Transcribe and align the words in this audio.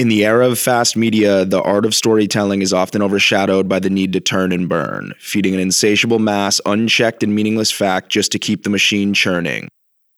In 0.00 0.08
the 0.08 0.24
era 0.24 0.48
of 0.48 0.58
fast 0.58 0.96
media, 0.96 1.44
the 1.44 1.60
art 1.60 1.84
of 1.84 1.94
storytelling 1.94 2.62
is 2.62 2.72
often 2.72 3.02
overshadowed 3.02 3.68
by 3.68 3.80
the 3.80 3.90
need 3.90 4.14
to 4.14 4.20
turn 4.20 4.50
and 4.50 4.66
burn, 4.66 5.12
feeding 5.18 5.52
an 5.52 5.60
insatiable 5.60 6.18
mass 6.18 6.58
unchecked 6.64 7.22
and 7.22 7.34
meaningless 7.34 7.70
fact 7.70 8.08
just 8.08 8.32
to 8.32 8.38
keep 8.38 8.62
the 8.62 8.70
machine 8.70 9.12
churning. 9.12 9.68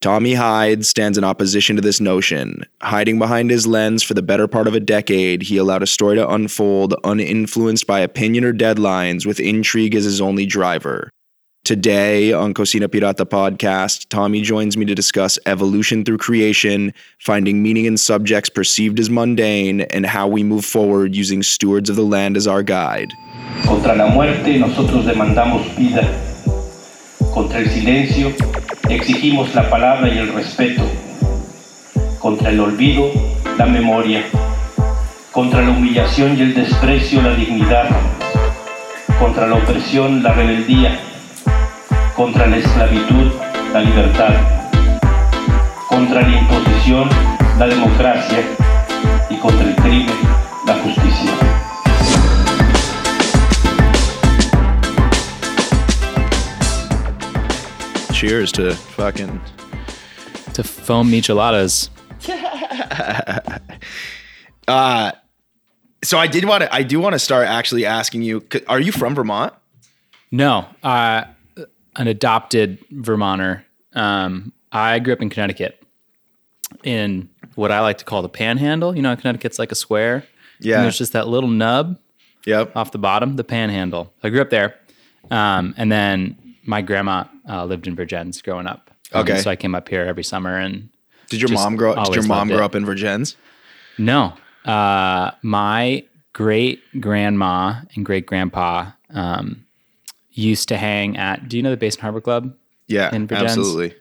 Tommy 0.00 0.34
Hyde 0.34 0.87
stands 0.87 1.18
in 1.18 1.24
opposition 1.24 1.74
to 1.74 1.82
this 1.82 2.00
notion. 2.00 2.62
Hiding 2.80 3.18
behind 3.18 3.50
his 3.50 3.66
lens 3.66 4.04
for 4.04 4.14
the 4.14 4.22
better 4.22 4.46
part 4.46 4.68
of 4.68 4.76
a 4.76 4.79
decade, 4.79 5.42
he 5.42 5.56
allowed 5.56 5.83
a 5.83 5.88
story 5.88 6.14
to 6.14 6.28
unfold 6.28 6.94
uninfluenced 7.03 7.85
by 7.85 7.99
opinion 7.99 8.44
or 8.44 8.53
deadlines, 8.53 9.26
with 9.26 9.40
intrigue 9.40 9.96
as 9.96 10.04
his 10.04 10.21
only 10.21 10.46
driver. 10.46 11.10
Today 11.65 12.33
on 12.33 12.54
Cocina 12.54 12.88
Pirata 12.88 13.24
podcast, 13.24 14.08
Tommy 14.08 14.42
joins 14.42 14.76
me 14.76 14.85
to 14.85 14.97
discuss 14.97 15.38
evolution 15.47 16.05
through 16.05 16.19
creation, 16.19 16.92
finding 17.20 17.62
meaning 17.62 17.84
in 17.84 17.97
subjects 17.97 18.51
perceived 18.51 18.98
as 18.98 19.09
mundane, 19.09 19.83
and 19.83 20.05
how 20.05 20.27
we 20.27 20.43
move 20.43 20.65
forward 20.65 21.15
using 21.15 21.41
stewards 21.41 21.88
of 21.88 21.95
the 21.95 22.02
land 22.02 22.37
as 22.37 22.48
our 22.48 22.65
guide. 22.65 23.12
Contra 23.65 23.95
la 23.95 24.09
muerte 24.09 24.59
nosotros 24.59 25.07
demandamos 25.07 25.62
vida. 25.77 26.02
Contra 27.33 27.61
el 27.61 27.71
silencio 27.71 28.33
exigimos 28.91 29.55
la 29.55 29.71
palabra 29.71 30.13
y 30.13 30.19
el 30.19 30.33
respeto. 30.33 30.83
Contra 32.19 32.51
el 32.51 32.59
olvido, 32.59 33.13
la 33.57 33.66
memoria. 33.66 34.24
Contra 35.30 35.63
la 35.63 35.71
humillación 35.71 36.37
y 36.37 36.43
el 36.43 36.55
desprecio, 36.55 37.23
la 37.23 37.37
dignidad. 37.37 37.88
Contra 39.21 39.47
la 39.47 39.55
opresión, 39.55 40.24
la 40.24 40.33
rebeldía 40.33 41.12
contra 42.15 42.47
la 42.47 42.59
esclavitud, 42.59 43.33
la 43.73 43.80
libertad, 43.80 44.34
contra 45.89 46.23
la 46.23 46.38
imposición, 46.38 47.09
la 47.59 47.66
democracia 47.66 48.45
y 49.30 49.37
contra 49.37 49.66
el 49.66 49.75
crimen, 49.77 50.15
la 50.66 50.75
justicia. 50.75 51.33
Cheers 58.13 58.52
to 58.52 58.73
fucking 58.74 59.40
to 60.52 60.63
foam 60.63 61.10
micheladas. 61.10 61.88
uh 64.68 65.12
so 66.05 66.18
I 66.18 66.27
did 66.28 66.44
want 66.44 66.62
to 66.62 66.72
I 66.72 66.83
do 66.84 67.00
want 67.00 67.14
to 67.14 67.18
start 67.18 67.48
actually 67.48 67.84
asking 67.84 68.22
you 68.22 68.44
are 68.68 68.78
you 68.78 68.92
from 68.92 69.14
Vermont? 69.14 69.55
No. 70.30 70.66
Uh 70.83 71.24
an 71.96 72.08
adopted 72.08 72.78
Vermonter. 72.90 73.64
Um, 73.94 74.52
I 74.70 74.98
grew 74.98 75.12
up 75.12 75.22
in 75.22 75.30
Connecticut 75.30 75.82
in 76.82 77.28
what 77.54 77.70
I 77.70 77.80
like 77.80 77.98
to 77.98 78.04
call 78.04 78.22
the 78.22 78.28
panhandle. 78.28 78.96
You 78.96 79.02
know, 79.02 79.14
Connecticut's 79.14 79.58
like 79.58 79.72
a 79.72 79.76
square. 79.76 80.24
Yeah. 80.60 80.76
And 80.76 80.84
there's 80.84 80.98
just 80.98 81.12
that 81.12 81.28
little 81.28 81.50
nub 81.50 81.98
yep. 82.46 82.74
off 82.76 82.92
the 82.92 82.98
bottom, 82.98 83.36
the 83.36 83.44
panhandle. 83.44 84.12
I 84.22 84.30
grew 84.30 84.40
up 84.40 84.50
there. 84.50 84.76
Um, 85.30 85.74
and 85.76 85.90
then 85.90 86.56
my 86.64 86.82
grandma 86.82 87.24
uh, 87.48 87.64
lived 87.64 87.86
in 87.86 87.96
Vergennes 87.96 88.42
growing 88.42 88.66
up. 88.66 88.90
Um, 89.12 89.22
okay. 89.22 89.40
So 89.40 89.50
I 89.50 89.56
came 89.56 89.74
up 89.74 89.88
here 89.88 90.02
every 90.02 90.24
summer 90.24 90.56
and 90.56 90.88
did 91.28 91.40
your 91.40 91.50
mom 91.50 91.77
grow 91.77 91.92
up? 91.92 92.06
Did 92.06 92.16
your 92.16 92.27
mom 92.27 92.48
grow 92.48 92.64
up 92.64 92.74
in 92.74 92.84
Vergennes? 92.84 93.36
No. 93.98 94.34
Uh, 94.64 95.32
my 95.42 96.04
great 96.32 96.82
grandma 97.00 97.80
and 97.94 98.04
great 98.04 98.27
grandpa 98.27 98.90
um, 99.10 99.61
used 100.33 100.69
to 100.69 100.77
hang 100.77 101.16
at. 101.16 101.48
Do 101.48 101.56
you 101.56 101.62
know 101.62 101.70
the 101.70 101.77
Basin 101.77 102.00
Harbor 102.00 102.20
Club? 102.20 102.55
Yeah, 102.86 103.14
in 103.14 103.33
absolutely. 103.33 103.94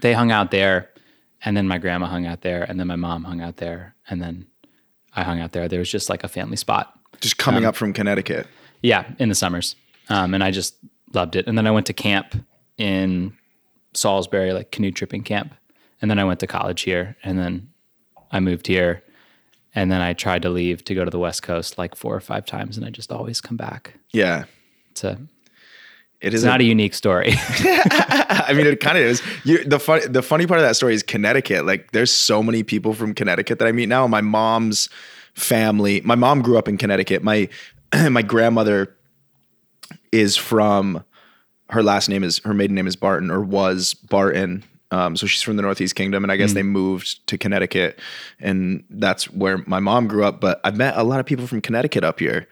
They 0.00 0.12
hung 0.12 0.30
out 0.30 0.50
there, 0.50 0.90
and 1.44 1.56
then 1.56 1.68
my 1.68 1.78
grandma 1.78 2.06
hung 2.06 2.26
out 2.26 2.42
there, 2.42 2.62
and 2.62 2.78
then 2.78 2.86
my 2.86 2.96
mom 2.96 3.24
hung 3.24 3.40
out 3.40 3.56
there, 3.56 3.94
and 4.08 4.22
then 4.22 4.46
I 5.14 5.22
hung 5.22 5.40
out 5.40 5.52
there. 5.52 5.68
There 5.68 5.78
was 5.78 5.90
just 5.90 6.08
like 6.08 6.24
a 6.24 6.28
family 6.28 6.56
spot. 6.56 6.98
Just 7.20 7.38
coming 7.38 7.64
um, 7.64 7.70
up 7.70 7.76
from 7.76 7.92
Connecticut. 7.92 8.46
Yeah, 8.82 9.04
in 9.18 9.28
the 9.28 9.34
summers, 9.34 9.76
um, 10.08 10.34
and 10.34 10.42
I 10.42 10.50
just 10.50 10.76
loved 11.12 11.36
it. 11.36 11.46
And 11.46 11.56
then 11.56 11.66
I 11.66 11.70
went 11.70 11.86
to 11.86 11.92
camp 11.92 12.34
in 12.76 13.36
Salisbury, 13.94 14.52
like 14.52 14.72
canoe 14.72 14.90
tripping 14.90 15.22
camp, 15.22 15.54
and 16.02 16.10
then 16.10 16.18
I 16.18 16.24
went 16.24 16.40
to 16.40 16.46
college 16.46 16.82
here, 16.82 17.16
and 17.22 17.38
then 17.38 17.70
I 18.30 18.40
moved 18.40 18.66
here. 18.66 19.02
And 19.76 19.90
then 19.90 20.00
I 20.00 20.12
tried 20.12 20.42
to 20.42 20.50
leave 20.50 20.84
to 20.84 20.94
go 20.94 21.04
to 21.04 21.10
the 21.10 21.18
West 21.18 21.42
Coast 21.42 21.78
like 21.78 21.96
four 21.96 22.14
or 22.14 22.20
five 22.20 22.46
times, 22.46 22.76
and 22.76 22.86
I 22.86 22.90
just 22.90 23.10
always 23.10 23.40
come 23.40 23.56
back. 23.56 23.94
Yeah, 24.12 24.44
to 24.96 25.18
it 26.20 26.32
is 26.32 26.42
it's 26.42 26.46
not 26.46 26.60
a, 26.60 26.64
unique 26.64 26.94
story. 26.94 27.34
I 27.36 28.52
mean, 28.54 28.66
it 28.66 28.80
kind 28.80 28.96
of 28.96 29.04
is. 29.04 29.22
You, 29.44 29.62
the 29.64 29.78
funny, 29.78 30.06
the 30.06 30.22
funny 30.22 30.46
part 30.46 30.58
of 30.58 30.66
that 30.66 30.76
story 30.76 30.94
is 30.94 31.02
Connecticut. 31.02 31.66
Like, 31.66 31.90
there's 31.92 32.10
so 32.10 32.42
many 32.42 32.62
people 32.62 32.94
from 32.94 33.14
Connecticut 33.14 33.58
that 33.58 33.68
I 33.68 33.72
meet 33.72 33.88
now. 33.88 34.06
My 34.06 34.22
mom's 34.22 34.88
family. 35.34 36.00
My 36.00 36.14
mom 36.14 36.40
grew 36.40 36.56
up 36.56 36.68
in 36.68 36.78
Connecticut. 36.78 37.22
My 37.22 37.48
my 38.10 38.22
grandmother 38.22 38.96
is 40.12 40.36
from. 40.36 41.04
Her 41.70 41.82
last 41.82 42.08
name 42.08 42.22
is 42.22 42.38
her 42.44 42.54
maiden 42.54 42.76
name 42.76 42.86
is 42.86 42.94
Barton 42.94 43.30
or 43.30 43.40
was 43.40 43.94
Barton. 43.94 44.64
Um, 44.90 45.16
so 45.16 45.26
she's 45.26 45.42
from 45.42 45.56
the 45.56 45.62
Northeast 45.62 45.96
Kingdom, 45.96 46.22
and 46.22 46.30
I 46.30 46.36
guess 46.36 46.52
mm. 46.52 46.54
they 46.54 46.62
moved 46.62 47.26
to 47.26 47.36
Connecticut, 47.36 47.98
and 48.38 48.84
that's 48.90 49.24
where 49.32 49.58
my 49.66 49.80
mom 49.80 50.06
grew 50.06 50.24
up. 50.24 50.40
But 50.40 50.60
I've 50.62 50.76
met 50.76 50.96
a 50.96 51.02
lot 51.02 51.18
of 51.18 51.26
people 51.26 51.46
from 51.48 51.60
Connecticut 51.60 52.04
up 52.04 52.20
here. 52.20 52.46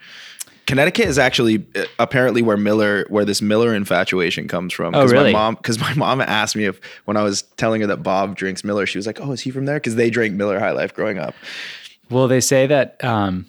Connecticut 0.67 1.07
is 1.07 1.19
actually 1.19 1.67
uh, 1.75 1.85
apparently 1.99 2.43
where 2.43 2.57
Miller, 2.57 3.05
where 3.09 3.25
this 3.25 3.43
Miller 3.43 3.75
infatuation 3.75 4.49
comes 4.49 4.73
from. 4.73 4.95
Oh, 4.95 5.07
really? 5.07 5.33
My 5.33 5.39
mom, 5.39 5.55
because 5.57 5.79
my 5.81 5.93
mom 5.95 6.21
asked 6.21 6.57
me 6.57 6.65
if 6.65 6.81
when 7.05 7.17
I 7.17 7.23
was 7.23 7.43
telling 7.57 7.81
her 7.81 7.87
that 7.89 8.03
Bob 8.03 8.37
drinks 8.37 8.65
Miller, 8.65 8.87
she 8.87 8.99
was 8.99 9.07
like, 9.07 9.21
"Oh, 9.21 9.33
is 9.33 9.41
he 9.41 9.51
from 9.51 9.65
there?" 9.65 9.77
Because 9.77 9.97
they 9.97 10.11
drank 10.11 10.35
Miller 10.35 10.59
High 10.59 10.73
Life 10.73 10.95
growing 10.95 11.19
up. 11.19 11.35
Well, 12.11 12.29
they 12.29 12.41
say 12.41 12.67
that. 12.67 13.03
Um, 13.05 13.47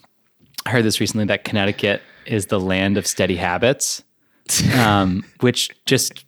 I 0.66 0.72
heard 0.72 0.86
this 0.86 1.00
recently 1.00 1.26
that 1.26 1.44
Connecticut 1.44 2.02
is 2.26 2.48
the 2.48 2.60
land 2.60 2.98
of 2.98 3.06
steady 3.06 3.36
habits, 3.36 4.02
um, 4.76 5.24
which 5.42 5.70
just 5.86 6.26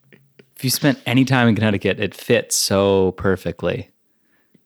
if 0.55 0.63
you 0.63 0.69
spent 0.69 0.99
any 1.05 1.25
time 1.25 1.47
in 1.47 1.55
Connecticut, 1.55 1.99
it 1.99 2.13
fits 2.13 2.55
so 2.55 3.11
perfectly. 3.13 3.89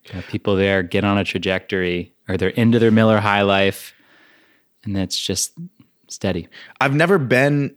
You 0.05 0.15
know, 0.15 0.21
people 0.23 0.55
there 0.55 0.83
get 0.83 1.03
on 1.03 1.17
a 1.17 1.23
trajectory, 1.23 2.13
or 2.27 2.37
they're 2.37 2.49
into 2.49 2.79
their 2.79 2.91
Miller 2.91 3.19
High 3.19 3.43
Life, 3.43 3.93
and 4.83 4.95
that's 4.95 5.19
just 5.19 5.53
steady. 6.09 6.47
I've 6.81 6.95
never 6.95 7.17
been 7.17 7.75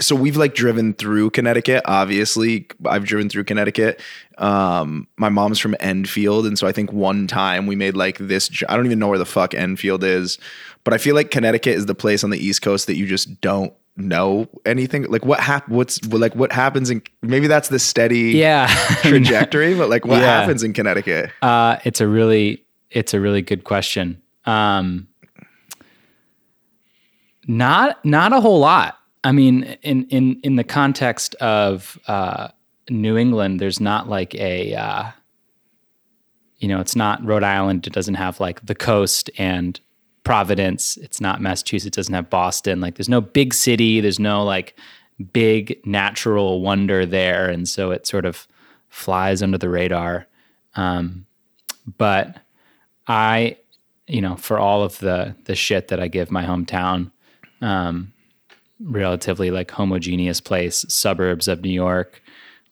so 0.00 0.16
we've 0.16 0.36
like 0.36 0.54
driven 0.54 0.94
through 0.94 1.30
Connecticut. 1.30 1.82
Obviously, 1.84 2.66
I've 2.86 3.04
driven 3.04 3.28
through 3.28 3.44
Connecticut. 3.44 4.00
Um, 4.38 5.06
my 5.18 5.28
mom's 5.28 5.58
from 5.58 5.76
Enfield, 5.78 6.46
and 6.46 6.58
so 6.58 6.66
I 6.66 6.72
think 6.72 6.92
one 6.92 7.26
time 7.26 7.66
we 7.66 7.76
made 7.76 7.96
like 7.96 8.18
this. 8.18 8.50
I 8.68 8.76
don't 8.76 8.86
even 8.86 8.98
know 8.98 9.08
where 9.08 9.18
the 9.18 9.26
fuck 9.26 9.54
Enfield 9.54 10.02
is, 10.02 10.38
but 10.84 10.94
I 10.94 10.98
feel 10.98 11.14
like 11.14 11.30
Connecticut 11.30 11.76
is 11.76 11.86
the 11.86 11.94
place 11.94 12.24
on 12.24 12.30
the 12.30 12.38
East 12.38 12.62
Coast 12.62 12.86
that 12.86 12.96
you 12.96 13.06
just 13.06 13.40
don't 13.40 13.72
know 13.96 14.48
anything. 14.64 15.04
Like 15.04 15.24
what 15.24 15.40
hap- 15.40 15.68
What's 15.68 16.02
like 16.06 16.34
what 16.34 16.52
happens 16.52 16.90
in? 16.90 17.02
Maybe 17.22 17.46
that's 17.46 17.68
the 17.68 17.78
steady 17.78 18.32
yeah 18.32 18.66
trajectory, 19.02 19.74
but 19.74 19.90
like 19.90 20.06
what 20.06 20.20
yeah. 20.20 20.40
happens 20.40 20.62
in 20.62 20.72
Connecticut? 20.72 21.30
Uh, 21.42 21.76
it's 21.84 22.00
a 22.00 22.08
really 22.08 22.64
it's 22.90 23.12
a 23.12 23.20
really 23.20 23.42
good 23.42 23.64
question. 23.64 24.20
Um, 24.46 25.08
not 27.56 28.04
not 28.04 28.32
a 28.32 28.40
whole 28.40 28.60
lot. 28.60 28.98
I 29.24 29.32
mean, 29.32 29.64
in 29.82 30.04
in 30.04 30.40
in 30.42 30.56
the 30.56 30.64
context 30.64 31.34
of 31.36 31.98
uh, 32.06 32.48
New 32.88 33.16
England, 33.16 33.60
there's 33.60 33.80
not 33.80 34.08
like 34.08 34.34
a 34.34 34.74
uh, 34.74 35.10
you 36.60 36.68
know, 36.68 36.78
it's 36.78 36.94
not 36.94 37.24
Rhode 37.24 37.42
Island. 37.42 37.86
It 37.86 37.92
doesn't 37.92 38.14
have 38.14 38.38
like 38.38 38.64
the 38.64 38.74
coast 38.74 39.30
and 39.38 39.80
Providence. 40.22 40.98
It's 40.98 41.20
not 41.20 41.40
Massachusetts. 41.40 41.96
Doesn't 41.96 42.14
have 42.14 42.28
Boston. 42.28 42.80
Like, 42.80 42.96
there's 42.96 43.08
no 43.08 43.22
big 43.22 43.54
city. 43.54 44.00
There's 44.00 44.20
no 44.20 44.44
like 44.44 44.76
big 45.32 45.80
natural 45.86 46.60
wonder 46.60 47.06
there, 47.06 47.48
and 47.48 47.66
so 47.66 47.90
it 47.90 48.06
sort 48.06 48.26
of 48.26 48.46
flies 48.90 49.42
under 49.42 49.56
the 49.56 49.70
radar. 49.70 50.26
Um, 50.76 51.26
but 51.96 52.36
I, 53.08 53.56
you 54.06 54.20
know, 54.20 54.36
for 54.36 54.58
all 54.58 54.84
of 54.84 54.98
the 54.98 55.34
the 55.44 55.54
shit 55.54 55.88
that 55.88 56.00
I 56.00 56.08
give 56.08 56.30
my 56.30 56.44
hometown, 56.44 57.10
um, 57.60 58.12
relatively 58.82 59.50
like 59.50 59.70
homogeneous 59.70 60.40
place, 60.40 60.84
suburbs 60.88 61.48
of 61.48 61.62
New 61.62 61.70
York. 61.70 62.22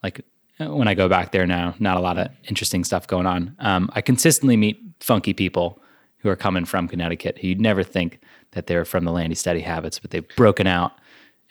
Like 0.03 0.21
when 0.57 0.87
I 0.87 0.93
go 0.93 1.07
back 1.07 1.31
there 1.31 1.47
now, 1.47 1.75
not 1.79 1.97
a 1.97 1.99
lot 2.01 2.17
of 2.17 2.29
interesting 2.47 2.83
stuff 2.83 3.07
going 3.07 3.25
on. 3.25 3.55
Um, 3.59 3.89
I 3.93 4.01
consistently 4.01 4.57
meet 4.57 4.81
funky 4.99 5.33
people 5.33 5.81
who 6.17 6.29
are 6.29 6.35
coming 6.35 6.65
from 6.65 6.87
Connecticut 6.87 7.37
who 7.37 7.47
you'd 7.47 7.61
never 7.61 7.83
think 7.83 8.19
that 8.51 8.67
they're 8.67 8.85
from 8.85 9.05
the 9.05 9.11
Landy 9.11 9.35
Steady 9.35 9.61
Habits, 9.61 9.99
but 9.99 10.11
they've 10.11 10.27
broken 10.35 10.67
out 10.67 10.93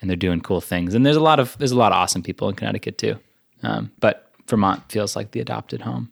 and 0.01 0.09
they're 0.09 0.17
doing 0.17 0.41
cool 0.41 0.61
things. 0.61 0.93
And 0.93 1.05
there's 1.05 1.15
a 1.15 1.21
lot 1.21 1.39
of 1.39 1.57
there's 1.57 1.71
a 1.71 1.77
lot 1.77 1.91
of 1.91 1.97
awesome 1.97 2.23
people 2.23 2.49
in 2.49 2.55
Connecticut 2.55 2.97
too. 2.97 3.19
Um, 3.63 3.91
but 3.99 4.31
Vermont 4.47 4.91
feels 4.91 5.15
like 5.15 5.31
the 5.31 5.39
adopted 5.39 5.81
home. 5.81 6.11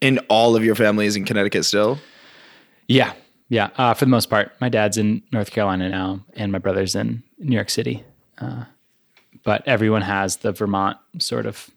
And 0.00 0.20
all 0.28 0.56
of 0.56 0.64
your 0.64 0.74
family 0.74 1.06
is 1.06 1.16
in 1.16 1.24
Connecticut 1.24 1.64
still? 1.64 1.98
Yeah, 2.88 3.12
yeah, 3.52 3.68
uh, 3.76 3.92
for 3.92 4.06
the 4.06 4.10
most 4.10 4.30
part. 4.30 4.50
My 4.62 4.70
dad's 4.70 4.96
in 4.96 5.22
North 5.30 5.50
Carolina 5.50 5.90
now, 5.90 6.24
and 6.32 6.50
my 6.50 6.58
brother's 6.58 6.94
in 6.94 7.22
New 7.38 7.54
York 7.54 7.68
City. 7.68 8.02
Uh, 8.38 8.64
but 9.42 9.62
everyone 9.68 10.00
has 10.00 10.36
the 10.36 10.52
Vermont 10.52 10.96
sort 11.18 11.44
of 11.44 11.68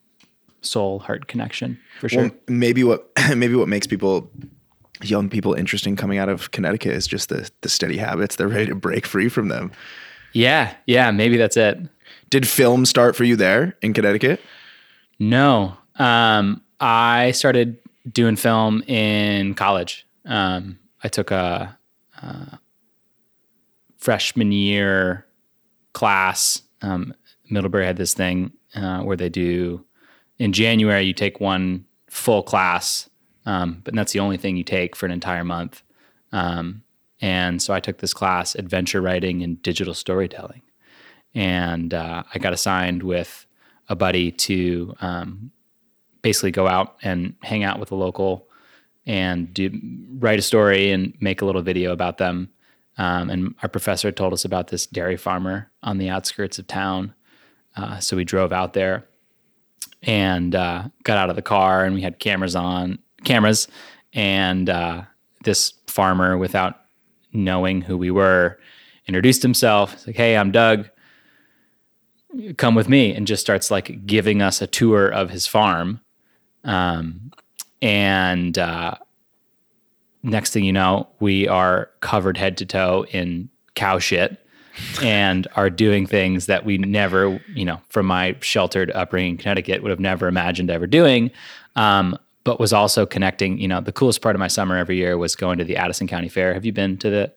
soul 0.62 1.00
heart 1.00 1.28
connection 1.28 1.78
for 2.00 2.08
sure. 2.08 2.22
Well, 2.22 2.32
maybe 2.48 2.86
what 2.86 3.12
maybe 3.36 3.56
what 3.56 3.68
makes 3.68 3.88
people 3.88 4.32
young 5.04 5.28
people 5.28 5.54
interesting 5.54 5.98
coming 5.98 6.18
out 6.18 6.30
of 6.30 6.52
Connecticut 6.52 6.94
is 6.94 7.08
just 7.08 7.28
the 7.28 7.52
the 7.60 7.68
steady 7.68 7.98
habits. 7.98 8.38
They're 8.38 8.48
ready 8.48 8.68
to 8.68 8.76
break 8.76 9.06
free 9.06 9.28
from 9.28 9.50
them. 9.50 9.74
Yeah, 10.32 10.74
yeah, 10.88 11.12
maybe 11.12 11.36
that's 11.36 11.58
it. 11.58 11.78
Did 12.30 12.48
film 12.48 12.86
start 12.86 13.18
for 13.18 13.26
you 13.26 13.36
there 13.36 13.76
in 13.82 13.94
Connecticut? 13.94 14.40
No, 15.20 15.76
um, 16.00 16.62
I 16.80 17.32
started 17.32 17.80
doing 18.10 18.38
film 18.38 18.82
in 18.84 19.56
college. 19.56 20.08
Um, 20.24 20.80
I 21.04 21.08
took 21.08 21.32
a, 21.32 21.78
a, 22.22 22.60
freshman 23.98 24.52
year 24.52 25.26
class. 25.94 26.62
Um, 26.82 27.14
Middlebury 27.50 27.86
had 27.86 27.98
this 27.98 28.14
thing 28.14 28.54
uh, 28.76 29.02
where 29.02 29.18
they 29.18 29.30
do 29.30 29.84
in 30.38 30.54
January 30.54 31.04
you 31.04 31.14
take 31.14 31.40
one 31.40 31.86
full 32.08 32.44
class, 32.44 33.10
um, 33.46 33.82
but 33.84 33.96
that's 33.96 34.12
the 34.14 34.20
only 34.20 34.38
thing 34.38 34.58
you 34.58 34.64
take 34.64 34.96
for 34.96 35.06
an 35.06 35.12
entire 35.12 35.44
month. 35.44 35.82
Um, 36.32 36.84
and 37.22 37.62
so 37.62 37.74
I 37.74 37.80
took 37.80 37.98
this 37.98 38.14
class, 38.14 38.56
adventure 38.56 39.02
writing 39.02 39.42
and 39.42 39.62
digital 39.62 39.94
storytelling, 39.94 40.62
and 41.34 41.94
uh, 41.94 42.24
I 42.34 42.40
got 42.40 42.54
assigned 42.54 43.04
with 43.04 43.48
a 43.90 43.96
buddy 43.96 44.32
to 44.32 44.96
um, 45.02 45.52
basically 46.22 46.52
go 46.52 46.68
out 46.68 46.98
and 47.02 47.36
hang 47.42 47.64
out 47.64 47.80
with 47.80 47.92
a 47.92 47.96
local 47.96 48.48
and 49.06 49.54
do, 49.54 49.72
write 50.18 50.40
a 50.40 50.42
story 50.42 50.92
and 50.92 51.14
make 51.20 51.42
a 51.42 51.46
little 51.46 51.62
video 51.62 51.92
about 51.92 52.18
them. 52.18 52.50
Um, 52.98 53.30
and 53.30 53.56
our 53.62 53.70
professor 53.70 54.12
told 54.12 54.34
us 54.34 54.46
about 54.46 54.68
this 54.68 54.86
dairy 54.86 55.18
farmer 55.18 55.70
on 55.84 55.98
the 55.98 56.10
outskirts 56.10 56.60
of 56.60 56.68
town. 56.68 57.14
Uh, 57.76 58.00
so 58.00 58.16
we 58.16 58.24
drove 58.24 58.54
out 58.54 58.74
there 58.74 59.06
and 60.04 60.56
uh, 60.56 60.84
got 61.04 61.18
out 61.18 61.30
of 61.30 61.36
the 61.36 61.42
car, 61.42 61.84
and 61.84 61.94
we 61.96 62.02
had 62.02 62.20
cameras 62.20 62.56
on 62.56 63.00
cameras, 63.24 63.68
and 64.14 64.70
uh, 64.70 65.02
this 65.44 65.74
farmer, 65.88 66.38
without 66.38 66.76
knowing 67.34 67.82
who 67.82 67.98
we 67.98 68.12
were, 68.12 68.60
introduced 69.08 69.42
himself. 69.42 70.06
Like, 70.08 70.16
"Hey, 70.16 70.38
I'm 70.38 70.52
Doug. 70.52 70.90
Come 72.58 72.76
with 72.76 72.88
me," 72.88 73.14
and 73.14 73.28
just 73.28 73.42
starts 73.42 73.72
like 73.72 74.06
giving 74.06 74.42
us 74.42 74.62
a 74.62 74.68
tour 74.68 75.08
of 75.08 75.32
his 75.32 75.48
farm. 75.48 76.02
Um, 76.64 77.32
and 77.82 78.58
uh, 78.58 78.96
next 80.24 80.52
thing 80.52 80.64
you 80.64 80.74
know, 80.74 81.08
we 81.20 81.48
are 81.48 81.90
covered 82.02 82.38
head 82.38 82.58
to 82.58 82.66
toe 82.66 83.06
in 83.12 83.50
cow 83.76 84.00
shit 84.00 84.40
and 85.02 85.48
are 85.56 85.70
doing 85.70 86.06
things 86.06 86.48
that 86.48 86.66
we 86.66 86.78
never, 86.78 87.42
you 87.54 87.66
know, 87.66 87.82
from 87.90 88.06
my 88.06 88.36
sheltered 88.42 88.92
upbringing 88.92 89.32
in 89.32 89.38
Connecticut, 89.38 89.82
would 89.82 89.90
have 89.90 90.00
never 90.00 90.28
imagined 90.28 90.70
ever 90.70 90.88
doing. 90.88 91.32
Um, 91.76 92.18
but 92.44 92.60
was 92.60 92.74
also 92.74 93.06
connecting, 93.06 93.58
you 93.58 93.68
know, 93.68 93.82
the 93.82 93.92
coolest 93.92 94.22
part 94.22 94.36
of 94.36 94.40
my 94.40 94.48
summer 94.48 94.78
every 94.78 94.98
year 94.98 95.18
was 95.18 95.36
going 95.36 95.58
to 95.58 95.64
the 95.64 95.78
Addison 95.78 96.08
County 96.08 96.30
Fair. 96.30 96.54
Have 96.54 96.64
you 96.64 96.72
been 96.72 96.98
to 96.98 97.10
the 97.10 97.34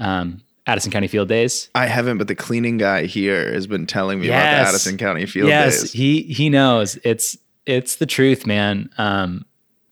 um, 0.00 0.42
Addison 0.66 0.90
County 0.90 1.08
Field 1.08 1.28
Days? 1.28 1.68
I 1.74 1.86
haven't, 1.86 2.18
but 2.18 2.26
the 2.26 2.34
cleaning 2.34 2.78
guy 2.78 3.04
here 3.04 3.52
has 3.52 3.66
been 3.66 3.86
telling 3.86 4.18
me 4.18 4.28
yes. 4.28 4.34
about 4.34 4.62
the 4.62 4.68
Addison 4.68 4.96
County 4.96 5.26
Field 5.26 5.48
yes, 5.48 5.74
Days. 5.74 5.82
Yes, 5.82 5.92
he 5.92 6.22
he 6.22 6.48
knows. 6.48 6.98
It's 7.04 7.36
it's 7.66 7.96
the 7.96 8.06
truth, 8.06 8.46
man. 8.46 8.88
Um, 8.96 9.44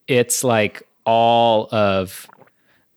it's 0.06 0.45
like 0.45 0.83
all 1.05 1.69
of 1.73 2.29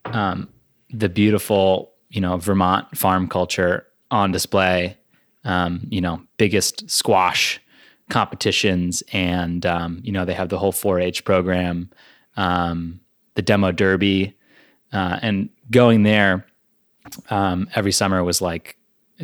um, 0.06 0.50
the 0.90 1.10
beautiful, 1.10 1.92
you 2.10 2.22
know, 2.22 2.38
Vermont 2.38 2.98
farm 2.98 3.28
culture 3.28 3.86
on 4.12 4.32
display. 4.32 4.98
Um, 5.44 5.88
you 5.90 6.02
know, 6.02 6.22
biggest 6.38 6.90
squash 6.90 7.62
competitions, 8.10 9.02
and 9.14 9.66
um, 9.66 10.02
you 10.04 10.12
know 10.12 10.26
they 10.26 10.34
have 10.34 10.50
the 10.50 10.60
whole 10.60 10.74
4-H 10.74 11.24
program, 11.24 11.90
um, 12.36 13.00
the 13.36 13.42
demo 13.42 13.72
derby, 13.72 14.38
uh, 14.92 15.20
and 15.22 15.50
going 15.72 16.04
there 16.04 16.46
um, 17.30 17.70
every 17.76 17.92
summer 17.92 18.24
was 18.24 18.42
like 18.42 18.78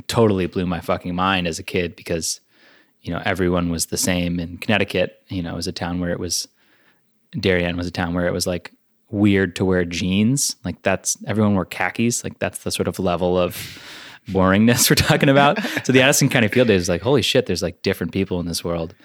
totally 0.07 0.47
blew 0.47 0.65
my 0.65 0.80
fucking 0.80 1.15
mind 1.15 1.47
as 1.47 1.59
a 1.59 1.63
kid 1.63 1.95
because 1.95 2.41
you 3.01 3.13
know 3.13 3.21
everyone 3.25 3.69
was 3.69 3.88
the 3.88 3.97
same 3.97 4.39
in 4.39 4.57
Connecticut. 4.57 5.21
You 5.27 5.44
know, 5.44 5.53
it 5.53 5.57
was 5.57 5.68
a 5.68 5.74
town 5.74 6.00
where 6.00 6.12
it 6.12 6.19
was 6.19 6.47
Darien 7.39 7.77
was 7.77 7.88
a 7.88 7.91
town 7.91 8.13
where 8.13 8.27
it 8.27 8.33
was 8.33 8.47
like 8.47 8.71
weird 9.09 9.56
to 9.57 9.65
wear 9.65 9.85
jeans. 9.85 10.56
Like 10.65 10.81
that's 10.81 11.18
everyone 11.27 11.53
wore 11.53 11.65
khakis. 11.65 12.24
Like 12.24 12.39
that's 12.39 12.59
the 12.59 12.71
sort 12.71 12.88
of 12.88 13.00
level 13.00 13.38
of 13.38 13.80
boringness 14.27 14.89
we're 14.89 14.95
talking 14.95 15.30
about. 15.30 15.62
so 15.83 15.94
the 15.94 16.01
Addison 16.01 16.30
County 16.30 16.47
Field 16.47 16.68
Days 16.68 16.83
is 16.83 16.89
like, 16.89 17.01
holy 17.01 17.21
shit, 17.21 17.45
there's 17.45 17.62
like 17.62 17.81
different 17.81 18.12
people 18.12 18.39
in 18.39 18.47
this 18.47 18.63
world. 18.63 18.95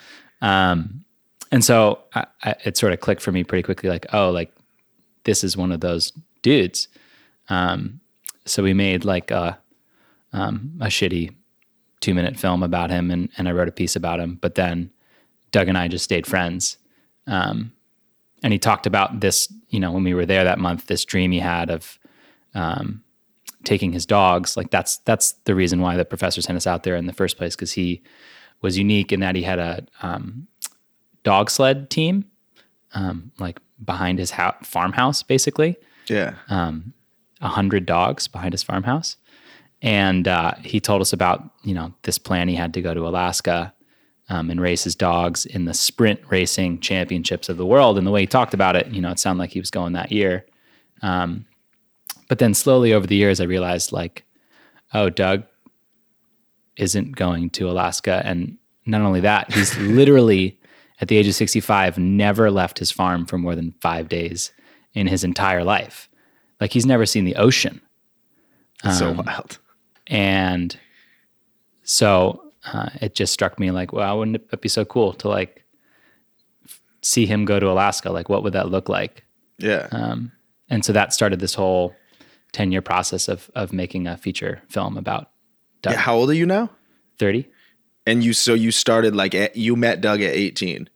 Um, 0.40 1.04
and 1.50 1.64
so 1.64 2.00
I, 2.14 2.26
I, 2.42 2.54
it 2.64 2.76
sort 2.76 2.92
of 2.92 3.00
clicked 3.00 3.22
for 3.22 3.32
me 3.32 3.44
pretty 3.44 3.62
quickly, 3.62 3.88
like, 3.88 4.06
oh, 4.12 4.30
like 4.30 4.52
this 5.24 5.42
is 5.44 5.56
one 5.56 5.72
of 5.72 5.80
those 5.80 6.12
dudes. 6.42 6.88
Um, 7.48 8.00
so 8.44 8.62
we 8.62 8.74
made 8.74 9.04
like 9.04 9.30
a, 9.30 9.58
um, 10.32 10.78
a 10.80 10.86
shitty 10.86 11.34
two 12.00 12.14
minute 12.14 12.38
film 12.38 12.62
about 12.62 12.90
him 12.90 13.10
and, 13.10 13.28
and 13.36 13.48
I 13.48 13.52
wrote 13.52 13.68
a 13.68 13.72
piece 13.72 13.96
about 13.96 14.20
him. 14.20 14.38
But 14.40 14.54
then 14.54 14.90
Doug 15.50 15.68
and 15.68 15.76
I 15.76 15.88
just 15.88 16.04
stayed 16.04 16.26
friends. 16.26 16.76
Um, 17.26 17.72
and 18.42 18.52
he 18.52 18.58
talked 18.58 18.86
about 18.86 19.20
this, 19.20 19.52
you 19.68 19.80
know, 19.80 19.90
when 19.90 20.04
we 20.04 20.14
were 20.14 20.26
there 20.26 20.44
that 20.44 20.58
month, 20.58 20.86
this 20.86 21.04
dream 21.04 21.32
he 21.32 21.40
had 21.40 21.70
of 21.70 21.98
um, 22.54 23.02
taking 23.64 23.92
his 23.92 24.06
dogs. 24.06 24.56
Like 24.56 24.70
that's 24.70 24.98
that's 24.98 25.32
the 25.44 25.54
reason 25.54 25.80
why 25.80 25.96
the 25.96 26.04
professor 26.04 26.40
sent 26.40 26.56
us 26.56 26.66
out 26.66 26.82
there 26.82 26.96
in 26.96 27.06
the 27.06 27.12
first 27.12 27.36
place 27.36 27.56
because 27.56 27.72
he 27.72 28.02
was 28.60 28.78
unique 28.78 29.12
in 29.12 29.20
that 29.20 29.36
he 29.36 29.42
had 29.42 29.58
a 29.58 29.84
um, 30.02 30.46
dog 31.22 31.50
sled 31.50 31.90
team, 31.90 32.24
um, 32.94 33.32
like 33.38 33.60
behind 33.84 34.18
his 34.18 34.32
ha- 34.32 34.56
farmhouse, 34.62 35.22
basically. 35.22 35.76
Yeah. 36.06 36.34
Um, 36.48 36.92
a 37.40 37.48
hundred 37.48 37.86
dogs 37.86 38.26
behind 38.26 38.52
his 38.52 38.64
farmhouse, 38.64 39.16
and 39.80 40.26
uh, 40.26 40.54
he 40.62 40.80
told 40.80 41.00
us 41.00 41.12
about 41.12 41.50
you 41.62 41.74
know 41.74 41.94
this 42.02 42.18
plan 42.18 42.48
he 42.48 42.56
had 42.56 42.74
to 42.74 42.82
go 42.82 42.94
to 42.94 43.06
Alaska 43.06 43.72
um, 44.28 44.50
and 44.50 44.60
race 44.60 44.84
his 44.84 44.94
dogs 44.94 45.46
in 45.46 45.64
the 45.64 45.74
sprint 45.74 46.20
racing 46.28 46.80
championships 46.80 47.48
of 47.48 47.56
the 47.56 47.66
world. 47.66 47.96
And 47.96 48.06
the 48.06 48.10
way 48.10 48.20
he 48.20 48.26
talked 48.26 48.54
about 48.54 48.76
it, 48.76 48.88
you 48.88 49.00
know, 49.00 49.10
it 49.10 49.18
sounded 49.18 49.40
like 49.40 49.50
he 49.50 49.60
was 49.60 49.70
going 49.70 49.94
that 49.94 50.12
year. 50.12 50.44
Um, 51.02 51.46
but 52.28 52.38
then 52.38 52.54
slowly 52.54 52.92
over 52.92 53.06
the 53.06 53.16
years, 53.16 53.40
I 53.40 53.44
realized 53.44 53.92
like, 53.92 54.24
oh, 54.92 55.08
Doug 55.08 55.44
isn't 56.76 57.16
going 57.16 57.50
to 57.50 57.70
Alaska. 57.70 58.22
And 58.24 58.58
not 58.86 59.00
only 59.00 59.20
that, 59.20 59.52
he's 59.52 59.76
literally 59.78 60.60
at 61.00 61.08
the 61.08 61.16
age 61.16 61.28
of 61.28 61.34
65 61.34 61.98
never 61.98 62.50
left 62.50 62.78
his 62.78 62.90
farm 62.90 63.24
for 63.24 63.38
more 63.38 63.54
than 63.54 63.74
five 63.80 64.08
days 64.08 64.52
in 64.94 65.06
his 65.06 65.24
entire 65.24 65.64
life. 65.64 66.08
Like 66.60 66.72
he's 66.72 66.86
never 66.86 67.06
seen 67.06 67.24
the 67.24 67.36
ocean. 67.36 67.80
Um, 68.84 68.94
so 68.94 69.12
wild. 69.12 69.58
And 70.06 70.76
so 71.84 72.47
uh, 72.72 72.90
it 73.00 73.14
just 73.14 73.32
struck 73.32 73.58
me 73.58 73.70
like, 73.70 73.92
wow, 73.92 74.18
wouldn't 74.18 74.36
it 74.52 74.60
be 74.60 74.68
so 74.68 74.84
cool 74.84 75.12
to 75.14 75.28
like 75.28 75.64
see 77.02 77.26
him 77.26 77.44
go 77.44 77.58
to 77.60 77.70
Alaska? 77.70 78.10
Like, 78.10 78.28
what 78.28 78.42
would 78.42 78.52
that 78.52 78.68
look 78.68 78.88
like? 78.88 79.24
Yeah. 79.58 79.88
Um, 79.90 80.32
and 80.68 80.84
so 80.84 80.92
that 80.92 81.12
started 81.12 81.40
this 81.40 81.54
whole 81.54 81.94
10 82.52 82.72
year 82.72 82.82
process 82.82 83.28
of, 83.28 83.50
of 83.54 83.72
making 83.72 84.06
a 84.06 84.16
feature 84.16 84.62
film 84.68 84.96
about 84.96 85.30
Doug. 85.82 85.94
Yeah, 85.94 86.00
how 86.00 86.16
old 86.16 86.30
are 86.30 86.34
you 86.34 86.46
now? 86.46 86.70
30. 87.18 87.46
And 88.06 88.24
you, 88.24 88.32
so 88.32 88.54
you 88.54 88.70
started 88.70 89.14
like, 89.14 89.34
you 89.54 89.76
met 89.76 90.00
Doug 90.00 90.22
at 90.22 90.34
18 90.34 90.88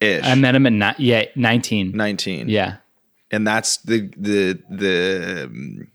ish. 0.00 0.24
I 0.24 0.34
met 0.34 0.54
him 0.54 0.66
at 0.66 0.98
ni- 0.98 1.04
yeah, 1.06 1.24
19. 1.36 1.92
19. 1.92 2.48
Yeah. 2.48 2.76
And 3.30 3.46
that's 3.46 3.78
the, 3.78 4.10
the, 4.16 4.62
the, 4.68 5.44
um, 5.44 5.91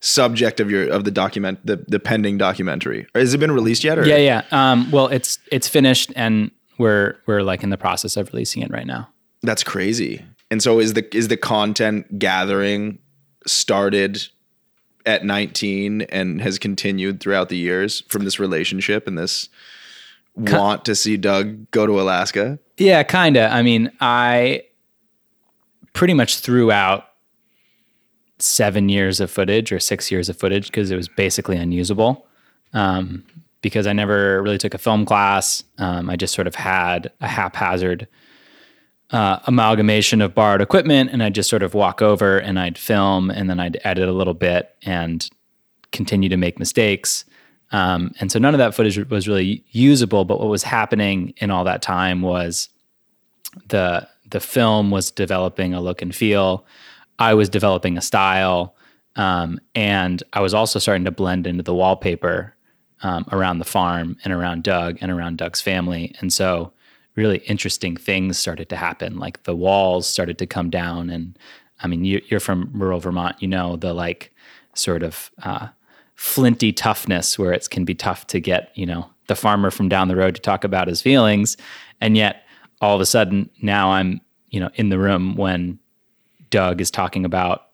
subject 0.00 0.60
of 0.60 0.70
your 0.70 0.88
of 0.90 1.04
the 1.04 1.10
document 1.10 1.58
the 1.64 1.84
the 1.88 1.98
pending 1.98 2.38
documentary 2.38 3.06
has 3.14 3.34
it 3.34 3.38
been 3.38 3.50
released 3.50 3.82
yet 3.82 3.98
or? 3.98 4.06
yeah 4.06 4.16
yeah 4.16 4.42
um, 4.52 4.88
well 4.90 5.08
it's 5.08 5.38
it's 5.50 5.68
finished 5.68 6.12
and 6.14 6.50
we're 6.78 7.16
we're 7.26 7.42
like 7.42 7.64
in 7.64 7.70
the 7.70 7.78
process 7.78 8.16
of 8.16 8.32
releasing 8.32 8.62
it 8.62 8.70
right 8.70 8.86
now 8.86 9.08
that's 9.42 9.64
crazy 9.64 10.24
and 10.50 10.62
so 10.62 10.78
is 10.78 10.94
the 10.94 11.16
is 11.16 11.28
the 11.28 11.36
content 11.36 12.18
gathering 12.18 12.98
started 13.46 14.22
at 15.04 15.24
19 15.24 16.02
and 16.02 16.40
has 16.42 16.58
continued 16.58 17.18
throughout 17.20 17.48
the 17.48 17.56
years 17.56 18.02
from 18.08 18.24
this 18.24 18.38
relationship 18.38 19.08
and 19.08 19.18
this 19.18 19.48
want 20.38 20.84
to 20.84 20.94
see 20.94 21.16
Doug 21.16 21.70
go 21.70 21.86
to 21.86 22.00
Alaska? 22.00 22.58
Yeah, 22.76 23.02
kind 23.02 23.36
of. 23.36 23.50
I 23.50 23.62
mean, 23.62 23.90
I 24.00 24.64
pretty 25.92 26.14
much 26.14 26.38
threw 26.38 26.70
out 26.70 27.07
seven 28.38 28.88
years 28.88 29.20
of 29.20 29.30
footage 29.30 29.72
or 29.72 29.80
six 29.80 30.10
years 30.10 30.28
of 30.28 30.36
footage 30.36 30.66
because 30.66 30.90
it 30.90 30.96
was 30.96 31.08
basically 31.08 31.56
unusable. 31.56 32.26
Um, 32.72 33.24
because 33.60 33.86
I 33.86 33.92
never 33.92 34.42
really 34.42 34.58
took 34.58 34.74
a 34.74 34.78
film 34.78 35.04
class. 35.04 35.64
Um, 35.78 36.08
I 36.08 36.16
just 36.16 36.34
sort 36.34 36.46
of 36.46 36.54
had 36.54 37.10
a 37.20 37.26
haphazard 37.26 38.06
uh, 39.10 39.38
amalgamation 39.46 40.20
of 40.20 40.34
borrowed 40.34 40.60
equipment, 40.60 41.10
and 41.12 41.22
I'd 41.22 41.34
just 41.34 41.50
sort 41.50 41.62
of 41.62 41.74
walk 41.74 42.02
over 42.02 42.38
and 42.38 42.58
I'd 42.58 42.78
film, 42.78 43.30
and 43.30 43.48
then 43.48 43.58
I'd 43.58 43.80
edit 43.84 44.08
a 44.08 44.12
little 44.12 44.34
bit 44.34 44.74
and 44.82 45.28
continue 45.92 46.28
to 46.28 46.36
make 46.36 46.58
mistakes. 46.58 47.24
Um, 47.72 48.12
and 48.20 48.30
so 48.30 48.38
none 48.38 48.54
of 48.54 48.58
that 48.58 48.74
footage 48.74 48.98
was 49.10 49.28
really 49.28 49.64
usable. 49.70 50.24
But 50.24 50.40
what 50.40 50.48
was 50.48 50.62
happening 50.62 51.34
in 51.38 51.50
all 51.50 51.64
that 51.64 51.82
time 51.82 52.22
was 52.22 52.68
the 53.68 54.06
the 54.30 54.40
film 54.40 54.90
was 54.90 55.10
developing 55.10 55.72
a 55.72 55.80
look 55.80 56.02
and 56.02 56.14
feel. 56.14 56.66
I 57.18 57.34
was 57.34 57.48
developing 57.48 57.96
a 57.96 58.02
style, 58.02 58.76
um, 59.16 59.60
and 59.74 60.22
I 60.32 60.40
was 60.40 60.54
also 60.54 60.78
starting 60.78 61.04
to 61.04 61.10
blend 61.10 61.46
into 61.46 61.62
the 61.62 61.74
wallpaper 61.74 62.54
um, 63.02 63.26
around 63.32 63.58
the 63.58 63.64
farm 63.64 64.16
and 64.24 64.32
around 64.32 64.62
Doug 64.64 64.98
and 65.00 65.10
around 65.10 65.38
Doug's 65.38 65.60
family. 65.60 66.14
And 66.20 66.32
so, 66.32 66.72
really 67.16 67.38
interesting 67.38 67.96
things 67.96 68.38
started 68.38 68.68
to 68.68 68.76
happen. 68.76 69.18
Like 69.18 69.42
the 69.42 69.56
walls 69.56 70.06
started 70.06 70.38
to 70.38 70.46
come 70.46 70.70
down, 70.70 71.10
and 71.10 71.36
I 71.80 71.88
mean, 71.88 72.04
you, 72.04 72.20
are 72.32 72.40
from 72.40 72.70
rural 72.72 73.00
Vermont, 73.00 73.40
you 73.40 73.48
know 73.48 73.76
the 73.76 73.92
like 73.92 74.32
sort 74.74 75.02
of 75.02 75.30
uh, 75.42 75.68
flinty 76.14 76.72
toughness 76.72 77.38
where 77.38 77.52
it 77.52 77.68
can 77.70 77.84
be 77.84 77.94
tough 77.94 78.26
to 78.28 78.40
get 78.40 78.70
you 78.74 78.86
know 78.86 79.08
the 79.26 79.36
farmer 79.36 79.70
from 79.70 79.88
down 79.88 80.08
the 80.08 80.16
road 80.16 80.34
to 80.34 80.40
talk 80.40 80.64
about 80.64 80.88
his 80.88 81.02
feelings, 81.02 81.56
and 82.00 82.16
yet 82.16 82.44
all 82.80 82.94
of 82.94 83.00
a 83.00 83.06
sudden 83.06 83.50
now 83.60 83.90
I'm 83.90 84.20
you 84.50 84.60
know 84.60 84.70
in 84.74 84.88
the 84.88 84.98
room 84.98 85.34
when 85.36 85.80
Doug 86.50 86.80
is 86.80 86.90
talking 86.90 87.24
about 87.24 87.68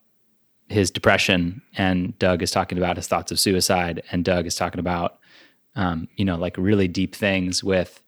his 0.69 0.91
depression 0.91 1.63
and 1.77 2.19
Doug 2.19 2.43
is 2.43 2.51
talking 2.51 2.79
about 2.79 2.97
his 2.97 3.07
thoughts 3.07 3.31
of 3.31 3.39
suicide 3.39 4.03
and 4.11 4.25
Doug 4.25 4.47
is 4.47 4.55
talking 4.55 4.81
about 4.81 5.19
um, 5.77 6.09
you 6.17 6.25
know 6.25 6.37
like 6.37 6.57
really 6.57 6.89
deep 6.89 7.15
things 7.15 7.63
with 7.63 8.03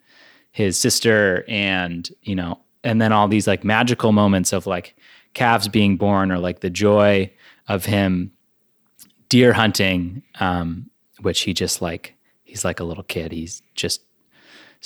his 0.52 0.78
sister 0.78 1.44
and 1.48 2.08
you 2.22 2.34
know 2.34 2.60
and 2.82 3.00
then 3.02 3.12
all 3.12 3.28
these 3.28 3.46
like 3.46 3.64
magical 3.64 4.12
moments 4.12 4.52
of 4.52 4.66
like 4.66 4.96
calves 5.34 5.68
being 5.68 5.96
born 5.96 6.32
or 6.32 6.38
like 6.38 6.60
the 6.60 6.70
joy 6.70 7.30
of 7.68 7.84
him 7.84 8.32
deer 9.28 9.52
hunting 9.52 10.22
um, 10.40 10.90
which 11.20 11.42
he 11.42 11.52
just 11.52 11.82
like 11.82 12.16
he's 12.46 12.64
like 12.64 12.80
a 12.80 12.84
little 12.84 13.04
kid. 13.04 13.32
He's 13.32 13.62
just 13.74 14.02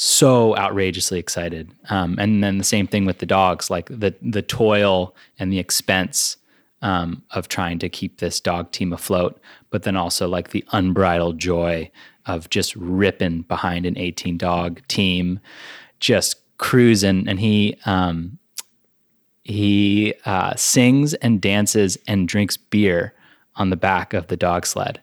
so 0.03 0.57
outrageously 0.57 1.19
excited 1.19 1.75
um, 1.91 2.17
and 2.19 2.43
then 2.43 2.59
the 2.59 2.65
same 2.65 2.87
thing 2.87 3.05
with 3.05 3.19
the 3.19 3.27
dogs 3.27 3.71
like 3.71 3.87
the 3.89 4.15
the 4.23 4.43
toil 4.43 5.15
and 5.39 5.53
the 5.53 5.59
expense 5.59 6.37
um, 6.83 7.23
of 7.33 7.49
trying 7.49 7.79
to 7.81 7.89
keep 7.89 8.19
this 8.19 8.41
dog 8.41 8.71
team 8.73 8.93
afloat, 8.93 9.41
but 9.71 9.83
then 9.83 9.97
also 9.97 10.27
like 10.29 10.51
the 10.51 10.65
unbridled 10.73 11.39
joy 11.39 11.91
of 12.27 12.49
just 12.51 12.75
ripping 12.77 13.43
behind 13.43 13.87
an 13.87 13.99
18 13.99 14.39
dog 14.39 14.81
team, 14.89 15.41
just 15.99 16.37
cruising. 16.59 17.29
And 17.29 17.41
he 17.41 17.77
um, 17.85 18.39
he 19.43 20.15
uh, 20.25 20.55
sings 20.57 21.15
and 21.15 21.41
dances 21.41 21.99
and 22.07 22.29
drinks 22.29 22.57
beer 22.57 23.15
on 23.57 23.71
the 23.71 23.77
back 23.77 24.15
of 24.15 24.29
the 24.29 24.37
dog 24.37 24.65
sled 24.65 25.01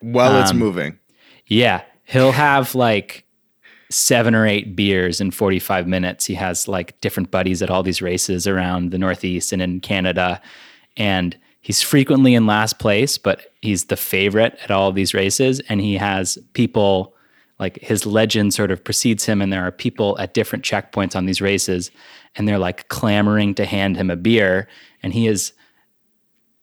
while 0.00 0.32
um, 0.32 0.42
it's 0.42 0.54
moving. 0.54 0.98
Yeah, 1.46 1.82
he'll 2.04 2.32
have 2.32 2.74
like 2.74 3.24
seven 3.90 4.34
or 4.34 4.46
eight 4.46 4.76
beers 4.76 5.20
in 5.20 5.30
45 5.30 5.86
minutes. 5.86 6.26
He 6.26 6.34
has 6.34 6.68
like 6.68 7.00
different 7.00 7.30
buddies 7.30 7.62
at 7.62 7.70
all 7.70 7.82
these 7.82 8.02
races 8.02 8.46
around 8.46 8.90
the 8.90 8.98
Northeast 8.98 9.52
and 9.52 9.62
in 9.62 9.80
Canada 9.80 10.40
and 10.98 11.38
he's 11.60 11.80
frequently 11.80 12.34
in 12.34 12.46
last 12.46 12.78
place, 12.78 13.16
but 13.16 13.52
he's 13.62 13.84
the 13.84 13.96
favorite 13.96 14.58
at 14.64 14.70
all 14.70 14.92
these 14.92 15.14
races. 15.14 15.60
And 15.68 15.80
he 15.80 15.96
has 15.96 16.36
people 16.52 17.14
like 17.58 17.78
his 17.78 18.04
legend 18.04 18.54
sort 18.54 18.70
of 18.70 18.84
precedes 18.84 19.24
him, 19.24 19.40
and 19.40 19.52
there 19.52 19.66
are 19.66 19.72
people 19.72 20.16
at 20.18 20.34
different 20.34 20.64
checkpoints 20.64 21.16
on 21.16 21.26
these 21.26 21.40
races, 21.40 21.90
and 22.36 22.46
they're 22.46 22.58
like 22.58 22.88
clamoring 22.88 23.54
to 23.56 23.64
hand 23.64 23.96
him 23.96 24.10
a 24.10 24.16
beer. 24.16 24.68
And 25.02 25.12
he 25.12 25.26
is 25.26 25.52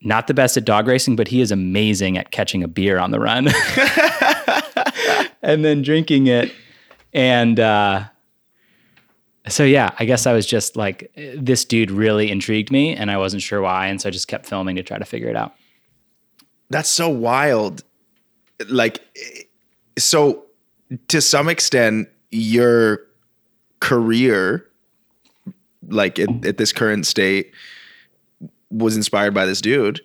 not 0.01 0.27
the 0.27 0.34
best 0.34 0.55
at 0.55 0.65
dog 0.65 0.88
racing, 0.88 1.15
but 1.15 1.27
he 1.27 1.41
is 1.41 1.51
amazing 1.51 2.17
at 2.17 2.32
catching 2.32 2.63
a 2.63 2.67
beer 2.67 2.98
on 2.98 3.12
the 3.12 3.20
run 3.20 3.48
and 5.41 5.65
then 5.65 5.82
drinking 5.82 6.27
it. 6.27 6.53
And 7.15 7.60
uh, 7.62 8.03
so 9.48 9.63
yeah, 9.63 9.95
I 9.98 10.05
guess 10.05 10.27
I 10.27 10.34
was 10.34 10.45
just 10.45 10.75
like, 10.75 11.12
this 11.15 11.63
dude 11.63 11.89
really 11.89 12.29
intrigued 12.29 12.72
me, 12.72 12.93
and 12.93 13.10
I 13.10 13.17
wasn't 13.17 13.41
sure 13.41 13.62
why, 13.62 13.88
and 13.88 14.01
so 14.01 14.10
I 14.10 14.12
just 14.12 14.27
kept 14.27 14.45
filming 14.45 14.75
to 14.75 14.84
try 14.84 14.98
to 14.98 15.05
figure 15.05 15.29
it 15.29 15.38
out. 15.38 15.55
That's 16.69 16.89
so 16.89 17.07
wild. 17.07 17.84
Like, 18.67 19.00
so 19.98 20.43
to 21.07 21.22
some 21.22 21.48
extent, 21.48 22.10
your 22.31 23.00
career, 23.79 24.67
like 25.88 26.19
at, 26.19 26.45
at 26.45 26.57
this 26.57 26.74
current 26.74 27.05
state, 27.05 27.53
was 28.72 28.98
inspired 28.98 29.34
by 29.34 29.45
this 29.45 29.62
dude. 29.62 30.01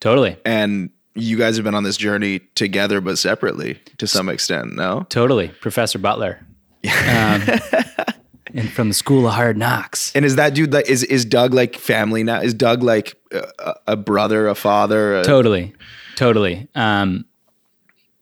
Totally. 0.00 0.36
And 0.44 0.90
you 1.14 1.38
guys 1.38 1.56
have 1.56 1.64
been 1.64 1.74
on 1.74 1.84
this 1.84 1.96
journey 1.96 2.40
together, 2.54 3.00
but 3.00 3.18
separately 3.18 3.80
to 3.98 4.06
some 4.06 4.28
extent. 4.28 4.74
No, 4.74 5.06
totally. 5.08 5.48
Professor 5.48 5.98
Butler. 5.98 6.40
Um, 6.84 7.42
and 8.54 8.70
from 8.70 8.88
the 8.88 8.94
School 8.94 9.26
of 9.26 9.34
Hard 9.34 9.56
Knocks. 9.56 10.14
And 10.14 10.24
is 10.24 10.36
that 10.36 10.54
dude 10.54 10.72
like 10.72 10.88
is 10.88 11.02
is 11.04 11.24
Doug 11.24 11.52
like 11.52 11.76
family 11.76 12.22
now? 12.22 12.40
Is 12.40 12.54
Doug 12.54 12.82
like 12.82 13.16
a, 13.32 13.74
a 13.88 13.96
brother, 13.96 14.48
a 14.48 14.54
father? 14.54 15.20
A- 15.20 15.24
totally, 15.24 15.74
totally. 16.16 16.68
Um, 16.74 17.24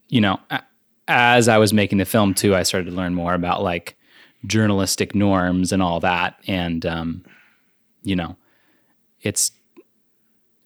you 0.09 0.21
know, 0.21 0.39
as 1.07 1.47
I 1.47 1.57
was 1.57 1.73
making 1.73 1.97
the 1.99 2.05
film 2.05 2.33
too, 2.33 2.55
I 2.55 2.63
started 2.63 2.89
to 2.89 2.95
learn 2.95 3.13
more 3.13 3.33
about 3.33 3.63
like 3.63 3.95
journalistic 4.45 5.15
norms 5.15 5.71
and 5.71 5.81
all 5.81 5.99
that, 6.01 6.35
and 6.47 6.85
um, 6.85 7.25
you 8.03 8.15
know, 8.15 8.35
it's 9.21 9.51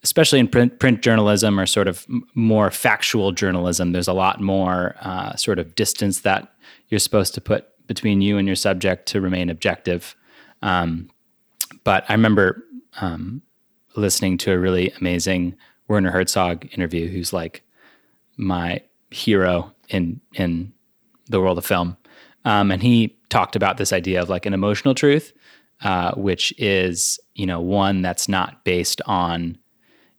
especially 0.02 0.38
in 0.38 0.48
print, 0.48 0.78
print 0.78 1.02
journalism 1.02 1.58
or 1.58 1.66
sort 1.66 1.88
of 1.88 2.06
more 2.34 2.70
factual 2.70 3.32
journalism. 3.32 3.92
There's 3.92 4.08
a 4.08 4.12
lot 4.12 4.40
more 4.40 4.94
uh, 5.00 5.34
sort 5.36 5.58
of 5.58 5.74
distance 5.74 6.20
that 6.20 6.52
you're 6.88 7.00
supposed 7.00 7.34
to 7.34 7.40
put 7.40 7.66
between 7.86 8.20
you 8.20 8.38
and 8.38 8.46
your 8.46 8.56
subject 8.56 9.06
to 9.06 9.20
remain 9.20 9.50
objective. 9.50 10.14
Um, 10.62 11.10
but 11.84 12.04
I 12.08 12.12
remember 12.12 12.64
um, 13.00 13.42
listening 13.96 14.38
to 14.38 14.52
a 14.52 14.58
really 14.58 14.92
amazing 15.00 15.56
Werner 15.88 16.10
Herzog 16.10 16.66
interview, 16.72 17.08
who's 17.08 17.32
like 17.32 17.62
my 18.36 18.82
hero 19.10 19.72
in 19.88 20.20
in 20.34 20.72
the 21.26 21.40
world 21.40 21.58
of 21.58 21.66
film, 21.66 21.96
um, 22.44 22.70
and 22.70 22.82
he 22.82 23.16
talked 23.30 23.56
about 23.56 23.78
this 23.78 23.92
idea 23.92 24.20
of 24.20 24.28
like 24.28 24.46
an 24.46 24.54
emotional 24.54 24.94
truth, 24.94 25.32
uh, 25.82 26.12
which 26.14 26.52
is 26.58 27.18
you 27.34 27.46
know 27.46 27.60
one 27.60 28.02
that's 28.02 28.28
not 28.28 28.64
based 28.64 29.00
on 29.06 29.56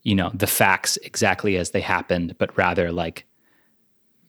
you 0.04 0.16
know 0.16 0.32
the 0.34 0.48
facts 0.48 0.98
exactly 0.98 1.58
as 1.58 1.72
they 1.72 1.82
happened, 1.82 2.36
but 2.38 2.58
rather 2.58 2.92
like 2.92 3.26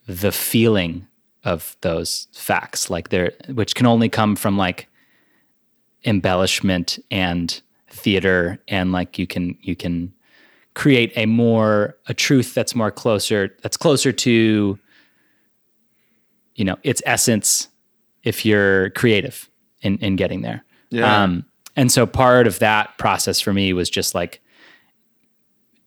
the 0.06 0.32
feeling 0.32 1.06
of 1.44 1.76
those 1.80 2.28
facts 2.34 2.90
like 2.90 3.08
there 3.08 3.32
which 3.48 3.74
can 3.74 3.86
only 3.86 4.08
come 4.08 4.36
from 4.36 4.58
like 4.58 4.88
embellishment 6.04 6.98
and 7.10 7.62
theater 7.88 8.58
and 8.68 8.92
like 8.92 9.18
you 9.18 9.26
can 9.26 9.56
you 9.62 9.74
can 9.74 10.12
create 10.74 11.12
a 11.16 11.26
more 11.26 11.96
a 12.06 12.14
truth 12.14 12.54
that's 12.54 12.74
more 12.74 12.90
closer 12.90 13.56
that's 13.62 13.76
closer 13.76 14.12
to 14.12 14.78
you 16.54 16.64
know 16.64 16.76
its 16.82 17.02
essence 17.06 17.68
if 18.22 18.44
you're 18.44 18.90
creative 18.90 19.48
in 19.82 19.96
in 19.98 20.16
getting 20.16 20.42
there 20.42 20.62
yeah. 20.90 21.22
um 21.22 21.44
and 21.76 21.90
so 21.90 22.06
part 22.06 22.46
of 22.46 22.58
that 22.58 22.96
process 22.98 23.40
for 23.40 23.52
me 23.52 23.72
was 23.72 23.88
just 23.88 24.14
like 24.14 24.42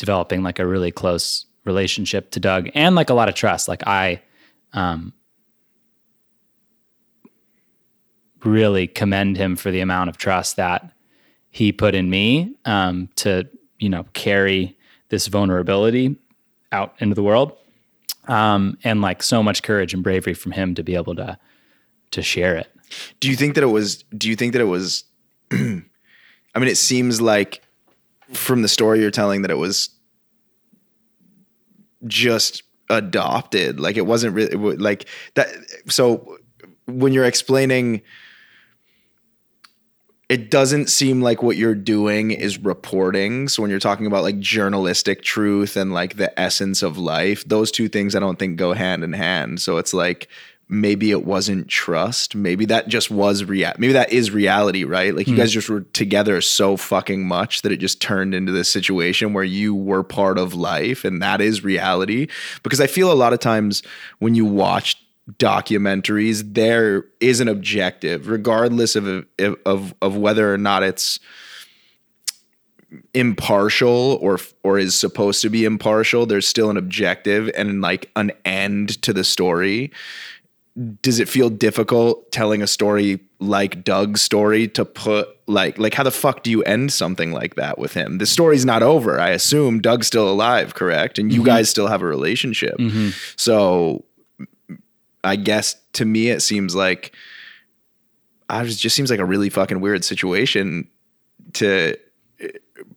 developing 0.04 0.44
like 0.44 0.60
a 0.60 0.68
really 0.68 0.92
close 0.92 1.46
relationship 1.64 2.30
to 2.32 2.42
Doug 2.42 2.70
and 2.76 2.94
like 2.94 3.10
a 3.10 3.14
lot 3.14 3.30
of 3.30 3.36
trust. 3.36 3.70
Like 3.70 3.88
I 3.88 4.22
um 4.74 5.14
really 8.44 8.88
commend 8.88 9.38
him 9.38 9.56
for 9.56 9.72
the 9.72 9.80
amount 9.80 10.10
of 10.10 10.18
trust 10.18 10.58
that 10.58 10.92
he 11.50 11.72
put 11.72 11.96
in 11.96 12.10
me 12.10 12.54
um, 12.66 13.08
to 13.16 13.48
you 13.80 13.88
know 13.88 14.06
carry 14.14 14.78
this 15.10 15.28
vulnerability 15.28 16.18
out 16.72 16.94
into 17.00 17.16
the 17.16 17.24
world. 17.24 17.54
Um, 18.28 18.78
and 18.84 19.02
like 19.02 19.22
so 19.22 19.44
much 19.44 19.64
courage 19.64 19.94
and 19.94 20.02
bravery 20.02 20.34
from 20.34 20.54
him 20.54 20.76
to 20.76 20.84
be 20.84 20.96
able 20.96 21.16
to 21.16 21.38
to 22.12 22.22
share 22.22 22.58
it. 22.58 22.68
Do 23.20 23.30
you 23.30 23.36
think 23.36 23.56
that 23.56 23.64
it 23.64 23.68
was 23.68 24.04
do 24.18 24.30
you 24.30 24.36
think 24.36 24.52
that 24.54 24.62
it 24.62 24.66
was 24.66 25.06
i 25.52 25.56
mean 25.56 26.68
it 26.68 26.78
seems 26.78 27.22
like 27.22 27.62
from 28.32 28.62
the 28.62 28.68
story 28.68 29.00
you're 29.00 29.12
telling 29.12 29.42
that 29.44 29.52
it 29.52 29.58
was 29.58 29.90
just 32.08 32.64
adopted 32.90 33.80
like 33.80 33.98
it 33.98 34.06
wasn't 34.06 34.34
really 34.34 34.56
like 34.76 35.08
that 35.36 35.50
so 35.88 36.38
when 36.86 37.14
you're 37.14 37.26
explaining 37.26 38.02
it 40.30 40.50
doesn't 40.50 40.90
seem 40.90 41.22
like 41.22 41.44
what 41.44 41.58
you're 41.58 41.76
doing 41.76 42.32
is 42.32 42.58
reporting. 42.58 43.48
So 43.48 43.62
when 43.62 43.70
you're 43.70 43.80
talking 43.80 44.08
about 44.08 44.24
like 44.24 44.40
journalistic 44.40 45.22
truth 45.22 45.78
and 45.78 45.94
like 45.94 46.16
the 46.16 46.38
essence 46.40 46.82
of 46.82 46.98
life, 46.98 47.44
those 47.46 47.70
two 47.70 47.88
things 47.88 48.16
I 48.16 48.20
don't 48.20 48.40
think 48.40 48.58
go 48.58 48.74
hand 48.74 49.04
in 49.04 49.14
hand. 49.14 49.62
So 49.62 49.78
it's 49.78 49.94
like 49.94 50.30
maybe 50.70 51.12
it 51.12 51.26
wasn't 51.26 51.68
trust. 51.68 52.36
Maybe 52.36 52.66
that 52.66 52.88
just 52.88 53.12
was 53.12 53.44
real. 53.44 53.72
Maybe 53.78 53.94
that 53.94 54.12
is 54.12 54.32
reality, 54.32 54.84
right? 54.84 55.16
Like 55.16 55.28
you 55.28 55.34
mm. 55.34 55.38
guys 55.38 55.52
just 55.52 55.70
were 55.70 55.82
together 55.82 56.42
so 56.42 56.78
fucking 56.78 57.28
much 57.28 57.62
that 57.62 57.72
it 57.72 57.78
just 57.78 58.02
turned 58.02 58.34
into 58.34 58.52
this 58.52 58.70
situation 58.70 59.34
where 59.34 59.44
you 59.44 59.76
were 59.76 60.04
part 60.04 60.38
of 60.38 60.54
life 60.54 61.06
and 61.06 61.22
that 61.22 61.42
is 61.42 61.64
reality. 61.64 62.28
Because 62.64 62.82
I 62.82 62.88
feel 62.88 63.12
a 63.12 63.14
lot 63.14 63.34
of 63.34 63.40
times 63.40 63.84
when 64.20 64.36
you 64.36 64.46
watch 64.46 64.98
documentaries, 65.32 66.54
there 66.54 67.06
is 67.20 67.40
an 67.40 67.48
objective, 67.48 68.28
regardless 68.28 68.96
of 68.96 69.26
of 69.40 69.94
of 70.02 70.18
whether 70.18 70.54
or 70.54 70.58
not 70.58 70.84
it's 70.84 71.20
impartial 73.14 74.18
or 74.22 74.40
or 74.64 74.78
is 74.78 74.96
supposed 74.96 75.42
to 75.42 75.50
be 75.50 75.66
impartial 75.66 76.28
there's 76.28 76.48
still 76.48 76.70
an 76.70 76.78
objective 76.78 77.50
and 77.56 77.82
like 77.82 78.12
an 78.16 78.32
end 78.46 79.02
to 79.02 79.12
the 79.12 79.24
story 79.24 79.92
does 81.02 81.20
it 81.20 81.30
feel 81.30 81.50
difficult 81.50 82.32
telling 82.32 82.64
a 82.64 82.68
story 82.68 83.20
like 83.40 83.84
Doug's 83.84 84.22
story 84.22 84.68
to 84.70 84.84
put 84.84 85.30
like 85.46 85.78
like 85.78 85.94
how 85.94 86.04
the 86.04 86.12
fuck 86.12 86.42
do 86.42 86.50
you 86.50 86.64
end 86.64 86.92
something 86.92 87.32
like 87.32 87.56
that 87.56 87.78
with 87.78 87.94
him? 87.94 88.18
The 88.18 88.26
story's 88.26 88.66
not 88.66 88.82
over. 88.82 89.20
I 89.20 89.30
assume 89.30 89.82
Doug's 89.82 90.08
still 90.08 90.28
alive, 90.28 90.74
correct? 90.74 91.20
And 91.20 91.32
you 91.32 91.40
mm-hmm. 91.40 91.48
guys 91.48 91.70
still 91.70 91.88
have 91.88 92.02
a 92.02 92.08
relationship. 92.08 92.78
Mm-hmm. 92.78 93.10
So 93.36 94.06
I 95.24 95.36
guess 95.36 95.76
to 95.94 96.06
me 96.06 96.30
it 96.30 96.42
seems 96.42 96.76
like 96.76 97.16
I 98.50 98.64
was 98.64 98.76
just 98.76 98.96
seems 98.96 99.12
like 99.12 99.20
a 99.20 99.26
really 99.26 99.50
fucking 99.50 99.80
weird 99.80 100.04
situation 100.04 100.90
to 101.54 101.98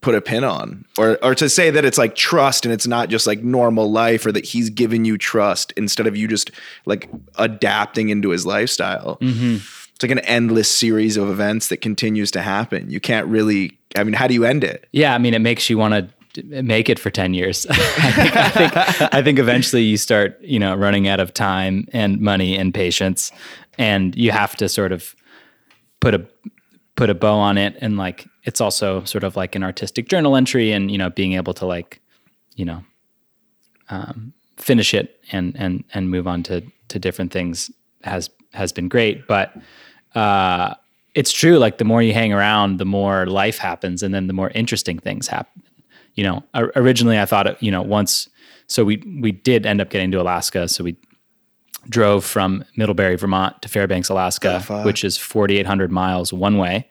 put 0.00 0.14
a 0.14 0.20
pin 0.20 0.44
on 0.44 0.84
or 0.98 1.18
or 1.22 1.34
to 1.34 1.48
say 1.48 1.70
that 1.70 1.84
it's 1.84 1.98
like 1.98 2.14
trust 2.14 2.64
and 2.64 2.72
it's 2.72 2.86
not 2.86 3.08
just 3.08 3.26
like 3.26 3.42
normal 3.42 3.90
life 3.90 4.24
or 4.26 4.32
that 4.32 4.44
he's 4.44 4.70
giving 4.70 5.04
you 5.04 5.16
trust 5.16 5.72
instead 5.76 6.06
of 6.06 6.16
you 6.16 6.28
just 6.28 6.50
like 6.84 7.08
adapting 7.36 8.08
into 8.08 8.30
his 8.30 8.46
lifestyle. 8.46 9.16
Mm-hmm. 9.20 9.56
it's 9.56 10.02
like 10.02 10.10
an 10.10 10.20
endless 10.20 10.70
series 10.70 11.16
of 11.16 11.28
events 11.28 11.68
that 11.68 11.78
continues 11.78 12.30
to 12.32 12.42
happen. 12.42 12.90
You 12.90 13.00
can't 13.00 13.26
really 13.26 13.78
i 13.96 14.04
mean 14.04 14.14
how 14.14 14.26
do 14.26 14.34
you 14.34 14.44
end 14.44 14.64
it? 14.64 14.86
Yeah 14.92 15.14
i 15.14 15.18
mean 15.18 15.34
it 15.34 15.40
makes 15.40 15.70
you 15.70 15.78
want 15.78 15.94
to 15.94 16.08
make 16.62 16.90
it 16.90 16.98
for 16.98 17.08
10 17.08 17.32
years. 17.32 17.66
I, 17.70 17.74
think, 18.12 18.36
I, 18.36 18.48
think, 18.50 19.14
I 19.14 19.22
think 19.22 19.38
eventually 19.38 19.82
you 19.82 19.96
start 19.96 20.38
you 20.42 20.58
know 20.58 20.74
running 20.74 21.08
out 21.08 21.20
of 21.20 21.32
time 21.32 21.88
and 21.92 22.20
money 22.20 22.56
and 22.56 22.74
patience 22.74 23.32
and 23.78 24.14
you 24.16 24.30
have 24.30 24.56
to 24.56 24.68
sort 24.68 24.92
of 24.92 25.14
put 26.00 26.14
a 26.14 26.26
put 26.96 27.10
a 27.10 27.14
bow 27.14 27.36
on 27.36 27.58
it 27.58 27.76
and 27.80 27.96
like 27.96 28.26
it's 28.46 28.60
also 28.60 29.04
sort 29.04 29.24
of 29.24 29.36
like 29.36 29.54
an 29.54 29.62
artistic 29.62 30.08
journal 30.08 30.36
entry 30.36 30.72
and 30.72 30.90
you 30.90 30.98
know 30.98 31.10
being 31.10 31.34
able 31.34 31.52
to 31.54 31.66
like 31.66 32.00
you 32.54 32.64
know 32.64 32.82
um, 33.90 34.32
finish 34.56 34.94
it 34.94 35.20
and 35.32 35.54
and 35.58 35.84
and 35.92 36.10
move 36.10 36.26
on 36.26 36.42
to 36.44 36.62
to 36.88 36.98
different 36.98 37.32
things 37.32 37.70
has 38.02 38.30
has 38.54 38.72
been 38.72 38.88
great. 38.88 39.26
But 39.26 39.54
uh, 40.14 40.74
it's 41.14 41.32
true 41.32 41.58
like 41.58 41.78
the 41.78 41.84
more 41.84 42.02
you 42.02 42.14
hang 42.14 42.32
around 42.32 42.78
the 42.78 42.84
more 42.84 43.26
life 43.26 43.58
happens 43.58 44.02
and 44.02 44.14
then 44.14 44.26
the 44.28 44.32
more 44.32 44.50
interesting 44.50 44.98
things 44.98 45.26
happen 45.28 45.62
you 46.14 46.22
know 46.22 46.42
originally 46.76 47.18
i 47.18 47.24
thought 47.24 47.62
you 47.62 47.70
know 47.70 47.82
once 47.82 48.28
so 48.66 48.84
we 48.84 49.02
we 49.22 49.32
did 49.32 49.66
end 49.66 49.80
up 49.80 49.90
getting 49.90 50.10
to 50.10 50.20
alaska. 50.20 50.68
So 50.68 50.84
we 50.84 50.96
drove 51.88 52.24
from 52.24 52.64
middlebury 52.76 53.16
vermont 53.16 53.62
to 53.62 53.68
fairbanks 53.68 54.08
alaska 54.08 54.60
which 54.84 55.04
is 55.04 55.16
4800 55.16 55.92
miles 55.92 56.32
one 56.32 56.58
way. 56.58 56.88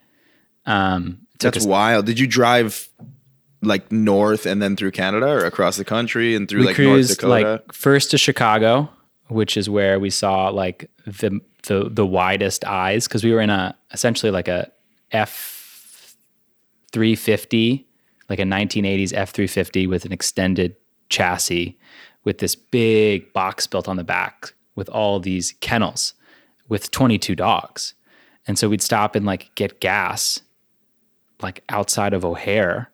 Um, 0.66 1.25
that's 1.40 1.58
us, 1.58 1.66
wild. 1.66 2.06
Did 2.06 2.20
you 2.20 2.28
drive 2.28 2.90
like 3.62 3.92
north 3.92 4.46
and 4.46 4.62
then 4.62 4.76
through 4.76 4.92
Canada 4.92 5.28
or 5.28 5.46
across 5.46 5.78
the 5.78 5.86
country 5.86 6.36
and 6.36 6.48
through 6.48 6.64
like 6.64 6.78
North 6.78 7.08
Dakota? 7.08 7.28
Like 7.28 7.74
first 7.74 8.12
to 8.12 8.18
Chicago, 8.18 8.90
which 9.28 9.58
is 9.58 9.70
where 9.70 10.00
we 10.00 10.10
saw 10.10 10.50
like 10.50 10.90
the 11.06 11.40
the 11.64 11.90
the 11.90 12.06
widest 12.06 12.66
eyes 12.66 13.08
because 13.08 13.24
we 13.24 13.34
were 13.34 13.42
in 13.42 13.50
a 13.50 13.76
essentially 13.92 14.32
like 14.32 14.48
a 14.48 14.72
F 15.12 16.16
three 16.92 17.16
fifty, 17.16 17.88
like 18.30 18.40
a 18.40 18.44
1980s 18.44 19.14
F 19.14 19.32
three 19.32 19.48
fifty 19.48 19.88
with 19.88 20.06
an 20.06 20.12
extended 20.12 20.76
chassis 21.10 21.78
with 22.24 22.40
this 22.40 22.56
big 22.56 23.32
box 23.34 23.68
built 23.68 23.88
on 23.88 23.96
the 23.96 24.04
back 24.04 24.54
with 24.76 24.90
all 24.90 25.20
these 25.20 25.54
kennels 25.62 26.14
with 26.68 26.92
22 26.92 27.36
dogs. 27.36 27.94
And 28.48 28.60
so 28.60 28.68
we'd 28.68 28.82
stop 28.82 29.16
and 29.16 29.26
like 29.26 29.54
get 29.56 29.80
gas 29.80 30.42
like 31.46 31.64
outside 31.70 32.14
of 32.16 32.26
O'Hare, 32.26 32.92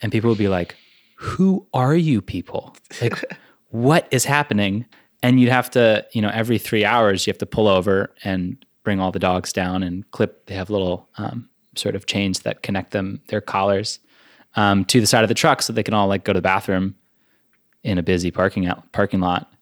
and 0.00 0.10
people 0.10 0.30
would 0.30 0.38
be 0.38 0.48
like, 0.48 0.74
"Who 1.16 1.66
are 1.74 1.94
you 1.94 2.22
people? 2.22 2.74
Like, 3.02 3.22
what 3.68 4.08
is 4.10 4.24
happening?" 4.24 4.86
And 5.22 5.38
you'd 5.38 5.50
have 5.50 5.70
to, 5.72 6.04
you 6.12 6.22
know, 6.22 6.30
every 6.30 6.58
three 6.58 6.84
hours, 6.84 7.26
you 7.26 7.30
have 7.30 7.38
to 7.38 7.46
pull 7.46 7.68
over 7.68 8.12
and 8.24 8.64
bring 8.84 9.00
all 9.00 9.12
the 9.12 9.18
dogs 9.18 9.52
down 9.52 9.82
and 9.82 10.10
clip. 10.12 10.46
They 10.46 10.54
have 10.54 10.70
little 10.70 11.08
um, 11.18 11.48
sort 11.76 11.94
of 11.94 12.06
chains 12.06 12.40
that 12.40 12.62
connect 12.62 12.90
them, 12.90 13.20
their 13.28 13.42
collars, 13.42 14.00
um, 14.56 14.86
to 14.86 15.00
the 15.00 15.06
side 15.06 15.22
of 15.22 15.28
the 15.28 15.34
truck, 15.34 15.60
so 15.60 15.74
they 15.74 15.82
can 15.82 15.94
all 15.94 16.08
like 16.08 16.24
go 16.24 16.32
to 16.32 16.38
the 16.38 16.42
bathroom 16.42 16.94
in 17.84 17.98
a 17.98 18.02
busy 18.02 18.30
parking 18.30 18.66
out 18.66 18.90
parking 18.92 19.20
lot 19.20 19.52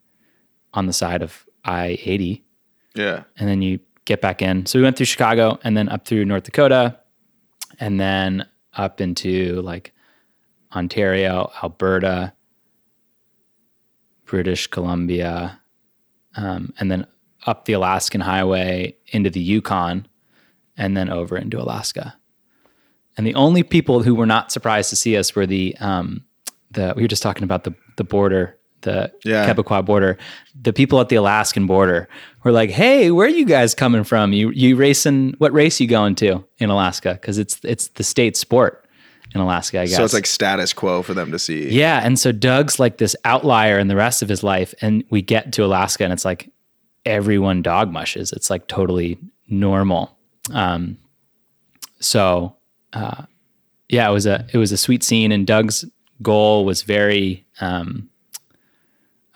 on 0.75 0.87
the 0.87 0.93
side 0.93 1.23
of 1.23 1.45
I 1.65 1.99
eighty. 2.05 2.45
Yeah, 2.95 3.25
and 3.37 3.49
then 3.49 3.63
you 3.63 3.81
get 4.05 4.21
back 4.21 4.43
in. 4.43 4.65
So 4.67 4.79
we 4.79 4.85
went 4.85 4.97
through 4.97 5.07
Chicago 5.07 5.59
and 5.65 5.77
then 5.77 5.89
up 5.89 6.07
through 6.07 6.25
North 6.25 6.45
Dakota, 6.45 7.00
and 7.81 7.99
then 7.99 8.47
up 8.75 9.01
into 9.01 9.61
like 9.63 9.93
Ontario, 10.77 11.51
Alberta, 11.63 12.35
British 14.25 14.69
Columbia, 14.69 15.61
um, 16.37 16.73
and 16.79 16.91
then 16.91 17.07
up 17.47 17.65
the 17.65 17.73
Alaskan 17.73 18.21
Highway 18.21 18.97
into 19.09 19.31
the 19.31 19.41
Yukon, 19.41 20.07
and 20.77 20.97
then 20.97 21.11
over 21.11 21.37
into 21.37 21.61
Alaska. 21.61 22.17
And 23.17 23.27
the 23.27 23.35
only 23.35 23.65
people 23.65 24.03
who 24.03 24.15
were 24.15 24.27
not 24.27 24.53
surprised 24.53 24.91
to 24.91 24.97
see 24.97 25.17
us 25.17 25.35
were 25.35 25.47
the 25.47 25.77
um, 25.81 26.25
the 26.71 26.93
we 26.95 27.03
were 27.03 27.09
just 27.09 27.23
talking 27.23 27.43
about 27.43 27.65
the 27.65 27.75
the 27.97 28.05
border 28.05 28.60
the 28.83 29.13
yeah. 29.25 29.47
Quebecois 29.47 29.85
border, 29.85 30.19
the 30.61 30.73
people 30.73 31.01
at 31.01 31.09
the 31.09 31.17
Alaskan 31.17 31.67
border 31.67 32.09
were 32.45 32.53
like, 32.53 32.71
"Hey, 32.71 33.11
where 33.11 33.27
are 33.27 33.31
you 33.31 33.45
guys 33.45 33.75
coming 33.75 34.05
from? 34.05 34.33
You 34.33 34.51
you 34.51 34.77
racing? 34.77 35.35
What 35.39 35.53
race 35.53 35.81
you 35.81 35.87
going 35.87 36.15
to 36.17 36.45
in 36.59 36.71
Alaska? 36.71 37.15
Because 37.15 37.39
it's 37.39 37.61
it's 37.65 37.89
the 37.89 38.05
state 38.05 38.37
sport 38.37 38.87
in 39.35 39.41
Alaska, 39.41 39.81
I 39.81 39.87
guess. 39.87 39.97
So 39.97 40.05
it's 40.05 40.15
like 40.15 40.27
status 40.27 40.73
quo 40.73 41.03
for 41.03 41.15
them 41.15 41.31
to 41.33 41.39
see. 41.39 41.69
Yeah, 41.69 42.01
and 42.03 42.19
so 42.19 42.33
Doug's 42.33 42.79
like 42.79 42.99
this 42.99 43.15
outlier 43.25 43.79
in 43.79 43.89
the 43.89 43.97
rest 43.97 44.23
of 44.23 44.29
his 44.29 44.43
life, 44.43 44.75
and 44.81 45.05
we 45.11 45.23
get 45.23 45.53
to 45.55 45.65
Alaska, 45.65 46.05
and 46.05 46.13
it's 46.13 46.25
like 46.25 46.51
everyone 47.05 47.63
dog 47.63 47.93
mushes. 47.93 48.33
It's 48.33 48.51
like 48.51 48.67
totally 48.67 49.19
normal. 49.49 50.17
Um, 50.53 50.99
so 52.01 52.57
uh, 52.93 53.25
yeah, 53.89 54.09
it 54.09 54.13
was 54.13 54.27
a 54.27 54.47
it 54.53 54.59
was 54.59 54.73
a 54.73 54.77
sweet 54.77 55.03
scene, 55.03 55.33
and 55.33 55.47
Doug's 55.47 55.85
goal 56.23 56.65
was 56.65 56.83
very. 56.83 57.47
Um, 57.61 58.10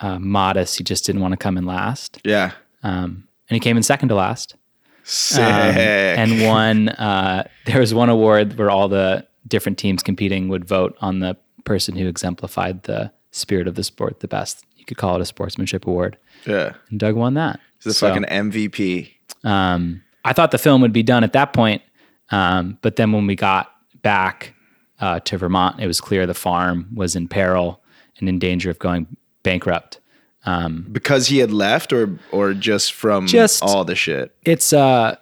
uh, 0.05 0.19
modest. 0.19 0.77
He 0.77 0.85
just 0.85 1.07
didn't 1.07 1.23
want 1.23 1.33
to 1.33 1.38
come 1.38 1.57
in 1.57 1.64
last. 1.64 2.21
Yeah. 2.25 2.53
Um, 2.83 3.27
and 3.49 3.57
he 3.57 3.61
came 3.61 3.77
in 3.77 3.83
second 3.83 4.11
to 4.11 4.14
last. 4.14 4.55
Sick. 5.03 5.43
Um, 5.43 5.49
and 5.49 6.43
won. 6.43 6.88
Uh, 6.90 7.49
there 7.64 7.81
was 7.81 7.95
one 7.95 8.11
award 8.11 8.59
where 8.59 8.71
all 8.71 8.88
the 8.88 9.27
different 9.49 9.79
teams 9.79 10.03
competing 10.03 10.49
would 10.49 10.67
vote 10.67 10.97
on 11.01 11.21
the 11.21 11.37
person 11.64 11.97
who 11.97 12.07
exemplified 12.07 12.83
the 12.83 13.11
spirit 13.31 13.67
of 13.67 13.77
the 13.77 13.85
sport 13.85 14.21
the 14.21 14.29
best. 14.29 14.64
You 14.77 14.85
could 14.85 14.99
call 14.99 15.17
it 15.17 15.23
a 15.23 15.25
sportsmanship 15.25 15.87
award. 15.87 16.19
Yeah. 16.47 16.75
And 16.90 17.01
Doug 17.01 17.14
won 17.14 17.35
that. 17.35 17.59
He's 17.77 17.85
the 17.85 17.95
so, 17.95 18.09
fucking 18.09 18.25
MVP. 18.25 19.11
Um, 19.43 20.03
I 20.25 20.35
thought 20.35 20.51
the 20.51 20.59
film 20.59 20.83
would 20.83 20.93
be 20.93 21.03
done 21.03 21.25
at 21.25 21.33
that 21.33 21.55
point, 21.55 21.83
um, 22.31 22.79
but 22.83 22.97
then 22.97 23.12
when 23.12 23.27
we 23.27 23.37
got 23.37 23.73
back 24.03 24.55
uh, 25.01 25.21
to 25.21 25.38
Vermont, 25.38 25.81
it 25.81 25.87
was 25.87 26.01
clear 26.01 26.27
the 26.27 26.35
farm 26.35 26.88
was 26.95 27.17
in 27.17 27.29
peril 27.29 27.83
and 28.19 28.29
in 28.29 28.38
danger 28.38 28.71
of 28.71 28.79
going 28.79 29.07
bankrupt. 29.44 30.00
Um, 30.46 30.87
because 30.90 31.28
he 31.28 31.38
had 31.38 31.52
left, 31.52 31.92
or 31.92 32.18
or 32.30 32.52
just 32.52 32.92
from 32.92 33.26
just, 33.26 33.62
all 33.62 33.85
the 33.85 33.94
shit. 33.94 34.35
It's 34.44 34.72
uh, 34.72 35.16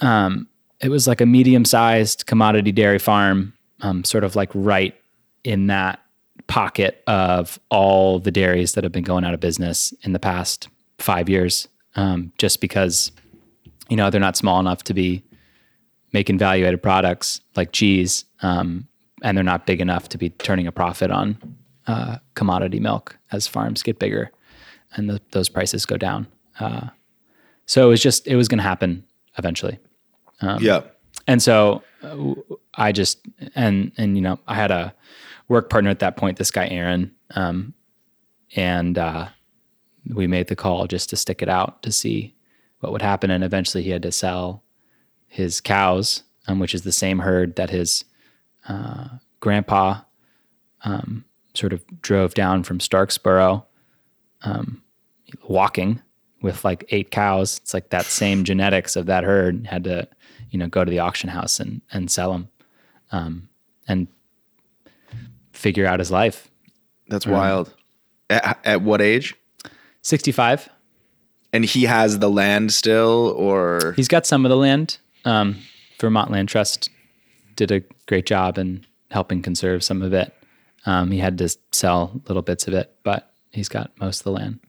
um, 0.00 0.46
it 0.80 0.90
was 0.90 1.08
like 1.08 1.20
a 1.20 1.26
medium 1.26 1.64
sized 1.64 2.26
commodity 2.26 2.70
dairy 2.70 2.98
farm, 2.98 3.54
um, 3.80 4.04
sort 4.04 4.22
of 4.22 4.36
like 4.36 4.50
right 4.54 4.94
in 5.42 5.66
that 5.68 6.00
pocket 6.46 7.02
of 7.06 7.58
all 7.68 8.20
the 8.20 8.30
dairies 8.30 8.72
that 8.74 8.84
have 8.84 8.92
been 8.92 9.04
going 9.04 9.24
out 9.24 9.34
of 9.34 9.40
business 9.40 9.92
in 10.02 10.12
the 10.12 10.18
past 10.18 10.68
five 10.98 11.28
years. 11.28 11.66
Um, 11.96 12.32
just 12.38 12.60
because, 12.60 13.10
you 13.88 13.96
know, 13.96 14.10
they're 14.10 14.20
not 14.20 14.36
small 14.36 14.60
enough 14.60 14.84
to 14.84 14.94
be 14.94 15.24
making 16.12 16.38
value 16.38 16.64
added 16.64 16.80
products 16.80 17.40
like 17.56 17.72
cheese, 17.72 18.24
um, 18.42 18.86
and 19.22 19.36
they're 19.36 19.42
not 19.42 19.66
big 19.66 19.80
enough 19.80 20.08
to 20.10 20.18
be 20.18 20.30
turning 20.30 20.68
a 20.68 20.72
profit 20.72 21.10
on 21.10 21.36
uh, 21.90 22.18
commodity 22.34 22.78
milk 22.78 23.18
as 23.32 23.46
farms 23.46 23.82
get 23.82 23.98
bigger 23.98 24.30
and 24.94 25.10
the, 25.10 25.20
those 25.32 25.48
prices 25.48 25.84
go 25.84 25.96
down. 25.96 26.26
Uh, 26.58 26.88
so 27.66 27.86
it 27.86 27.90
was 27.90 28.02
just 28.02 28.26
it 28.26 28.36
was 28.36 28.48
going 28.48 28.58
to 28.58 28.64
happen 28.64 29.04
eventually. 29.38 29.78
Um, 30.40 30.62
yeah. 30.62 30.82
And 31.26 31.42
so 31.42 31.82
uh, 32.02 32.34
I 32.74 32.92
just 32.92 33.18
and 33.54 33.92
and 33.96 34.16
you 34.16 34.22
know 34.22 34.38
I 34.46 34.54
had 34.54 34.70
a 34.70 34.94
work 35.48 35.68
partner 35.68 35.90
at 35.90 35.98
that 35.98 36.16
point, 36.16 36.38
this 36.38 36.50
guy 36.50 36.68
Aaron, 36.68 37.12
um, 37.34 37.74
and 38.56 38.96
uh, 38.98 39.28
we 40.06 40.26
made 40.26 40.48
the 40.48 40.56
call 40.56 40.86
just 40.86 41.10
to 41.10 41.16
stick 41.16 41.42
it 41.42 41.48
out 41.48 41.82
to 41.82 41.92
see 41.92 42.34
what 42.80 42.92
would 42.92 43.02
happen. 43.02 43.30
And 43.30 43.44
eventually, 43.44 43.82
he 43.82 43.90
had 43.90 44.02
to 44.02 44.12
sell 44.12 44.62
his 45.26 45.60
cows, 45.60 46.22
um, 46.46 46.58
which 46.58 46.74
is 46.74 46.82
the 46.82 46.92
same 46.92 47.20
herd 47.20 47.56
that 47.56 47.70
his 47.70 48.04
uh, 48.68 49.08
grandpa 49.40 50.00
um, 50.84 51.24
sort 51.60 51.72
of 51.72 51.84
drove 52.00 52.34
down 52.34 52.62
from 52.62 52.78
Starksboro, 52.78 53.64
um, 54.42 54.82
walking 55.46 56.00
with 56.42 56.64
like 56.64 56.84
eight 56.88 57.10
cows. 57.10 57.58
It's 57.58 57.74
like 57.74 57.90
that 57.90 58.06
same 58.06 58.44
genetics 58.44 58.96
of 58.96 59.06
that 59.06 59.24
herd. 59.24 59.66
Had 59.66 59.84
to, 59.84 60.08
you 60.50 60.58
know, 60.58 60.66
go 60.66 60.84
to 60.84 60.90
the 60.90 60.98
auction 60.98 61.28
house 61.28 61.60
and 61.60 61.82
and 61.92 62.10
sell 62.10 62.32
them. 62.32 62.48
Um, 63.12 63.48
and 63.88 64.06
figure 65.52 65.86
out 65.86 65.98
his 65.98 66.10
life. 66.10 66.48
That's 67.08 67.26
wild. 67.26 67.74
At, 68.30 68.58
at 68.64 68.82
what 68.82 69.02
age? 69.02 69.34
65. 70.02 70.68
And 71.52 71.64
he 71.64 71.84
has 71.84 72.20
the 72.20 72.30
land 72.30 72.72
still, 72.72 73.34
or 73.36 73.92
He's 73.96 74.06
got 74.06 74.26
some 74.26 74.46
of 74.46 74.50
the 74.50 74.56
land. 74.56 74.98
Um, 75.24 75.56
Vermont 76.00 76.30
Land 76.30 76.48
Trust 76.48 76.88
did 77.56 77.72
a 77.72 77.80
great 78.06 78.26
job 78.26 78.56
in 78.56 78.86
helping 79.10 79.42
conserve 79.42 79.82
some 79.82 80.02
of 80.02 80.12
it. 80.12 80.32
Um, 80.86 81.10
he 81.10 81.18
had 81.18 81.38
to 81.38 81.48
sell 81.72 82.20
little 82.26 82.42
bits 82.42 82.66
of 82.66 82.74
it, 82.74 82.94
but 83.02 83.32
he's 83.50 83.68
got 83.68 83.90
most 83.98 84.20
of 84.20 84.24
the 84.24 84.32
land. 84.32 84.60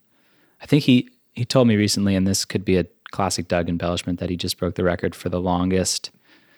I 0.61 0.65
think 0.65 0.83
he 0.83 1.09
he 1.33 1.45
told 1.45 1.67
me 1.67 1.75
recently, 1.75 2.15
and 2.15 2.27
this 2.27 2.43
could 2.45 2.65
be 2.65 2.77
a 2.77 2.85
classic 3.11 3.47
Doug 3.47 3.69
embellishment, 3.69 4.19
that 4.19 4.29
he 4.29 4.37
just 4.37 4.57
broke 4.57 4.75
the 4.75 4.83
record 4.83 5.15
for 5.15 5.29
the 5.29 5.39
longest 5.39 6.11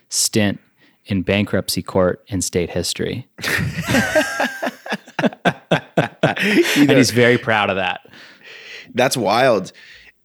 stint 0.10 0.60
in 1.06 1.22
bankruptcy 1.22 1.82
court 1.82 2.24
in 2.28 2.42
state 2.42 2.70
history. 2.70 3.28
and 6.76 6.92
he's 6.92 7.12
very 7.12 7.38
proud 7.38 7.70
of 7.70 7.76
that. 7.76 8.02
that's 8.94 9.18
wild. 9.18 9.72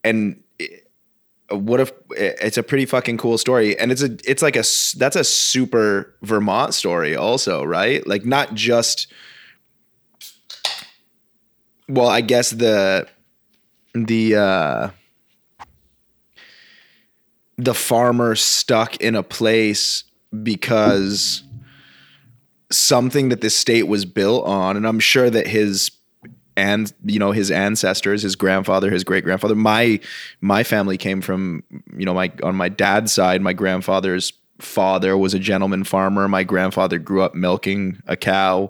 And 0.05 0.43
what 1.51 1.81
if 1.81 1.93
it's 2.11 2.59
a 2.59 2.63
pretty 2.63 2.85
fucking 2.87 3.17
cool 3.19 3.39
story. 3.39 3.79
And 3.79 3.91
it's 3.91 4.03
a 4.03 4.17
it's 4.25 4.43
like 4.43 4.57
a 4.57 4.65
that's 4.99 5.17
a 5.17 5.25
super 5.25 6.15
vermont 6.23 6.75
story 6.75 7.17
also 7.17 7.65
right? 7.65 8.07
Like 8.07 8.25
not 8.25 8.55
just 8.55 9.07
well 11.89 12.09
i 12.09 12.21
guess 12.21 12.51
the 12.51 13.09
the 13.95 14.37
uh 14.37 14.91
the 17.57 17.75
farmer 17.75 18.35
stuck 18.37 18.97
in 18.97 19.17
a 19.17 19.23
place 19.23 20.05
because 20.43 21.43
something 22.71 23.31
that 23.31 23.41
the 23.41 23.51
state 23.51 23.89
was 23.89 24.05
built 24.05 24.45
on 24.45 24.77
and 24.77 24.87
i'm 24.87 25.01
sure 25.01 25.31
that 25.31 25.47
his 25.47 25.91
and 26.59 26.92
you 27.05 27.18
know 27.18 27.31
his 27.33 27.51
ancestors 27.51 28.21
his 28.23 28.37
grandfather 28.37 28.90
his 28.90 29.05
great 29.05 29.25
grandfather 29.25 29.55
my 29.55 29.99
my 30.40 30.62
family 30.62 30.99
came 30.99 31.21
from 31.23 31.62
you 31.97 32.05
know 32.05 32.12
my 32.12 32.31
on 32.42 32.55
my 32.55 32.68
dad's 32.68 33.12
side 33.12 33.40
my 33.40 33.53
grandfather's 33.55 34.33
father 34.59 35.16
was 35.16 35.33
a 35.35 35.38
gentleman 35.38 35.85
farmer 35.85 36.27
my 36.29 36.42
grandfather 36.44 36.99
grew 36.99 37.23
up 37.23 37.35
milking 37.35 38.03
a 38.07 38.16
cow 38.16 38.68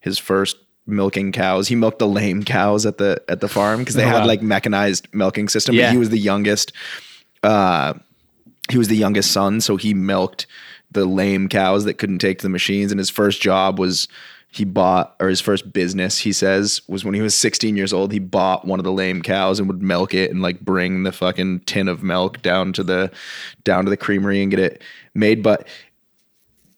his 0.00 0.18
first 0.18 0.56
milking 0.86 1.30
cows 1.32 1.68
he 1.68 1.74
milked 1.76 1.98
the 2.00 2.08
lame 2.08 2.42
cows 2.42 2.84
at 2.84 2.98
the 2.98 3.22
at 3.28 3.40
the 3.40 3.48
farm 3.48 3.78
because 3.80 3.94
they 3.94 4.04
Oh, 4.08 4.08
had 4.08 4.20
wow. 4.20 4.26
like 4.26 4.42
mechanized 4.42 5.06
milking 5.12 5.48
system 5.48 5.74
but 5.76 5.80
Yeah. 5.82 5.90
he 5.92 5.96
was 5.98 6.10
the 6.10 6.18
youngest 6.18 6.72
uh 7.42 7.94
he 8.70 8.76
was 8.76 8.88
the 8.88 8.96
youngest 8.96 9.30
son, 9.32 9.62
so 9.62 9.76
he 9.76 9.94
milked 9.94 10.46
the 10.90 11.06
lame 11.06 11.48
cows 11.48 11.84
that 11.86 11.94
couldn't 11.94 12.18
take 12.18 12.38
to 12.38 12.42
the 12.42 12.50
machines. 12.50 12.92
And 12.92 12.98
his 12.98 13.08
first 13.08 13.40
job 13.40 13.78
was 13.78 14.08
he 14.50 14.64
bought, 14.64 15.14
or 15.20 15.28
his 15.28 15.40
first 15.40 15.72
business, 15.72 16.18
he 16.18 16.32
says, 16.32 16.80
was 16.88 17.04
when 17.04 17.14
he 17.14 17.20
was 17.20 17.34
16 17.34 17.76
years 17.76 17.92
old. 17.92 18.12
He 18.12 18.18
bought 18.18 18.66
one 18.66 18.80
of 18.80 18.84
the 18.84 18.92
lame 18.92 19.20
cows 19.20 19.58
and 19.58 19.68
would 19.68 19.82
milk 19.82 20.14
it 20.14 20.30
and 20.30 20.40
like 20.40 20.60
bring 20.60 21.02
the 21.02 21.12
fucking 21.12 21.60
tin 21.60 21.86
of 21.86 22.02
milk 22.02 22.40
down 22.40 22.72
to 22.74 22.82
the 22.82 23.10
down 23.64 23.84
to 23.84 23.90
the 23.90 23.96
creamery 23.96 24.42
and 24.42 24.50
get 24.50 24.60
it 24.60 24.82
made. 25.14 25.42
But 25.42 25.68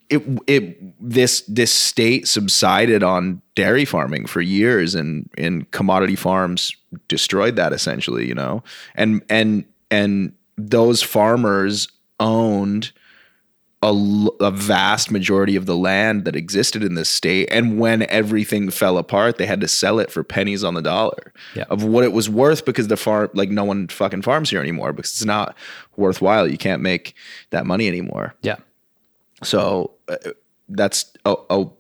it 0.09 0.23
it 0.49 0.95
this 1.01 1.43
this 1.43 1.73
state 1.73 2.27
subsided 2.27 3.05
on 3.05 3.41
dairy 3.55 3.85
farming 3.85 4.27
for 4.27 4.41
years 4.41 4.97
and 4.97 5.31
and 5.39 5.71
commodity 5.71 6.17
farms 6.17 6.75
destroyed 7.07 7.55
that 7.55 7.73
essentially 7.73 8.27
you 8.27 8.35
know 8.35 8.63
and 8.97 9.23
and 9.31 9.65
and 9.91 10.33
those 10.59 11.01
farmers 11.01 11.89
owned 12.19 12.91
a, 13.83 14.27
a 14.41 14.51
vast 14.51 15.11
majority 15.11 15.57
of 15.57 15.65
the 15.65 15.75
land 15.77 16.27
that 16.27 16.37
existed 16.37 16.83
in 16.85 16.95
this 16.97 17.09
state 17.09 17.49
and 17.51 17.79
when 17.79 18.03
everything 18.11 18.69
fell 18.71 18.99
apart 18.99 19.39
they 19.39 19.47
had 19.47 19.61
to 19.63 19.67
sell 19.69 19.99
it 19.99 20.11
for 20.11 20.23
pennies 20.23 20.63
on 20.63 20.75
the 20.75 20.83
dollar 20.83 21.33
Yeah. 21.55 21.65
of 21.71 21.83
what 21.83 22.05
it 22.05 22.13
was 22.13 22.29
worth 22.29 22.67
because 22.67 22.89
the 22.89 22.99
farm 22.99 23.31
like 23.33 23.49
no 23.49 23.65
one 23.65 23.89
fucking 23.89 24.21
farms 24.21 24.51
here 24.51 24.61
anymore 24.61 24.93
because 24.93 25.13
it's 25.13 25.25
not 25.25 25.57
worthwhile 25.97 26.47
you 26.47 26.59
can't 26.59 26.83
make 26.83 27.15
that 27.51 27.65
money 27.65 27.89
anymore 27.89 28.35
Yeah. 28.43 28.57
so 29.43 29.93
uh, 30.09 30.17
that's 30.69 31.11
oh, 31.25 31.47
oh 31.49 31.73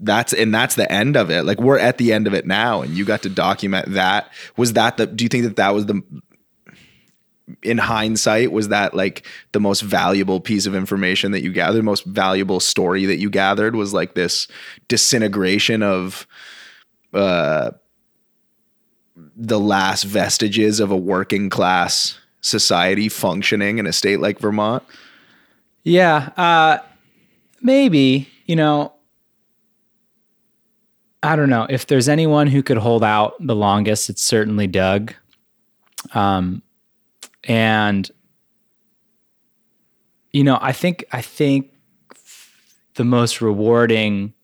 that's 0.00 0.34
and 0.34 0.52
that's 0.54 0.74
the 0.74 0.90
end 0.90 1.16
of 1.16 1.30
it. 1.30 1.44
Like 1.44 1.60
we're 1.60 1.78
at 1.78 1.98
the 1.98 2.12
end 2.12 2.26
of 2.26 2.34
it 2.34 2.46
now, 2.46 2.82
and 2.82 2.92
you 2.94 3.04
got 3.04 3.22
to 3.22 3.28
document 3.28 3.92
that. 3.92 4.28
Was 4.56 4.72
that 4.72 4.96
the? 4.96 5.06
Do 5.06 5.24
you 5.24 5.28
think 5.28 5.44
that 5.44 5.56
that 5.56 5.72
was 5.72 5.86
the? 5.86 6.02
In 7.62 7.76
hindsight, 7.76 8.52
was 8.52 8.68
that 8.68 8.94
like 8.94 9.26
the 9.52 9.60
most 9.60 9.82
valuable 9.82 10.40
piece 10.40 10.64
of 10.64 10.74
information 10.74 11.32
that 11.32 11.42
you 11.42 11.52
gathered? 11.52 11.78
The 11.78 11.82
most 11.82 12.06
valuable 12.06 12.58
story 12.58 13.04
that 13.04 13.18
you 13.18 13.28
gathered 13.28 13.76
was 13.76 13.92
like 13.92 14.14
this 14.14 14.48
disintegration 14.88 15.82
of 15.82 16.26
uh, 17.12 17.72
the 19.36 19.60
last 19.60 20.04
vestiges 20.04 20.80
of 20.80 20.90
a 20.90 20.96
working 20.96 21.50
class 21.50 22.18
society 22.40 23.08
functioning 23.08 23.78
in 23.78 23.86
a 23.86 23.92
state 23.92 24.20
like 24.20 24.38
Vermont. 24.38 24.82
Yeah, 25.82 26.30
uh, 26.36 26.78
maybe. 27.60 28.28
You 28.46 28.56
know, 28.56 28.92
I 31.22 31.36
don't 31.36 31.48
know 31.48 31.66
if 31.70 31.86
there's 31.86 32.08
anyone 32.08 32.46
who 32.46 32.62
could 32.62 32.76
hold 32.76 33.02
out 33.02 33.34
the 33.40 33.56
longest. 33.56 34.10
It's 34.10 34.22
certainly 34.22 34.66
Doug. 34.66 35.14
Um, 36.12 36.62
and 37.44 38.10
you 40.34 40.42
know, 40.42 40.58
I 40.60 40.72
think 40.72 41.04
I 41.12 41.22
think 41.22 41.70
the 42.94 43.04
most 43.04 43.40
rewarding 43.40 44.34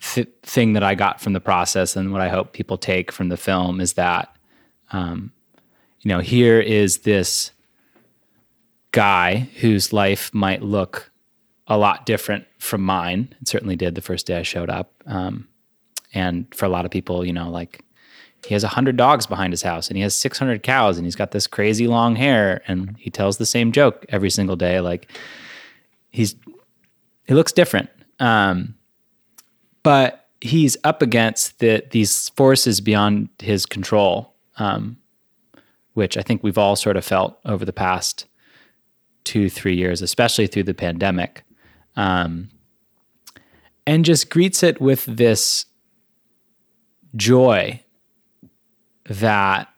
th- 0.00 0.28
thing 0.42 0.72
that 0.72 0.82
I 0.82 0.96
got 0.96 1.20
from 1.20 1.32
the 1.32 1.40
process, 1.40 1.94
and 1.94 2.12
what 2.12 2.20
I 2.20 2.28
hope 2.28 2.52
people 2.52 2.76
take 2.76 3.12
from 3.12 3.28
the 3.28 3.36
film, 3.36 3.80
is 3.80 3.92
that, 3.94 4.34
um, 4.90 5.32
you 6.00 6.08
know, 6.08 6.18
here 6.18 6.60
is 6.60 6.98
this 6.98 7.52
guy 8.90 9.48
whose 9.60 9.92
life 9.92 10.34
might 10.34 10.62
look 10.62 11.12
a 11.68 11.78
lot 11.78 12.04
different 12.04 12.44
from 12.58 12.82
mine. 12.82 13.32
It 13.40 13.48
certainly 13.48 13.76
did 13.76 13.94
the 13.94 14.02
first 14.02 14.26
day 14.26 14.38
I 14.38 14.42
showed 14.42 14.70
up. 14.70 14.92
Um, 15.06 15.48
and 16.12 16.52
for 16.52 16.66
a 16.66 16.68
lot 16.68 16.84
of 16.84 16.90
people, 16.90 17.24
you 17.24 17.32
know, 17.32 17.48
like 17.48 17.84
he 18.46 18.54
has 18.54 18.64
100 18.64 18.96
dogs 18.96 19.26
behind 19.26 19.52
his 19.52 19.62
house 19.62 19.88
and 19.88 19.96
he 19.96 20.02
has 20.02 20.14
600 20.16 20.62
cows 20.62 20.96
and 20.96 21.06
he's 21.06 21.16
got 21.16 21.30
this 21.30 21.46
crazy 21.46 21.86
long 21.86 22.16
hair 22.16 22.62
and 22.66 22.96
he 22.98 23.10
tells 23.10 23.38
the 23.38 23.46
same 23.46 23.72
joke 23.72 24.04
every 24.08 24.30
single 24.30 24.56
day. 24.56 24.80
Like 24.80 25.10
he's, 26.10 26.34
he 27.26 27.34
looks 27.34 27.52
different. 27.52 27.88
Um, 28.18 28.74
but 29.82 30.28
he's 30.40 30.76
up 30.82 31.02
against 31.02 31.60
the, 31.60 31.84
these 31.90 32.30
forces 32.30 32.80
beyond 32.80 33.28
his 33.38 33.64
control, 33.64 34.34
um, 34.58 34.96
which 35.94 36.16
I 36.16 36.22
think 36.22 36.42
we've 36.42 36.58
all 36.58 36.74
sort 36.74 36.96
of 36.96 37.04
felt 37.04 37.38
over 37.44 37.64
the 37.64 37.72
past 37.72 38.26
two, 39.24 39.48
three 39.48 39.76
years, 39.76 40.02
especially 40.02 40.48
through 40.48 40.64
the 40.64 40.74
pandemic, 40.74 41.44
um, 41.94 42.50
and 43.86 44.04
just 44.04 44.30
greets 44.30 44.62
it 44.62 44.80
with 44.80 45.04
this 45.04 45.66
joy 47.14 47.82
that 49.04 49.68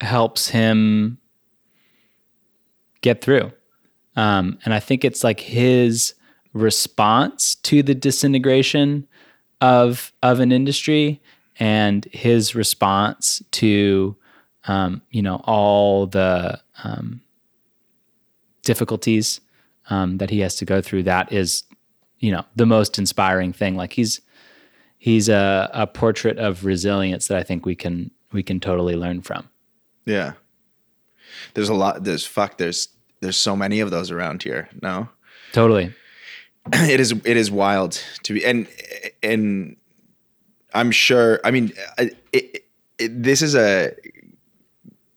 helps 0.00 0.48
him 0.48 1.18
get 3.00 3.22
through. 3.22 3.52
Um, 4.16 4.58
and 4.64 4.74
I 4.74 4.80
think 4.80 5.04
it's 5.04 5.24
like 5.24 5.40
his 5.40 6.14
response 6.52 7.54
to 7.54 7.82
the 7.82 7.94
disintegration 7.94 9.06
of 9.60 10.12
of 10.22 10.40
an 10.40 10.52
industry 10.52 11.20
and 11.58 12.06
his 12.06 12.54
response 12.54 13.42
to 13.52 14.16
um, 14.64 15.02
you 15.10 15.22
know 15.22 15.40
all 15.44 16.06
the 16.06 16.60
um, 16.82 17.22
difficulties 18.62 19.40
um, 19.90 20.18
that 20.18 20.30
he 20.30 20.40
has 20.40 20.56
to 20.56 20.64
go 20.64 20.80
through. 20.80 21.04
That 21.04 21.32
is, 21.32 21.64
you 22.18 22.32
know, 22.32 22.44
the 22.56 22.66
most 22.66 22.98
inspiring 22.98 23.52
thing. 23.52 23.76
Like 23.76 23.92
he's 23.92 24.20
he's 25.00 25.30
a, 25.30 25.68
a 25.72 25.86
portrait 25.86 26.38
of 26.38 26.64
resilience 26.64 27.26
that 27.26 27.38
I 27.38 27.42
think 27.42 27.66
we 27.66 27.74
can 27.74 28.12
we 28.30 28.44
can 28.44 28.60
totally 28.60 28.94
learn 28.94 29.22
from. 29.22 29.48
Yeah. 30.06 30.34
There's 31.54 31.68
a 31.68 31.74
lot 31.74 32.04
there's 32.04 32.24
fuck 32.24 32.58
there's 32.58 32.88
there's 33.20 33.36
so 33.36 33.56
many 33.56 33.80
of 33.80 33.90
those 33.90 34.12
around 34.12 34.44
here. 34.44 34.68
No. 34.80 35.08
Totally. 35.52 35.92
it 36.72 37.00
is 37.00 37.12
it 37.24 37.36
is 37.36 37.50
wild 37.50 38.00
to 38.22 38.34
be 38.34 38.44
and 38.44 38.68
and 39.22 39.76
I'm 40.72 40.92
sure 40.92 41.40
I 41.42 41.50
mean 41.50 41.72
it, 41.98 42.16
it, 42.32 42.64
it, 42.98 43.22
this 43.22 43.42
is 43.42 43.56
a 43.56 43.92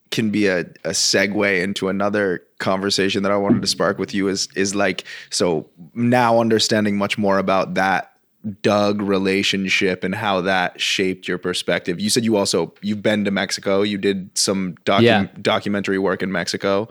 can 0.10 0.30
be 0.30 0.48
a, 0.48 0.60
a 0.60 0.92
segue 0.92 1.62
into 1.62 1.90
another 1.90 2.44
conversation 2.60 3.24
that 3.24 3.32
I 3.32 3.38
wanted 3.38 3.62
to 3.62 3.68
spark 3.68 3.98
with 3.98 4.14
you 4.14 4.30
is 4.30 4.48
is 4.56 4.74
like 4.74 5.04
so 5.30 5.70
now 5.94 6.40
understanding 6.40 6.98
much 6.98 7.18
more 7.18 7.38
about 7.38 7.74
that 7.74 8.13
Doug 8.62 9.02
relationship 9.02 10.04
and 10.04 10.14
how 10.14 10.42
that 10.42 10.80
shaped 10.82 11.28
your 11.28 11.38
perspective. 11.38 12.00
You 12.00 12.10
said 12.10 12.26
you 12.26 12.36
also 12.36 12.74
you've 12.82 13.02
been 13.02 13.24
to 13.26 13.32
Mexico. 13.32 13.82
You 13.84 13.98
did 13.98 14.38
some 14.38 14.76
docu- 14.86 15.02
Yeah. 15.04 15.28
documentary 15.42 15.98
work 15.98 16.22
in 16.22 16.32
Mexico. 16.32 16.90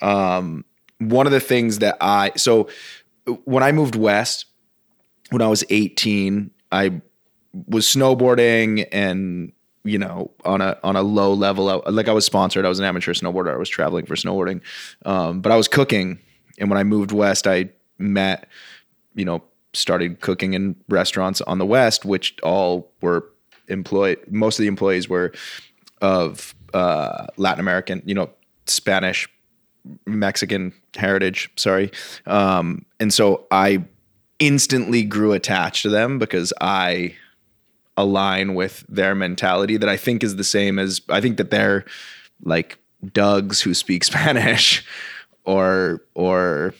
Um, 0.00 0.64
one 0.98 1.26
of 1.26 1.32
the 1.32 1.40
things 1.40 1.80
that 1.80 1.96
I 2.00 2.32
so 2.36 2.68
when 3.44 3.62
I 3.62 3.72
moved 3.72 3.96
west, 3.96 4.46
when 5.30 5.42
I 5.42 5.46
was 5.48 5.62
18, 5.68 6.50
I 6.72 7.02
was 7.66 7.86
snowboarding 7.86 8.86
and 8.90 9.52
you 9.84 9.98
know 9.98 10.30
on 10.44 10.60
a 10.60 10.78
on 10.82 10.96
a 10.96 11.02
low 11.02 11.32
level 11.34 11.68
I, 11.68 11.90
like 11.90 12.08
I 12.08 12.12
was 12.12 12.24
sponsored 12.24 12.64
I 12.66 12.68
was 12.68 12.78
an 12.78 12.84
amateur 12.84 13.14
snowboarder 13.14 13.52
I 13.54 13.56
was 13.56 13.68
traveling 13.68 14.06
for 14.06 14.16
snowboarding 14.16 14.60
um, 15.06 15.40
but 15.40 15.50
I 15.50 15.56
was 15.56 15.66
cooking 15.68 16.18
and 16.58 16.68
when 16.68 16.78
I 16.78 16.82
moved 16.84 17.10
west 17.12 17.46
I 17.46 17.70
met 17.96 18.48
you 19.14 19.24
know 19.24 19.42
started 19.78 20.20
cooking 20.20 20.54
in 20.54 20.76
restaurants 20.88 21.40
on 21.42 21.58
the 21.58 21.66
west 21.66 22.04
which 22.04 22.36
all 22.42 22.90
were 23.00 23.24
employed 23.68 24.18
most 24.30 24.58
of 24.58 24.62
the 24.62 24.68
employees 24.68 25.08
were 25.08 25.32
of 26.00 26.54
uh, 26.74 27.26
Latin 27.36 27.60
American 27.60 28.02
you 28.04 28.14
know 28.14 28.30
Spanish 28.66 29.28
Mexican 30.06 30.72
heritage 30.96 31.50
sorry. 31.56 31.90
Um, 32.26 32.84
and 33.00 33.12
so 33.12 33.46
I 33.50 33.84
instantly 34.38 35.02
grew 35.02 35.32
attached 35.32 35.82
to 35.82 35.88
them 35.88 36.18
because 36.18 36.52
I 36.60 37.16
align 37.96 38.54
with 38.54 38.84
their 38.88 39.14
mentality 39.14 39.76
that 39.76 39.88
I 39.88 39.96
think 39.96 40.22
is 40.22 40.36
the 40.36 40.44
same 40.44 40.78
as 40.78 41.00
I 41.08 41.20
think 41.20 41.36
that 41.38 41.50
they're 41.50 41.84
like 42.44 42.78
Dougs 43.04 43.60
who 43.60 43.74
speak 43.74 44.04
Spanish 44.04 44.84
or 45.44 46.02
or 46.14 46.74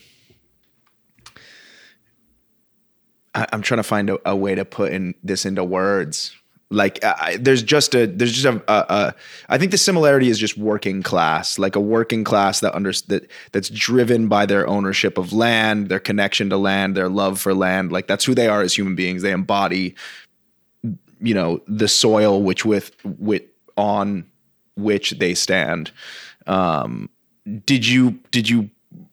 I, 3.39 3.47
am 3.51 3.61
trying 3.61 3.77
to 3.79 3.83
find 3.83 4.09
a, 4.09 4.19
a, 4.29 4.35
way 4.35 4.55
to 4.55 4.65
put 4.65 4.91
in 4.91 5.15
this 5.23 5.45
into 5.45 5.63
words. 5.63 6.35
Like 6.71 7.03
I, 7.03 7.37
there's 7.39 7.63
just 7.63 7.95
a 7.95 8.05
there's 8.05 8.31
just 8.31 8.45
a, 8.45 8.61
a, 8.71 8.85
a 8.93 9.15
I 9.49 9.57
think 9.57 9.71
the 9.71 9.77
similarity 9.77 10.29
is 10.29 10.37
just 10.37 10.55
working 10.55 11.01
class, 11.01 11.57
like 11.57 11.75
a 11.75 11.79
working 11.79 12.23
class 12.23 12.59
that 12.59 12.75
under 12.75 12.91
that 13.07 13.29
that's 13.51 13.69
driven 13.69 14.27
by 14.27 14.45
their 14.45 14.67
ownership 14.67 15.17
of 15.17 15.33
land, 15.33 15.89
their 15.89 15.99
connection 15.99 16.49
to 16.51 16.57
land, 16.57 16.95
their 16.95 17.09
love 17.09 17.39
for 17.39 17.55
land. 17.55 17.91
Like 17.91 18.05
that's 18.05 18.23
who 18.23 18.35
they 18.35 18.47
are 18.47 18.61
as 18.61 18.75
human 18.75 18.95
beings. 18.95 19.23
They 19.23 19.31
embody 19.31 19.95
you 21.19 21.33
know 21.33 21.61
the 21.67 21.87
soil 21.87 22.41
which 22.41 22.65
with 22.65 22.91
with 23.03 23.43
on 23.75 24.29
which 24.75 25.11
they 25.11 25.33
stand 25.33 25.91
um 26.47 27.09
did 27.65 27.85
you 27.85 28.11
did 28.31 28.49
you 28.49 28.69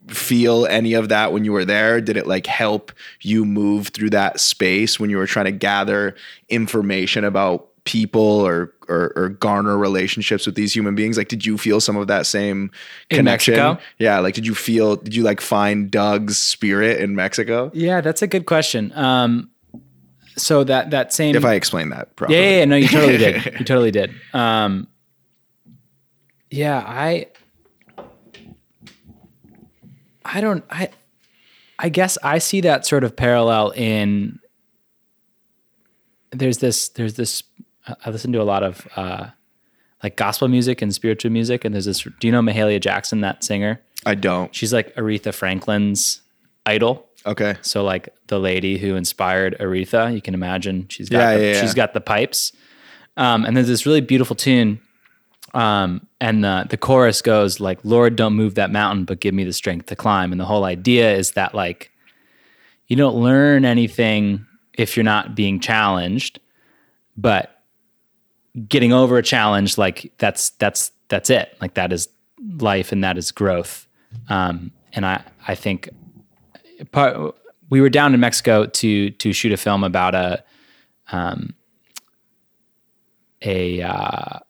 feel 0.09 0.67
any 0.67 0.95
of 0.95 1.09
that 1.09 1.33
when 1.33 1.45
you 1.45 1.53
were 1.53 1.65
there? 1.65 2.01
Did 2.01 2.17
it 2.17 2.27
like 2.27 2.47
help 2.47 2.93
you 3.21 3.45
move 3.45 3.89
through 3.89 4.11
that 4.11 4.41
space 4.41 5.01
when 5.01 5.11
you 5.11 5.17
were 5.17 5.27
trying 5.27 5.47
to 5.47 5.53
gather 5.53 6.15
information 6.49 7.25
about 7.25 7.69
people 7.85 8.21
or, 8.21 8.75
or, 8.89 9.13
or 9.15 9.29
garner 9.29 9.79
relationships 9.79 10.47
with 10.47 10.55
these 10.55 10.75
human 10.75 10.95
beings? 10.95 11.17
Like 11.17 11.29
did 11.29 11.47
you 11.47 11.59
feel 11.59 11.81
some 11.81 11.97
of 11.97 12.07
that 12.09 12.27
same 12.27 12.71
connection? 13.11 13.79
Yeah 13.99 14.19
like 14.19 14.35
did 14.35 14.47
you 14.47 14.55
feel 14.55 14.97
did 14.97 15.15
you 15.15 15.23
like 15.23 15.41
find 15.41 15.91
Doug's 15.91 16.39
spirit 16.39 17.01
in 17.01 17.15
Mexico? 17.15 17.71
Yeah 17.75 18.01
that's 18.01 18.23
a 18.23 18.27
good 18.27 18.47
question. 18.47 18.93
Um 18.97 19.51
so 20.37 20.65
that 20.65 20.91
that 20.91 21.13
same 21.13 21.35
if 21.35 21.45
I 21.45 21.55
explain 21.55 21.89
that 21.91 22.15
properly. 22.17 22.39
Yeah, 22.39 22.45
yeah, 22.51 22.59
yeah, 22.59 22.65
no, 22.67 22.77
you 22.77 22.89
totally 22.89 23.17
did. 23.17 23.45
You 23.59 23.65
totally 23.65 23.91
did. 23.91 24.13
Um, 24.35 24.87
yeah, 26.51 26.83
I 26.87 27.29
I 30.33 30.41
don't 30.41 30.65
I 30.71 30.91
I 31.79 31.89
guess 31.89 32.19
I 32.23 32.39
see 32.39 32.61
that 32.63 32.87
sort 32.87 33.05
of 33.05 33.17
parallel 33.17 33.71
in 33.71 34.39
there's 36.31 36.59
this 36.59 36.89
there's 36.91 37.15
this 37.15 37.43
I 38.05 38.11
listen 38.11 38.33
to 38.33 38.43
a 38.43 38.45
lot 38.45 38.63
of 38.63 38.87
uh, 38.97 39.29
like 40.03 40.17
gospel 40.17 40.49
music 40.49 40.83
and 40.83 40.93
spiritual 40.95 41.31
music 41.31 41.65
and 41.65 41.75
there's 41.75 41.85
this 41.85 42.03
do 42.03 42.27
you 42.27 42.33
know 42.33 42.41
Mahalia 42.43 42.81
Jackson 42.81 43.21
that 43.21 43.45
singer? 43.45 43.81
I 44.05 44.15
don't. 44.15 44.55
She's 44.55 44.73
like 44.73 44.95
Aretha 44.95 45.35
Franklin's 45.35 46.23
idol. 46.65 47.09
Okay. 47.25 47.57
So 47.63 47.83
like 47.83 48.09
the 48.29 48.39
lady 48.39 48.79
who 48.79 48.95
inspired 48.95 49.57
Aretha, 49.59 50.15
you 50.15 50.23
can 50.23 50.35
imagine 50.35 50.87
she's 50.89 51.09
got 51.09 51.19
Yeah, 51.19 51.37
the, 51.37 51.43
yeah, 51.45 51.53
yeah. 51.53 51.61
she's 51.61 51.75
got 51.75 51.93
the 51.93 52.01
pipes. 52.01 52.53
Um, 53.17 53.45
and 53.45 53.57
there's 53.57 53.69
this 53.69 53.87
really 53.87 54.01
beautiful 54.01 54.37
tune. 54.37 54.81
Um, 55.57 56.07
and 56.21 56.45
the 56.45 56.67
the 56.69 56.77
chorus 56.77 57.23
goes 57.23 57.61
like, 57.61 57.81
"Lord, 57.83 58.15
don't 58.15 58.35
move 58.35 58.57
that 58.57 58.71
mountain, 58.71 59.05
but 59.05 59.21
give 59.21 59.35
me 59.35 59.43
the 59.43 59.55
strength 59.55 59.87
to 59.87 59.97
climb." 59.97 60.31
And 60.31 60.39
the 60.41 60.45
whole 60.45 60.65
idea 60.65 61.17
is 61.17 61.33
that 61.33 61.55
like 61.55 61.91
you 62.89 62.97
don't 62.97 63.17
learn 63.17 63.65
anything 63.65 64.45
if 64.75 64.97
you're 64.97 65.05
not 65.05 65.35
being 65.35 65.59
challenged, 65.59 66.41
but 67.17 67.63
getting 68.69 68.93
over 68.93 69.17
a 69.17 69.23
challenge 69.23 69.79
like 69.79 70.13
that's 70.19 70.51
that's 70.51 70.93
that's 71.09 71.31
it. 71.31 71.57
Like 71.59 71.73
that 71.75 71.91
is 71.91 72.09
life 72.61 72.93
and 72.93 73.03
that 73.03 73.17
is 73.17 73.33
growth. 73.33 73.87
Um, 74.29 74.73
and 74.93 75.07
I 75.07 75.25
I 75.49 75.55
think 75.55 75.89
part 76.93 77.35
we 77.71 77.81
were 77.81 77.89
down 77.89 78.13
in 78.13 78.21
Mexico 78.21 78.67
to 78.67 79.11
to 79.11 79.33
shoot 79.33 79.53
a 79.53 79.57
film 79.57 79.85
about 79.85 80.15
a 80.15 80.45
um, 81.13 81.55
a 83.41 83.81
uh, 83.81 84.41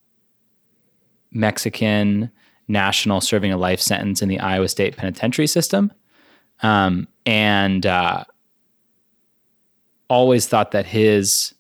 Mexican 1.37 2.31
national 2.69 3.21
serving 3.21 3.53
a 3.53 3.57
life 3.57 3.81
sentence 3.81 4.23
in 4.23 4.29
the 4.29 4.41
Iowa 4.41 4.69
State 4.69 4.97
penitentiary 4.97 5.47
system, 5.47 5.93
um, 6.63 7.07
and 7.25 7.87
uh, 7.87 8.25
always 10.09 10.47
thought 10.47 10.73
that 10.73 10.87
his 10.87 11.55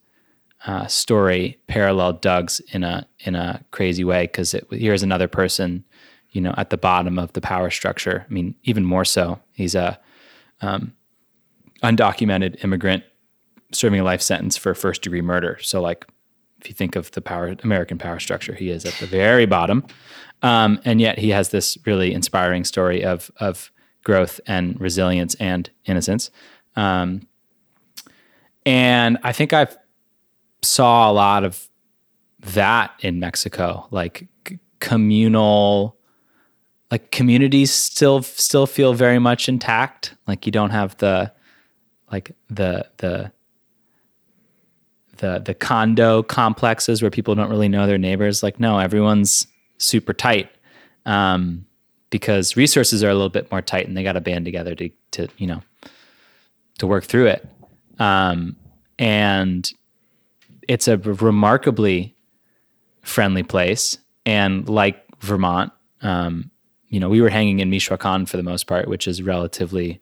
uh, 0.66 0.86
story 0.86 1.58
paralleled 1.68 2.20
Doug's 2.20 2.60
in 2.72 2.82
a 2.82 3.06
in 3.20 3.34
a 3.34 3.62
crazy 3.70 4.04
way 4.04 4.24
because 4.24 4.54
here's 4.70 5.02
another 5.02 5.28
person, 5.28 5.84
you 6.30 6.40
know, 6.40 6.54
at 6.56 6.70
the 6.70 6.76
bottom 6.76 7.18
of 7.18 7.32
the 7.34 7.40
power 7.40 7.70
structure. 7.70 8.26
I 8.28 8.32
mean, 8.32 8.54
even 8.64 8.84
more 8.84 9.04
so, 9.04 9.40
he's 9.52 9.74
a 9.74 9.98
um, 10.62 10.92
undocumented 11.82 12.64
immigrant 12.64 13.04
serving 13.72 14.00
a 14.00 14.04
life 14.04 14.22
sentence 14.22 14.56
for 14.56 14.74
first 14.74 15.02
degree 15.02 15.22
murder. 15.22 15.58
So, 15.60 15.80
like, 15.80 16.06
if 16.66 16.70
you 16.70 16.74
think 16.74 16.96
of 16.96 17.12
the 17.12 17.20
power 17.20 17.54
American 17.62 17.96
power 17.96 18.18
structure, 18.18 18.52
he 18.52 18.70
is 18.70 18.84
at 18.84 18.94
the 18.94 19.06
very 19.06 19.46
bottom, 19.46 19.86
um, 20.42 20.80
and 20.84 21.00
yet 21.00 21.16
he 21.16 21.30
has 21.30 21.50
this 21.50 21.78
really 21.86 22.12
inspiring 22.12 22.64
story 22.64 23.04
of 23.04 23.30
of 23.38 23.70
growth 24.02 24.40
and 24.46 24.80
resilience 24.80 25.36
and 25.36 25.70
innocence. 25.84 26.30
Um, 26.74 27.28
and 28.64 29.16
I 29.22 29.32
think 29.32 29.52
I've 29.52 29.76
saw 30.62 31.08
a 31.08 31.12
lot 31.12 31.44
of 31.44 31.68
that 32.40 32.90
in 32.98 33.20
Mexico, 33.20 33.86
like 33.92 34.26
c- 34.48 34.58
communal 34.80 35.96
like 36.90 37.12
communities 37.12 37.70
still 37.70 38.22
still 38.22 38.66
feel 38.66 38.92
very 38.92 39.20
much 39.20 39.48
intact. 39.48 40.16
Like 40.26 40.46
you 40.46 40.52
don't 40.52 40.70
have 40.70 40.96
the 40.96 41.32
like 42.10 42.32
the 42.48 42.90
the 42.96 43.30
the 45.18 45.40
the 45.44 45.54
condo 45.54 46.22
complexes 46.22 47.02
where 47.02 47.10
people 47.10 47.34
don't 47.34 47.50
really 47.50 47.68
know 47.68 47.86
their 47.86 47.98
neighbors. 47.98 48.42
Like 48.42 48.60
no, 48.60 48.78
everyone's 48.78 49.46
super 49.78 50.12
tight 50.12 50.50
um, 51.04 51.66
because 52.10 52.56
resources 52.56 53.02
are 53.04 53.10
a 53.10 53.14
little 53.14 53.28
bit 53.28 53.50
more 53.50 53.62
tight, 53.62 53.86
and 53.86 53.96
they 53.96 54.02
got 54.02 54.12
to 54.12 54.20
band 54.20 54.44
together 54.44 54.74
to 54.74 54.90
to 55.12 55.28
you 55.38 55.46
know 55.46 55.62
to 56.78 56.86
work 56.86 57.04
through 57.04 57.26
it. 57.26 57.48
Um, 57.98 58.56
and 58.98 59.70
it's 60.68 60.88
a 60.88 60.98
remarkably 60.98 62.14
friendly 63.02 63.42
place, 63.42 63.98
and 64.24 64.68
like 64.68 65.02
Vermont. 65.20 65.72
Um, 66.02 66.50
you 66.88 67.00
know, 67.00 67.08
we 67.08 67.20
were 67.20 67.28
hanging 67.28 67.60
in 67.60 67.70
Michoacan 67.70 68.26
for 68.26 68.36
the 68.36 68.42
most 68.42 68.66
part, 68.66 68.88
which 68.88 69.08
is 69.08 69.22
relatively 69.22 70.00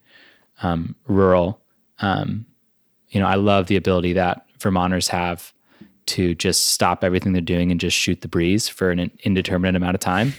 um, 0.62 0.94
rural. 1.06 1.60
Um, 2.00 2.46
you 3.08 3.20
know, 3.20 3.26
I 3.26 3.36
love 3.36 3.68
the 3.68 3.76
ability 3.76 4.14
that 4.14 4.43
Vermonters 4.64 5.08
have 5.08 5.52
to 6.06 6.34
just 6.34 6.70
stop 6.70 7.04
everything 7.04 7.32
they're 7.32 7.42
doing 7.42 7.70
and 7.70 7.80
just 7.80 7.96
shoot 7.96 8.20
the 8.20 8.28
breeze 8.28 8.68
for 8.68 8.90
an 8.90 9.10
indeterminate 9.22 9.76
amount 9.76 9.94
of 9.94 10.00
time. 10.00 10.34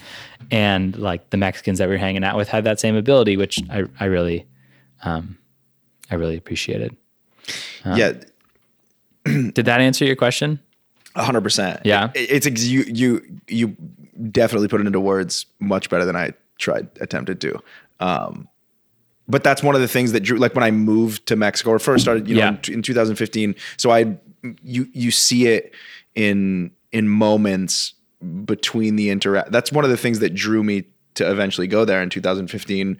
And 0.51 0.97
like 0.97 1.29
the 1.29 1.37
Mexicans 1.37 1.79
that 1.79 1.89
we 1.89 1.95
are 1.95 1.99
hanging 1.99 2.23
out 2.23 2.35
with 2.35 2.49
had 2.49 2.63
that 2.65 2.79
same 2.79 2.95
ability, 2.95 3.37
which 3.37 3.59
I, 3.69 3.85
I 3.99 4.05
really, 4.05 4.45
um, 5.03 5.37
I 6.11 6.15
really 6.15 6.37
appreciated. 6.37 6.95
Um, 7.83 7.97
yeah. 7.97 8.13
did 9.25 9.65
that 9.65 9.81
answer 9.81 10.05
your 10.05 10.15
question? 10.15 10.59
hundred 11.15 11.41
percent. 11.41 11.79
Yeah. 11.85 12.11
It, 12.13 12.45
it's 12.45 12.63
you, 12.65 12.81
you, 12.81 13.39
you 13.47 13.75
definitely 14.31 14.67
put 14.67 14.81
it 14.81 14.87
into 14.87 14.99
words 14.99 15.45
much 15.59 15.89
better 15.89 16.03
than 16.03 16.15
I 16.15 16.33
tried 16.57 16.89
attempted 16.99 17.39
to. 17.41 17.59
Um, 17.99 18.49
but 19.27 19.43
that's 19.43 19.63
one 19.63 19.75
of 19.75 19.81
the 19.81 19.87
things 19.87 20.11
that 20.11 20.21
drew 20.21 20.37
like 20.37 20.53
when 20.55 20.63
I 20.63 20.71
moved 20.71 21.25
to 21.27 21.35
Mexico 21.35 21.71
or 21.71 21.79
first 21.79 22.03
started, 22.03 22.27
you 22.27 22.35
know, 22.35 22.41
Yeah. 22.41 22.57
in, 22.67 22.75
in 22.75 22.81
2015. 22.81 23.55
So 23.77 23.91
I 23.91 24.17
you 24.63 24.87
you 24.93 25.11
see 25.11 25.47
it 25.47 25.73
in 26.13 26.71
in 26.91 27.07
moments 27.09 27.93
between 28.45 28.95
the 28.95 29.09
interact. 29.09 29.51
That's 29.51 29.71
one 29.71 29.83
of 29.83 29.91
the 29.91 29.97
things 29.97 30.19
that 30.19 30.33
drew 30.33 30.63
me 30.63 30.85
to 31.15 31.29
eventually 31.29 31.67
go 31.67 31.85
there 31.85 32.01
in 32.01 32.09
2015 32.09 32.97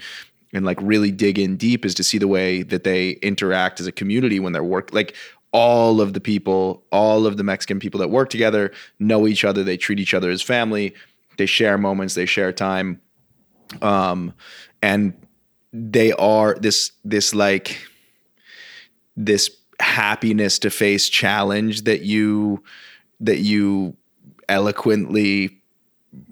and 0.53 0.65
like 0.65 0.77
really 0.81 1.11
dig 1.11 1.37
in 1.37 1.57
deep 1.57 1.85
is 1.85 1.93
to 1.95 2.03
see 2.03 2.17
the 2.17 2.27
way 2.27 2.63
that 2.63 2.83
they 2.83 3.11
interact 3.21 3.79
as 3.79 3.87
a 3.87 3.91
community 3.91 4.39
when 4.39 4.53
they're 4.53 4.63
work 4.63 4.93
like 4.93 5.15
all 5.51 6.01
of 6.01 6.13
the 6.13 6.19
people, 6.19 6.83
all 6.91 7.25
of 7.25 7.37
the 7.37 7.43
Mexican 7.43 7.79
people 7.79 7.99
that 7.99 8.09
work 8.09 8.29
together 8.29 8.71
know 8.99 9.25
each 9.27 9.45
other. 9.45 9.63
They 9.63 9.77
treat 9.77 9.99
each 9.99 10.13
other 10.13 10.29
as 10.29 10.41
family. 10.41 10.93
They 11.37 11.45
share 11.45 11.77
moments. 11.77 12.13
They 12.13 12.25
share 12.25 12.51
time. 12.51 12.99
Um, 13.81 14.33
and 14.81 15.13
they 15.75 16.13
are 16.13 16.55
this 16.55 16.91
this 17.03 17.35
like 17.35 17.85
this 19.17 19.49
happiness 19.79 20.57
to 20.59 20.69
face 20.69 21.09
challenge 21.09 21.81
that 21.81 22.01
you 22.01 22.63
that 23.19 23.39
you 23.39 23.95
eloquently 24.47 25.61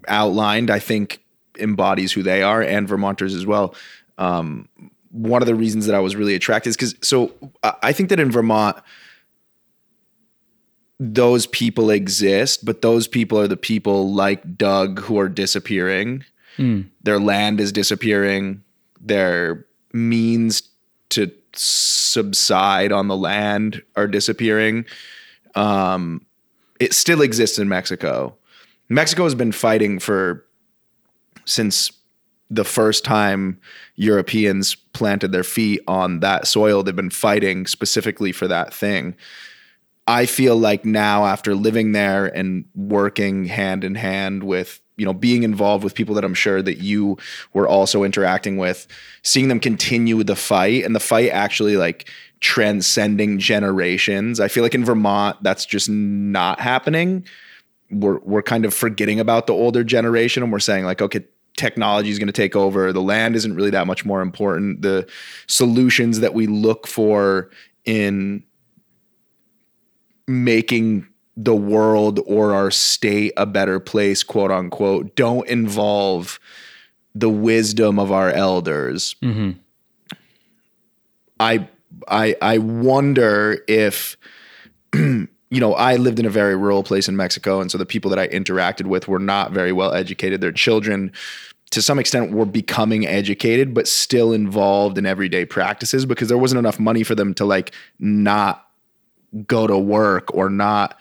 outlined, 0.07 0.69
I 0.69 0.79
think 0.79 1.21
embodies 1.59 2.13
who 2.13 2.23
they 2.23 2.41
are 2.41 2.61
and 2.61 2.87
Vermonters 2.87 3.33
as 3.33 3.45
well. 3.45 3.75
Um, 4.17 4.69
one 5.11 5.41
of 5.41 5.47
the 5.47 5.55
reasons 5.55 5.85
that 5.87 5.95
I 5.95 5.99
was 5.99 6.15
really 6.15 6.35
attracted 6.35 6.69
is 6.69 6.77
because 6.77 6.95
so 7.01 7.33
I 7.81 7.91
think 7.91 8.09
that 8.09 8.19
in 8.19 8.31
Vermont, 8.31 8.77
those 10.99 11.47
people 11.47 11.89
exist, 11.89 12.63
but 12.63 12.81
those 12.81 13.07
people 13.09 13.37
are 13.39 13.47
the 13.47 13.57
people 13.57 14.13
like 14.13 14.57
Doug 14.57 14.99
who 15.01 15.19
are 15.19 15.27
disappearing. 15.27 16.23
Mm. 16.57 16.89
Their 17.01 17.19
land 17.19 17.59
is 17.59 17.71
disappearing. 17.71 18.62
Their 19.03 19.65
means 19.91 20.63
to 21.09 21.31
subside 21.53 22.91
on 22.91 23.07
the 23.07 23.17
land 23.17 23.83
are 23.95 24.07
disappearing. 24.07 24.85
Um, 25.55 26.25
it 26.79 26.93
still 26.93 27.21
exists 27.21 27.59
in 27.59 27.69
Mexico. 27.69 28.35
Mexico 28.89 29.23
has 29.23 29.35
been 29.35 29.51
fighting 29.51 29.99
for 29.99 30.45
since 31.45 31.91
the 32.49 32.63
first 32.63 33.03
time 33.03 33.59
Europeans 33.95 34.75
planted 34.75 35.31
their 35.31 35.43
feet 35.43 35.81
on 35.87 36.19
that 36.19 36.47
soil. 36.47 36.83
They've 36.83 36.95
been 36.95 37.09
fighting 37.09 37.65
specifically 37.67 38.31
for 38.31 38.47
that 38.47 38.73
thing. 38.73 39.15
I 40.05 40.25
feel 40.25 40.57
like 40.57 40.83
now, 40.83 41.25
after 41.25 41.55
living 41.55 41.93
there 41.93 42.25
and 42.25 42.65
working 42.75 43.45
hand 43.45 43.83
in 43.83 43.95
hand 43.95 44.43
with, 44.43 44.81
you 44.97 45.05
know, 45.05 45.13
being 45.13 45.43
involved 45.43 45.83
with 45.83 45.95
people 45.95 46.15
that 46.15 46.23
I'm 46.23 46.33
sure 46.33 46.61
that 46.61 46.77
you 46.77 47.17
were 47.53 47.67
also 47.67 48.03
interacting 48.03 48.57
with, 48.57 48.87
seeing 49.23 49.47
them 49.47 49.59
continue 49.59 50.23
the 50.23 50.35
fight 50.35 50.83
and 50.83 50.95
the 50.95 50.99
fight 50.99 51.29
actually 51.29 51.77
like 51.77 52.09
transcending 52.39 53.39
generations. 53.39 54.39
I 54.39 54.47
feel 54.47 54.63
like 54.63 54.75
in 54.75 54.85
Vermont, 54.85 55.41
that's 55.41 55.65
just 55.65 55.89
not 55.89 56.59
happening. 56.59 57.25
We're 57.89 58.19
we're 58.19 58.43
kind 58.43 58.65
of 58.65 58.73
forgetting 58.73 59.19
about 59.19 59.47
the 59.47 59.53
older 59.53 59.83
generation 59.83 60.43
and 60.43 60.51
we're 60.51 60.59
saying 60.59 60.85
like, 60.85 61.01
okay, 61.01 61.25
technology 61.57 62.09
is 62.09 62.19
going 62.19 62.27
to 62.27 62.33
take 62.33 62.55
over. 62.55 62.91
The 62.91 63.01
land 63.01 63.35
isn't 63.35 63.55
really 63.55 63.69
that 63.71 63.87
much 63.87 64.05
more 64.05 64.21
important. 64.21 64.81
The 64.81 65.07
solutions 65.47 66.19
that 66.19 66.33
we 66.33 66.47
look 66.47 66.87
for 66.87 67.49
in 67.85 68.43
making 70.27 71.07
the 71.35 71.55
world 71.55 72.19
or 72.25 72.53
our 72.53 72.71
state 72.71 73.33
a 73.37 73.45
better 73.45 73.79
place, 73.79 74.23
quote 74.23 74.51
unquote, 74.51 75.15
don't 75.15 75.47
involve 75.47 76.39
the 77.15 77.29
wisdom 77.29 77.99
of 77.99 78.11
our 78.11 78.29
elders. 78.31 79.15
Mm-hmm. 79.21 79.51
I 81.39 81.67
I 82.07 82.35
I 82.41 82.57
wonder 82.59 83.63
if 83.67 84.17
you 84.93 85.59
know, 85.59 85.73
I 85.73 85.97
lived 85.97 86.19
in 86.19 86.25
a 86.25 86.31
very 86.31 86.55
rural 86.55 86.83
place 86.83 87.07
in 87.07 87.15
Mexico, 87.15 87.61
and 87.61 87.71
so 87.71 87.77
the 87.77 87.85
people 87.85 88.09
that 88.09 88.19
I 88.19 88.27
interacted 88.27 88.85
with 88.85 89.07
were 89.07 89.19
not 89.19 89.51
very 89.51 89.71
well 89.71 89.93
educated. 89.93 90.41
Their 90.41 90.51
children 90.51 91.11
to 91.71 91.81
some 91.81 91.97
extent 91.97 92.31
were 92.31 92.45
becoming 92.45 93.07
educated 93.07 93.73
but 93.73 93.87
still 93.87 94.31
involved 94.31 94.95
in 94.95 95.07
everyday 95.07 95.43
practices 95.43 96.05
because 96.05 96.27
there 96.27 96.37
wasn't 96.37 96.59
enough 96.59 96.79
money 96.79 97.01
for 97.01 97.15
them 97.15 97.33
to 97.33 97.45
like 97.45 97.71
not 97.97 98.67
go 99.47 99.65
to 99.65 99.75
work 99.75 100.31
or 100.35 100.51
not 100.51 100.99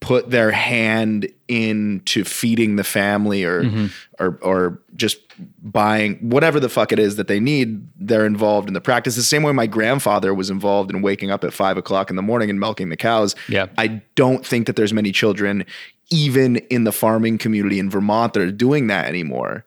put 0.00 0.30
their 0.30 0.52
hand 0.52 1.28
into 1.48 2.24
feeding 2.24 2.76
the 2.76 2.84
family 2.84 3.44
or 3.44 3.64
mm-hmm. 3.64 3.86
or 4.18 4.38
or 4.40 4.80
just 4.94 5.18
buying 5.62 6.16
whatever 6.16 6.60
the 6.60 6.68
fuck 6.68 6.92
it 6.92 6.98
is 6.98 7.16
that 7.16 7.26
they 7.26 7.40
need 7.40 7.86
they're 7.98 8.26
involved 8.26 8.68
in 8.68 8.74
the 8.74 8.80
practice. 8.80 9.16
The 9.16 9.22
same 9.22 9.42
way 9.42 9.52
my 9.52 9.66
grandfather 9.66 10.32
was 10.32 10.48
involved 10.48 10.92
in 10.92 11.02
waking 11.02 11.30
up 11.30 11.42
at 11.42 11.52
five 11.52 11.76
o'clock 11.76 12.08
in 12.08 12.16
the 12.16 12.22
morning 12.22 12.50
and 12.50 12.60
milking 12.60 12.88
the 12.88 12.96
cows. 12.96 13.34
Yeah. 13.48 13.66
I 13.76 14.02
don't 14.14 14.46
think 14.46 14.66
that 14.66 14.76
there's 14.76 14.92
many 14.92 15.10
children 15.10 15.64
even 16.10 16.56
in 16.56 16.84
the 16.84 16.92
farming 16.92 17.38
community 17.38 17.78
in 17.78 17.90
vermont 17.90 18.34
that 18.34 18.42
are 18.42 18.52
doing 18.52 18.86
that 18.88 19.06
anymore. 19.06 19.64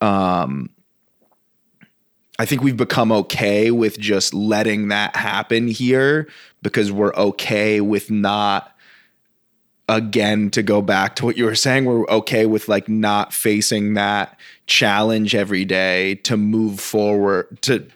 Um 0.00 0.70
I 2.38 2.44
think 2.44 2.62
we've 2.62 2.76
become 2.76 3.12
okay 3.12 3.70
with 3.70 3.98
just 3.98 4.34
letting 4.34 4.88
that 4.88 5.16
happen 5.16 5.68
here 5.68 6.28
because 6.62 6.92
we're 6.92 7.14
okay 7.14 7.80
with 7.80 8.10
not 8.10 8.75
again 9.88 10.50
to 10.50 10.62
go 10.62 10.82
back 10.82 11.14
to 11.16 11.24
what 11.24 11.36
you 11.36 11.44
were 11.44 11.54
saying 11.54 11.84
we're 11.84 12.04
okay 12.08 12.44
with 12.44 12.68
like 12.68 12.88
not 12.88 13.32
facing 13.32 13.94
that 13.94 14.38
challenge 14.66 15.34
every 15.34 15.64
day 15.64 16.16
to 16.16 16.36
move 16.36 16.80
forward 16.80 17.46
to 17.62 17.86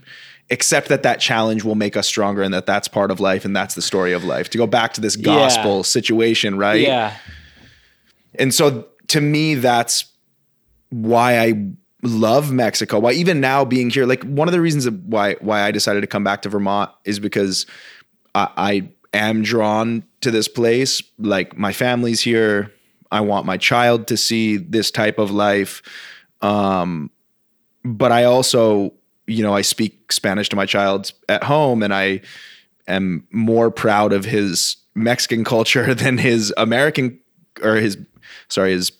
accept 0.50 0.88
that 0.88 1.03
that 1.03 1.18
challenge 1.18 1.64
will 1.64 1.74
make 1.74 1.96
us 1.96 2.07
stronger 2.07 2.42
and 2.42 2.55
that 2.55 2.64
that's 2.64 2.87
part 2.87 3.11
of 3.11 3.18
life 3.18 3.44
and 3.44 3.57
that's 3.57 3.74
the 3.74 3.83
story 3.83 4.12
of 4.12 4.22
life 4.22 4.48
to 4.48 4.57
go 4.57 4.68
back 4.68 4.92
to 4.92 5.00
this 5.00 5.16
gospel 5.16 5.79
yeah. 5.79 5.83
situation 5.83 6.57
right 6.57 6.83
yeah 6.83 7.16
and 8.38 8.55
so 8.55 8.87
to 9.09 9.20
me 9.20 9.57
that's 9.57 10.05
why 10.90 11.40
i 11.40 11.70
love 12.03 12.50
Mexico. 12.50 12.98
Why 12.98 13.12
even 13.12 13.40
now 13.40 13.64
being 13.64 13.90
here, 13.90 14.07
like 14.07 14.22
one 14.24 14.48
of 14.48 14.53
the 14.53 14.61
reasons 14.61 14.88
why 14.88 15.35
why 15.40 15.62
I 15.62 15.70
decided 15.70 16.00
to 16.00 16.07
come 16.07 16.24
back 16.24 16.42
to 16.42 16.48
Vermont 16.48 16.90
is 17.05 17.18
because 17.18 17.66
I, 18.35 18.48
I 18.57 18.88
am 19.12 19.42
drawn 19.42 20.05
to 20.20 20.30
this 20.30 20.48
place. 20.48 21.02
Like 21.18 21.56
my 21.56 21.72
family's 21.72 22.20
here. 22.20 22.72
I 23.11 23.20
want 23.20 23.46
my 23.46 23.56
child 23.56 24.06
to 24.09 24.16
see 24.16 24.56
this 24.56 24.90
type 24.90 25.18
of 25.18 25.30
life. 25.30 25.83
Um, 26.40 27.11
but 27.85 28.12
I 28.12 28.24
also, 28.24 28.92
you 29.26 29.42
know, 29.42 29.54
I 29.54 29.62
speak 29.62 30.12
Spanish 30.12 30.48
to 30.50 30.56
my 30.56 30.66
child 30.66 31.12
at 31.28 31.44
home, 31.44 31.83
and 31.83 31.94
I 31.94 32.20
am 32.87 33.26
more 33.30 33.70
proud 33.70 34.12
of 34.12 34.24
his 34.24 34.76
Mexican 34.94 35.44
culture 35.44 35.94
than 35.94 36.18
his 36.18 36.52
American 36.56 37.18
or 37.62 37.76
his 37.76 37.98
sorry 38.48 38.72
his 38.72 38.92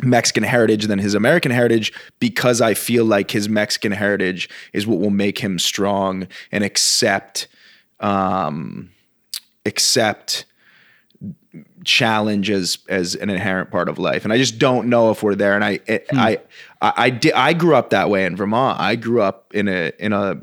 Mexican 0.00 0.42
heritage 0.42 0.86
than 0.86 0.98
his 0.98 1.14
American 1.14 1.52
heritage 1.52 1.92
because 2.18 2.60
I 2.60 2.74
feel 2.74 3.04
like 3.04 3.30
his 3.30 3.48
Mexican 3.48 3.92
heritage 3.92 4.48
is 4.72 4.86
what 4.86 4.98
will 4.98 5.10
make 5.10 5.38
him 5.38 5.58
strong 5.58 6.26
and 6.50 6.64
accept 6.64 7.46
um, 8.00 8.90
accept 9.66 10.44
challenge 11.84 12.48
as 12.48 12.78
as 12.88 13.14
an 13.14 13.28
inherent 13.28 13.70
part 13.70 13.88
of 13.88 13.98
life 13.98 14.24
and 14.24 14.32
i 14.32 14.38
just 14.38 14.58
don't 14.58 14.88
know 14.88 15.10
if 15.10 15.22
we're 15.22 15.34
there 15.34 15.54
and 15.54 15.64
i 15.64 15.78
it, 15.86 16.06
hmm. 16.10 16.18
I, 16.18 16.38
I 16.80 16.92
i 16.96 17.10
did 17.10 17.32
i 17.34 17.52
grew 17.52 17.74
up 17.74 17.90
that 17.90 18.08
way 18.08 18.24
in 18.24 18.36
vermont 18.36 18.80
i 18.80 18.96
grew 18.96 19.20
up 19.20 19.52
in 19.52 19.68
a 19.68 19.92
in 19.98 20.12
a 20.12 20.34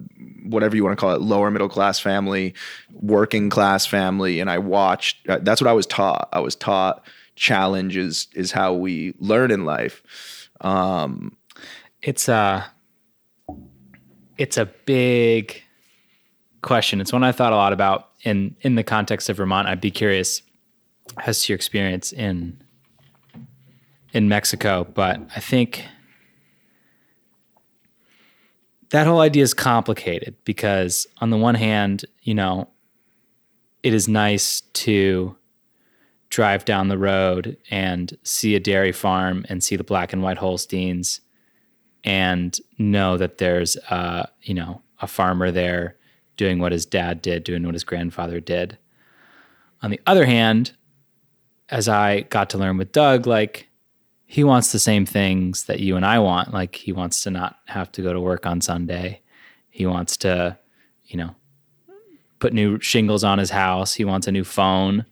whatever 0.43 0.75
you 0.75 0.83
want 0.83 0.97
to 0.97 1.01
call 1.01 1.15
it 1.15 1.21
lower 1.21 1.49
middle 1.49 1.69
class 1.69 1.99
family 1.99 2.53
working 2.91 3.49
class 3.49 3.85
family 3.85 4.39
and 4.39 4.51
i 4.51 4.59
watched 4.59 5.27
uh, 5.29 5.39
that's 5.41 5.61
what 5.61 5.67
i 5.67 5.73
was 5.73 5.87
taught 5.87 6.29
i 6.31 6.39
was 6.39 6.55
taught 6.55 7.03
challenge 7.39 7.95
is 7.95 8.27
is 8.35 8.51
how 8.51 8.73
we 8.73 9.15
learn 9.17 9.49
in 9.49 9.65
life. 9.65 10.49
Um, 10.61 11.35
it's 12.03 12.27
a 12.27 12.69
it's 14.37 14.57
a 14.57 14.65
big 14.65 15.63
question. 16.61 17.01
It's 17.01 17.13
one 17.13 17.23
I 17.23 17.31
thought 17.31 17.53
a 17.53 17.55
lot 17.55 17.73
about 17.73 18.08
in 18.23 18.55
in 18.61 18.75
the 18.75 18.83
context 18.83 19.29
of 19.29 19.37
Vermont. 19.37 19.67
I'd 19.67 19.81
be 19.81 19.91
curious 19.91 20.41
as 21.25 21.43
to 21.43 21.53
your 21.53 21.55
experience 21.55 22.11
in 22.11 22.61
in 24.13 24.27
Mexico, 24.27 24.87
but 24.93 25.19
I 25.35 25.39
think 25.39 25.85
that 28.89 29.05
whole 29.05 29.19
idea 29.19 29.43
is 29.43 29.53
complicated 29.53 30.35
because 30.45 31.05
on 31.19 31.29
the 31.29 31.37
one 31.37 31.55
hand, 31.55 32.05
you 32.23 32.33
know, 32.33 32.69
it 33.83 33.93
is 33.93 34.07
nice 34.07 34.61
to 34.61 35.35
drive 36.29 36.65
down 36.65 36.87
the 36.87 36.97
road 36.97 37.57
and 37.71 38.17
see 38.23 38.55
a 38.55 38.59
dairy 38.59 38.91
farm 38.91 39.45
and 39.49 39.63
see 39.63 39.75
the 39.75 39.83
black 39.83 40.13
and 40.13 40.21
white 40.21 40.37
Holsteins 40.37 41.21
and 42.03 42.59
know 42.77 43.17
that 43.17 43.37
there's 43.39 43.77
uh, 43.89 44.25
you 44.41 44.53
know 44.53 44.81
a 45.01 45.07
farmer 45.07 45.51
there 45.51 45.95
doing 46.39 46.57
what 46.59 46.71
his 46.71 46.85
dad 46.85 47.21
did, 47.21 47.43
doing 47.43 47.65
what 47.65 47.75
his 47.75 47.83
grandfather 47.83 48.39
did. 48.39 48.77
On 49.81 49.91
the 49.91 49.99
other 50.07 50.25
hand, 50.25 50.71
as 51.67 51.89
I 51.89 52.21
got 52.21 52.49
to 52.51 52.57
learn 52.57 52.77
with 52.77 52.93
Doug, 52.93 53.27
like 53.27 53.67
he 54.25 54.45
wants 54.45 54.71
the 54.71 54.79
same 54.79 55.05
things 55.05 55.65
that 55.65 55.81
you 55.81 55.97
and 55.97 56.05
I 56.05 56.17
want. 56.19 56.53
Like 56.53 56.75
he 56.75 56.93
wants 56.93 57.23
to 57.23 57.29
not 57.29 57.57
have 57.65 57.91
to 57.91 58.01
go 58.01 58.13
to 58.13 58.21
work 58.21 58.45
on 58.45 58.61
Sunday. 58.61 59.21
He 59.69 59.85
wants 59.85 60.15
to, 60.17 60.57
you 61.07 61.17
know, 61.17 61.35
put 62.39 62.53
new 62.53 62.79
shingles 62.79 63.25
on 63.25 63.37
his 63.37 63.49
house. 63.49 63.93
He 63.93 64.05
wants 64.05 64.25
a 64.25 64.31
new 64.31 64.45
phone. 64.45 65.05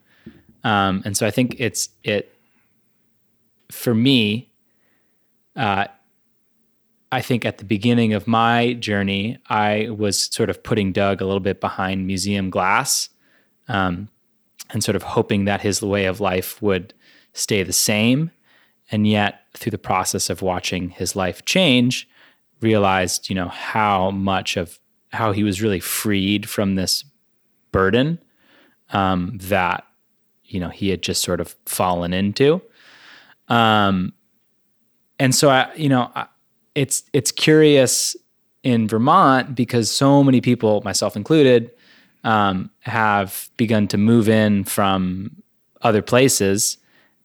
Um, 0.64 1.02
and 1.04 1.18
so 1.18 1.28
I 1.28 1.32
think 1.32 1.58
it's 1.60 1.90
it 2.06 2.34
for 3.70 3.94
me. 3.94 4.50
Uh, 5.58 5.88
I 7.12 7.22
think 7.22 7.46
at 7.46 7.58
the 7.58 7.64
beginning 7.64 8.14
of 8.14 8.28
my 8.28 8.74
journey, 8.74 9.38
I 9.50 9.90
was 9.90 10.24
sort 10.24 10.50
of 10.50 10.62
putting 10.62 10.92
Doug 10.92 11.22
a 11.22 11.26
little 11.26 11.40
bit 11.40 11.62
behind 11.62 12.06
museum 12.06 12.50
glass, 12.50 13.10
um, 13.70 14.10
and 14.72 14.84
sort 14.84 14.96
of 14.96 15.04
hoping 15.04 15.46
that 15.46 15.62
his 15.62 15.82
way 15.82 16.06
of 16.06 16.20
life 16.20 16.62
would 16.62 16.94
stay 17.34 17.64
the 17.64 17.74
same. 17.74 18.32
And 18.92 19.08
yet, 19.08 19.42
through 19.54 19.72
the 19.72 19.78
process 19.78 20.30
of 20.30 20.42
watching 20.42 20.90
his 20.90 21.16
life 21.16 21.46
change, 21.46 22.08
realized 22.62 23.30
you 23.30 23.36
know 23.36 23.50
how 23.50 24.12
much 24.12 24.58
of 24.58 24.80
how 25.12 25.32
he 25.32 25.44
was 25.44 25.62
really 25.62 25.80
freed 25.80 26.50
from 26.50 26.76
this 26.76 27.06
burden 27.72 28.20
um, 28.92 29.38
that 29.42 29.86
you 30.44 30.60
know 30.60 30.70
he 30.70 30.90
had 30.90 31.02
just 31.02 31.22
sort 31.22 31.40
of 31.40 31.56
fallen 31.66 32.14
into. 32.14 32.62
Um, 33.48 34.14
and 35.20 35.34
so 35.34 35.50
I, 35.50 35.74
you 35.76 35.90
know, 35.90 36.12
I, 36.16 36.28
it's 36.78 37.04
it's 37.12 37.32
curious 37.32 38.16
in 38.62 38.88
Vermont 38.88 39.56
because 39.56 39.90
so 39.90 40.24
many 40.24 40.42
people, 40.42 40.82
myself 40.86 41.16
included, 41.16 41.72
um, 42.24 42.70
have 42.82 43.50
begun 43.58 43.88
to 43.88 43.98
move 43.98 44.30
in 44.30 44.64
from 44.64 45.42
other 45.82 46.04
places 46.04 46.78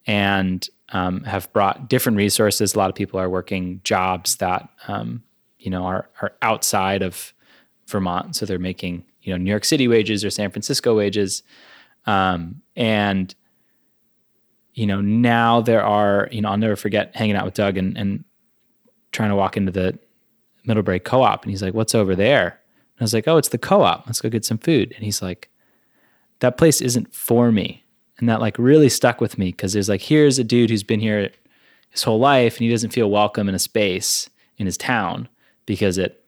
and 0.07 0.69
um, 0.93 1.23
have 1.25 1.53
brought 1.53 1.91
different 1.91 2.17
resources. 2.17 2.75
A 2.75 2.79
lot 2.79 2.89
of 2.89 2.97
people 2.97 3.21
are 3.21 3.29
working 3.29 3.83
jobs 3.85 4.37
that 4.37 4.71
um, 4.89 5.23
you 5.59 5.71
know 5.71 5.85
are 5.85 6.09
are 6.23 6.33
outside 6.41 7.03
of 7.03 7.35
Vermont, 7.89 8.35
so 8.35 8.47
they're 8.47 8.59
making 8.59 9.05
you 9.21 9.35
know 9.35 9.37
New 9.37 9.51
York 9.51 9.67
City 9.67 9.87
wages 9.87 10.25
or 10.25 10.31
San 10.31 10.51
Francisco 10.51 10.97
wages, 10.97 11.43
um, 12.07 12.63
and 12.75 13.35
you 14.73 14.87
know 14.87 15.03
now 15.03 15.61
there 15.61 15.85
are 15.85 16.31
you 16.33 16.41
know 16.41 16.49
I'll 16.49 16.57
never 16.57 16.77
forget 16.77 17.15
hanging 17.15 17.37
out 17.37 17.45
with 17.45 17.55
Doug 17.55 17.77
and, 17.77 17.99
and 17.99 18.25
trying 19.13 19.31
to 19.31 19.37
walk 19.37 19.57
into 19.57 19.73
the 19.73 19.99
Middlebury 20.65 21.01
Co-op, 21.01 21.43
and 21.43 21.51
he's 21.51 21.63
like, 21.63 21.75
"What's 21.75 21.95
over 21.95 22.15
there?" 22.17 22.45
And 22.47 23.01
I 23.01 23.05
was 23.05 23.15
like, 23.15 23.29
"Oh, 23.29 23.37
it's 23.37 23.49
the 23.49 23.59
co-op. 23.59 24.07
Let's 24.07 24.21
go 24.21 24.29
get 24.29 24.45
some 24.45 24.59
food." 24.59 24.93
And 24.95 25.05
he's 25.05 25.23
like, 25.23 25.49
"That 26.41 26.57
place 26.57 26.81
isn't 26.81 27.15
for 27.15 27.53
me." 27.53 27.85
And 28.19 28.29
that 28.29 28.41
like 28.41 28.59
really 28.59 28.89
stuck 28.89 29.21
with 29.21 29.39
me 29.39 29.47
because 29.47 29.73
there's 29.73 29.89
like, 29.89 30.03
here's 30.03 30.39
a 30.39 30.45
dude 30.45 30.71
who's 30.71 30.85
been 30.85 31.01
here 31.01 31.31
his 31.91 32.03
whole 32.05 32.19
life 32.19 32.55
and 32.57 32.65
he 32.65 32.71
doesn't 32.71 32.93
feel 32.93 33.11
welcome 33.11 33.49
in 33.49 33.55
a 33.55 33.59
space 33.59 34.31
in 34.59 34.67
his 34.67 34.77
town 34.77 35.29
because 35.67 35.99
it 35.99 36.25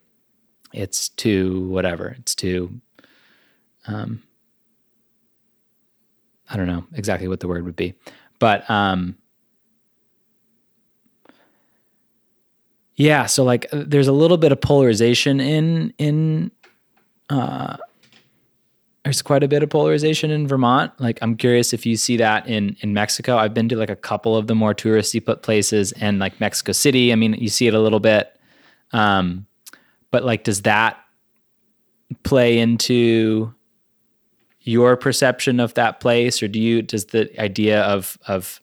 it's 0.73 1.09
too 1.09 1.69
whatever. 1.69 2.17
It's 2.19 2.35
too 2.35 2.81
um 3.87 4.23
I 6.51 6.57
don't 6.57 6.67
know 6.67 6.85
exactly 6.95 7.29
what 7.29 7.41
the 7.41 7.49
word 7.49 7.65
would 7.65 7.77
be. 7.77 7.95
But 8.39 8.69
um 8.69 9.17
yeah, 12.97 13.27
so 13.27 13.45
like 13.45 13.67
there's 13.73 14.09
a 14.09 14.13
little 14.13 14.37
bit 14.37 14.53
of 14.53 14.61
polarization 14.61 15.41
in 15.41 15.93
in 15.99 16.51
uh 17.31 17.77
there's 19.05 19.21
quite 19.21 19.43
a 19.43 19.49
bit 19.49 19.63
of 19.63 19.69
polarization 19.69 20.31
in 20.31 20.49
Vermont. 20.49 20.93
Like 20.99 21.19
I'm 21.21 21.37
curious 21.37 21.75
if 21.75 21.85
you 21.85 21.97
see 21.97 22.17
that 22.17 22.47
in 22.49 22.77
in 22.81 22.95
Mexico. 22.95 23.37
I've 23.37 23.53
been 23.53 23.69
to 23.69 23.77
like 23.77 23.91
a 23.91 23.97
couple 23.97 24.37
of 24.37 24.47
the 24.47 24.55
more 24.55 24.75
touristy 24.75 25.21
places 25.43 25.93
and 25.93 26.19
like 26.19 26.41
Mexico 26.41 26.73
City. 26.73 27.13
I 27.13 27.17
mean, 27.17 27.35
you 27.35 27.49
see 27.49 27.67
it 27.67 27.75
a 27.75 27.81
little 27.81 28.01
bit. 28.01 28.35
Um, 28.93 29.47
but 30.11 30.25
like 30.25 30.45
does 30.45 30.63
that 30.63 30.99
play 32.23 32.59
into 32.59 33.53
your 34.61 34.97
perception 34.97 35.61
of 35.61 35.75
that 35.75 36.01
place 36.01 36.43
or 36.43 36.49
do 36.49 36.61
you 36.61 36.81
does 36.81 37.07
the 37.07 37.29
idea 37.41 37.83
of 37.83 38.17
of 38.29 38.61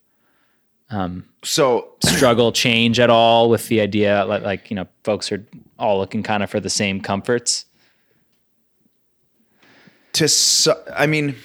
um 0.92 1.26
So 1.44 1.88
struggle 2.04 2.52
change 2.52 3.00
at 3.00 3.10
all 3.10 3.50
with 3.50 3.68
the 3.68 3.82
idea 3.82 4.26
like, 4.26 4.44
like 4.44 4.70
you 4.70 4.76
know 4.76 4.88
folks 5.04 5.32
are 5.32 5.44
all 5.80 5.98
looking 5.98 6.22
kind 6.24 6.44
of 6.44 6.50
for 6.50 6.60
the 6.60 6.70
same 6.70 7.02
comforts 7.02 7.66
to 10.14 10.28
su- 10.28 10.74
I 10.96 11.08
mean, 11.08 11.36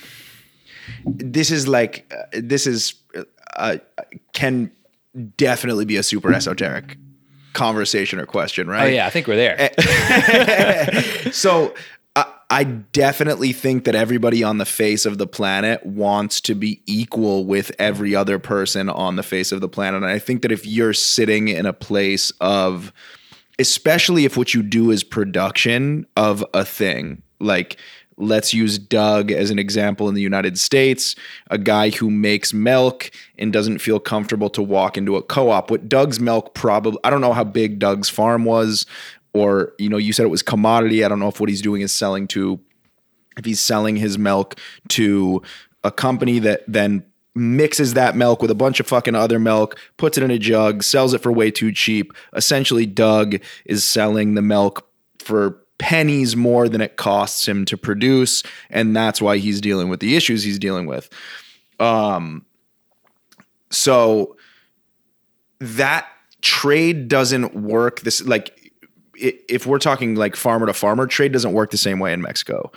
this 1.05 1.51
is 1.51 1.69
like 1.69 2.13
uh, 2.13 2.41
this 2.43 2.67
is 2.67 2.95
uh, 3.55 3.77
can 4.33 4.71
definitely 5.37 5.85
be 5.85 5.97
a 5.97 6.03
super 6.03 6.33
esoteric 6.33 6.99
conversation 7.53 8.19
or 8.19 8.27
question, 8.27 8.69
right? 8.69 8.83
oh 8.83 8.87
yeah 8.87 9.07
i 9.07 9.11
think 9.11 9.27
we're 9.29 9.37
there 9.37 9.71
so 11.33 11.73
I, 12.49 12.65
definitely 12.65 13.53
think 13.53 13.85
that 13.85 13.95
everybody 13.95 14.45
on 14.45 14.59
the 14.59 14.65
face 14.65 15.05
of 15.05 15.19
the 15.19 15.27
planet 15.27 15.85
wants 15.85 16.41
to 16.43 16.55
be 16.55 16.81
equal 16.87 17.45
with 17.45 17.73
every 17.79 18.15
other 18.15 18.39
person 18.39 18.89
on 18.89 19.17
the 19.17 19.23
face 19.23 19.53
of 19.53 19.61
the 19.61 19.69
planet. 19.69 20.03
And 20.03 20.11
I 20.11 20.19
think 20.19 20.43
that 20.43 20.53
if 20.53 20.65
you're 20.65 20.93
sitting 20.93 21.49
in 21.49 21.67
a 21.67 21.73
place 21.73 22.31
of, 22.41 22.93
especially 23.59 24.25
if 24.25 24.37
what 24.37 24.55
you 24.55 24.63
do 24.63 24.91
is 24.91 25.03
production 25.03 26.07
of 26.17 26.45
a 26.55 26.65
thing, 26.65 27.23
like 27.41 27.79
let's 28.19 28.55
use 28.55 28.79
Doug 28.79 29.31
as 29.31 29.51
an 29.51 29.59
example 29.59 30.09
in 30.09 30.15
the 30.15 30.23
United 30.23 30.59
States, 30.59 31.15
a 31.51 31.59
guy 31.59 31.91
who 31.91 32.11
makes 32.11 32.55
milk 32.55 33.11
and 33.39 33.53
doesn't 33.53 33.79
feel 33.79 34.01
comfortable 34.01 34.49
to 34.51 34.63
walk 34.63 34.97
into 34.97 35.17
a 35.17 35.23
co-op. 35.23 35.71
What 35.71 35.89
Doug's 35.89 36.19
milk 36.19 36.55
probably 36.55 36.99
I 37.05 37.11
don't 37.11 37.21
know 37.21 37.33
how 37.33 37.45
big 37.45 37.79
Doug's 37.79 38.09
farm 38.09 38.45
was 38.45 38.87
or 39.37 39.72
you 39.78 39.89
know 39.89 39.97
you 39.97 40.12
said 40.12 40.24
it 40.24 40.30
was 40.30 40.43
commodity. 40.43 41.05
I 41.05 41.09
don't 41.09 41.20
know 41.20 41.28
if 41.28 41.41
what 41.41 41.49
he's 41.49 41.62
doing 41.62 41.82
is 41.82 41.93
selling 41.93 42.26
to 42.28 42.61
if 43.37 43.45
he's 43.45 43.61
selling 43.61 43.97
his 43.97 44.18
milk 44.18 44.59
to 44.89 45.43
a 45.84 45.91
company 45.91 46.39
that 46.41 46.64
then 46.66 47.05
mixes 47.34 47.95
that 47.95 48.16
milk 48.16 48.41
with 48.41 48.51
a 48.51 48.55
bunch 48.55 48.80
of 48.80 48.87
fucking 48.87 49.14
other 49.14 49.39
milk, 49.39 49.78
puts 49.99 50.16
it 50.16 50.24
in 50.24 50.30
a 50.30 50.39
jug, 50.39 50.82
sells 50.82 51.12
it 51.12 51.22
for 51.22 51.30
way 51.30 51.51
too 51.51 51.70
cheap. 51.70 52.12
Essentially, 52.34 52.87
Doug 52.87 53.37
is 53.66 53.84
selling 53.84 54.34
the 54.34 54.43
milk 54.43 54.89
for 55.18 55.62
pennies 55.78 56.34
more 56.34 56.68
than 56.68 56.80
it 56.80 56.97
costs 56.97 57.47
him 57.47 57.66
to 57.66 57.76
produce, 57.76 58.43
and 58.70 58.97
that's 58.97 59.20
why 59.20 59.37
he's 59.37 59.61
dealing 59.61 59.89
with 59.89 60.01
the 60.01 60.16
issues 60.16 60.43
he's 60.43 60.59
dealing 60.59 60.87
with. 60.87 61.11
Um, 61.78 62.47
so 63.70 64.37
that 65.59 66.07
trade 66.41 67.09
doesn't 67.09 67.55
work. 67.55 68.01
This 68.01 68.24
like 68.24 68.66
if 69.19 69.67
we're 69.67 69.79
talking 69.79 70.14
like 70.14 70.37
farmer 70.37 70.67
to 70.67 70.75
farmer, 70.75 71.07
trade 71.07 71.33
doesn't 71.33 71.53
work 71.53 71.71
the 71.71 71.79
same 71.79 71.99
way 71.99 72.12
in 72.12 72.21
Mexico. 72.21 72.71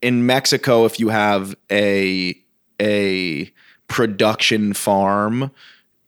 In 0.00 0.26
Mexico, 0.26 0.84
if 0.84 0.98
you 0.98 1.08
have 1.08 1.54
a 1.70 2.34
a 2.80 3.50
production 3.88 4.72
farm, 4.72 5.50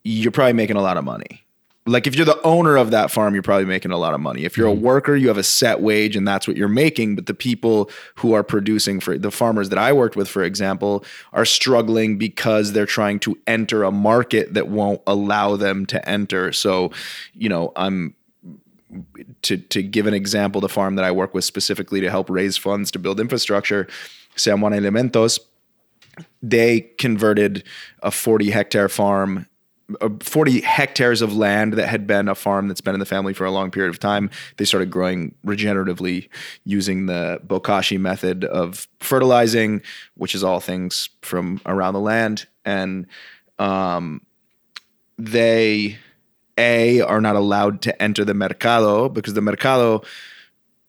you're 0.05 0.33
probably 0.33 0.53
making 0.53 0.77
a 0.77 0.83
lot 0.83 0.97
of 0.97 1.05
money. 1.05 1.45
Like 1.87 2.07
if 2.07 2.15
you're 2.15 2.27
the 2.27 2.41
owner 2.43 2.77
of 2.77 2.91
that 2.91 3.11
farm, 3.11 3.33
you're 3.33 3.43
probably 3.43 3.65
making 3.65 3.93
a 3.93 3.97
lot 3.97 4.13
of 4.13 4.21
money. 4.21 4.45
If 4.45 4.59
you're 4.59 4.69
a 4.69 4.73
mm-hmm. 4.73 4.85
worker, 4.85 5.17
you 5.17 5.29
have 5.29 5.39
a 5.39 5.43
set 5.43 5.81
wage 5.81 6.17
and 6.17 6.29
that's 6.29 6.47
what 6.47 6.57
you're 6.57 6.69
making. 6.69 7.15
But 7.15 7.27
the 7.27 7.35
people 7.35 7.91
who 8.17 8.35
are 8.35 8.43
producing 8.43 9.01
for 9.01 9.17
the 9.17 9.31
farmers 9.31 9.71
that 9.71 9.79
I 9.79 9.95
worked 9.95 10.15
with, 10.15 10.29
for 10.29 10.43
example, 10.43 11.03
are 11.33 11.47
struggling 11.47 12.19
because 12.19 12.73
they're 12.73 12.85
trying 12.85 13.21
to 13.21 13.39
enter 13.47 13.85
a 13.85 13.91
market 13.91 14.53
that 14.53 14.69
won't 14.69 15.01
allow 15.07 15.57
them 15.57 15.87
to 15.87 16.07
enter. 16.07 16.53
So, 16.53 16.91
you 17.33 17.49
know, 17.49 17.73
I'm 17.75 18.15
to 19.43 19.57
to 19.57 19.83
give 19.83 20.07
an 20.07 20.15
example, 20.15 20.61
the 20.61 20.69
farm 20.69 20.97
that 20.97 21.05
I 21.05 21.11
work 21.11 21.35
with 21.35 21.45
specifically 21.45 22.01
to 22.01 22.11
help 22.11 22.31
raise 22.31 22.57
funds 22.57 22.91
to 22.93 22.99
build 22.99 23.21
infrastructure, 23.21 23.87
San 24.37 24.61
Juan 24.61 24.73
Elementos, 24.73 25.39
they 26.43 26.81
converted 26.99 27.65
a 28.03 28.11
40 28.11 28.51
hectare 28.51 28.89
farm 28.89 29.47
uh, 30.03 30.11
40 30.21 30.61
hectares 30.61 31.23
of 31.23 31.35
land 31.35 31.73
that 31.73 31.89
had 31.89 32.07
been 32.07 32.29
a 32.29 32.35
farm 32.35 32.69
that's 32.69 32.83
been 32.83 32.93
in 32.93 33.01
the 33.01 33.07
family 33.07 33.33
for 33.33 33.47
a 33.47 33.51
long 33.51 33.71
period 33.71 33.89
of 33.89 33.99
time. 33.99 34.29
They 34.59 34.67
started 34.67 34.91
growing 34.91 35.35
regeneratively 35.47 36.29
using 36.65 37.07
the 37.07 37.41
bokashi 37.47 37.99
method 37.99 38.45
of 38.45 38.87
fertilizing 39.01 39.81
which 40.15 40.35
is 40.35 40.45
all 40.45 40.61
things 40.61 41.09
from 41.23 41.61
around 41.65 41.95
the 41.95 42.01
land. 42.01 42.47
And 42.67 43.07
um, 43.59 44.21
they 45.17 45.97
a 46.59 47.01
are 47.01 47.21
not 47.21 47.37
allowed 47.37 47.83
to 47.83 48.03
enter 48.03 48.25
the 48.25 48.35
mercado 48.35 49.09
because 49.09 49.35
the 49.35 49.41
mercado 49.41 50.03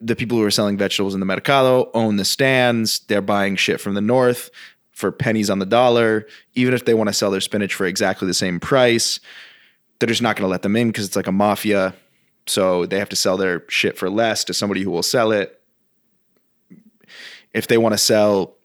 the 0.02 0.16
people 0.16 0.38
who 0.38 0.44
are 0.44 0.50
selling 0.50 0.78
vegetables 0.78 1.12
in 1.12 1.20
the 1.20 1.26
mercado 1.26 1.90
own 1.92 2.16
the 2.16 2.24
stands. 2.24 3.00
They're 3.00 3.20
buying 3.20 3.56
shit 3.56 3.82
from 3.82 3.94
the 3.94 4.00
north 4.00 4.50
for 4.92 5.12
pennies 5.12 5.50
on 5.50 5.58
the 5.58 5.66
dollar. 5.66 6.26
Even 6.54 6.72
if 6.72 6.86
they 6.86 6.94
want 6.94 7.08
to 7.08 7.12
sell 7.12 7.30
their 7.30 7.42
spinach 7.42 7.74
for 7.74 7.84
exactly 7.84 8.26
the 8.26 8.34
same 8.34 8.60
price 8.60 9.20
they're 10.00 10.08
just 10.08 10.22
not 10.22 10.34
going 10.34 10.44
to 10.44 10.50
let 10.50 10.62
them 10.62 10.74
in 10.74 10.88
because 10.88 11.06
it's 11.06 11.16
like 11.16 11.26
a 11.26 11.32
mafia. 11.32 11.94
So 12.46 12.86
they 12.86 12.98
have 12.98 13.10
to 13.10 13.16
sell 13.16 13.36
their 13.36 13.64
shit 13.68 13.96
for 13.96 14.10
less 14.10 14.44
to 14.44 14.54
somebody 14.54 14.82
who 14.82 14.90
will 14.90 15.02
sell 15.02 15.30
it. 15.30 15.60
If 17.52 17.68
they 17.68 17.78
want 17.78 17.92
to 17.92 17.98
sell 17.98 18.56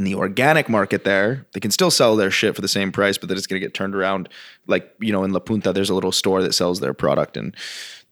in 0.00 0.04
the 0.04 0.14
organic 0.14 0.66
market 0.70 1.04
there, 1.04 1.44
they 1.52 1.60
can 1.60 1.70
still 1.70 1.90
sell 1.90 2.16
their 2.16 2.30
shit 2.30 2.54
for 2.54 2.62
the 2.62 2.68
same 2.68 2.90
price, 2.90 3.18
but 3.18 3.28
then 3.28 3.36
it's 3.36 3.46
going 3.46 3.60
to 3.60 3.64
get 3.64 3.74
turned 3.74 3.94
around. 3.94 4.30
Like, 4.66 4.90
you 4.98 5.12
know, 5.12 5.24
in 5.24 5.32
La 5.34 5.40
Punta, 5.40 5.74
there's 5.74 5.90
a 5.90 5.94
little 5.94 6.10
store 6.10 6.40
that 6.40 6.54
sells 6.54 6.80
their 6.80 6.94
product 6.94 7.36
and 7.36 7.54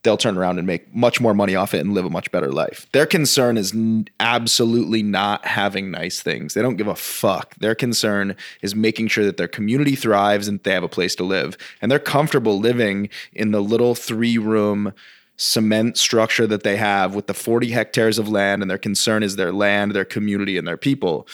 they'll 0.03 0.19
turn 0.19 0.37
around 0.37 0.59
and 0.59 0.67
make 0.67 0.95
much 0.95 1.19
more 1.19 1.33
money 1.33 1.55
off 1.55 1.73
it 1.73 1.79
and 1.79 1.95
live 1.95 2.05
a 2.05 2.11
much 2.11 2.31
better 2.31 2.53
life. 2.53 2.87
Their 2.93 3.07
concern 3.07 3.57
is 3.57 3.73
n- 3.73 4.07
absolutely 4.21 5.03
not 5.03 5.47
having 5.47 5.91
nice 5.91 6.21
things. 6.21 6.53
They 6.53 6.61
don't 6.61 6.77
give 6.77 6.89
a 6.89 6.95
fuck. 6.95 7.55
Their 7.55 7.75
concern 7.75 8.37
is 8.61 8.75
making 8.75 9.09
sure 9.09 9.25
that 9.25 9.39
their 9.39 9.49
community 9.49 9.97
thrives 9.97 10.47
and 10.47 10.63
they 10.65 10.73
have 10.73 10.83
a 10.83 10.89
place 10.89 11.15
to 11.15 11.25
live. 11.25 11.57
And 11.81 11.91
they're 11.91 11.99
comfortable 11.99 12.61
living 12.61 13.09
in 13.33 13.51
the 13.51 13.63
little 13.63 13.95
three 13.95 14.37
room 14.37 14.93
cement 15.39 15.97
structure 15.97 16.47
that 16.49 16.65
they 16.65 16.77
have 16.77 17.15
with 17.15 17.29
the 17.29 17.35
40 17.35 17.71
hectares 17.71 18.19
of 18.19 18.29
land. 18.29 18.61
And 18.61 18.71
their 18.71 18.77
concern 18.77 19.23
is 19.23 19.37
their 19.37 19.53
land, 19.53 19.93
their 19.93 20.05
community, 20.05 20.59
and 20.59 20.69
their 20.69 20.77
people. 20.77 21.27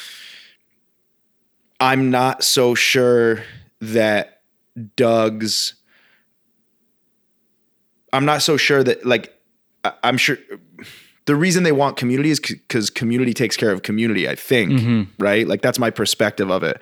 I'm 1.84 2.10
not 2.10 2.42
so 2.42 2.74
sure 2.74 3.42
that 3.80 4.40
Doug's. 4.96 5.74
I'm 8.12 8.24
not 8.24 8.42
so 8.42 8.56
sure 8.56 8.82
that 8.82 9.04
like 9.04 9.32
I'm 10.02 10.16
sure 10.16 10.38
the 11.26 11.36
reason 11.36 11.62
they 11.62 11.72
want 11.72 11.96
community 11.96 12.30
is 12.30 12.40
because 12.40 12.90
community 12.90 13.34
takes 13.34 13.56
care 13.56 13.70
of 13.70 13.82
community. 13.82 14.28
I 14.28 14.34
think, 14.34 14.72
Mm-hmm. 14.72 15.22
right? 15.22 15.46
Like 15.46 15.62
that's 15.62 15.78
my 15.78 15.90
perspective 15.90 16.50
of 16.50 16.62
it. 16.62 16.80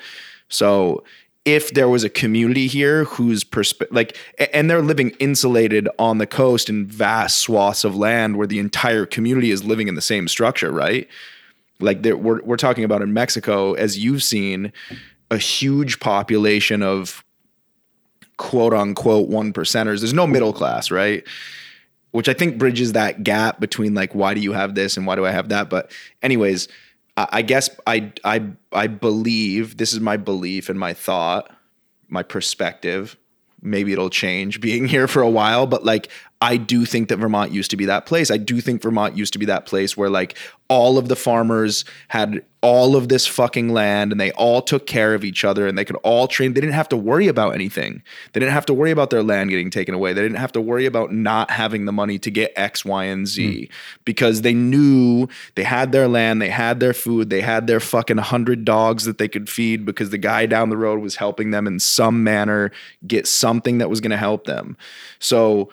So 0.48 1.04
if 1.44 1.74
there 1.74 1.88
was 1.88 2.04
a 2.04 2.08
community 2.08 2.68
here 2.68 3.04
whose 3.04 3.42
perspe- 3.42 3.88
like 3.90 4.16
and 4.52 4.70
they're 4.70 4.82
living 4.82 5.10
insulated 5.18 5.88
on 5.98 6.18
the 6.18 6.26
coast 6.26 6.68
in 6.68 6.86
vast 6.86 7.38
swaths 7.38 7.82
of 7.82 7.96
land 7.96 8.36
where 8.36 8.46
the 8.46 8.60
entire 8.60 9.06
community 9.06 9.50
is 9.50 9.64
living 9.64 9.88
in 9.88 9.96
the 9.96 10.00
same 10.02 10.28
structure 10.28 10.70
right 10.70 11.08
like 11.82 12.04
we're, 12.04 12.42
we're 12.42 12.56
talking 12.56 12.84
about 12.84 13.02
in 13.02 13.12
mexico 13.12 13.74
as 13.74 13.98
you've 13.98 14.22
seen 14.22 14.72
a 15.30 15.38
huge 15.38 16.00
population 16.00 16.82
of 16.82 17.24
quote 18.36 18.74
unquote 18.74 19.28
one 19.28 19.52
percenters. 19.52 20.00
There's 20.00 20.12
no 20.12 20.26
middle 20.26 20.52
class 20.52 20.90
right? 20.90 21.24
Which 22.10 22.28
i 22.28 22.34
think 22.34 22.58
bridges 22.58 22.92
that 22.92 23.22
gap 23.22 23.60
between 23.60 23.94
like 23.94 24.14
why 24.14 24.34
do 24.34 24.40
you 24.40 24.52
have 24.52 24.74
this 24.74 24.96
and 24.96 25.06
why 25.06 25.16
do 25.16 25.24
i 25.24 25.30
have 25.30 25.48
that? 25.48 25.70
But 25.70 25.90
anyways 26.22 26.68
I 27.16 27.28
I 27.32 27.42
guess 27.42 27.70
I 27.86 28.12
I 28.24 28.44
I 28.72 28.86
believe 28.86 29.76
this 29.76 29.92
is 29.92 30.00
my 30.00 30.16
belief 30.16 30.68
and 30.68 30.78
my 30.78 30.92
thought, 30.92 31.50
my 32.08 32.22
perspective. 32.22 33.16
Maybe 33.64 33.92
it'll 33.92 34.10
change 34.10 34.60
being 34.60 34.86
here 34.94 35.06
for 35.06 35.22
a 35.22 35.30
while, 35.30 35.66
but 35.66 35.84
like 35.84 36.08
I 36.42 36.56
do 36.56 36.84
think 36.84 37.08
that 37.08 37.18
Vermont 37.18 37.52
used 37.52 37.70
to 37.70 37.76
be 37.76 37.86
that 37.86 38.04
place. 38.04 38.28
I 38.28 38.36
do 38.36 38.60
think 38.60 38.82
Vermont 38.82 39.16
used 39.16 39.32
to 39.34 39.38
be 39.38 39.46
that 39.46 39.64
place 39.64 39.96
where 39.96 40.10
like 40.10 40.36
all 40.66 40.98
of 40.98 41.06
the 41.06 41.14
farmers 41.14 41.84
had 42.08 42.44
all 42.62 42.96
of 42.96 43.08
this 43.08 43.28
fucking 43.28 43.68
land 43.68 44.10
and 44.10 44.20
they 44.20 44.32
all 44.32 44.60
took 44.60 44.84
care 44.88 45.14
of 45.14 45.24
each 45.24 45.44
other 45.44 45.68
and 45.68 45.78
they 45.78 45.84
could 45.84 45.96
all 46.02 46.26
train. 46.26 46.52
They 46.52 46.60
didn't 46.60 46.74
have 46.74 46.88
to 46.88 46.96
worry 46.96 47.28
about 47.28 47.54
anything. 47.54 48.02
They 48.32 48.40
didn't 48.40 48.54
have 48.54 48.66
to 48.66 48.74
worry 48.74 48.90
about 48.90 49.10
their 49.10 49.22
land 49.22 49.50
getting 49.50 49.70
taken 49.70 49.94
away. 49.94 50.12
They 50.14 50.22
didn't 50.22 50.38
have 50.38 50.50
to 50.52 50.60
worry 50.60 50.84
about 50.84 51.12
not 51.12 51.48
having 51.48 51.84
the 51.84 51.92
money 51.92 52.18
to 52.18 52.30
get 52.30 52.52
X, 52.56 52.84
Y, 52.84 53.04
and 53.04 53.28
Z 53.28 53.66
hmm. 53.66 53.72
because 54.04 54.42
they 54.42 54.54
knew 54.54 55.28
they 55.54 55.62
had 55.62 55.92
their 55.92 56.08
land, 56.08 56.42
they 56.42 56.50
had 56.50 56.80
their 56.80 56.94
food, 56.94 57.30
they 57.30 57.40
had 57.40 57.68
their 57.68 57.80
fucking 57.80 58.18
hundred 58.18 58.64
dogs 58.64 59.04
that 59.04 59.18
they 59.18 59.28
could 59.28 59.48
feed 59.48 59.86
because 59.86 60.10
the 60.10 60.18
guy 60.18 60.46
down 60.46 60.70
the 60.70 60.76
road 60.76 61.00
was 61.00 61.14
helping 61.16 61.52
them 61.52 61.68
in 61.68 61.78
some 61.78 62.24
manner 62.24 62.72
get 63.06 63.28
something 63.28 63.78
that 63.78 63.88
was 63.88 64.00
going 64.00 64.10
to 64.10 64.16
help 64.16 64.44
them. 64.44 64.76
So 65.20 65.70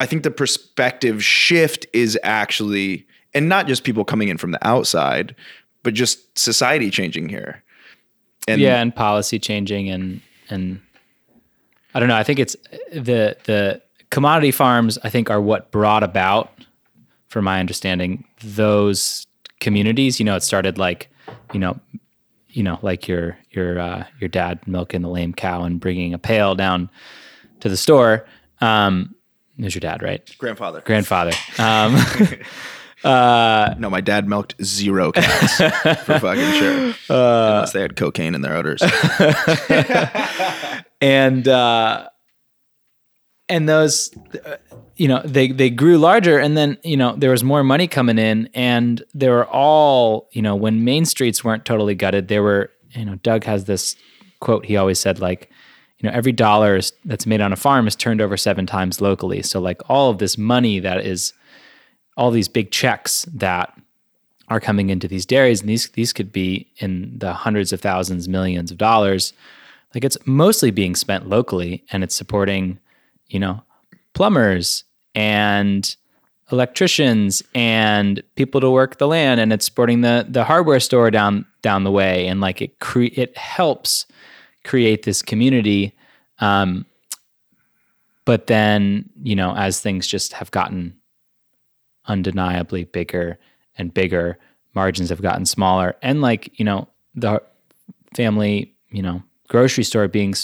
I 0.00 0.06
think 0.06 0.22
the 0.22 0.30
perspective 0.30 1.22
shift 1.22 1.86
is 1.92 2.18
actually, 2.22 3.06
and 3.34 3.48
not 3.48 3.66
just 3.66 3.84
people 3.84 4.04
coming 4.04 4.28
in 4.28 4.38
from 4.38 4.50
the 4.50 4.66
outside, 4.66 5.36
but 5.82 5.94
just 5.94 6.38
society 6.38 6.90
changing 6.90 7.28
here. 7.28 7.62
And 8.48 8.60
yeah, 8.60 8.80
and 8.80 8.94
policy 8.94 9.38
changing 9.38 9.90
and 9.90 10.22
and 10.48 10.80
I 11.94 12.00
don't 12.00 12.08
know. 12.08 12.16
I 12.16 12.24
think 12.24 12.38
it's 12.38 12.56
the 12.92 13.36
the 13.44 13.82
commodity 14.10 14.50
farms. 14.50 14.98
I 15.04 15.10
think 15.10 15.30
are 15.30 15.40
what 15.40 15.70
brought 15.70 16.02
about, 16.02 16.50
from 17.28 17.44
my 17.44 17.60
understanding, 17.60 18.24
those 18.42 19.26
communities. 19.60 20.18
You 20.18 20.24
know, 20.24 20.36
it 20.36 20.42
started 20.42 20.78
like, 20.78 21.10
you 21.52 21.60
know, 21.60 21.78
you 22.48 22.62
know, 22.62 22.78
like 22.82 23.06
your 23.06 23.36
your 23.50 23.78
uh, 23.78 24.04
your 24.18 24.28
dad 24.28 24.66
milking 24.66 25.02
the 25.02 25.10
lame 25.10 25.34
cow 25.34 25.62
and 25.62 25.78
bringing 25.78 26.14
a 26.14 26.18
pail 26.18 26.54
down 26.54 26.90
to 27.60 27.68
the 27.68 27.76
store. 27.76 28.26
Um, 28.62 29.14
was 29.64 29.74
your 29.74 29.80
dad, 29.80 30.02
right? 30.02 30.22
grandfather. 30.38 30.80
Grandfather. 30.82 31.32
Um, 31.58 31.96
no, 33.04 33.90
my 33.90 34.00
dad 34.00 34.28
milked 34.28 34.62
zero 34.62 35.12
cows 35.12 35.56
for 35.56 36.18
fucking 36.18 36.52
sure, 36.52 36.94
unless 37.08 37.72
they 37.72 37.80
had 37.80 37.96
cocaine 37.96 38.34
in 38.34 38.42
their 38.42 38.56
udders. 38.56 38.82
and 41.00 41.48
uh, 41.48 42.08
and 43.48 43.68
those 43.68 44.10
uh, 44.44 44.56
you 44.96 45.08
know 45.08 45.22
they 45.24 45.48
they 45.48 45.70
grew 45.70 45.98
larger 45.98 46.38
and 46.38 46.56
then 46.56 46.78
you 46.84 46.96
know 46.96 47.14
there 47.16 47.30
was 47.30 47.42
more 47.42 47.64
money 47.64 47.88
coming 47.88 48.18
in 48.18 48.48
and 48.54 49.02
they 49.14 49.28
were 49.28 49.46
all 49.46 50.28
you 50.32 50.42
know 50.42 50.54
when 50.54 50.84
main 50.84 51.04
streets 51.04 51.42
weren't 51.42 51.64
totally 51.64 51.94
gutted 51.94 52.28
there 52.28 52.42
were 52.42 52.70
you 52.90 53.04
know 53.04 53.14
Doug 53.16 53.44
has 53.44 53.64
this 53.64 53.96
quote 54.40 54.64
he 54.64 54.76
always 54.76 54.98
said 54.98 55.18
like 55.18 55.49
you 56.00 56.08
know 56.08 56.14
every 56.14 56.32
dollar 56.32 56.76
is, 56.76 56.92
that's 57.04 57.26
made 57.26 57.40
on 57.40 57.52
a 57.52 57.56
farm 57.56 57.86
is 57.86 57.94
turned 57.94 58.20
over 58.20 58.36
seven 58.36 58.66
times 58.66 59.00
locally. 59.00 59.42
So 59.42 59.60
like 59.60 59.80
all 59.88 60.10
of 60.10 60.18
this 60.18 60.36
money 60.36 60.80
that 60.80 61.04
is 61.04 61.32
all 62.16 62.30
these 62.30 62.48
big 62.48 62.70
checks 62.70 63.26
that 63.34 63.72
are 64.48 64.60
coming 64.60 64.90
into 64.90 65.06
these 65.06 65.24
dairies 65.24 65.60
and 65.60 65.68
these 65.68 65.88
these 65.90 66.12
could 66.12 66.32
be 66.32 66.66
in 66.78 67.18
the 67.18 67.32
hundreds 67.32 67.72
of 67.72 67.80
thousands 67.80 68.28
millions 68.28 68.72
of 68.72 68.78
dollars 68.78 69.32
like 69.94 70.04
it's 70.04 70.18
mostly 70.26 70.72
being 70.72 70.96
spent 70.96 71.28
locally 71.28 71.84
and 71.92 72.02
it's 72.02 72.16
supporting 72.16 72.76
you 73.28 73.38
know 73.38 73.62
plumbers 74.12 74.82
and 75.14 75.94
electricians 76.50 77.44
and 77.54 78.24
people 78.34 78.60
to 78.60 78.68
work 78.68 78.98
the 78.98 79.06
land 79.06 79.40
and 79.40 79.52
it's 79.52 79.64
supporting 79.64 80.00
the 80.00 80.26
the 80.28 80.42
hardware 80.42 80.80
store 80.80 81.12
down 81.12 81.46
down 81.62 81.84
the 81.84 81.90
way. 81.90 82.26
And 82.26 82.40
like 82.40 82.62
it 82.62 82.78
cre- 82.78 83.14
it 83.14 83.36
helps 83.36 84.06
create 84.64 85.04
this 85.04 85.22
community 85.22 85.94
um 86.38 86.84
but 88.24 88.46
then 88.46 89.08
you 89.22 89.34
know 89.34 89.54
as 89.56 89.80
things 89.80 90.06
just 90.06 90.32
have 90.32 90.50
gotten 90.50 90.94
undeniably 92.06 92.84
bigger 92.84 93.38
and 93.78 93.94
bigger 93.94 94.38
margins 94.74 95.08
have 95.08 95.22
gotten 95.22 95.46
smaller. 95.46 95.96
And 96.02 96.20
like 96.20 96.58
you 96.58 96.64
know 96.64 96.88
the 97.14 97.42
family 98.14 98.74
you 98.90 99.02
know 99.02 99.22
grocery 99.48 99.84
store 99.84 100.08
being 100.08 100.34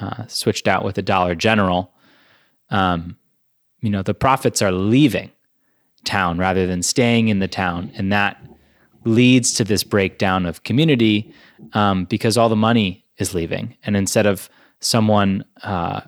uh, 0.00 0.26
switched 0.26 0.68
out 0.68 0.84
with 0.84 0.98
a 0.98 1.02
dollar 1.02 1.34
general 1.34 1.92
um, 2.70 3.16
you 3.80 3.90
know 3.90 4.02
the 4.02 4.14
profits 4.14 4.60
are 4.62 4.72
leaving 4.72 5.30
town 6.04 6.38
rather 6.38 6.66
than 6.66 6.82
staying 6.82 7.28
in 7.28 7.40
the 7.40 7.48
town. 7.48 7.90
And 7.96 8.12
that 8.12 8.40
leads 9.04 9.54
to 9.54 9.64
this 9.64 9.82
breakdown 9.82 10.46
of 10.46 10.62
community 10.62 11.32
um, 11.72 12.04
because 12.04 12.36
all 12.36 12.48
the 12.48 12.56
money 12.56 13.04
is 13.18 13.34
leaving. 13.34 13.76
And 13.84 13.96
instead 13.96 14.26
of 14.26 14.48
someone 14.80 15.44
uh, 15.62 16.02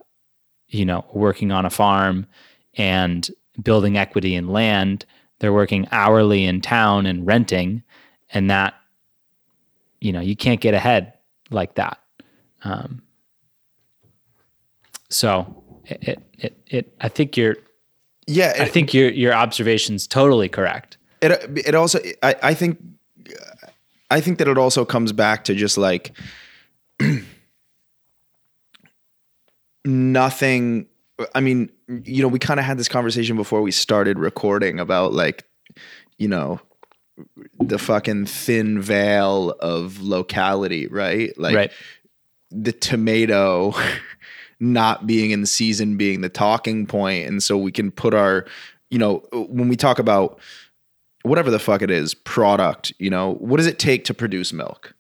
you 0.69 0.85
know 0.85 1.05
working 1.13 1.51
on 1.51 1.65
a 1.65 1.71
farm 1.71 2.27
and 2.75 3.31
building 3.63 3.97
equity 3.97 4.35
in 4.35 4.49
land 4.49 5.05
they're 5.39 5.53
working 5.53 5.87
hourly 5.91 6.45
in 6.45 6.61
town 6.61 7.07
and 7.07 7.27
renting 7.27 7.83
and 8.31 8.51
that 8.51 8.75
you 10.01 10.13
know 10.13 10.21
you 10.21 10.37
can't 10.37 10.61
get 10.61 10.75
ahead 10.75 11.15
like 11.51 11.75
that. 11.77 11.99
Um, 12.65 13.03
so 15.09 15.63
it, 15.85 16.03
it 16.03 16.23
it 16.39 16.61
it 16.67 16.95
i 17.01 17.09
think 17.09 17.37
your 17.37 17.57
Yeah, 18.27 18.55
i 18.59 18.67
think 18.67 18.93
your 18.93 19.11
your 19.11 19.33
observation's 19.33 20.07
totally 20.07 20.49
correct. 20.49 20.99
It 21.23 21.33
it 21.67 21.75
also 21.75 22.01
I, 22.23 22.35
I 22.43 22.55
think 22.55 22.79
I 24.11 24.21
think 24.21 24.39
that 24.39 24.49
it 24.49 24.59
also 24.59 24.85
comes 24.85 25.13
back 25.13 25.45
to 25.45 25.55
just 25.55 25.79
like 25.79 26.13
nothing 29.85 30.87
I 31.35 31.41
mean, 31.41 31.73
you 32.05 32.23
know, 32.23 32.29
we 32.29 32.39
kind 32.39 32.61
of 32.61 32.67
had 32.67 32.79
this 32.79 32.89
conversation 32.89 33.35
before 33.37 33.61
we 33.61 33.73
started 33.73 34.21
recording 34.21 34.79
about 34.79 35.13
like, 35.13 35.49
you 36.17 36.29
know, 36.29 36.61
the 37.59 37.77
fucking 37.77 38.27
thin 38.27 38.81
veil 38.81 39.51
of 39.59 40.01
locality, 40.01 40.87
right? 40.87 41.37
Like 41.37 41.57
right 41.57 41.73
the 42.51 42.73
tomato 42.73 43.75
not 44.61 45.07
being 45.07 45.31
in 45.31 45.47
season 45.47 45.97
being 45.97 46.21
the 46.21 46.29
talking 46.29 46.87
point 46.87 47.27
and 47.27 47.43
so 47.43 47.57
we 47.57 47.71
can 47.71 47.91
put 47.91 48.15
our 48.15 48.45
you 48.91 48.99
know 48.99 49.23
when 49.33 49.69
we 49.69 49.77
talk 49.77 49.99
about 49.99 50.41
whatever 51.23 51.51
the 51.51 51.59
fuck 51.59 51.83
it 51.83 51.91
is 51.91 52.15
product 52.15 52.93
you 52.99 53.11
know 53.11 53.35
what 53.35 53.59
does 53.59 53.67
it 53.67 53.79
take 53.79 54.05
to 54.05 54.15
produce 54.15 54.53
milk 54.53 54.95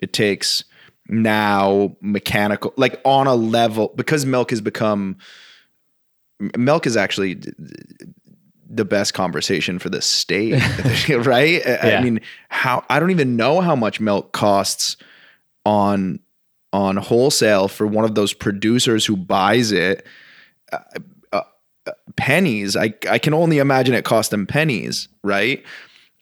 it 0.00 0.12
takes 0.12 0.64
now 1.08 1.96
mechanical 2.00 2.72
like 2.76 3.00
on 3.04 3.26
a 3.26 3.34
level 3.34 3.92
because 3.96 4.26
milk 4.26 4.50
has 4.50 4.60
become 4.60 5.16
milk 6.56 6.86
is 6.86 6.96
actually 6.96 7.40
the 8.68 8.84
best 8.84 9.14
conversation 9.14 9.78
for 9.78 9.88
the 9.88 10.02
state 10.02 10.60
right? 11.08 11.66
I- 11.66 11.76
I 11.98 12.02
mean 12.02 12.20
how 12.48 12.84
i 12.90 12.98
don't 13.00 13.10
even 13.10 13.36
know 13.36 13.60
how 13.60 13.76
much 13.76 14.00
milk 14.00 14.32
costs 14.32 14.96
on 15.64 16.20
on 16.72 16.96
wholesale 16.96 17.68
for 17.68 17.86
one 17.86 18.04
of 18.04 18.14
those 18.16 18.34
producers 18.34 19.06
who 19.06 19.16
buys 19.16 19.72
it. 19.72 20.04
Uh, 20.72 20.78
uh, 21.32 21.42
uh, 21.86 21.92
pennies 22.16 22.76
I, 22.76 22.92
I 23.08 23.18
can 23.18 23.32
only 23.32 23.58
imagine 23.58 23.94
it 23.94 24.04
cost 24.04 24.30
them 24.32 24.46
pennies 24.46 25.08
right? 25.22 25.64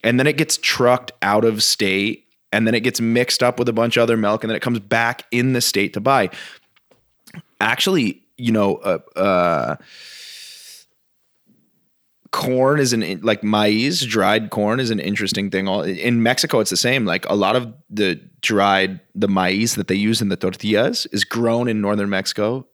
And 0.03 0.19
then 0.19 0.27
it 0.27 0.37
gets 0.37 0.57
trucked 0.57 1.11
out 1.23 1.43
of 1.45 1.63
state 1.63 2.24
and 2.55 2.65
then 2.65 2.73
it 2.73 2.81
gets 2.81 3.01
mixed 3.01 3.43
up 3.43 3.59
with 3.59 3.67
a 3.67 3.73
bunch 3.73 3.97
of 3.97 4.03
other 4.03 4.15
milk 4.15 4.43
and 4.43 4.49
then 4.49 4.55
it 4.55 4.61
comes 4.61 4.79
back 4.79 5.23
in 5.31 5.53
the 5.53 5.61
state 5.61 5.93
to 5.93 5.99
buy. 5.99 6.29
Actually 7.59 8.21
you 8.37 8.51
know 8.51 8.75
uh, 8.77 8.99
uh, 9.19 9.75
corn 12.31 12.79
is 12.79 12.93
an 12.93 13.21
like 13.21 13.43
maize 13.43 14.05
dried 14.05 14.49
corn 14.49 14.79
is 14.79 14.89
an 14.89 14.99
interesting 14.99 15.49
thing. 15.49 15.67
All 15.67 15.81
in 15.81 16.23
mexico 16.23 16.59
it's 16.59 16.69
the 16.69 16.77
same. 16.77 17.05
Like 17.05 17.25
a 17.29 17.35
lot 17.35 17.55
of 17.55 17.73
the 17.89 18.19
dried 18.41 18.99
the 19.13 19.27
maize 19.27 19.75
that 19.75 19.87
they 19.87 19.95
use 19.95 20.21
in 20.21 20.29
the 20.29 20.37
tortillas 20.37 21.05
is 21.07 21.23
grown 21.23 21.67
in 21.67 21.81
northern 21.81 22.09
mexico 22.09 22.67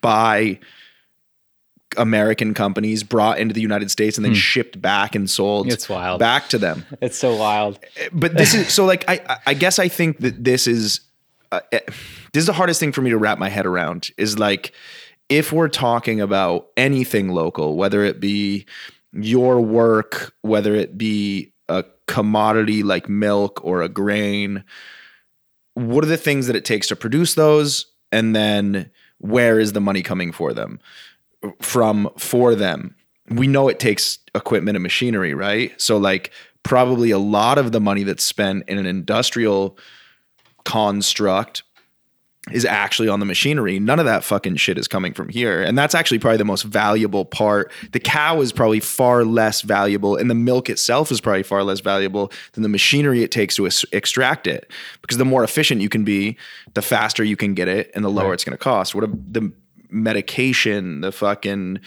by 0.00 0.58
American 1.96 2.54
companies 2.54 3.02
brought 3.02 3.38
into 3.38 3.54
the 3.54 3.60
United 3.60 3.90
States 3.90 4.16
and 4.18 4.24
then 4.24 4.34
shipped 4.34 4.80
back 4.80 5.14
and 5.14 5.28
sold. 5.28 5.72
It's 5.72 5.88
wild. 5.88 6.20
back 6.20 6.48
to 6.48 6.58
them. 6.58 6.84
It's 7.00 7.18
so 7.18 7.36
wild. 7.36 7.78
But 8.12 8.36
this 8.36 8.54
is 8.54 8.72
so 8.72 8.84
like 8.84 9.04
I 9.08 9.38
I 9.46 9.54
guess 9.54 9.78
I 9.78 9.88
think 9.88 10.18
that 10.18 10.42
this 10.42 10.66
is 10.66 11.00
uh, 11.52 11.60
eh, 11.72 11.80
this 12.32 12.42
is 12.42 12.46
the 12.46 12.52
hardest 12.52 12.80
thing 12.80 12.92
for 12.92 13.02
me 13.02 13.10
to 13.10 13.18
wrap 13.18 13.38
my 13.38 13.48
head 13.48 13.66
around 13.66 14.10
is 14.16 14.38
like 14.38 14.72
if 15.28 15.52
we're 15.52 15.68
talking 15.68 16.20
about 16.20 16.68
anything 16.76 17.28
local, 17.28 17.76
whether 17.76 18.04
it 18.04 18.20
be 18.20 18.66
your 19.12 19.60
work, 19.60 20.34
whether 20.42 20.74
it 20.74 20.96
be 20.96 21.52
a 21.68 21.84
commodity 22.06 22.82
like 22.82 23.08
milk 23.08 23.64
or 23.64 23.82
a 23.82 23.88
grain, 23.88 24.64
what 25.74 26.04
are 26.04 26.08
the 26.08 26.16
things 26.16 26.46
that 26.46 26.56
it 26.56 26.64
takes 26.64 26.86
to 26.88 26.96
produce 26.96 27.34
those 27.34 27.86
and 28.12 28.34
then 28.34 28.90
where 29.18 29.58
is 29.58 29.72
the 29.72 29.80
money 29.80 30.02
coming 30.02 30.32
for 30.32 30.52
them 30.52 30.78
from 31.60 32.10
for 32.16 32.54
them 32.54 32.94
we 33.30 33.46
know 33.46 33.68
it 33.68 33.78
takes 33.78 34.18
equipment 34.34 34.76
and 34.76 34.82
machinery 34.82 35.34
right 35.34 35.78
so 35.80 35.96
like 35.96 36.32
probably 36.62 37.10
a 37.10 37.18
lot 37.18 37.58
of 37.58 37.72
the 37.72 37.80
money 37.80 38.02
that's 38.02 38.24
spent 38.24 38.68
in 38.68 38.78
an 38.78 38.86
industrial 38.86 39.78
construct 40.64 41.62
is 42.52 42.64
actually 42.64 43.08
on 43.08 43.18
the 43.18 43.26
machinery. 43.26 43.78
None 43.80 43.98
of 43.98 44.04
that 44.04 44.22
fucking 44.22 44.56
shit 44.56 44.78
is 44.78 44.86
coming 44.86 45.12
from 45.12 45.28
here. 45.28 45.62
And 45.62 45.76
that's 45.76 45.96
actually 45.96 46.20
probably 46.20 46.36
the 46.36 46.44
most 46.44 46.62
valuable 46.62 47.24
part. 47.24 47.72
The 47.90 47.98
cow 47.98 48.40
is 48.40 48.52
probably 48.52 48.78
far 48.78 49.24
less 49.24 49.62
valuable, 49.62 50.16
and 50.16 50.30
the 50.30 50.34
milk 50.34 50.70
itself 50.70 51.10
is 51.10 51.20
probably 51.20 51.42
far 51.42 51.64
less 51.64 51.80
valuable 51.80 52.30
than 52.52 52.62
the 52.62 52.68
machinery 52.68 53.24
it 53.24 53.32
takes 53.32 53.56
to 53.56 53.66
ex- 53.66 53.84
extract 53.92 54.46
it. 54.46 54.70
Because 55.02 55.18
the 55.18 55.24
more 55.24 55.42
efficient 55.42 55.80
you 55.80 55.88
can 55.88 56.04
be, 56.04 56.36
the 56.74 56.82
faster 56.82 57.24
you 57.24 57.36
can 57.36 57.54
get 57.54 57.66
it, 57.66 57.90
and 57.94 58.04
the 58.04 58.10
lower 58.10 58.32
it's 58.32 58.44
going 58.44 58.56
to 58.56 58.62
cost. 58.62 58.94
What 58.94 59.02
a, 59.02 59.08
the 59.08 59.52
medication, 59.96 61.00
the 61.00 61.12
fucking, 61.12 61.80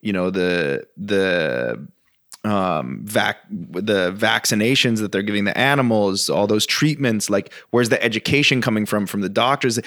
you 0.00 0.12
know, 0.12 0.30
the, 0.30 0.86
the, 0.96 1.86
um 2.42 3.02
vac 3.04 3.36
the 3.50 4.10
vaccinations 4.12 5.00
that 5.00 5.12
they're 5.12 5.20
giving 5.20 5.44
the 5.44 5.58
animals 5.58 6.30
all 6.30 6.46
those 6.46 6.64
treatments 6.64 7.28
like 7.28 7.52
where's 7.68 7.90
the 7.90 8.02
education 8.02 8.62
coming 8.62 8.86
from 8.86 9.06
from 9.06 9.20
the 9.20 9.28
doctors 9.28 9.78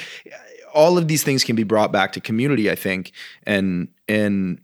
all 0.71 0.95
of 0.95 1.07
these 1.07 1.23
things 1.23 1.43
can 1.43 1.55
be 1.55 1.63
brought 1.63 1.91
back 1.91 2.11
to 2.11 2.21
community 2.21 2.69
i 2.69 2.75
think 2.75 3.11
and 3.47 3.87
and 4.07 4.61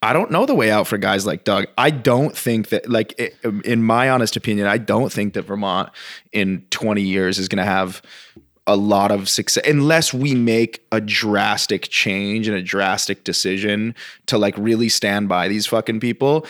I 0.00 0.12
don't 0.12 0.30
know 0.30 0.46
the 0.46 0.54
way 0.54 0.70
out 0.70 0.86
for 0.86 0.96
guys 0.96 1.26
like 1.26 1.42
Doug. 1.42 1.66
I 1.76 1.90
don't 1.90 2.36
think 2.36 2.68
that, 2.68 2.88
like, 2.88 3.18
in 3.64 3.82
my 3.82 4.10
honest 4.10 4.36
opinion, 4.36 4.68
I 4.68 4.78
don't 4.78 5.12
think 5.12 5.34
that 5.34 5.42
Vermont 5.42 5.90
in 6.30 6.64
20 6.70 7.02
years 7.02 7.38
is 7.38 7.48
going 7.48 7.58
to 7.58 7.64
have 7.64 8.00
a 8.68 8.76
lot 8.76 9.10
of 9.10 9.28
success 9.28 9.64
unless 9.66 10.14
we 10.14 10.34
make 10.34 10.86
a 10.92 11.00
drastic 11.00 11.88
change 11.88 12.46
and 12.46 12.56
a 12.56 12.62
drastic 12.62 13.24
decision 13.24 13.94
to 14.26 14.38
like 14.38 14.56
really 14.56 14.88
stand 14.88 15.28
by 15.28 15.48
these 15.48 15.66
fucking 15.66 15.98
people. 15.98 16.46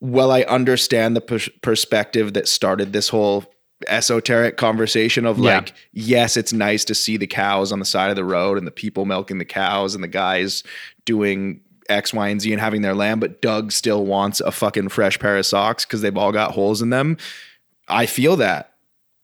Well, 0.00 0.30
I 0.30 0.42
understand 0.42 1.16
the 1.16 1.20
pers- 1.20 1.48
perspective 1.62 2.32
that 2.34 2.48
started 2.48 2.92
this 2.94 3.08
whole 3.08 3.44
esoteric 3.88 4.56
conversation 4.56 5.26
of 5.26 5.38
Yeah. 5.38 5.56
like, 5.56 5.72
yes, 5.92 6.36
it's 6.36 6.52
nice 6.52 6.84
to 6.86 6.94
see 6.94 7.16
the 7.18 7.26
cows 7.26 7.72
on 7.72 7.78
the 7.78 7.84
side 7.84 8.08
of 8.10 8.16
the 8.16 8.24
road 8.24 8.56
and 8.58 8.66
the 8.66 8.70
people 8.70 9.04
milking 9.04 9.38
the 9.38 9.44
cows 9.44 9.94
and 9.94 10.02
the 10.02 10.08
guys 10.08 10.62
doing 11.04 11.60
X, 11.88 12.12
Y, 12.14 12.28
and 12.28 12.40
Z 12.40 12.50
and 12.52 12.60
having 12.60 12.82
their 12.82 12.94
lamb, 12.94 13.20
but 13.20 13.40
Doug 13.42 13.72
still 13.72 14.04
wants 14.06 14.40
a 14.40 14.50
fucking 14.50 14.88
fresh 14.88 15.18
pair 15.18 15.36
of 15.36 15.46
socks 15.46 15.84
because 15.84 16.00
they've 16.00 16.16
all 16.16 16.32
got 16.32 16.52
holes 16.52 16.80
in 16.82 16.90
them. 16.90 17.16
I 17.88 18.06
feel 18.06 18.36
that. 18.36 18.72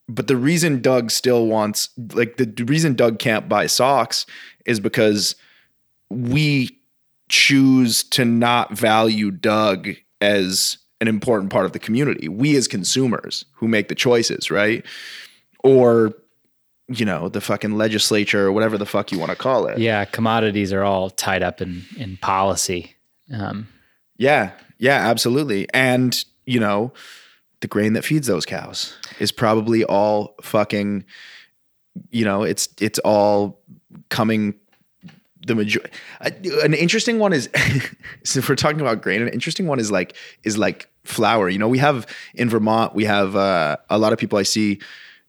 But 0.09 0.27
the 0.27 0.35
reason 0.35 0.81
Doug 0.81 1.11
still 1.11 1.47
wants, 1.47 1.89
like, 2.13 2.37
the, 2.37 2.65
reason 2.65 2.93
Doug 2.93 3.19
can't 3.19 3.47
buy 3.47 3.67
socks 3.67 4.25
is 4.65 4.79
because 4.79 5.35
we 6.09 6.77
choose 7.29 8.03
to 8.03 8.25
not 8.25 8.77
value 8.77 9.31
Doug 9.31 9.89
as 10.19 10.77
an 11.01 11.07
important 11.07 11.51
part 11.51 11.65
of 11.65 11.71
the 11.71 11.79
community. 11.79 12.27
We 12.27 12.55
as 12.55 12.67
consumers 12.67 13.45
who 13.53 13.67
make 13.67 13.87
the 13.87 13.95
choices, 13.95 14.51
right? 14.51 14.85
Or, 15.63 16.13
you 16.87 17.05
know, 17.05 17.29
the 17.29 17.41
fucking 17.41 17.77
legislature 17.77 18.45
or 18.47 18.51
whatever 18.51 18.77
the 18.77 18.85
fuck 18.85 19.11
you 19.11 19.19
want 19.19 19.31
to 19.31 19.37
call 19.37 19.67
it. 19.67 19.79
Yeah, 19.79 20.05
commodities 20.05 20.71
are 20.73 20.83
all 20.83 21.09
tied 21.09 21.43
up 21.43 21.61
in 21.61 21.83
in 21.97 22.17
policy. 22.17 22.95
Um, 23.33 23.67
Yeah, 24.17 24.51
yeah, 24.77 25.09
absolutely. 25.09 25.67
And, 25.73 26.23
you 26.45 26.59
know, 26.59 26.93
the 27.63 27.67
grain 27.67 27.93
that 27.93 28.03
feeds 28.03 28.27
those 28.27 28.45
cows 28.45 28.93
is 29.19 29.31
probably 29.31 29.85
all 29.85 30.35
fucking, 30.41 31.05
you 32.11 32.25
know, 32.25 32.43
it's 32.43 32.67
it's 32.79 32.99
all 32.99 33.61
coming 34.09 34.53
the 35.47 35.55
major 35.55 35.81
an 36.21 36.73
interesting 36.73 37.19
one 37.19 37.33
is 37.33 37.49
so 38.23 38.39
if 38.39 38.49
we're 38.49 38.55
talking 38.55 38.81
about 38.81 39.01
grain, 39.01 39.21
an 39.21 39.29
interesting 39.29 39.65
one 39.65 39.79
is 39.79 39.89
like 39.89 40.15
is 40.43 40.57
like 40.57 40.89
flour. 41.05 41.47
You 41.47 41.57
know, 41.57 41.69
we 41.69 41.77
have 41.77 42.05
in 42.35 42.49
Vermont, 42.49 42.93
we 42.93 43.05
have 43.05 43.35
uh, 43.35 43.77
a 43.89 43.97
lot 43.97 44.11
of 44.11 44.19
people 44.19 44.37
I 44.37 44.43
see 44.43 44.79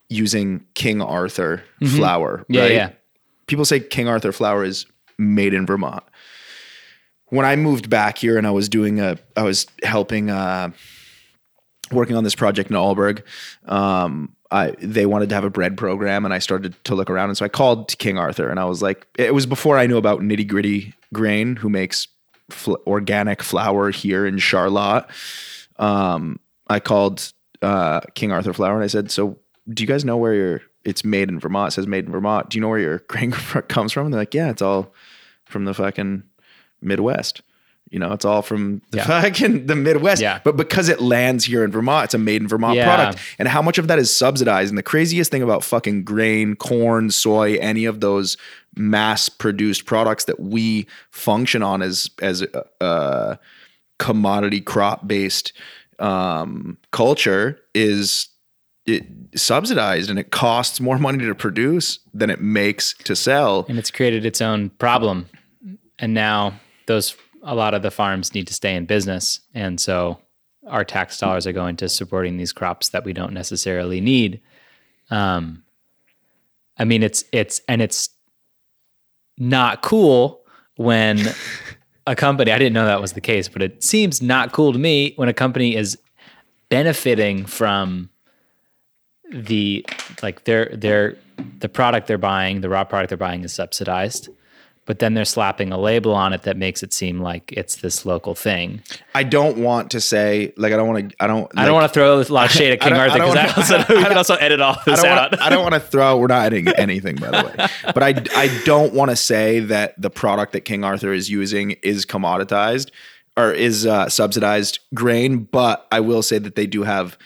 using 0.09 0.67
King 0.75 1.01
Arthur 1.01 1.63
flour. 1.87 2.39
Mm-hmm. 2.39 2.53
Yeah, 2.53 2.63
right? 2.63 2.73
yeah. 2.73 2.91
People 3.47 3.65
say 3.65 3.79
King 3.79 4.09
Arthur 4.09 4.33
flour 4.33 4.65
is 4.65 4.87
made 5.19 5.55
in 5.55 5.67
Vermont 5.67 6.03
when 7.29 7.47
I 7.47 7.57
moved 7.57 7.91
back 7.91 8.19
here 8.19 8.39
and 8.39 8.47
I 8.47 8.51
was 8.51 8.69
doing 8.69 9.01
a, 9.01 9.19
I 9.37 9.43
was 9.43 9.67
helping, 9.83 10.31
uh, 10.31 10.71
working 11.91 12.17
on 12.17 12.25
this 12.25 12.35
project 12.35 12.71
in 12.71 12.77
Alburgh. 12.77 13.23
Um, 13.67 14.35
I, 14.51 14.73
they 14.79 15.07
wanted 15.07 15.29
to 15.31 15.35
have 15.35 15.45
a 15.45 15.51
bread 15.51 15.77
program 15.77 16.25
and 16.25 16.33
I 16.33 16.39
started 16.39 16.77
to 16.85 16.95
look 16.95 17.11
around. 17.11 17.31
And 17.31 17.37
so 17.37 17.45
I 17.45 17.49
called 17.49 17.97
King 17.99 18.19
Arthur 18.19 18.49
and 18.49 18.61
I 18.61 18.65
was 18.65 18.83
like, 18.83 19.07
it 19.19 19.35
was 19.35 19.47
before 19.47 19.79
I 19.79 19.87
knew 19.87 19.97
about 19.97 20.21
nitty 20.21 20.47
gritty 20.47 20.95
grain 21.13 21.57
who 21.57 21.69
makes 21.69 22.09
fl- 22.51 22.77
organic 22.87 23.43
flour 23.43 23.91
here 23.91 24.27
in 24.27 24.39
Charlotte. 24.39 25.07
Um, 25.79 26.39
I 26.69 26.79
called, 26.79 27.33
uh, 27.63 28.01
King 28.15 28.31
Arthur 28.31 28.53
flour 28.53 28.75
and 28.75 28.85
I 28.85 28.89
said, 28.89 29.11
so 29.11 29.39
do 29.69 29.83
you 29.83 29.87
guys 29.87 30.05
know 30.05 30.17
where 30.17 30.35
your, 30.35 30.63
it's 30.85 31.05
made 31.05 31.29
in 31.29 31.41
Vermont. 31.41 31.73
It 31.73 31.75
says 31.75 31.87
made 31.87 32.07
in 32.07 32.13
Vermont. 32.13 32.51
Do 32.51 32.57
you 32.57 32.61
know 32.61 32.69
where 32.69 32.79
your 32.79 32.99
grain 33.09 33.33
comes 33.69 33.93
from? 33.93 34.07
And 34.07 34.15
they're 34.15 34.21
like, 34.21 34.35
yeah, 34.35 34.51
it's 34.51 34.63
all 34.63 34.93
from 35.47 35.65
the 35.65 35.75
fucking 35.75 36.23
Midwest. 36.81 37.43
You 37.95 38.01
know, 38.01 38.13
it's 38.13 38.25
all 38.25 38.43
from 38.43 38.83
the 38.91 38.99
Yeah. 38.99 39.05
fucking 39.07 39.67
the 39.67 39.77
Midwest. 39.77 40.21
Yeah. 40.21 40.41
But 40.43 40.57
because 40.57 40.89
it 40.89 41.01
lands 41.01 41.45
here 41.45 41.63
in 41.65 41.71
Vermont, 41.71 42.07
it's 42.07 42.15
a 42.15 42.19
made 42.19 42.43
in 42.43 42.49
Vermont 42.49 42.75
Yeah. 42.77 42.93
product. 42.93 43.21
And 43.39 43.47
how 43.47 43.63
much 43.63 43.79
of 43.79 43.87
that 43.87 44.01
is 44.01 44.11
subsidized? 44.13 44.71
And 44.71 44.77
the 44.77 44.83
craziest 44.83 45.31
thing 45.31 45.43
about 45.43 45.63
fucking 45.63 46.03
grain, 46.03 46.57
corn, 46.57 47.13
soy, 47.13 47.55
any 47.61 47.85
of 47.85 48.01
those 48.01 48.37
mass 48.77 49.29
produced 49.29 49.85
products 49.87 50.25
that 50.25 50.41
we 50.41 50.89
function 51.13 51.63
on 51.63 51.83
as 51.83 52.11
as 52.21 52.43
a, 52.43 52.65
a 52.81 53.39
commodity 54.01 54.61
crop 54.61 55.07
based 55.07 55.53
um, 56.01 56.77
culture 56.91 57.61
is 57.77 58.27
it 58.87 59.05
subsidized 59.37 60.11
and 60.11 60.19
it 60.19 60.33
costs 60.33 60.81
more 60.81 60.99
money 60.99 61.19
to 61.25 61.35
produce 61.35 62.01
than 62.13 62.29
it 62.29 62.41
makes 62.41 62.95
to 63.05 63.15
sell. 63.15 63.65
and 63.69 63.79
it's 63.79 63.93
created 63.93 64.27
its 64.27 64.41
own 64.43 64.71
problem. 64.71 65.27
And 66.01 66.13
now 66.13 66.55
those 66.87 67.15
a 67.45 67.55
lot 67.55 67.75
of 67.75 67.83
the 67.83 67.91
farms 67.91 68.35
need 68.35 68.47
to 68.49 68.55
stay 68.55 68.75
in 68.75 68.87
business, 68.87 69.41
and 69.55 69.81
so 69.81 70.19
our 70.67 70.85
tax 70.85 71.19
dollars 71.19 71.47
are 71.47 71.53
going 71.53 71.77
to 71.77 71.89
supporting 71.89 72.37
these 72.37 72.53
crops 72.53 72.89
that 72.91 73.05
we 73.05 73.13
don't 73.13 73.33
necessarily 73.33 74.01
need. 74.01 74.41
Um, 75.11 75.63
I 76.79 76.85
mean, 76.85 77.03
it's 77.03 77.25
it's 77.33 77.61
and 77.69 77.83
it's 77.83 78.11
not 79.39 79.83
cool 79.83 80.41
when 80.77 81.21
a 82.07 82.17
company. 82.17 82.51
I 82.51 82.59
didn't 82.59 82.73
know 82.73 82.87
that 82.87 83.01
was 83.01 83.13
the 83.13 83.21
case, 83.21 83.49
but 83.49 83.63
it 83.63 83.83
seems 83.83 84.23
not 84.23 84.53
cool 84.53 84.73
to 84.73 84.79
me 84.79 85.13
when 85.17 85.29
a 85.29 85.35
company 85.35 85.77
is 85.77 85.99
benefiting 86.69 87.45
from 87.45 88.11
the 89.31 89.85
like 90.23 90.45
their 90.45 90.71
their 90.75 91.17
the 91.59 91.69
product 91.69 92.07
they're 92.07 92.19
buying, 92.19 92.61
the 92.61 92.69
raw 92.69 92.85
product 92.85 93.11
they're 93.11 93.19
buying 93.19 93.45
is 93.45 93.53
subsidized, 93.53 94.29
but 94.87 94.99
then 94.99 95.15
they're 95.15 95.25
slapping 95.25 95.73
a 95.73 95.79
label 95.79 96.15
on 96.15 96.33
it 96.33 96.43
that 96.43 96.57
makes 96.57 96.83
it 96.83 96.93
seem 96.93 97.21
like 97.21 97.53
it's 97.53 97.77
this 97.77 98.05
local 98.05 98.35
thing. 98.35 98.83
I 99.15 99.23
don't 99.23 99.59
want 99.59 99.91
to 99.93 100.01
say 100.01 100.53
like 100.57 100.73
I 100.73 100.77
don't 100.77 100.89
want 100.89 101.11
to 101.11 101.17
I 101.21 101.27
don't 101.27 101.51
I 101.57 101.65
don't 101.65 101.75
want 101.75 101.91
to 101.91 101.95
throw 101.95 102.21
a 102.21 102.23
lot 102.25 102.47
of 102.47 102.51
shade 102.53 102.73
at 102.73 102.81
King 102.81 102.93
I 102.93 103.09
Arthur 103.09 103.19
because 103.19 103.29
wanna- 103.35 103.55
also 103.57 103.79
we 103.95 104.05
can 104.05 104.17
also 104.17 104.35
edit 104.37 104.61
all 104.61 104.75
I 104.75 104.83
this 104.85 105.03
don't 105.03 105.11
out. 105.11 105.33
wanna, 105.33 105.43
I 105.43 105.49
don't 105.51 105.63
want 105.63 105.75
to 105.75 105.81
throw 105.81 106.19
we're 106.19 106.27
not 106.27 106.45
editing 106.47 106.69
anything 106.77 107.17
by 107.17 107.31
the 107.31 107.47
way. 107.47 107.67
But 107.93 108.03
I 108.03 108.09
I 108.37 108.63
don't 108.65 108.93
want 108.95 109.11
to 109.11 109.17
say 109.17 109.61
that 109.61 110.01
the 110.01 110.11
product 110.11 110.53
that 110.53 110.63
King 110.63 110.85
Arthur 110.85 111.13
is 111.13 111.31
using 111.31 111.73
is 111.83 112.05
commoditized 112.05 112.91
or 113.37 113.53
is 113.53 113.87
uh, 113.87 114.09
subsidized 114.09 114.79
grain, 114.95 115.39
but 115.39 115.87
I 115.91 116.01
will 116.01 116.23
say 116.23 116.39
that 116.39 116.55
they 116.55 116.67
do 116.67 116.85
have 116.85 117.19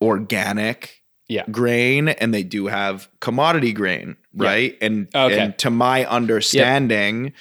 organic 0.00 1.02
yeah. 1.28 1.44
grain 1.50 2.08
and 2.08 2.32
they 2.32 2.42
do 2.42 2.66
have 2.66 3.08
commodity 3.20 3.72
grain, 3.72 4.16
right? 4.36 4.76
And 4.80 5.08
Okay. 5.14 5.38
and 5.38 5.58
to 5.58 5.70
my 5.70 6.04
understanding, 6.06 7.32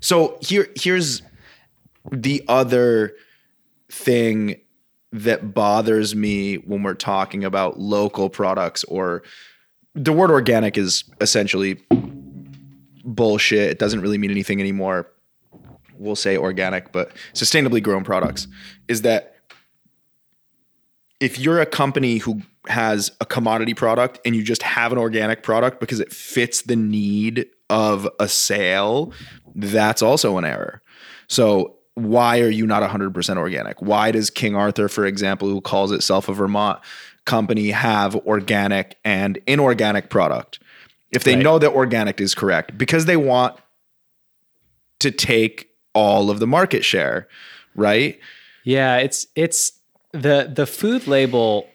so 0.00 0.38
here 0.40 0.68
here's 0.76 1.22
the 2.12 2.42
other 2.48 3.14
thing 3.90 4.56
that 5.12 5.54
bothers 5.54 6.14
me 6.16 6.56
when 6.56 6.82
we're 6.82 6.94
talking 6.94 7.44
about 7.44 7.78
local 7.78 8.28
products 8.28 8.82
or 8.84 9.22
the 9.94 10.12
word 10.12 10.30
organic 10.30 10.76
is 10.76 11.04
essentially 11.20 11.80
bullshit. 13.04 13.70
It 13.70 13.78
doesn't 13.78 14.00
really 14.00 14.18
mean 14.18 14.30
anything 14.30 14.60
anymore. 14.60 15.10
we'll 15.96 16.16
say 16.16 16.36
organic, 16.36 16.90
but 16.90 17.12
sustainably 17.34 17.80
grown 17.80 18.02
products 18.02 18.48
is 18.88 19.02
that 19.02 19.33
if 21.20 21.38
you're 21.38 21.60
a 21.60 21.66
company 21.66 22.18
who 22.18 22.42
has 22.66 23.10
a 23.20 23.26
commodity 23.26 23.74
product 23.74 24.18
and 24.24 24.34
you 24.34 24.42
just 24.42 24.62
have 24.62 24.92
an 24.92 24.98
organic 24.98 25.42
product 25.42 25.80
because 25.80 26.00
it 26.00 26.12
fits 26.12 26.62
the 26.62 26.76
need 26.76 27.46
of 27.70 28.08
a 28.18 28.28
sale, 28.28 29.12
that's 29.54 30.02
also 30.02 30.38
an 30.38 30.44
error. 30.44 30.80
So 31.28 31.76
why 31.94 32.40
are 32.40 32.48
you 32.48 32.66
not 32.66 32.82
100% 32.82 33.36
organic? 33.36 33.80
Why 33.80 34.10
does 34.10 34.30
King 34.30 34.56
Arthur, 34.56 34.88
for 34.88 35.06
example, 35.06 35.48
who 35.48 35.60
calls 35.60 35.92
itself 35.92 36.28
a 36.28 36.32
Vermont 36.32 36.80
company, 37.24 37.70
have 37.70 38.16
organic 38.26 38.96
and 39.04 39.38
inorganic 39.46 40.10
product? 40.10 40.58
If 41.12 41.22
they 41.22 41.36
Right. 41.36 41.44
know 41.44 41.58
that 41.60 41.70
organic 41.70 42.20
is 42.20 42.34
correct, 42.34 42.76
because 42.76 43.04
they 43.04 43.16
want 43.16 43.56
to 44.98 45.10
take 45.12 45.68
all 45.94 46.30
of 46.30 46.40
the 46.40 46.46
market 46.46 46.84
share, 46.84 47.28
right? 47.76 48.18
Yeah, 48.64 48.96
it's 48.96 49.26
it's 49.36 49.73
the 50.14 50.50
the 50.52 50.66
food 50.66 51.06
label 51.06 51.68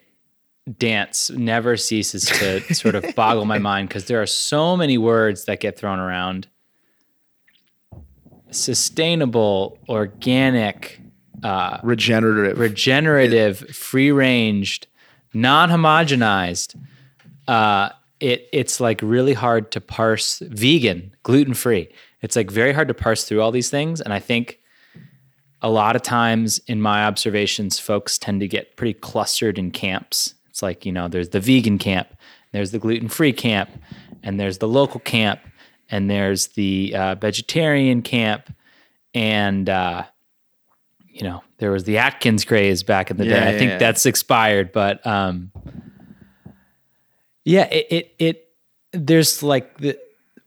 dance 0.77 1.29
never 1.31 1.75
ceases 1.75 2.25
to 2.25 2.61
sort 2.73 2.95
of 2.95 3.03
boggle 3.15 3.45
my 3.45 3.57
mind 3.59 3.89
because 3.89 4.05
there 4.05 4.21
are 4.21 4.25
so 4.27 4.77
many 4.77 4.97
words 4.97 5.45
that 5.45 5.59
get 5.59 5.77
thrown 5.77 5.99
around. 5.99 6.47
Sustainable, 8.51 9.77
organic, 9.87 10.99
Regenerative. 11.83 12.57
regenerative, 12.59 13.59
free 13.69 14.11
ranged, 14.11 14.87
non 15.33 15.69
homogenized. 15.69 16.75
Uh, 17.47 17.89
it 18.19 18.47
it's 18.51 18.79
like 18.79 19.01
really 19.01 19.33
hard 19.33 19.71
to 19.71 19.81
parse 19.81 20.39
vegan, 20.39 21.15
gluten 21.23 21.53
free. 21.53 21.89
It's 22.21 22.35
like 22.35 22.51
very 22.51 22.73
hard 22.73 22.87
to 22.87 22.93
parse 22.93 23.23
through 23.25 23.41
all 23.41 23.51
these 23.51 23.69
things, 23.69 24.01
and 24.01 24.13
I 24.13 24.19
think 24.19 24.58
a 25.61 25.69
lot 25.69 25.95
of 25.95 26.01
times 26.01 26.59
in 26.67 26.81
my 26.81 27.05
observations, 27.05 27.79
folks 27.79 28.17
tend 28.17 28.39
to 28.41 28.47
get 28.47 28.75
pretty 28.77 28.93
clustered 28.93 29.57
in 29.57 29.71
camps. 29.71 30.35
It's 30.49 30.61
like 30.61 30.85
you 30.85 30.91
know, 30.91 31.07
there's 31.07 31.29
the 31.29 31.39
vegan 31.39 31.77
camp, 31.77 32.09
there's 32.51 32.71
the 32.71 32.79
gluten 32.79 33.09
free 33.09 33.33
camp, 33.33 33.69
and 34.23 34.39
there's 34.39 34.57
the 34.59 34.67
local 34.67 34.99
camp, 34.99 35.39
and 35.89 36.09
there's 36.09 36.47
the 36.47 36.95
uh, 36.95 37.15
vegetarian 37.15 38.01
camp, 38.01 38.53
and 39.13 39.69
uh, 39.69 40.03
you 41.07 41.23
know, 41.23 41.43
there 41.57 41.71
was 41.71 41.83
the 41.83 41.97
Atkins 41.97 42.45
craze 42.45 42.83
back 42.83 43.11
in 43.11 43.17
the 43.17 43.25
Yeah, 43.25 43.39
day. 43.39 43.55
I 43.55 43.57
think 43.57 43.71
yeah. 43.71 43.77
that's 43.77 44.05
expired, 44.05 44.71
but 44.71 45.05
um, 45.05 45.51
yeah, 47.43 47.65
it, 47.65 47.87
it 47.89 48.15
it 48.19 48.47
there's 48.93 49.43
like 49.43 49.77
the 49.77 49.97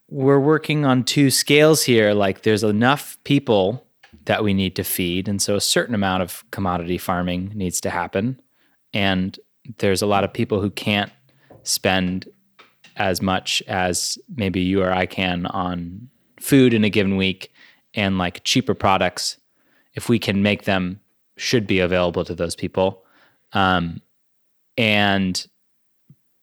we're 0.09 0.41
working 0.41 0.85
on 0.85 1.05
two 1.05 1.31
scales 1.31 1.83
here. 1.83 2.13
Like 2.13 2.43
there's 2.43 2.63
enough 2.63 3.19
people 3.25 3.87
that 4.25 4.45
we 4.45 4.55
need 4.55 4.77
to 4.77 4.85
feed, 4.85 5.29
and 5.29 5.41
so 5.41 5.57
a 5.57 5.61
certain 5.61 5.95
amount 5.95 6.23
of 6.23 6.45
commodity 6.51 6.99
farming 6.99 7.53
needs 7.55 7.81
to 7.81 7.91
happen, 7.91 8.41
and 8.93 9.39
there's 9.79 10.03
a 10.03 10.07
lot 10.07 10.25
of 10.25 10.33
people 10.33 10.61
who 10.61 10.71
can't 10.71 11.13
spend 11.63 12.29
as 12.97 13.23
much 13.23 13.63
as 13.69 14.19
maybe 14.37 14.61
you 14.61 14.83
or 14.83 14.93
I 14.93 15.07
can 15.07 15.47
on 15.47 16.09
food 16.41 16.75
in 16.75 16.85
a 16.85 16.91
given 16.91 17.17
week 17.17 17.53
and 17.95 18.19
like 18.19 18.45
cheaper 18.45 18.75
products 18.75 19.39
if 19.95 20.09
we 20.09 20.19
can 20.19 20.43
make 20.43 20.65
them 20.65 21.01
should 21.37 21.67
be 21.67 21.81
available 21.81 22.25
to 22.25 22.35
those 22.35 22.57
people. 22.57 23.05
Um, 23.53 24.01
and 24.77 25.47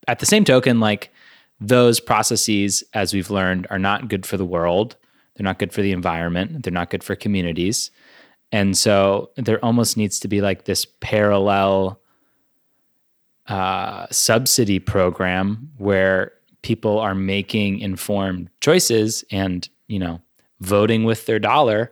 at 0.08 0.20
the 0.20 0.26
same 0.26 0.46
token 0.46 0.80
like 0.80 1.12
those 1.60 2.00
processes 2.00 2.84
as 2.94 3.14
we've 3.14 3.30
learned 3.30 3.68
are 3.70 3.80
not 3.80 4.08
good 4.08 4.26
for 4.26 4.38
the 4.38 4.46
world 4.46 4.96
they're 5.40 5.46
not 5.46 5.58
good 5.58 5.72
for 5.72 5.82
the 5.82 5.94
environment. 5.94 6.64
They're 6.64 6.74
not 6.74 6.90
good 6.90 7.02
for 7.02 7.16
communities. 7.16 7.92
And 8.52 8.78
so 8.78 9.30
there 9.38 9.64
almost 9.64 9.96
needs 9.96 10.20
to 10.20 10.28
be 10.28 10.42
like 10.42 10.66
this 10.66 10.86
parallel 11.00 12.02
uh, 13.48 14.06
subsidy 14.12 14.80
program 14.80 15.72
where 15.78 16.34
people 16.62 17.00
are 17.00 17.16
making 17.16 17.80
informed 17.80 18.50
choices 18.60 19.24
and 19.32 19.70
you 19.88 19.98
know 19.98 20.22
voting 20.60 21.06
with 21.06 21.26
their 21.26 21.40
dollar 21.40 21.90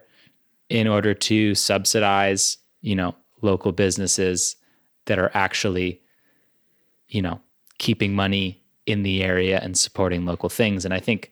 in 0.68 0.90
order 0.90 1.14
to 1.14 1.56
subsidize 1.56 2.58
you 2.82 2.96
know 2.96 3.16
local 3.42 3.72
businesses 3.72 4.58
that 5.06 5.18
are 5.18 5.32
actually 5.34 6.02
you 7.08 7.22
know 7.22 7.40
keeping 7.78 8.14
money 8.14 8.62
in 8.86 9.04
the 9.04 9.24
area 9.24 9.62
and 9.64 9.78
supporting 9.78 10.26
local 10.26 10.50
things. 10.50 10.84
And 10.84 10.94
i 10.94 11.00
think 11.00 11.32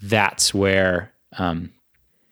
that's 0.00 0.52
where 0.52 1.13
um, 1.38 1.70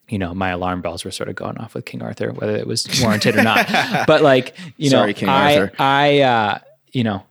you 0.09 0.19
know 0.19 0.35
my 0.35 0.51
alarm 0.51 0.81
bells 0.83 1.05
were 1.05 1.11
sort 1.11 1.29
of 1.29 1.35
going 1.37 1.57
off 1.59 1.75
with 1.75 1.85
king 1.85 2.03
arthur 2.03 2.33
whether 2.33 2.57
it 2.57 2.67
was 2.67 2.87
warranted 3.03 3.37
or 3.37 3.43
not. 3.43 3.67
But 4.07 4.23
like 4.23 4.57
you 4.77 4.91
know 4.91 5.11
Sorry, 5.13 5.15
i 5.29 5.59
Arthur. 5.59 5.73
i 5.79 6.21
uh, 6.21 6.59
you 6.93 7.05
know 7.05 7.23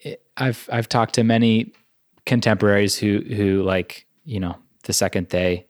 it- 0.00 0.22
i've 0.36 0.68
i've 0.72 0.88
talked 0.88 1.14
to 1.14 1.24
many 1.24 1.72
contemporaries 2.26 2.96
who 2.96 3.20
who 3.20 3.62
like 3.62 4.06
you 4.24 4.40
know 4.40 4.56
the 4.84 4.92
second 4.92 5.28
they 5.30 5.66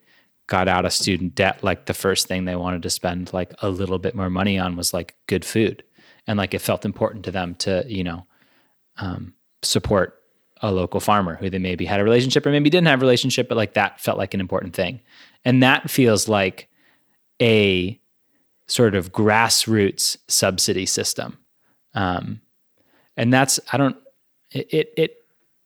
got 0.46 0.68
out 0.68 0.84
of 0.84 0.92
student 0.92 1.34
debt 1.34 1.62
like 1.62 1.86
the 1.86 1.94
first 1.94 2.26
thing 2.26 2.44
they 2.44 2.56
wanted 2.56 2.82
to 2.82 2.90
spend 2.90 3.32
like 3.32 3.52
a 3.62 3.68
little 3.70 3.98
bit 3.98 4.14
more 4.14 4.28
money 4.28 4.58
on 4.58 4.76
was 4.76 4.92
like 4.92 5.14
good 5.28 5.44
food. 5.44 5.84
And 6.26 6.36
like 6.38 6.54
it 6.54 6.60
felt 6.60 6.84
important 6.84 7.24
to 7.24 7.30
them 7.30 7.54
to 7.56 7.84
you 7.88 8.04
know 8.04 8.26
um, 8.98 9.34
support 9.62 10.16
a 10.62 10.70
local 10.70 11.00
farmer 11.00 11.36
who 11.36 11.48
they 11.50 11.58
maybe 11.58 11.86
had 11.86 12.00
a 12.00 12.04
relationship 12.04 12.44
or 12.44 12.50
maybe 12.50 12.68
didn't 12.68 12.86
have 12.88 13.00
a 13.00 13.04
relationship 13.04 13.48
but 13.48 13.56
like 13.56 13.74
that 13.74 14.00
felt 14.00 14.18
like 14.18 14.34
an 14.34 14.40
important 14.40 14.74
thing 14.74 15.00
and 15.44 15.62
that 15.62 15.90
feels 15.90 16.28
like 16.28 16.68
a 17.40 17.98
sort 18.66 18.94
of 18.94 19.12
grassroots 19.12 20.16
subsidy 20.28 20.86
system 20.86 21.38
um, 21.94 22.40
and 23.16 23.32
that's 23.32 23.58
i 23.72 23.76
don't 23.76 23.96
it, 24.52 24.92
it 24.96 25.16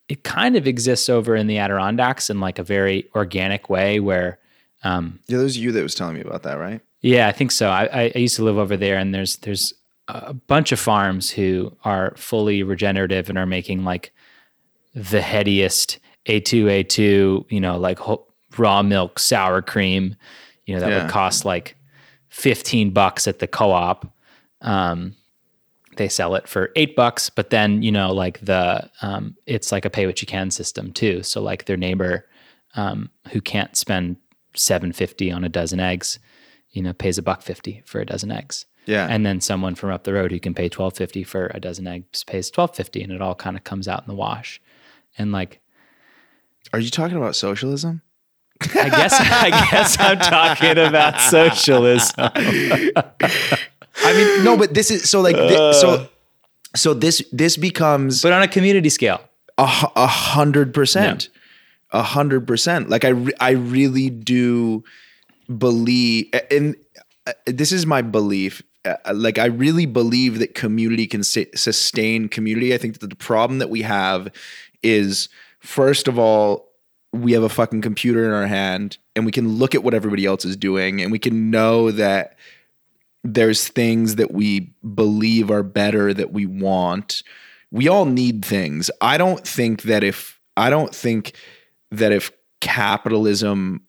it 0.08 0.22
kind 0.22 0.56
of 0.56 0.66
exists 0.66 1.08
over 1.08 1.34
in 1.34 1.46
the 1.46 1.58
adirondacks 1.58 2.28
in 2.28 2.40
like 2.40 2.58
a 2.58 2.62
very 2.62 3.08
organic 3.14 3.70
way 3.70 4.00
where 4.00 4.38
um, 4.82 5.18
yeah, 5.28 5.38
was 5.38 5.56
you 5.56 5.72
that 5.72 5.82
was 5.82 5.94
telling 5.94 6.14
me 6.14 6.20
about 6.20 6.42
that, 6.42 6.54
right? 6.54 6.80
yeah, 7.04 7.28
I 7.28 7.32
think 7.32 7.50
so. 7.50 7.68
I, 7.68 8.10
I, 8.14 8.18
used 8.18 8.36
to 8.36 8.44
live 8.44 8.56
over 8.56 8.78
there, 8.78 8.96
and 8.96 9.14
there's 9.14 9.36
there's 9.36 9.74
a 10.08 10.32
bunch 10.32 10.72
of 10.72 10.80
farms 10.80 11.30
who 11.30 11.76
are 11.84 12.14
fully 12.16 12.62
regenerative 12.62 13.28
and 13.28 13.36
are 13.36 13.44
making 13.44 13.84
like 13.84 14.10
the 14.94 15.20
headiest 15.20 15.98
A2 16.26 16.64
A2, 16.64 17.44
you 17.50 17.60
know, 17.60 17.76
like 17.76 17.98
ho- 17.98 18.26
raw 18.58 18.82
milk 18.82 19.18
sour 19.18 19.62
cream, 19.62 20.16
you 20.66 20.74
know, 20.74 20.80
that 20.80 20.90
Yeah. 20.90 21.02
would 21.02 21.10
cost 21.10 21.44
like 21.44 21.76
15 22.28 22.90
bucks 22.90 23.26
at 23.28 23.38
the 23.38 23.46
co-op. 23.46 24.12
Um, 24.60 25.14
they 25.96 26.08
sell 26.08 26.34
it 26.34 26.48
for 26.48 26.70
eight 26.74 26.96
bucks, 26.96 27.30
but 27.30 27.50
then 27.50 27.82
you 27.82 27.92
know, 27.92 28.12
like 28.12 28.40
the 28.40 28.90
um, 29.02 29.36
it's 29.46 29.70
like 29.70 29.84
a 29.84 29.90
pay 29.90 30.06
what 30.06 30.20
you 30.20 30.26
can 30.26 30.50
system 30.50 30.92
too. 30.92 31.22
So 31.22 31.40
like 31.40 31.66
their 31.66 31.76
neighbor 31.76 32.26
um, 32.74 33.10
who 33.32 33.40
can't 33.40 33.76
spend 33.76 34.16
seven 34.56 34.92
fifty 34.92 35.30
on 35.30 35.44
a 35.44 35.48
dozen 35.48 35.78
eggs, 35.78 36.18
you 36.70 36.82
know, 36.82 36.92
pays 36.92 37.16
a 37.18 37.22
buck 37.22 37.42
fifty 37.42 37.82
for 37.86 38.00
a 38.00 38.06
dozen 38.06 38.32
eggs. 38.32 38.66
Yeah. 38.86 39.06
And 39.08 39.24
then 39.24 39.40
someone 39.40 39.76
from 39.76 39.90
up 39.90 40.02
the 40.04 40.12
road 40.12 40.32
who 40.32 40.40
can 40.40 40.52
pay 40.54 40.68
twelve 40.68 40.96
fifty 40.96 41.22
for 41.22 41.46
a 41.54 41.60
dozen 41.60 41.86
eggs 41.86 42.24
pays 42.24 42.50
twelve 42.50 42.74
fifty, 42.74 43.00
and 43.02 43.12
it 43.12 43.22
all 43.22 43.36
kind 43.36 43.56
of 43.56 43.62
comes 43.62 43.86
out 43.86 44.00
in 44.02 44.08
the 44.08 44.14
wash. 44.16 44.60
And 45.16 45.30
like, 45.30 45.60
Are 46.72 46.80
you 46.80 46.90
talking 46.90 47.16
about 47.16 47.36
socialism? 47.36 48.02
I 48.62 48.88
guess 48.88 49.14
I 49.18 49.50
guess 49.70 49.96
I'm 49.98 50.18
talking 50.18 50.78
about 50.78 51.20
socialism. 51.20 52.14
I 52.18 54.12
mean, 54.12 54.44
no, 54.44 54.56
but 54.56 54.74
this 54.74 54.90
is 54.90 55.08
so 55.08 55.20
like 55.20 55.36
thi- 55.36 55.72
so 55.80 56.08
so 56.74 56.94
this 56.94 57.22
this 57.32 57.56
becomes 57.56 58.22
but 58.22 58.32
on 58.32 58.42
a 58.42 58.48
community 58.48 58.88
scale. 58.88 59.20
a 59.58 59.66
hu- 59.66 59.92
a 59.96 60.06
hundred 60.06 60.72
percent, 60.74 61.28
a 61.92 62.02
hundred 62.02 62.46
percent. 62.46 62.88
Like 62.88 63.04
I 63.04 63.08
re- 63.10 63.32
I 63.40 63.50
really 63.50 64.10
do 64.10 64.82
believe, 65.58 66.26
and 66.50 66.74
uh, 67.26 67.32
this 67.46 67.70
is 67.72 67.86
my 67.86 68.02
belief. 68.02 68.62
uh, 68.84 68.96
Like 69.14 69.38
I 69.38 69.46
really 69.46 69.86
believe 69.86 70.38
that 70.38 70.54
community 70.54 71.06
can 71.06 71.22
sustain 71.22 72.28
community. 72.28 72.74
I 72.74 72.78
think 72.78 72.98
that 73.00 73.10
the 73.10 73.16
problem 73.16 73.58
that 73.58 73.70
we 73.70 73.82
have 73.82 74.28
is 74.82 75.28
first 75.60 76.08
of 76.08 76.18
all 76.18 76.68
we 77.14 77.32
have 77.32 77.44
a 77.44 77.48
fucking 77.48 77.80
computer 77.80 78.24
in 78.24 78.32
our 78.32 78.46
hand 78.46 78.98
and 79.14 79.24
we 79.24 79.32
can 79.32 79.48
look 79.48 79.74
at 79.74 79.84
what 79.84 79.94
everybody 79.94 80.26
else 80.26 80.44
is 80.44 80.56
doing 80.56 81.00
and 81.00 81.12
we 81.12 81.18
can 81.18 81.50
know 81.50 81.90
that 81.92 82.36
there's 83.22 83.68
things 83.68 84.16
that 84.16 84.32
we 84.32 84.72
believe 84.94 85.50
are 85.50 85.62
better 85.62 86.12
that 86.12 86.32
we 86.32 86.44
want. 86.44 87.22
We 87.70 87.88
all 87.88 88.04
need 88.04 88.44
things. 88.44 88.90
I 89.00 89.16
don't 89.16 89.46
think 89.46 89.82
that 89.82 90.04
if 90.04 90.40
I 90.56 90.70
don't 90.70 90.94
think 90.94 91.32
that 91.90 92.12
if 92.12 92.32
capitalism 92.60 93.82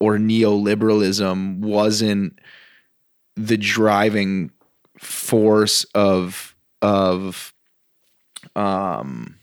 or 0.00 0.16
neoliberalism 0.16 1.58
wasn't 1.58 2.38
the 3.36 3.56
driving 3.56 4.50
force 4.98 5.84
of 5.94 6.54
of 6.80 7.52
um 8.54 9.36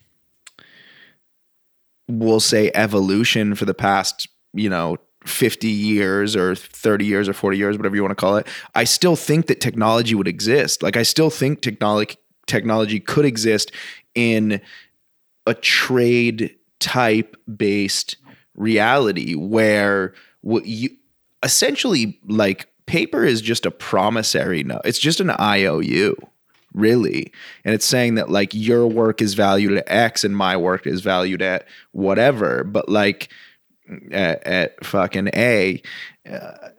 we'll 2.20 2.40
say 2.40 2.72
evolution 2.74 3.56
for 3.56 3.66
the 3.66 3.74
past, 3.74 4.28
you 4.54 4.70
know, 4.70 4.98
50 5.26 5.68
years 5.68 6.36
or 6.36 6.56
30 6.56 7.06
years 7.06 7.30
or 7.30 7.34
40 7.34 7.58
years, 7.58 7.78
whatever 7.78 7.96
you 7.96 8.02
want 8.02 8.12
to 8.12 8.16
call 8.16 8.38
it, 8.38 8.48
I 8.74 8.86
still 8.86 9.16
think 9.16 9.48
that 9.48 9.62
technology 9.62 10.16
would 10.16 10.28
exist. 10.28 10.82
Like 10.82 10.98
I 10.98 11.04
still 11.04 11.30
think 11.30 11.62
technology 11.62 12.18
technology 12.48 13.00
could 13.00 13.24
exist 13.24 13.72
in 14.16 14.60
a 15.46 15.54
trade 15.54 16.56
type 16.80 17.38
based 17.56 18.18
reality 18.56 19.36
where 19.36 20.14
what 20.42 20.66
you 20.66 20.90
essentially 21.44 22.20
like 22.28 22.68
paper 22.88 23.24
is 23.24 23.42
just 23.42 23.66
a 23.66 23.72
promissory 23.72 24.64
note. 24.64 24.82
It's 24.84 25.00
just 25.00 25.20
an 25.20 25.32
IOU, 25.40 26.16
really. 26.74 27.32
And 27.64 27.74
it's 27.74 27.86
saying 27.86 28.16
that 28.16 28.30
like 28.30 28.54
your 28.54 28.88
work 28.88 29.22
is 29.22 29.34
valued 29.34 29.78
at 29.78 29.84
X 29.88 30.24
and 30.24 30.36
my 30.36 30.58
work 30.58 30.88
is 30.88 31.02
valued 31.02 31.42
at 31.42 31.66
whatever. 31.92 32.64
But 32.64 32.90
like 32.90 33.30
at, 34.12 34.46
at 34.46 34.86
fucking 34.86 35.30
A. 35.36 35.82
Uh, 36.30 36.70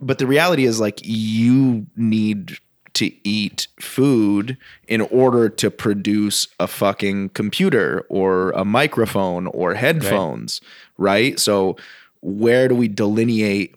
but 0.00 0.18
the 0.18 0.26
reality 0.26 0.64
is 0.64 0.80
like 0.80 1.00
you 1.02 1.86
need 1.96 2.58
to 2.94 3.12
eat 3.28 3.68
food 3.78 4.56
in 4.88 5.02
order 5.02 5.50
to 5.50 5.70
produce 5.70 6.48
a 6.58 6.66
fucking 6.66 7.28
computer 7.30 8.06
or 8.08 8.52
a 8.52 8.64
microphone 8.64 9.46
or 9.48 9.74
headphones, 9.74 10.62
right? 10.96 11.12
right? 11.12 11.40
So 11.40 11.76
where 12.22 12.68
do 12.68 12.74
we 12.74 12.88
delineate 12.88 13.74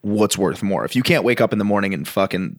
what's 0.00 0.36
worth 0.36 0.60
more? 0.60 0.84
If 0.84 0.96
you 0.96 1.04
can't 1.04 1.22
wake 1.22 1.40
up 1.40 1.52
in 1.52 1.60
the 1.60 1.64
morning 1.64 1.94
and 1.94 2.06
fucking 2.06 2.58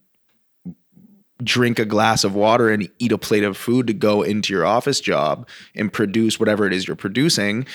drink 1.43 1.79
a 1.79 1.85
glass 1.85 2.23
of 2.23 2.33
water 2.35 2.69
and 2.69 2.89
eat 2.99 3.11
a 3.11 3.17
plate 3.17 3.43
of 3.43 3.57
food 3.57 3.87
to 3.87 3.93
go 3.93 4.21
into 4.21 4.53
your 4.53 4.65
office 4.65 4.99
job 4.99 5.47
and 5.75 5.91
produce 5.93 6.39
whatever 6.39 6.65
it 6.65 6.73
is 6.73 6.87
you're 6.87 6.95
producing, 6.95 7.65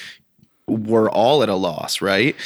we're 0.67 1.11
all 1.11 1.43
at 1.43 1.49
a 1.49 1.55
loss, 1.55 2.01
right? 2.01 2.37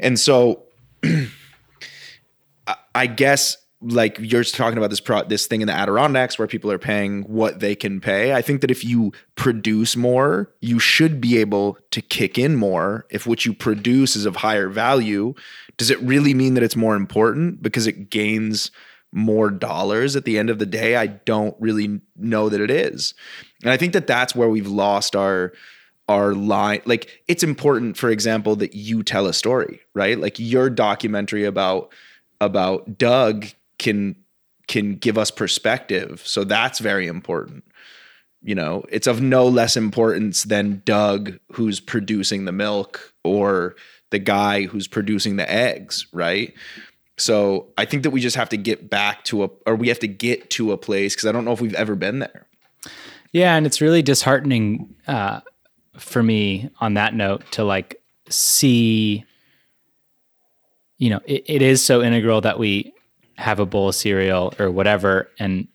And 0.00 0.18
so 0.18 0.62
I 2.94 3.06
guess 3.06 3.56
like 3.80 4.16
you're 4.18 4.44
talking 4.44 4.78
about 4.78 4.90
this 4.90 5.00
pro- 5.00 5.24
this 5.24 5.46
thing 5.46 5.60
in 5.60 5.66
the 5.66 5.74
Adirondacks 5.74 6.38
where 6.38 6.48
people 6.48 6.70
are 6.70 6.78
paying 6.78 7.22
what 7.22 7.60
they 7.60 7.74
can 7.74 8.00
pay. 8.00 8.32
I 8.32 8.40
think 8.40 8.60
that 8.62 8.70
if 8.70 8.84
you 8.84 9.12
produce 9.36 9.96
more, 9.96 10.50
you 10.60 10.78
should 10.78 11.20
be 11.20 11.38
able 11.38 11.76
to 11.90 12.00
kick 12.00 12.38
in 12.38 12.56
more. 12.56 13.06
If 13.10 13.26
what 13.26 13.44
you 13.44 13.52
produce 13.52 14.16
is 14.16 14.26
of 14.26 14.36
higher 14.36 14.68
value, 14.68 15.34
does 15.76 15.90
it 15.90 16.00
really 16.00 16.34
mean 16.34 16.54
that 16.54 16.62
it's 16.62 16.76
more 16.76 16.96
important 16.96 17.62
because 17.62 17.86
it 17.86 18.10
gains 18.10 18.70
more 19.14 19.50
dollars 19.50 20.16
at 20.16 20.24
the 20.24 20.38
end 20.38 20.50
of 20.50 20.58
the 20.58 20.66
day? 20.66 20.96
I 20.96 21.06
don't 21.06 21.56
really 21.58 22.00
know 22.16 22.48
that 22.48 22.60
it 22.60 22.70
is. 22.70 23.14
And 23.62 23.70
I 23.70 23.76
think 23.76 23.92
that 23.94 24.06
that's 24.06 24.34
where 24.34 24.48
we've 24.48 24.66
lost 24.66 25.16
our 25.16 25.52
our 26.08 26.34
line 26.34 26.82
like 26.84 27.22
it's 27.28 27.42
important 27.42 27.96
for 27.96 28.10
example 28.10 28.56
that 28.56 28.74
you 28.74 29.02
tell 29.02 29.26
a 29.26 29.32
story 29.32 29.80
right 29.94 30.18
like 30.18 30.38
your 30.38 30.68
documentary 30.68 31.46
about 31.46 31.90
about 32.42 32.98
doug 32.98 33.46
can 33.78 34.14
can 34.68 34.96
give 34.96 35.16
us 35.16 35.30
perspective 35.30 36.22
so 36.26 36.44
that's 36.44 36.78
very 36.78 37.06
important 37.06 37.64
you 38.42 38.54
know 38.54 38.84
it's 38.90 39.06
of 39.06 39.22
no 39.22 39.46
less 39.46 39.78
importance 39.78 40.44
than 40.44 40.82
doug 40.84 41.38
who's 41.52 41.80
producing 41.80 42.44
the 42.44 42.52
milk 42.52 43.14
or 43.24 43.74
the 44.10 44.18
guy 44.18 44.64
who's 44.64 44.86
producing 44.86 45.36
the 45.36 45.50
eggs 45.50 46.06
right 46.12 46.52
so 47.16 47.68
i 47.78 47.84
think 47.84 48.02
that 48.02 48.10
we 48.10 48.20
just 48.20 48.36
have 48.36 48.48
to 48.48 48.56
get 48.56 48.90
back 48.90 49.24
to 49.24 49.44
a 49.44 49.50
or 49.66 49.76
we 49.76 49.88
have 49.88 49.98
to 49.98 50.08
get 50.08 50.50
to 50.50 50.72
a 50.72 50.78
place 50.78 51.14
because 51.14 51.28
i 51.28 51.32
don't 51.32 51.44
know 51.44 51.52
if 51.52 51.60
we've 51.60 51.74
ever 51.74 51.94
been 51.94 52.18
there. 52.18 52.46
Yeah 53.32 53.56
and 53.56 53.66
it's 53.66 53.80
really 53.80 54.02
disheartening 54.02 54.94
uh 55.06 55.40
for 55.98 56.22
me 56.22 56.70
on 56.80 56.94
that 56.94 57.14
note 57.14 57.42
to 57.52 57.64
like 57.64 58.00
see 58.28 59.24
you 60.98 61.10
know 61.10 61.20
it, 61.26 61.44
it 61.46 61.62
is 61.62 61.84
so 61.84 62.02
integral 62.02 62.40
that 62.40 62.58
we 62.58 62.94
have 63.36 63.58
a 63.58 63.66
bowl 63.66 63.88
of 63.88 63.94
cereal 63.94 64.54
or 64.58 64.70
whatever 64.70 65.28
and 65.38 65.66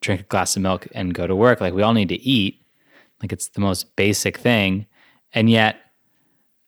drink 0.00 0.20
a 0.22 0.24
glass 0.24 0.56
of 0.56 0.62
milk 0.62 0.86
and 0.92 1.14
go 1.14 1.26
to 1.26 1.36
work. 1.36 1.60
Like 1.60 1.74
we 1.74 1.82
all 1.82 1.94
need 1.94 2.08
to 2.08 2.20
eat. 2.20 2.62
Like 3.22 3.32
it's 3.32 3.48
the 3.48 3.60
most 3.60 3.94
basic 3.96 4.38
thing. 4.38 4.86
And 5.32 5.50
yet 5.50 5.76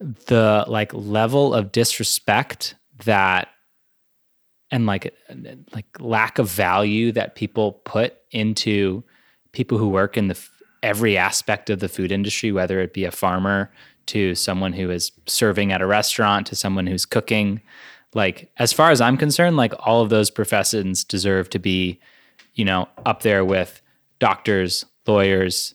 the 0.00 0.64
like 0.68 0.92
level 0.92 1.54
of 1.54 1.72
disrespect 1.72 2.74
that 3.04 3.48
and 4.72 4.86
like 4.86 5.14
like 5.72 5.86
lack 6.00 6.38
of 6.38 6.48
value 6.48 7.12
that 7.12 7.36
people 7.36 7.72
put 7.84 8.16
into 8.32 9.04
people 9.52 9.78
who 9.78 9.88
work 9.88 10.16
in 10.16 10.28
the 10.28 10.48
every 10.82 11.16
aspect 11.16 11.70
of 11.70 11.78
the 11.78 11.88
food 11.88 12.10
industry, 12.10 12.50
whether 12.50 12.80
it 12.80 12.92
be 12.92 13.04
a 13.04 13.12
farmer 13.12 13.70
to 14.06 14.34
someone 14.34 14.72
who 14.72 14.90
is 14.90 15.12
serving 15.26 15.70
at 15.70 15.80
a 15.80 15.86
restaurant 15.86 16.46
to 16.48 16.56
someone 16.56 16.86
who's 16.86 17.06
cooking. 17.06 17.60
Like, 18.14 18.50
as 18.58 18.72
far 18.72 18.90
as 18.90 19.00
I'm 19.00 19.16
concerned, 19.16 19.56
like 19.56 19.72
all 19.78 20.02
of 20.02 20.10
those 20.10 20.30
professions 20.30 21.04
deserve 21.04 21.48
to 21.50 21.58
be, 21.58 22.00
you 22.54 22.64
know, 22.64 22.88
up 23.06 23.22
there 23.22 23.44
with 23.44 23.80
doctors, 24.18 24.84
lawyers, 25.06 25.74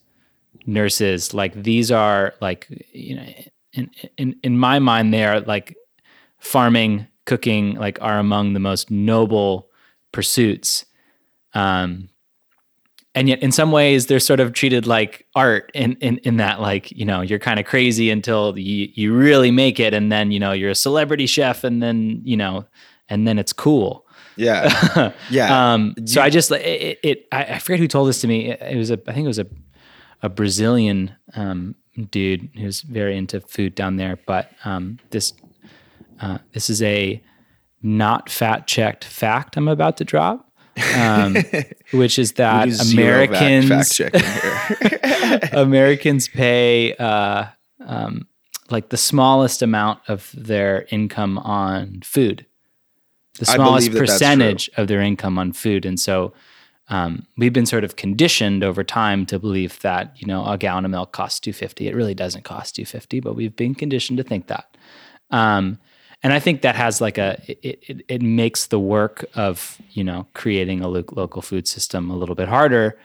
nurses. 0.66 1.34
Like, 1.34 1.54
these 1.64 1.90
are 1.90 2.34
like, 2.42 2.68
you 2.92 3.16
know, 3.16 3.26
in, 3.74 3.90
in, 4.18 4.36
in 4.44 4.58
my 4.58 4.80
mind, 4.80 5.14
they 5.14 5.24
are 5.24 5.40
like 5.40 5.76
farming, 6.40 7.08
cooking, 7.28 7.76
like 7.76 8.00
are 8.02 8.18
among 8.18 8.54
the 8.54 8.60
most 8.60 8.90
noble 8.90 9.70
pursuits. 10.12 10.86
Um, 11.54 12.10
and 13.18 13.28
yet 13.28 13.42
in 13.42 13.52
some 13.52 13.72
ways 13.72 14.06
they're 14.06 14.20
sort 14.20 14.40
of 14.40 14.54
treated 14.54 14.86
like 14.86 15.26
art 15.36 15.72
in 15.74 15.94
in, 15.96 16.20
in 16.20 16.38
that 16.38 16.62
like 16.62 16.92
you 16.92 17.04
know 17.04 17.22
you're 17.22 17.40
kind 17.40 17.60
of 17.60 17.66
crazy 17.66 18.12
until 18.12 18.58
you, 18.58 18.90
you 18.94 19.14
really 19.16 19.50
make 19.50 19.80
it 19.80 19.94
and 19.94 20.12
then 20.12 20.32
you 20.32 20.40
know 20.40 20.52
you're 20.52 20.70
a 20.70 20.76
celebrity 20.76 21.26
chef 21.26 21.64
and 21.64 21.82
then 21.82 22.22
you 22.24 22.38
know 22.38 22.66
and 23.10 23.28
then 23.28 23.40
it's 23.40 23.54
cool. 23.54 24.06
Yeah. 24.36 25.14
Yeah. 25.32 25.74
Um 25.74 25.96
so 26.06 26.22
i 26.22 26.30
just 26.30 26.52
it, 26.52 27.00
it 27.04 27.28
I, 27.32 27.44
I, 27.44 27.60
forget 27.60 27.80
who 27.80 27.88
told 27.88 28.08
this 28.08 28.22
to 28.22 28.28
me. 28.28 28.52
It, 28.52 28.62
it 28.62 28.78
was 28.78 28.92
a 28.92 29.00
i 29.08 29.14
think 29.14 29.26
it 29.26 29.34
was 29.36 29.40
a 29.40 29.48
a 30.22 30.30
brazilian 30.30 31.12
um 31.34 31.76
dude 32.12 32.50
who's 32.56 32.82
very 32.82 33.18
into 33.18 33.42
food 33.42 33.74
down 33.74 33.98
there 33.98 34.20
but 34.28 34.52
um 34.64 35.00
this 35.10 35.34
uh, 36.22 36.38
this 36.54 36.70
is 36.70 36.82
a 36.82 37.22
not 37.82 38.30
fat 38.30 38.68
checked 38.68 39.04
fact 39.04 39.56
i'm 39.58 39.68
about 39.68 39.98
to 39.98 40.04
drop 40.04 40.48
um, 40.96 41.36
which 41.92 42.20
is 42.20 42.34
that 42.34 42.70
Americans 42.92 44.00
Americans 45.52 46.28
pay 46.28 46.94
uh, 46.96 47.46
um, 47.86 48.28
like 48.70 48.90
the 48.90 48.98
smallest 48.98 49.62
amount 49.62 50.02
of 50.08 50.32
their 50.36 50.86
income 50.90 51.38
on 51.40 52.02
food, 52.02 52.46
the 53.40 53.46
smallest 53.46 53.92
that 53.92 53.98
percentage 53.98 54.70
of 54.78 54.88
their 54.88 55.02
income 55.02 55.38
on 55.38 55.54
food, 55.54 55.86
and 55.86 56.00
so. 56.00 56.34
Um, 56.90 57.28
we've 57.36 57.52
been 57.52 57.66
sort 57.66 57.84
of 57.84 57.98
conditioned 57.98 58.64
over 58.64 58.82
time 58.82 59.26
to 59.26 59.40
believe 59.40 59.78
that 59.82 60.14
you 60.16 60.26
know 60.26 60.46
a 60.46 60.58
gallon 60.58 60.86
of 60.86 60.92
milk 60.92 61.12
costs 61.12 61.42
250 61.42 61.90
it 61.90 61.94
really 61.94 62.14
doesn't 62.14 62.46
cost 62.46 62.76
250 62.76 63.20
but 63.20 63.36
we've 63.36 63.58
been 63.58 63.76
conditioned 63.76 64.16
to 64.20 64.24
think 64.24 64.48
that. 64.48 64.78
Um, 65.30 65.80
and 66.24 66.34
I 66.34 66.40
think 66.40 66.62
that 66.62 66.76
has 66.76 67.00
like 67.00 67.18
a 67.18 67.42
it, 67.48 67.80
it, 67.88 68.06
it 68.08 68.22
makes 68.22 68.68
the 68.68 68.80
work 68.80 69.26
of 69.36 69.80
you 69.92 70.04
know 70.04 70.28
creating 70.34 70.82
a 70.82 70.88
lo- 70.88 71.06
local 71.12 71.42
food 71.42 71.68
system 71.68 72.10
a 72.10 72.16
little 72.16 72.36
bit 72.36 72.48
harder, 72.48 72.98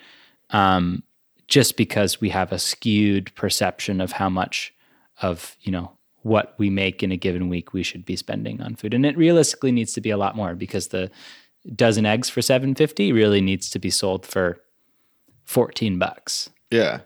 um, 0.50 1.02
just 1.46 1.76
because 1.76 2.20
we 2.20 2.30
have 2.30 2.52
a 2.52 2.58
skewed 2.58 3.34
perception 3.34 4.00
of 4.00 4.12
how 4.12 4.28
much 4.28 4.72
of 5.20 5.56
you 5.60 5.70
know 5.70 5.92
what 6.22 6.54
we 6.56 6.70
make 6.70 7.02
in 7.02 7.12
a 7.12 7.16
given 7.16 7.48
week 7.48 7.72
we 7.72 7.82
should 7.82 8.04
be 8.06 8.16
spending 8.16 8.60
on 8.60 8.76
food, 8.76 8.94
and 8.94 9.04
it 9.04 9.16
realistically 9.16 9.72
needs 9.72 9.92
to 9.92 10.00
be 10.00 10.10
a 10.10 10.16
lot 10.16 10.36
more 10.36 10.54
because 10.54 10.88
the 10.88 11.10
dozen 11.76 12.06
eggs 12.06 12.28
for 12.28 12.40
seven 12.40 12.74
fifty 12.74 13.12
really 13.12 13.40
needs 13.40 13.68
to 13.70 13.78
be 13.78 13.90
sold 13.90 14.24
for 14.24 14.58
fourteen 15.44 15.98
bucks. 15.98 16.48
Yeah, 16.70 17.00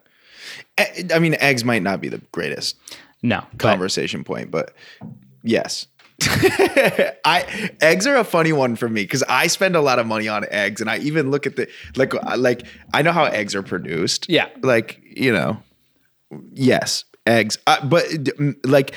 I 1.12 1.18
mean 1.18 1.34
eggs 1.40 1.64
might 1.64 1.82
not 1.82 2.00
be 2.00 2.08
the 2.08 2.22
greatest 2.30 2.76
no 3.22 3.44
conversation 3.58 4.20
but, 4.20 4.26
point, 4.26 4.50
but 4.50 4.72
yes 5.42 5.88
I 7.24 7.70
eggs 7.80 8.06
are 8.06 8.16
a 8.16 8.24
funny 8.24 8.52
one 8.52 8.76
for 8.76 8.88
me 8.88 9.02
because 9.02 9.22
I 9.28 9.48
spend 9.48 9.76
a 9.76 9.80
lot 9.80 9.98
of 9.98 10.06
money 10.06 10.28
on 10.28 10.46
eggs, 10.50 10.80
and 10.80 10.88
I 10.88 10.98
even 10.98 11.30
look 11.30 11.46
at 11.46 11.56
the 11.56 11.68
like 11.94 12.14
like 12.38 12.62
I 12.94 13.02
know 13.02 13.12
how 13.12 13.24
eggs 13.24 13.54
are 13.54 13.62
produced. 13.62 14.28
Yeah, 14.28 14.48
like 14.62 15.00
you 15.04 15.32
know, 15.32 15.62
yes, 16.52 17.04
eggs. 17.26 17.58
Uh, 17.66 17.84
but 17.84 18.06
like, 18.64 18.94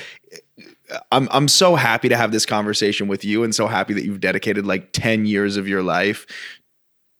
I'm 1.12 1.28
I'm 1.30 1.48
so 1.48 1.74
happy 1.74 2.08
to 2.08 2.16
have 2.16 2.32
this 2.32 2.46
conversation 2.46 3.06
with 3.06 3.22
you, 3.22 3.44
and 3.44 3.54
so 3.54 3.66
happy 3.66 3.92
that 3.92 4.04
you've 4.04 4.20
dedicated 4.20 4.64
like 4.64 4.92
ten 4.92 5.26
years 5.26 5.58
of 5.58 5.68
your 5.68 5.82
life 5.82 6.26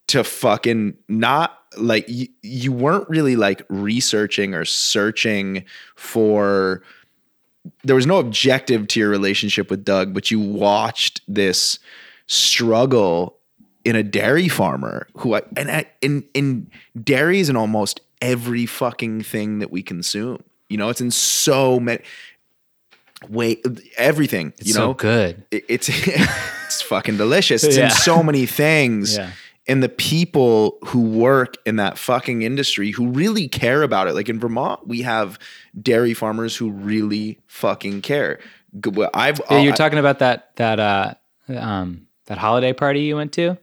to 0.08 0.24
fucking 0.24 0.96
not 1.08 1.56
like 1.76 2.04
you, 2.08 2.26
you 2.42 2.72
weren't 2.72 3.08
really 3.08 3.36
like 3.36 3.62
researching 3.68 4.54
or 4.54 4.64
searching 4.64 5.64
for 5.94 6.82
there 7.84 7.94
was 7.96 8.06
no 8.06 8.18
objective 8.18 8.86
to 8.88 9.00
your 9.00 9.10
relationship 9.10 9.70
with 9.70 9.84
Doug, 9.84 10.14
but 10.14 10.30
you 10.30 10.40
watched 10.40 11.20
this 11.28 11.78
struggle 12.26 13.36
in 13.84 13.96
a 13.96 14.02
dairy 14.02 14.48
farmer 14.48 15.06
who 15.16 15.34
I, 15.36 15.42
and 15.56 15.86
in 16.00 16.24
in 16.34 16.70
dairy 17.02 17.40
is 17.40 17.48
in 17.48 17.56
almost 17.56 18.00
every 18.22 18.66
fucking 18.66 19.22
thing 19.22 19.58
that 19.60 19.70
we 19.70 19.82
consume. 19.82 20.42
You 20.68 20.76
know, 20.76 20.88
it's 20.88 21.00
in 21.00 21.10
so 21.10 21.80
many. 21.80 22.02
way 23.28 23.60
everything. 23.98 24.52
It's 24.58 24.68
you 24.68 24.74
so 24.74 24.86
know, 24.88 24.94
good. 24.94 25.44
It- 25.50 25.64
it's 25.68 25.88
it's 26.66 26.82
fucking 26.82 27.16
delicious. 27.16 27.64
It's 27.64 27.76
Yeah. 27.76 27.84
in 27.86 27.90
so 27.90 28.22
many 28.22 28.46
things. 28.46 29.16
Yeah. 29.16 29.32
And 29.68 29.82
the 29.82 29.88
people 29.88 30.78
who 30.86 31.00
work 31.02 31.56
in 31.64 31.76
that 31.76 31.98
fucking 31.98 32.42
industry 32.42 32.90
who 32.90 33.08
really 33.08 33.46
care 33.46 33.82
about 33.82 34.08
it. 34.08 34.14
Like 34.14 34.28
in 34.28 34.40
Vermont, 34.40 34.86
we 34.88 35.02
have 35.02 35.38
dairy 35.80 36.14
farmers 36.14 36.56
who 36.56 36.70
really 36.70 37.38
fucking 37.46 38.02
care. 38.02 38.40
I've 39.14 39.40
Yeah, 39.50 39.58
you're 39.60 39.72
I- 39.72 39.76
talking 39.76 39.98
about 39.98 40.18
that 40.20 40.56
that 40.56 40.80
uh 40.80 41.14
um 41.56 42.06
that 42.26 42.38
holiday 42.38 42.72
party 42.72 43.00
you 43.02 43.16
went 43.16 43.32
to. 43.34 43.58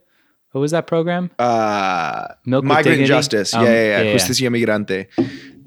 What 0.51 0.61
was 0.61 0.71
that 0.71 0.87
program? 0.87 1.29
uh, 1.39 2.29
Milk 2.45 2.63
with 2.63 2.69
migrant 2.69 2.85
Dignity? 2.95 3.07
justice. 3.07 3.53
Um, 3.53 3.65
yeah, 3.65 3.71
yeah, 3.71 3.75
yeah. 3.81 3.97
yeah, 3.97 4.01
yeah. 4.03 4.13
Justicia 4.13 4.49
migrante. 4.49 5.07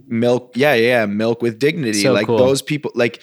Milk. 0.08 0.52
Yeah, 0.56 0.74
yeah, 0.74 1.00
yeah. 1.00 1.06
Milk 1.06 1.42
with 1.42 1.58
dignity. 1.58 2.02
So 2.02 2.12
like 2.12 2.26
cool. 2.26 2.38
those 2.38 2.62
people. 2.62 2.90
Like, 2.94 3.20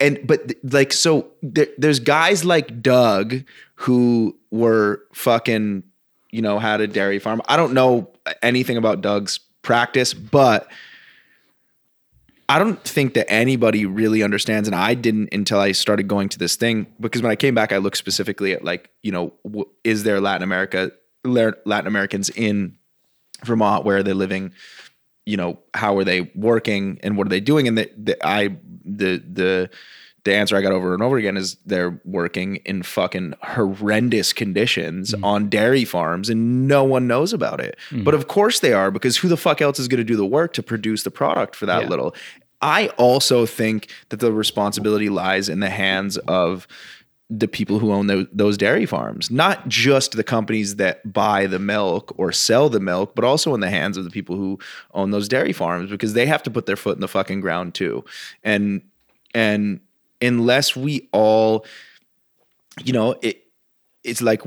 and 0.00 0.18
but 0.26 0.52
like 0.64 0.92
so 0.92 1.28
there, 1.42 1.68
there's 1.78 2.00
guys 2.00 2.44
like 2.44 2.82
Doug 2.82 3.44
who 3.76 4.36
were 4.50 5.02
fucking 5.14 5.84
you 6.30 6.42
know 6.42 6.58
had 6.58 6.80
a 6.80 6.86
dairy 6.86 7.18
farm. 7.18 7.42
I 7.48 7.56
don't 7.56 7.74
know 7.74 8.10
anything 8.42 8.76
about 8.76 9.00
Doug's 9.00 9.38
practice, 9.62 10.14
but. 10.14 10.70
I 12.50 12.58
don't 12.58 12.82
think 12.82 13.12
that 13.12 13.30
anybody 13.30 13.84
really 13.84 14.22
understands, 14.22 14.68
and 14.68 14.74
I 14.74 14.94
didn't 14.94 15.34
until 15.34 15.60
I 15.60 15.72
started 15.72 16.08
going 16.08 16.30
to 16.30 16.38
this 16.38 16.56
thing. 16.56 16.86
Because 16.98 17.20
when 17.20 17.30
I 17.30 17.36
came 17.36 17.54
back, 17.54 17.72
I 17.72 17.76
looked 17.76 17.98
specifically 17.98 18.54
at 18.54 18.64
like, 18.64 18.88
you 19.02 19.12
know, 19.12 19.34
is 19.84 20.04
there 20.04 20.18
Latin 20.18 20.42
America, 20.42 20.90
Latin 21.24 21.86
Americans 21.86 22.30
in 22.30 22.78
Vermont? 23.44 23.84
Where 23.84 23.98
are 23.98 24.02
they 24.02 24.14
living? 24.14 24.52
You 25.26 25.36
know, 25.36 25.58
how 25.74 25.98
are 25.98 26.04
they 26.04 26.32
working, 26.34 26.98
and 27.02 27.18
what 27.18 27.26
are 27.26 27.30
they 27.30 27.40
doing? 27.40 27.68
And 27.68 27.76
the, 27.76 27.90
the 27.98 28.26
I 28.26 28.56
the 28.82 29.22
the 29.30 29.70
the 30.24 30.34
answer 30.34 30.56
I 30.56 30.60
got 30.60 30.72
over 30.72 30.94
and 30.94 31.02
over 31.02 31.16
again 31.16 31.36
is 31.36 31.56
they're 31.64 32.00
working 32.04 32.56
in 32.56 32.82
fucking 32.82 33.34
horrendous 33.42 34.32
conditions 34.32 35.14
mm. 35.14 35.24
on 35.24 35.48
dairy 35.48 35.84
farms 35.84 36.28
and 36.28 36.68
no 36.68 36.84
one 36.84 37.06
knows 37.06 37.32
about 37.32 37.60
it. 37.60 37.78
Mm. 37.90 38.04
But 38.04 38.14
of 38.14 38.28
course 38.28 38.60
they 38.60 38.72
are 38.72 38.90
because 38.90 39.16
who 39.16 39.28
the 39.28 39.36
fuck 39.36 39.62
else 39.62 39.78
is 39.78 39.88
going 39.88 39.98
to 39.98 40.04
do 40.04 40.16
the 40.16 40.26
work 40.26 40.52
to 40.54 40.62
produce 40.62 41.02
the 41.02 41.10
product 41.10 41.56
for 41.56 41.66
that 41.66 41.82
Yeah. 41.82 41.88
little? 41.88 42.14
I 42.60 42.88
also 42.96 43.46
think 43.46 43.88
that 44.08 44.18
the 44.20 44.32
responsibility 44.32 45.08
lies 45.08 45.48
in 45.48 45.60
the 45.60 45.70
hands 45.70 46.16
of 46.26 46.66
the 47.30 47.46
people 47.46 47.78
who 47.78 47.92
own 47.92 48.06
those, 48.06 48.26
those 48.32 48.56
dairy 48.56 48.86
farms, 48.86 49.30
not 49.30 49.68
just 49.68 50.12
the 50.16 50.24
companies 50.24 50.76
that 50.76 51.12
buy 51.12 51.46
the 51.46 51.58
milk 51.58 52.12
or 52.16 52.32
sell 52.32 52.68
the 52.68 52.80
milk, 52.80 53.14
but 53.14 53.24
also 53.24 53.54
in 53.54 53.60
the 53.60 53.70
hands 53.70 53.96
of 53.96 54.04
the 54.04 54.10
people 54.10 54.34
who 54.34 54.58
own 54.94 55.10
those 55.10 55.28
dairy 55.28 55.52
farms 55.52 55.90
because 55.90 56.14
they 56.14 56.24
have 56.24 56.42
to 56.42 56.50
put 56.50 56.66
their 56.66 56.76
foot 56.76 56.96
in 56.96 57.00
the 57.00 57.08
fucking 57.08 57.40
ground 57.40 57.74
too. 57.74 58.04
And 58.42 58.82
and 59.34 59.80
unless 60.20 60.76
we 60.76 61.08
all 61.12 61.64
you 62.84 62.92
know 62.92 63.14
it 63.22 63.44
it's 64.04 64.22
like 64.22 64.42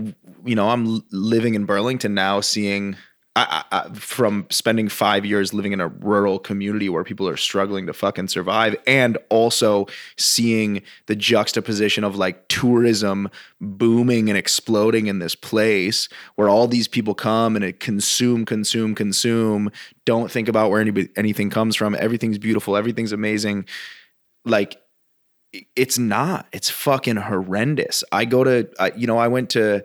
you 0.46 0.56
know 0.56 0.70
i'm 0.70 1.02
living 1.12 1.54
in 1.54 1.66
burlington 1.66 2.14
now 2.14 2.40
seeing 2.42 2.96
I, 3.34 3.64
I, 3.72 3.90
from 3.94 4.46
spending 4.50 4.90
five 4.90 5.26
years 5.26 5.54
living 5.54 5.72
in 5.72 5.80
a 5.80 5.88
rural 5.88 6.38
community 6.38 6.90
where 6.90 7.06
people 7.06 7.30
are 7.30 7.38
struggling 7.38 7.88
to 7.88 7.94
fucking 7.94 8.28
survive 8.28 8.76
and 8.86 9.18
also 9.30 9.88
seeing 10.18 10.82
the 11.06 11.16
juxtaposition 11.16 12.04
of 12.04 12.18
like 12.18 12.46
tourism 12.50 13.30
booming 13.62 14.28
and 14.28 14.38
exploding 14.38 15.08
in 15.08 15.20
this 15.20 15.34
place 15.34 16.10
where 16.36 16.50
all 16.50 16.68
these 16.68 16.90
people 16.90 17.16
come 17.16 17.56
and 17.56 17.64
it 17.64 17.80
consume 17.80 18.46
consume 18.46 18.94
consume 18.94 19.72
don't 20.04 20.30
think 20.30 20.50
about 20.50 20.70
where 20.70 20.82
anybody, 20.82 21.08
anything 21.16 21.50
comes 21.50 21.78
from 21.78 21.96
everything's 21.98 22.38
beautiful 22.38 22.76
everything's 22.76 23.14
amazing. 23.14 23.66
Like 24.44 24.81
it's 25.76 25.98
not. 25.98 26.48
It's 26.52 26.70
fucking 26.70 27.18
horrendous. 27.18 28.04
I 28.12 28.26
go 28.26 28.44
to 28.44 28.70
I, 28.80 28.92
you 28.96 29.08
know 29.08 29.18
i 29.18 29.28
went 29.28 29.50
to 29.52 29.84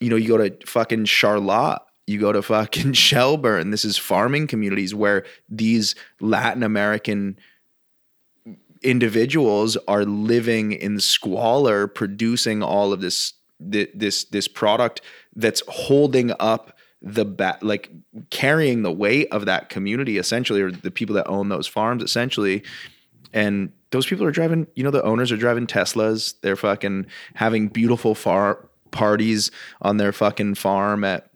you 0.00 0.10
know 0.10 0.16
you 0.16 0.28
go 0.28 0.48
to 0.48 0.66
fucking 0.66 1.04
charlotte 1.06 1.82
you 2.06 2.18
go 2.18 2.32
to 2.32 2.40
fucking 2.40 2.92
shelburne. 2.94 3.70
This 3.70 3.84
is 3.84 3.98
farming 3.98 4.46
communities 4.46 4.94
where 4.94 5.24
these 5.48 5.94
latin 6.20 6.62
american 6.62 7.38
individuals 8.82 9.76
are 9.88 10.04
living 10.04 10.72
in 10.72 11.00
squalor 11.00 11.86
producing 11.86 12.62
all 12.62 12.92
of 12.92 13.00
this 13.00 13.34
this 13.60 14.24
this 14.24 14.48
product 14.48 15.00
that's 15.34 15.62
holding 15.68 16.32
up 16.38 16.76
the 17.02 17.24
ba- 17.24 17.58
like 17.60 17.90
carrying 18.30 18.82
the 18.82 18.92
weight 18.92 19.28
of 19.32 19.46
that 19.46 19.68
community 19.68 20.16
essentially 20.18 20.62
or 20.62 20.70
the 20.70 20.90
people 20.90 21.14
that 21.14 21.26
own 21.26 21.48
those 21.48 21.66
farms 21.66 22.02
essentially 22.02 22.62
and 23.32 23.72
those 23.90 24.06
people 24.06 24.24
are 24.26 24.30
driving 24.30 24.66
you 24.74 24.84
know 24.84 24.90
the 24.90 25.02
owners 25.02 25.32
are 25.32 25.36
driving 25.36 25.66
teslas. 25.66 26.34
They're 26.42 26.56
fucking 26.56 27.06
having 27.34 27.68
beautiful 27.68 28.14
far 28.14 28.68
parties 28.90 29.50
on 29.82 29.96
their 29.96 30.12
fucking 30.12 30.54
farm 30.54 31.04
at 31.04 31.30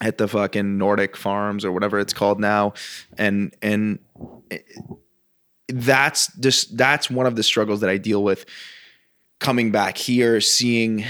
at 0.00 0.18
the 0.18 0.26
fucking 0.26 0.78
nordic 0.78 1.16
farms 1.16 1.64
or 1.64 1.72
whatever 1.72 1.98
it's 1.98 2.12
called 2.12 2.40
now. 2.40 2.74
And 3.18 3.54
and 3.62 3.98
that's 5.72 6.34
just 6.38 6.76
that's 6.76 7.10
one 7.10 7.26
of 7.26 7.36
the 7.36 7.42
struggles 7.42 7.80
that 7.80 7.90
i 7.90 7.96
deal 7.96 8.22
with 8.22 8.44
coming 9.38 9.70
back 9.70 9.96
here 9.96 10.40
seeing 10.40 11.04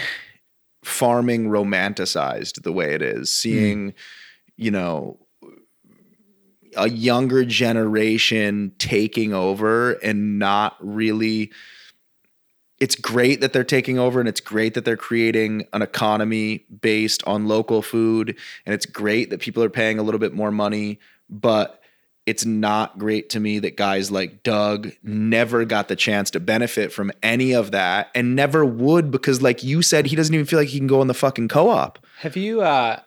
farming 0.84 1.48
romanticized 1.48 2.62
the 2.62 2.72
way 2.72 2.94
it 2.94 3.02
is 3.02 3.34
seeing 3.34 3.90
mm. 3.90 3.94
you 4.56 4.70
know 4.70 5.18
a 6.76 6.88
younger 6.88 7.44
generation 7.44 8.72
taking 8.78 9.32
over 9.32 9.92
and 9.92 10.38
not 10.38 10.76
really 10.80 11.50
it's 12.78 12.94
great 12.94 13.42
that 13.42 13.52
they're 13.52 13.62
taking 13.62 13.98
over 13.98 14.20
and 14.20 14.28
it's 14.28 14.40
great 14.40 14.72
that 14.74 14.86
they're 14.86 14.96
creating 14.96 15.66
an 15.74 15.82
economy 15.82 16.64
based 16.80 17.22
on 17.26 17.46
local 17.46 17.82
food 17.82 18.36
and 18.64 18.74
it's 18.74 18.86
great 18.86 19.30
that 19.30 19.40
people 19.40 19.62
are 19.62 19.70
paying 19.70 19.98
a 19.98 20.02
little 20.02 20.18
bit 20.18 20.32
more 20.32 20.50
money 20.50 20.98
but 21.28 21.80
it's 22.26 22.44
not 22.44 22.98
great 22.98 23.30
to 23.30 23.40
me 23.40 23.58
that 23.58 23.76
guys 23.76 24.10
like 24.10 24.42
Doug 24.42 24.92
never 25.02 25.64
got 25.64 25.88
the 25.88 25.96
chance 25.96 26.30
to 26.30 26.40
benefit 26.40 26.92
from 26.92 27.10
any 27.22 27.52
of 27.52 27.70
that 27.72 28.08
and 28.14 28.36
never 28.36 28.64
would 28.64 29.10
because 29.10 29.42
like 29.42 29.62
you 29.62 29.82
said 29.82 30.06
he 30.06 30.16
doesn't 30.16 30.34
even 30.34 30.46
feel 30.46 30.58
like 30.58 30.68
he 30.68 30.78
can 30.78 30.86
go 30.86 31.02
in 31.02 31.08
the 31.08 31.14
fucking 31.14 31.48
co-op. 31.48 31.98
Have 32.18 32.36
you 32.36 32.62
uh 32.62 33.00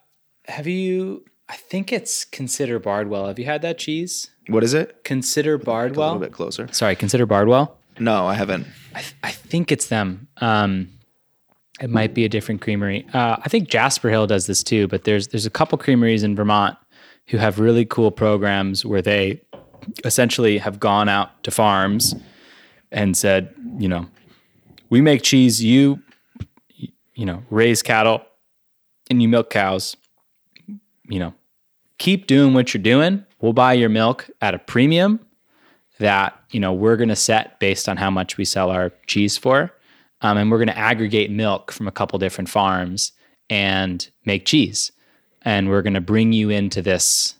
have 0.45 0.67
you 0.67 1.23
I 1.49 1.55
think 1.55 1.91
it's 1.91 2.25
consider 2.25 2.79
Bardwell. 2.79 3.27
Have 3.27 3.37
you 3.37 3.45
had 3.45 3.61
that 3.61 3.77
cheese? 3.77 4.29
What 4.47 4.63
is 4.63 4.73
it? 4.73 5.03
Consider 5.03 5.57
Bardwell. 5.57 6.09
A 6.09 6.13
little 6.13 6.21
bit 6.21 6.31
closer. 6.33 6.67
Sorry, 6.71 6.95
consider 6.95 7.25
Bardwell. 7.25 7.77
No, 7.99 8.25
I 8.25 8.33
haven't. 8.33 8.65
I, 8.95 9.01
th- 9.01 9.15
I 9.23 9.31
think 9.31 9.71
it's 9.71 9.87
them. 9.87 10.27
Um, 10.37 10.89
it 11.79 11.89
might 11.89 12.13
be 12.13 12.25
a 12.25 12.29
different 12.29 12.61
creamery. 12.61 13.05
Uh, 13.13 13.37
I 13.41 13.49
think 13.49 13.69
Jasper 13.69 14.09
Hill 14.09 14.27
does 14.27 14.47
this 14.47 14.63
too, 14.63 14.87
but 14.87 15.03
there's 15.03 15.27
there's 15.29 15.45
a 15.45 15.49
couple 15.49 15.77
creameries 15.77 16.23
in 16.23 16.35
Vermont 16.35 16.77
who 17.27 17.37
have 17.37 17.59
really 17.59 17.85
cool 17.85 18.11
programs 18.11 18.85
where 18.85 19.01
they 19.01 19.41
essentially 20.05 20.57
have 20.57 20.79
gone 20.79 21.09
out 21.09 21.43
to 21.43 21.51
farms 21.51 22.15
and 22.91 23.17
said, 23.17 23.53
you 23.77 23.87
know, 23.87 24.07
we 24.89 25.01
make 25.01 25.23
cheese, 25.23 25.63
you 25.63 26.01
you 27.15 27.25
know, 27.25 27.43
raise 27.49 27.81
cattle 27.83 28.23
and 29.09 29.21
you 29.21 29.27
milk 29.27 29.49
cows. 29.49 29.95
You 31.07 31.19
know, 31.19 31.33
keep 31.97 32.27
doing 32.27 32.53
what 32.53 32.73
you're 32.73 32.83
doing. 32.83 33.25
We'll 33.41 33.53
buy 33.53 33.73
your 33.73 33.89
milk 33.89 34.29
at 34.41 34.53
a 34.53 34.59
premium 34.59 35.19
that 35.99 36.37
you 36.51 36.59
know 36.59 36.73
we're 36.73 36.95
going 36.97 37.09
to 37.09 37.15
set 37.15 37.59
based 37.59 37.87
on 37.87 37.97
how 37.97 38.09
much 38.09 38.37
we 38.37 38.45
sell 38.45 38.69
our 38.71 38.91
cheese 39.05 39.37
for 39.37 39.71
um, 40.21 40.37
and 40.37 40.49
we're 40.49 40.57
going 40.57 40.67
to 40.67 40.77
aggregate 40.77 41.29
milk 41.29 41.71
from 41.71 41.87
a 41.87 41.91
couple 41.91 42.17
different 42.17 42.49
farms 42.49 43.11
and 43.49 44.09
make 44.25 44.45
cheese 44.45 44.91
and 45.43 45.69
we're 45.69 45.83
going 45.83 45.93
to 45.93 46.01
bring 46.01 46.33
you 46.33 46.49
into 46.49 46.81
this 46.81 47.35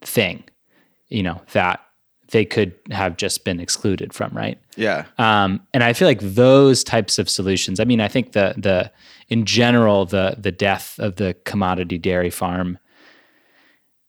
thing 0.00 0.42
you 1.08 1.22
know 1.22 1.40
that 1.52 1.80
they 2.30 2.44
could 2.46 2.72
have 2.90 3.16
just 3.18 3.44
been 3.44 3.60
excluded 3.60 4.12
from 4.14 4.32
right 4.32 4.58
Yeah. 4.76 5.04
um, 5.18 5.60
and 5.74 5.84
I 5.84 5.92
feel 5.92 6.08
like 6.08 6.20
those 6.20 6.82
types 6.82 7.18
of 7.18 7.28
solutions. 7.28 7.78
I 7.78 7.84
mean, 7.84 8.00
I 8.00 8.08
think 8.08 8.32
the 8.32 8.54
the 8.56 8.90
in 9.28 9.44
general 9.44 10.06
the 10.06 10.36
the 10.38 10.52
death 10.52 10.98
of 10.98 11.16
the 11.16 11.34
commodity 11.44 11.98
dairy 11.98 12.30
farm 12.30 12.78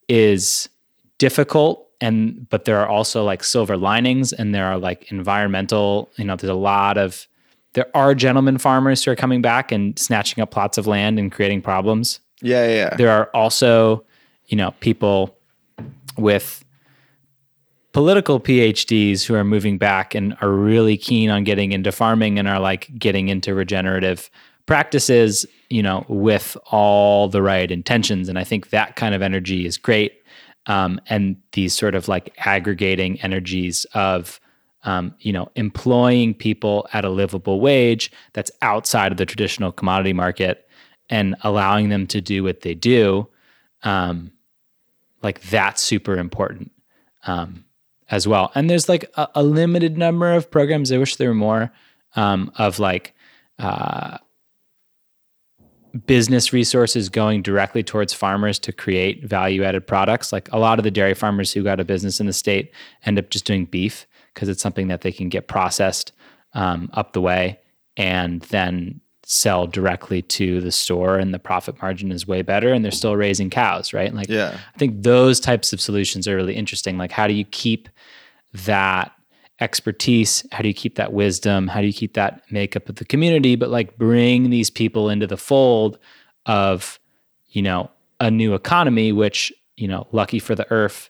is 0.07 0.69
difficult, 1.17 1.87
and 1.99 2.47
but 2.49 2.65
there 2.65 2.77
are 2.79 2.87
also 2.87 3.23
like 3.23 3.43
silver 3.43 3.77
linings, 3.77 4.33
and 4.33 4.53
there 4.53 4.65
are 4.65 4.77
like 4.77 5.11
environmental. 5.11 6.09
You 6.17 6.25
know, 6.25 6.35
there's 6.35 6.49
a 6.49 6.53
lot 6.53 6.97
of 6.97 7.27
there 7.73 7.87
are 7.93 8.15
gentlemen 8.15 8.57
farmers 8.57 9.03
who 9.03 9.11
are 9.11 9.15
coming 9.15 9.41
back 9.41 9.71
and 9.71 9.97
snatching 9.99 10.41
up 10.41 10.51
plots 10.51 10.77
of 10.77 10.87
land 10.87 11.19
and 11.19 11.31
creating 11.31 11.61
problems 11.61 12.19
Yeah, 12.41 12.65
yeah, 12.65 12.75
yeah. 12.75 12.95
there 12.95 13.11
are 13.11 13.29
also, 13.35 14.03
you 14.47 14.57
know, 14.57 14.71
people 14.79 15.37
with 16.17 16.63
political 17.91 18.39
PhDs 18.39 19.23
who 19.25 19.35
are 19.35 19.43
moving 19.43 19.77
back 19.77 20.15
and 20.15 20.35
are 20.41 20.49
really 20.49 20.97
keen 20.97 21.29
on 21.29 21.43
getting 21.43 21.71
into 21.71 21.91
farming 21.91 22.39
and 22.39 22.47
are 22.47 22.59
like 22.59 22.89
getting 22.97 23.27
into 23.29 23.53
regenerative 23.53 24.29
practices, 24.67 25.45
you 25.69 25.81
know, 25.81 26.05
with 26.07 26.55
all 26.69 27.27
the 27.27 27.41
right 27.41 27.71
intentions. 27.71 28.29
And 28.29 28.37
I 28.37 28.43
think 28.43 28.69
that 28.69 28.95
kind 28.95 29.15
of 29.15 29.21
energy 29.21 29.65
is 29.65 29.77
great. 29.77 30.21
Um, 30.67 31.01
and 31.07 31.37
these 31.53 31.73
sort 31.73 31.95
of 31.95 32.07
like 32.07 32.33
aggregating 32.45 33.19
energies 33.21 33.85
of 33.93 34.39
um, 34.83 35.13
you 35.19 35.33
know, 35.33 35.49
employing 35.55 36.33
people 36.33 36.87
at 36.93 37.03
a 37.03 37.09
livable 37.09 37.59
wage 37.59 38.09
that's 38.33 38.51
outside 38.61 39.11
of 39.11 39.17
the 39.17 39.25
traditional 39.25 39.71
commodity 39.71 40.13
market 40.13 40.69
and 41.09 41.35
allowing 41.41 41.89
them 41.89 42.07
to 42.07 42.21
do 42.21 42.43
what 42.43 42.61
they 42.61 42.73
do, 42.73 43.27
um, 43.83 44.31
like 45.21 45.41
that's 45.41 45.81
super 45.81 46.17
important 46.17 46.71
um, 47.25 47.65
as 48.09 48.27
well. 48.27 48.51
And 48.55 48.69
there's 48.69 48.87
like 48.87 49.11
a, 49.15 49.27
a, 49.35 49.43
limited 49.43 49.97
number 49.97 50.33
of 50.33 50.49
programs. 50.49 50.91
I 50.91 50.97
wish 50.97 51.17
there 51.17 51.29
were 51.29 51.35
more 51.35 51.71
um, 52.15 52.51
of 52.57 52.79
like 52.79 53.13
uh, 53.59 54.19
business 56.05 56.53
resources 56.53 57.09
going 57.09 57.41
directly 57.41 57.83
towards 57.83 58.13
farmers 58.13 58.59
to 58.59 58.71
create 58.71 59.23
value 59.25 59.63
added 59.63 59.87
products. 59.87 60.31
Like 60.31 60.51
a 60.51 60.59
lot 60.59 60.79
of 60.79 60.83
the 60.83 60.91
dairy 60.91 61.13
farmers 61.13 61.51
who 61.51 61.63
got 61.63 61.79
a 61.79 61.85
business 61.85 62.19
in 62.19 62.27
the 62.27 62.33
state 62.33 62.71
end 63.05 63.17
up 63.17 63.29
just 63.29 63.45
doing 63.45 63.65
beef 63.65 64.05
because 64.33 64.49
it's 64.49 64.61
something 64.61 64.87
that 64.87 65.01
they 65.01 65.11
can 65.11 65.29
get 65.29 65.47
processed 65.47 66.11
um, 66.53 66.89
up 66.93 67.13
the 67.13 67.21
way 67.21 67.59
and 67.95 68.41
then 68.43 69.01
sell 69.23 69.67
directly 69.67 70.21
to 70.21 70.61
the 70.61 70.71
store 70.71 71.17
and 71.17 71.33
the 71.33 71.39
profit 71.39 71.81
margin 71.81 72.11
is 72.11 72.25
way 72.25 72.41
better 72.41 72.71
and 72.71 72.83
they're 72.83 72.91
still 72.91 73.17
raising 73.17 73.49
cows 73.49 73.91
right? 73.91 74.13
Like 74.13 74.29
yeah. 74.29 74.57
I 74.73 74.77
think 74.77 75.03
those 75.03 75.39
types 75.39 75.73
of 75.73 75.81
solutions 75.81 76.27
are 76.27 76.35
really 76.35 76.55
interesting. 76.55 76.97
Like 76.97 77.11
how 77.11 77.27
do 77.27 77.33
you 77.33 77.43
keep 77.45 77.89
that 78.53 79.11
expertise? 79.59 80.45
How 80.51 80.61
do 80.61 80.67
you 80.67 80.73
keep 80.73 80.95
that 80.95 81.13
wisdom? 81.13 81.67
How 81.67 81.81
do 81.81 81.87
you 81.87 81.93
keep 81.93 82.13
that 82.13 82.41
makeup 82.51 82.89
of 82.89 82.95
the 82.95 83.05
community? 83.05 83.55
But 83.55 83.69
like 83.69 83.97
bring 83.97 84.49
these 84.49 84.69
people 84.69 85.09
into 85.09 85.27
the 85.27 85.37
fold 85.37 85.97
of 86.45 86.99
you 87.49 87.61
know 87.61 87.89
a 88.19 88.31
new 88.31 88.53
economy 88.53 89.11
which 89.11 89.51
you 89.75 89.87
know 89.87 90.07
lucky 90.11 90.39
for 90.39 90.55
the 90.55 90.69
earth 90.71 91.09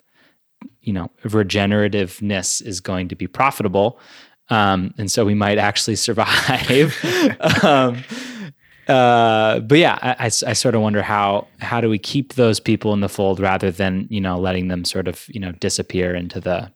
you 0.81 0.93
know 0.93 1.11
regenerativeness 1.23 2.65
is 2.65 2.79
going 2.79 3.07
to 3.09 3.15
be 3.15 3.27
profitable. 3.27 3.99
Um, 4.49 4.93
and 4.97 5.11
so 5.11 5.25
we 5.25 5.33
might 5.33 5.57
actually 5.57 5.97
survive. 5.97 6.95
um, 7.63 8.01
uh, 8.87 9.59
but 9.59 9.77
yeah, 9.77 9.99
I, 10.01 10.11
I, 10.11 10.25
I, 10.25 10.53
sort 10.53 10.73
of 10.73 10.81
wonder 10.81 11.01
how 11.01 11.47
how 11.59 11.81
do 11.81 11.89
we 11.89 11.99
keep 11.99 12.35
those 12.35 12.61
people 12.61 12.93
in 12.93 13.01
the 13.01 13.09
fold 13.09 13.41
rather 13.41 13.69
than 13.69 14.07
you 14.09 14.21
know 14.21 14.39
letting 14.39 14.69
them 14.69 14.85
sort 14.85 15.09
of 15.09 15.25
you 15.27 15.41
know 15.41 15.51
disappear 15.53 16.15
into 16.15 16.39
the 16.39 16.71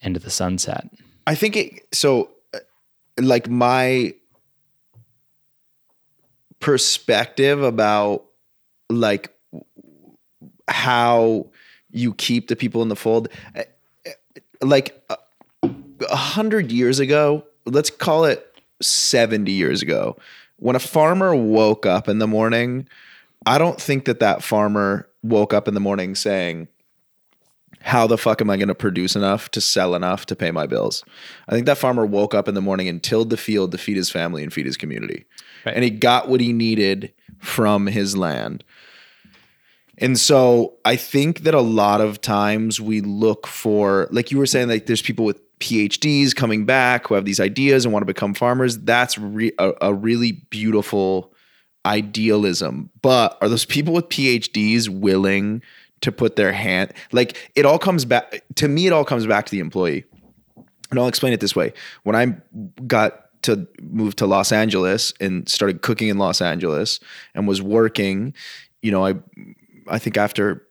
into 0.00 0.20
the 0.20 0.30
sunset. 0.30 0.88
I 1.26 1.34
think 1.34 1.56
it 1.56 1.86
so 1.92 2.30
uh, 2.54 2.58
like 3.20 3.48
my 3.48 4.14
perspective 6.60 7.62
about 7.62 8.24
like 8.90 9.32
how 10.66 11.46
you 11.90 12.14
keep 12.14 12.48
the 12.48 12.56
people 12.56 12.82
in 12.82 12.88
the 12.88 12.96
fold 12.96 13.28
uh, 13.54 13.62
uh, 14.06 14.10
like 14.60 15.02
a 15.62 16.16
hundred 16.16 16.70
years 16.70 16.98
ago, 16.98 17.44
let's 17.66 17.90
call 17.90 18.24
it 18.24 18.44
70 18.80 19.50
years 19.50 19.82
ago, 19.82 20.16
when 20.56 20.76
a 20.76 20.80
farmer 20.80 21.34
woke 21.34 21.86
up 21.86 22.08
in 22.08 22.18
the 22.18 22.26
morning, 22.26 22.88
I 23.46 23.58
don't 23.58 23.80
think 23.80 24.04
that 24.06 24.20
that 24.20 24.42
farmer 24.42 25.08
woke 25.22 25.52
up 25.52 25.68
in 25.68 25.74
the 25.74 25.80
morning 25.80 26.14
saying, 26.14 26.68
how 27.80 28.06
the 28.06 28.18
fuck 28.18 28.40
am 28.40 28.50
I 28.50 28.56
going 28.56 28.68
to 28.68 28.74
produce 28.74 29.14
enough 29.14 29.50
to 29.50 29.60
sell 29.60 29.94
enough 29.94 30.26
to 30.26 30.36
pay 30.36 30.50
my 30.50 30.66
bills? 30.66 31.04
I 31.48 31.52
think 31.52 31.66
that 31.66 31.78
farmer 31.78 32.04
woke 32.04 32.34
up 32.34 32.48
in 32.48 32.54
the 32.54 32.60
morning 32.60 32.88
and 32.88 33.02
tilled 33.02 33.30
the 33.30 33.36
field 33.36 33.72
to 33.72 33.78
feed 33.78 33.96
his 33.96 34.10
family 34.10 34.42
and 34.42 34.52
feed 34.52 34.66
his 34.66 34.76
community. 34.76 35.26
Right. 35.64 35.74
And 35.74 35.84
he 35.84 35.90
got 35.90 36.28
what 36.28 36.40
he 36.40 36.52
needed 36.52 37.12
from 37.38 37.86
his 37.86 38.16
land. 38.16 38.64
And 39.98 40.18
so 40.18 40.74
I 40.84 40.96
think 40.96 41.40
that 41.40 41.54
a 41.54 41.60
lot 41.60 42.00
of 42.00 42.20
times 42.20 42.80
we 42.80 43.00
look 43.00 43.46
for, 43.46 44.08
like 44.10 44.30
you 44.30 44.38
were 44.38 44.46
saying, 44.46 44.68
like 44.68 44.86
there's 44.86 45.02
people 45.02 45.24
with 45.24 45.40
PhDs 45.58 46.34
coming 46.34 46.64
back 46.64 47.08
who 47.08 47.14
have 47.14 47.24
these 47.24 47.40
ideas 47.40 47.84
and 47.84 47.92
want 47.92 48.02
to 48.02 48.06
become 48.06 48.32
farmers. 48.32 48.78
That's 48.78 49.18
re- 49.18 49.52
a, 49.58 49.72
a 49.80 49.94
really 49.94 50.32
beautiful 50.50 51.32
idealism. 51.84 52.90
But 53.02 53.38
are 53.40 53.48
those 53.48 53.64
people 53.64 53.92
with 53.92 54.08
PhDs 54.08 54.88
willing 54.88 55.62
to 56.00 56.12
put 56.12 56.36
their 56.36 56.52
hand 56.52 56.92
like 57.12 57.50
it 57.54 57.66
all 57.66 57.78
comes 57.78 58.04
back 58.04 58.42
to 58.54 58.68
me 58.68 58.86
it 58.86 58.92
all 58.92 59.04
comes 59.04 59.26
back 59.26 59.46
to 59.46 59.50
the 59.50 59.60
employee. 59.60 60.04
And 60.90 60.98
I'll 60.98 61.08
explain 61.08 61.32
it 61.32 61.40
this 61.40 61.54
way. 61.54 61.72
When 62.04 62.16
I 62.16 62.36
got 62.86 63.42
to 63.42 63.68
move 63.82 64.16
to 64.16 64.26
Los 64.26 64.52
Angeles 64.52 65.12
and 65.20 65.48
started 65.48 65.82
cooking 65.82 66.08
in 66.08 66.18
Los 66.18 66.40
Angeles 66.40 66.98
and 67.34 67.46
was 67.46 67.62
working, 67.62 68.34
you 68.82 68.90
know, 68.90 69.04
I 69.04 69.14
I 69.86 69.98
think 69.98 70.16
after 70.16 70.66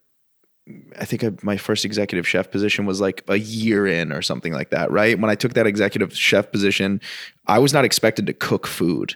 I 1.00 1.06
think 1.06 1.24
I, 1.24 1.32
my 1.44 1.56
first 1.56 1.86
executive 1.86 2.28
chef 2.28 2.52
position 2.52 2.86
was 2.86 3.00
like 3.00 3.24
a 3.28 3.38
year 3.38 3.88
in 3.88 4.12
or 4.12 4.22
something 4.22 4.52
like 4.52 4.70
that, 4.72 4.92
right? 4.92 5.18
When 5.18 5.30
I 5.30 5.36
took 5.36 5.54
that 5.54 5.68
executive 5.68 6.16
chef 6.16 6.52
position, 6.52 7.00
I 7.46 7.60
was 7.60 7.74
not 7.74 7.86
expected 7.86 8.26
to 8.28 8.34
cook 8.34 8.68
food. 8.68 9.16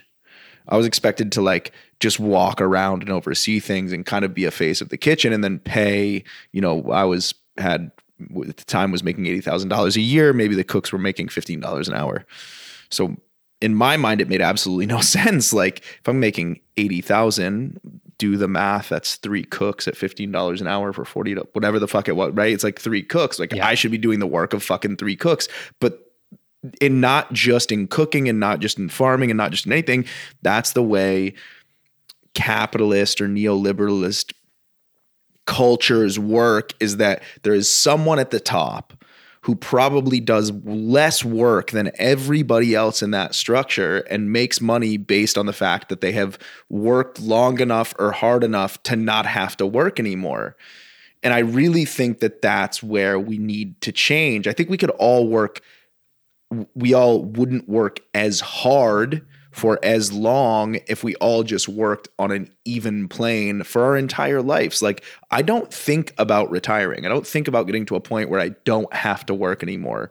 I 0.68 0.76
was 0.76 0.86
expected 0.86 1.32
to 1.32 1.42
like 1.42 1.72
just 2.00 2.20
walk 2.20 2.60
around 2.60 3.02
and 3.02 3.10
oversee 3.10 3.60
things 3.60 3.92
and 3.92 4.06
kind 4.06 4.24
of 4.24 4.34
be 4.34 4.44
a 4.44 4.50
face 4.50 4.80
of 4.80 4.88
the 4.88 4.96
kitchen 4.96 5.32
and 5.32 5.42
then 5.42 5.58
pay, 5.58 6.24
you 6.52 6.60
know, 6.60 6.90
I 6.90 7.04
was 7.04 7.34
had 7.58 7.90
at 8.48 8.56
the 8.56 8.64
time 8.64 8.92
was 8.92 9.02
making 9.02 9.24
$80,000 9.24 9.96
a 9.96 10.00
year, 10.00 10.32
maybe 10.32 10.54
the 10.54 10.62
cooks 10.62 10.92
were 10.92 10.98
making 10.98 11.26
$15 11.26 11.88
an 11.88 11.94
hour. 11.94 12.24
So 12.88 13.16
in 13.60 13.74
my 13.74 13.96
mind 13.96 14.20
it 14.20 14.28
made 14.28 14.40
absolutely 14.40 14.86
no 14.94 15.00
sense 15.00 15.52
like 15.52 15.80
if 15.80 16.08
I'm 16.08 16.20
making 16.20 16.60
80,000 16.76 17.80
do 18.22 18.36
the 18.36 18.46
math, 18.46 18.88
that's 18.88 19.16
three 19.16 19.42
cooks 19.42 19.88
at 19.88 19.96
fifteen 19.96 20.30
dollars 20.30 20.60
an 20.60 20.68
hour 20.68 20.92
for 20.92 21.04
forty, 21.04 21.34
whatever 21.34 21.80
the 21.80 21.88
fuck 21.88 22.06
it 22.06 22.14
was, 22.14 22.32
right? 22.34 22.52
It's 22.52 22.62
like 22.62 22.78
three 22.78 23.02
cooks. 23.02 23.40
Like 23.40 23.52
yeah. 23.52 23.66
I 23.66 23.74
should 23.74 23.90
be 23.90 23.98
doing 23.98 24.20
the 24.20 24.28
work 24.28 24.52
of 24.52 24.62
fucking 24.62 24.98
three 24.98 25.16
cooks, 25.16 25.48
but 25.80 26.11
in 26.80 27.00
not 27.00 27.32
just 27.32 27.72
in 27.72 27.88
cooking 27.88 28.28
and 28.28 28.38
not 28.38 28.60
just 28.60 28.78
in 28.78 28.88
farming 28.88 29.30
and 29.30 29.38
not 29.38 29.50
just 29.50 29.66
in 29.66 29.72
anything. 29.72 30.04
That's 30.42 30.72
the 30.72 30.82
way 30.82 31.34
capitalist 32.34 33.20
or 33.20 33.28
neoliberalist 33.28 34.32
cultures 35.46 36.18
work. 36.18 36.72
Is 36.80 36.98
that 36.98 37.22
there 37.42 37.54
is 37.54 37.70
someone 37.70 38.18
at 38.18 38.30
the 38.30 38.40
top 38.40 38.92
who 39.42 39.56
probably 39.56 40.20
does 40.20 40.52
less 40.64 41.24
work 41.24 41.72
than 41.72 41.90
everybody 41.96 42.76
else 42.76 43.02
in 43.02 43.10
that 43.10 43.34
structure 43.34 43.98
and 44.08 44.32
makes 44.32 44.60
money 44.60 44.96
based 44.96 45.36
on 45.36 45.46
the 45.46 45.52
fact 45.52 45.88
that 45.88 46.00
they 46.00 46.12
have 46.12 46.38
worked 46.68 47.20
long 47.20 47.58
enough 47.58 47.92
or 47.98 48.12
hard 48.12 48.44
enough 48.44 48.80
to 48.84 48.94
not 48.94 49.26
have 49.26 49.56
to 49.56 49.66
work 49.66 49.98
anymore. 49.98 50.56
And 51.24 51.34
I 51.34 51.40
really 51.40 51.84
think 51.84 52.20
that 52.20 52.40
that's 52.40 52.84
where 52.84 53.18
we 53.18 53.36
need 53.36 53.80
to 53.80 53.90
change. 53.90 54.46
I 54.46 54.52
think 54.52 54.70
we 54.70 54.78
could 54.78 54.90
all 54.90 55.28
work, 55.28 55.60
we 56.74 56.94
all 56.94 57.24
wouldn't 57.24 57.68
work 57.68 58.00
as 58.14 58.40
hard 58.40 59.26
for 59.52 59.78
as 59.82 60.12
long 60.12 60.76
if 60.86 61.04
we 61.04 61.14
all 61.16 61.42
just 61.42 61.68
worked 61.68 62.08
on 62.18 62.32
an 62.32 62.50
even 62.64 63.06
plane 63.06 63.62
for 63.62 63.84
our 63.84 63.96
entire 63.96 64.40
lives. 64.40 64.80
Like, 64.80 65.04
I 65.30 65.42
don't 65.42 65.72
think 65.72 66.14
about 66.16 66.50
retiring. 66.50 67.04
I 67.04 67.10
don't 67.10 67.26
think 67.26 67.48
about 67.48 67.66
getting 67.66 67.84
to 67.86 67.96
a 67.96 68.00
point 68.00 68.30
where 68.30 68.40
I 68.40 68.50
don't 68.64 68.92
have 68.94 69.26
to 69.26 69.34
work 69.34 69.62
anymore 69.62 70.10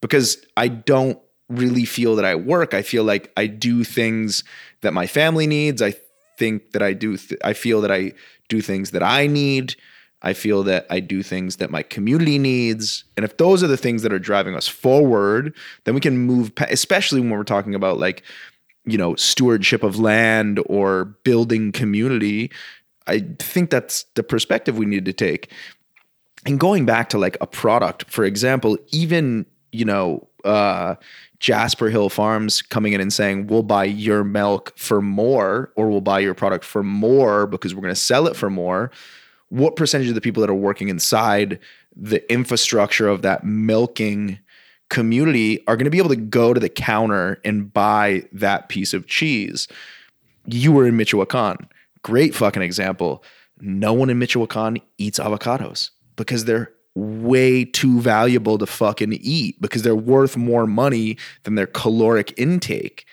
because 0.00 0.44
I 0.56 0.68
don't 0.68 1.18
really 1.50 1.84
feel 1.84 2.16
that 2.16 2.24
I 2.24 2.34
work. 2.34 2.72
I 2.72 2.82
feel 2.82 3.04
like 3.04 3.30
I 3.36 3.46
do 3.46 3.84
things 3.84 4.42
that 4.80 4.94
my 4.94 5.06
family 5.06 5.46
needs. 5.46 5.82
I 5.82 5.94
think 6.38 6.72
that 6.72 6.82
I 6.82 6.94
do, 6.94 7.16
th- 7.18 7.40
I 7.44 7.52
feel 7.52 7.82
that 7.82 7.92
I 7.92 8.12
do 8.48 8.62
things 8.62 8.92
that 8.92 9.02
I 9.02 9.26
need. 9.26 9.76
I 10.22 10.32
feel 10.32 10.64
that 10.64 10.86
I 10.90 11.00
do 11.00 11.22
things 11.22 11.56
that 11.56 11.70
my 11.70 11.82
community 11.82 12.38
needs. 12.38 13.04
And 13.16 13.24
if 13.24 13.36
those 13.36 13.62
are 13.62 13.68
the 13.68 13.76
things 13.76 14.02
that 14.02 14.12
are 14.12 14.18
driving 14.18 14.56
us 14.56 14.66
forward, 14.66 15.54
then 15.84 15.94
we 15.94 16.00
can 16.00 16.18
move, 16.18 16.54
pa- 16.54 16.66
especially 16.70 17.20
when 17.20 17.30
we're 17.30 17.44
talking 17.44 17.74
about 17.74 17.98
like 17.98 18.22
you 18.84 18.98
know 18.98 19.14
stewardship 19.16 19.82
of 19.82 19.98
land 19.98 20.60
or 20.66 21.04
building 21.04 21.72
community. 21.72 22.50
I 23.06 23.20
think 23.38 23.70
that's 23.70 24.04
the 24.14 24.22
perspective 24.22 24.76
we 24.76 24.86
need 24.86 25.04
to 25.04 25.12
take. 25.12 25.52
And 26.46 26.58
going 26.58 26.84
back 26.84 27.08
to 27.10 27.18
like 27.18 27.36
a 27.40 27.46
product 27.46 28.04
for 28.10 28.24
example 28.24 28.78
even 28.92 29.44
you 29.72 29.84
know 29.84 30.26
uh, 30.44 30.94
jasper 31.40 31.90
hill 31.90 32.08
farms 32.08 32.62
coming 32.62 32.92
in 32.92 33.00
and 33.00 33.12
saying 33.12 33.48
we'll 33.48 33.62
buy 33.62 33.84
your 33.84 34.24
milk 34.24 34.72
for 34.76 35.02
more 35.02 35.72
or 35.76 35.88
we'll 35.88 36.00
buy 36.00 36.18
your 36.20 36.34
product 36.34 36.64
for 36.64 36.82
more 36.82 37.46
because 37.46 37.74
we're 37.74 37.82
going 37.82 37.94
to 37.94 38.00
sell 38.00 38.26
it 38.26 38.36
for 38.36 38.48
more 38.48 38.90
what 39.48 39.76
percentage 39.76 40.08
of 40.08 40.14
the 40.14 40.20
people 40.20 40.40
that 40.40 40.50
are 40.50 40.54
working 40.54 40.88
inside 40.88 41.58
the 41.96 42.30
infrastructure 42.32 43.08
of 43.08 43.22
that 43.22 43.44
milking 43.44 44.38
community 44.88 45.66
are 45.66 45.76
going 45.76 45.84
to 45.84 45.90
be 45.90 45.98
able 45.98 46.08
to 46.08 46.16
go 46.16 46.54
to 46.54 46.60
the 46.60 46.68
counter 46.68 47.40
and 47.44 47.72
buy 47.72 48.24
that 48.32 48.68
piece 48.68 48.94
of 48.94 49.06
cheese. 49.06 49.68
You 50.46 50.72
were 50.72 50.86
in 50.86 50.96
Michoacan. 50.96 51.68
Great 52.02 52.34
fucking 52.34 52.62
example. 52.62 53.22
No 53.60 53.92
one 53.92 54.08
in 54.08 54.18
Michoacan 54.18 54.78
eats 54.98 55.18
avocados 55.18 55.90
because 56.16 56.44
they're 56.44 56.72
way 56.94 57.64
too 57.64 58.00
valuable 58.00 58.58
to 58.58 58.66
fucking 58.66 59.12
eat 59.20 59.60
because 59.60 59.82
they're 59.82 59.94
worth 59.94 60.36
more 60.36 60.66
money 60.66 61.16
than 61.44 61.54
their 61.54 61.66
caloric 61.66 62.32
intake, 62.36 63.06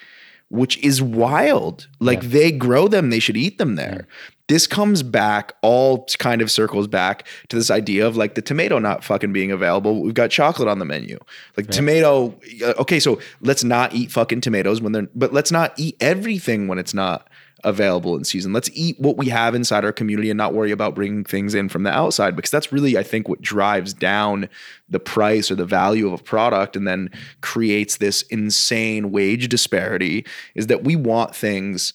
which 0.49 0.77
is 0.79 1.01
wild. 1.01 1.87
Like 1.99 2.23
yeah. 2.23 2.29
they 2.29 2.51
grow 2.51 2.87
them, 2.87 3.09
they 3.09 3.19
should 3.19 3.37
eat 3.37 3.57
them 3.57 3.75
there. 3.75 4.07
Yeah. 4.07 4.34
This 4.47 4.67
comes 4.67 5.01
back 5.01 5.53
all 5.61 6.05
kind 6.19 6.41
of 6.41 6.51
circles 6.51 6.87
back 6.87 7.27
to 7.49 7.55
this 7.55 7.71
idea 7.71 8.05
of 8.05 8.15
like 8.15 8.35
the 8.35 8.41
tomato 8.41 8.77
not 8.79 9.03
fucking 9.03 9.33
being 9.33 9.51
available. 9.51 10.01
We've 10.01 10.13
got 10.13 10.29
chocolate 10.29 10.67
on 10.67 10.79
the 10.79 10.85
menu. 10.85 11.17
Like 11.57 11.67
tomato 11.67 12.35
uh, 12.63 12.73
okay 12.79 12.99
so 12.99 13.19
let's 13.41 13.63
not 13.63 13.93
eat 13.93 14.11
fucking 14.11 14.41
tomatoes 14.41 14.81
when 14.81 14.91
they're 14.91 15.07
but 15.15 15.33
let's 15.33 15.51
not 15.51 15.73
eat 15.77 15.97
everything 15.99 16.67
when 16.67 16.77
it's 16.77 16.93
not 16.93 17.27
available 17.63 18.15
in 18.15 18.23
season. 18.23 18.53
Let's 18.53 18.69
eat 18.73 18.99
what 18.99 19.17
we 19.17 19.29
have 19.29 19.55
inside 19.55 19.83
our 19.83 19.91
community 19.91 20.29
and 20.29 20.37
not 20.37 20.53
worry 20.53 20.71
about 20.71 20.93
bringing 20.93 21.23
things 21.23 21.55
in 21.55 21.67
from 21.67 21.83
the 21.83 21.91
outside 21.91 22.35
because 22.35 22.51
that's 22.51 22.71
really 22.71 22.97
i 22.97 23.03
think 23.03 23.27
what 23.27 23.41
drives 23.41 23.93
down 23.93 24.47
the 24.87 24.99
price 24.99 25.49
or 25.49 25.55
the 25.55 25.65
value 25.65 26.05
of 26.05 26.19
a 26.19 26.23
product 26.23 26.75
and 26.75 26.87
then 26.87 27.09
creates 27.41 27.97
this 27.97 28.21
insane 28.23 29.11
wage 29.11 29.49
disparity 29.49 30.25
is 30.53 30.67
that 30.67 30.83
we 30.83 30.95
want 30.95 31.35
things 31.35 31.93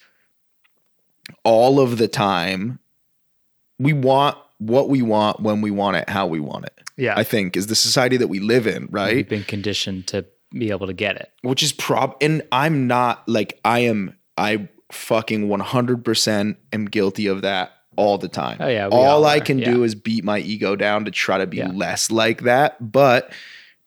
all 1.45 1.81
of 1.81 1.99
the 1.99 2.09
time. 2.09 2.79
We 3.79 3.93
want 3.93 4.37
what 4.59 4.89
we 4.89 5.01
want 5.03 5.41
when 5.41 5.61
we 5.62 5.71
want 5.71 5.97
it, 5.97 6.09
how 6.09 6.27
we 6.27 6.39
want 6.41 6.67
it. 6.67 6.79
Yeah. 6.97 7.15
I 7.17 7.25
think 7.25 7.57
is 7.57 7.69
the 7.69 7.75
society 7.75 8.17
that 8.19 8.29
we 8.29 8.41
live 8.41 8.67
in, 8.67 8.89
right? 8.91 9.17
We've 9.17 9.29
been 9.29 9.45
conditioned 9.45 10.07
to 10.09 10.27
be 10.53 10.71
able 10.71 10.87
to 10.87 10.93
get 10.93 11.17
it. 11.17 11.31
Which 11.43 11.62
is 11.62 11.73
prob 11.73 12.15
and 12.21 12.43
I'm 12.53 12.87
not 12.87 13.27
like 13.29 13.59
I 13.65 13.81
am 13.81 14.17
I 14.37 14.69
fucking 14.93 15.49
100% 15.49 16.57
am 16.73 16.85
guilty 16.87 17.27
of 17.27 17.43
that 17.43 17.73
all 17.97 18.19
the 18.19 18.29
time. 18.29 18.59
Oh, 18.61 18.69
yeah, 18.69 18.89
All 18.89 19.05
all 19.05 19.25
I 19.25 19.39
are, 19.39 19.41
can 19.41 19.59
do 19.59 19.83
is 19.85 19.95
beat 19.95 20.25
my 20.25 20.39
ego 20.39 20.75
down 20.77 21.05
to 21.07 21.11
try 21.11 21.39
to 21.39 21.47
be 21.47 21.59
Yeah. 21.59 21.69
less 21.73 22.11
like 22.11 22.43
that, 22.43 22.93
but 22.93 23.33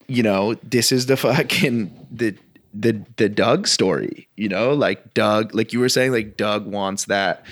you 0.07 0.23
know, 0.23 0.55
this 0.63 0.91
is 0.91 1.05
the 1.05 1.17
fucking 1.17 2.07
the 2.11 2.35
the 2.73 3.05
the 3.17 3.29
Doug 3.29 3.67
story, 3.67 4.27
you 4.35 4.49
know? 4.49 4.73
Like 4.73 5.13
Doug, 5.13 5.53
like 5.53 5.73
you 5.73 5.79
were 5.79 5.89
saying 5.89 6.11
like 6.11 6.37
Doug 6.37 6.65
wants 6.65 7.05
that 7.05 7.45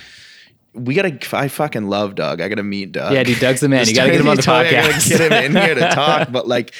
we 0.73 0.93
gotta. 0.95 1.17
I 1.35 1.47
fucking 1.49 1.87
love 1.89 2.15
Doug. 2.15 2.39
I 2.39 2.47
gotta 2.47 2.63
meet 2.63 2.93
Doug. 2.93 3.13
Yeah, 3.13 3.23
dude, 3.23 3.39
Doug's 3.39 3.59
the 3.59 3.67
man. 3.69 3.85
You 3.87 3.93
gotta 3.93 4.11
get 4.11 4.21
him 4.21 4.27
on 4.29 4.37
the 4.37 4.41
totally- 4.41 4.77
I 4.77 4.81
gotta 4.83 4.93
podcast. 4.93 5.09
Get 5.17 5.31
him 5.31 5.55
in 5.55 5.61
here 5.63 5.75
to 5.75 5.89
talk. 5.93 6.31
But 6.31 6.47
like, 6.47 6.73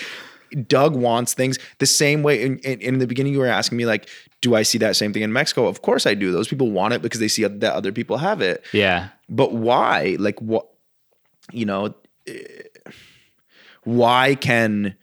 Doug 0.67 0.95
wants 0.95 1.33
things 1.33 1.59
the 1.79 1.85
same 1.85 2.23
way. 2.23 2.41
In, 2.41 2.59
in, 2.59 2.79
in 2.79 2.99
the 2.99 3.07
beginning, 3.07 3.33
you 3.33 3.39
were 3.39 3.47
asking 3.47 3.77
me 3.77 3.85
like, 3.85 4.07
do 4.39 4.55
I 4.55 4.63
see 4.63 4.77
that 4.77 4.95
same 4.95 5.11
thing 5.11 5.23
in 5.23 5.33
Mexico? 5.33 5.67
Of 5.67 5.81
course 5.81 6.05
I 6.05 6.13
do. 6.13 6.31
Those 6.31 6.47
people 6.47 6.71
want 6.71 6.93
it 6.93 7.01
because 7.01 7.19
they 7.19 7.27
see 7.27 7.45
that 7.45 7.73
other 7.73 7.91
people 7.91 8.17
have 8.17 8.41
it. 8.41 8.63
Yeah. 8.71 9.09
But 9.29 9.51
why? 9.53 10.15
Like 10.19 10.41
what? 10.41 10.67
You 11.51 11.65
know, 11.65 11.93
eh, 12.27 12.37
why 13.83 14.35
can 14.35 14.95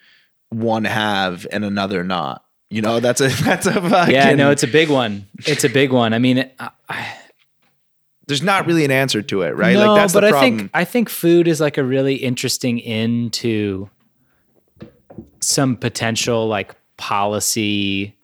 one 0.48 0.85
have 0.85 1.47
and 1.52 1.65
another 1.65 2.05
not? 2.05 2.44
You 2.70 2.82
know, 2.82 3.01
that's 3.01 3.20
a 3.20 3.28
that's 3.45 3.66
a 3.66 3.81
fucking. 3.81 4.15
Yeah, 4.15 4.35
no, 4.35 4.51
it's 4.51 4.62
a 4.62 4.69
big 4.69 4.90
one. 4.90 5.27
It's 5.47 5.65
a 5.65 5.69
big 5.69 5.93
one. 5.93 6.12
I 6.12 6.19
mean, 6.19 6.51
I, 6.89 7.16
there's 8.27 8.43
not 8.43 8.66
really 8.66 8.85
an 8.85 8.90
answer 8.90 9.23
to 9.23 9.43
it, 9.43 9.57
right? 9.57 9.74
No, 9.74 9.95
like 9.95 10.03
that's 10.03 10.12
but 10.12 10.20
the 10.20 10.36
I 10.36 10.40
think 10.40 10.70
I 10.74 10.85
think 10.85 11.09
food 11.09 11.49
is 11.49 11.61
like 11.61 11.78
a 11.78 11.85
really 11.85 12.16
interesting 12.16 12.78
into 12.78 13.89
some 15.40 15.77
potential 15.77 16.47
like 16.47 16.77
policy 16.99 18.15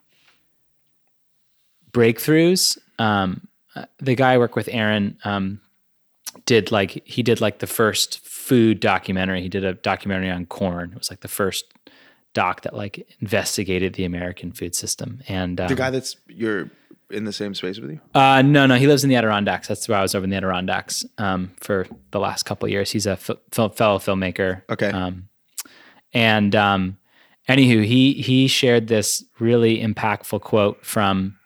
breakthroughs. 1.91 2.77
Um, 2.99 3.47
uh, 3.75 3.85
the 3.99 4.15
guy 4.15 4.33
I 4.33 4.37
work 4.37 4.55
with, 4.55 4.69
Aaron, 4.71 5.17
um, 5.23 5.59
did 6.45 6.71
like 6.71 7.01
he 7.05 7.23
did 7.23 7.41
like 7.41 7.59
the 7.59 7.67
first 7.67 8.19
food 8.19 8.79
documentary. 8.79 9.41
He 9.41 9.49
did 9.49 9.65
a 9.65 9.73
documentary 9.73 10.29
on 10.29 10.45
corn. 10.45 10.91
It 10.91 10.97
was 10.99 11.09
like 11.09 11.21
the 11.21 11.27
first 11.27 11.65
doc 12.35 12.61
that 12.61 12.75
like 12.75 13.07
investigated 13.19 13.95
the 13.95 14.05
American 14.05 14.51
food 14.51 14.75
system. 14.75 15.23
And 15.27 15.59
um, 15.59 15.67
the 15.67 15.75
guy 15.75 15.89
that's 15.89 16.17
you're 16.27 16.69
in 17.09 17.23
the 17.23 17.33
same 17.33 17.55
space 17.55 17.79
with 17.79 17.89
you. 17.89 18.01
uh, 18.13 18.43
no, 18.43 18.67
no, 18.67 18.75
he 18.75 18.85
lives 18.85 19.03
in 19.03 19.09
the 19.09 19.15
Adirondacks. 19.15 19.67
That's 19.67 19.87
where 19.87 19.97
I 19.97 20.01
was 20.03 20.13
over 20.13 20.23
in 20.23 20.29
the 20.29 20.35
Adirondacks 20.35 21.03
um, 21.17 21.51
for 21.59 21.87
the 22.11 22.19
last 22.19 22.43
couple 22.43 22.67
of 22.67 22.71
years. 22.71 22.91
He's 22.91 23.07
a 23.07 23.11
f- 23.11 23.31
fellow 23.51 23.99
filmmaker. 23.99 24.61
Okay. 24.69 24.89
Um, 24.89 25.29
and 26.13 26.55
um, 26.55 26.97
anywho, 27.49 27.83
he 27.83 28.13
he 28.13 28.47
shared 28.47 28.87
this 28.87 29.23
really 29.39 29.81
impactful 29.81 30.41
quote 30.41 30.85
from, 30.85 31.37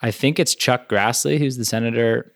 I 0.00 0.10
think 0.10 0.38
it's 0.38 0.54
Chuck 0.54 0.88
Grassley, 0.88 1.38
who's 1.38 1.56
the 1.56 1.64
senator 1.64 2.32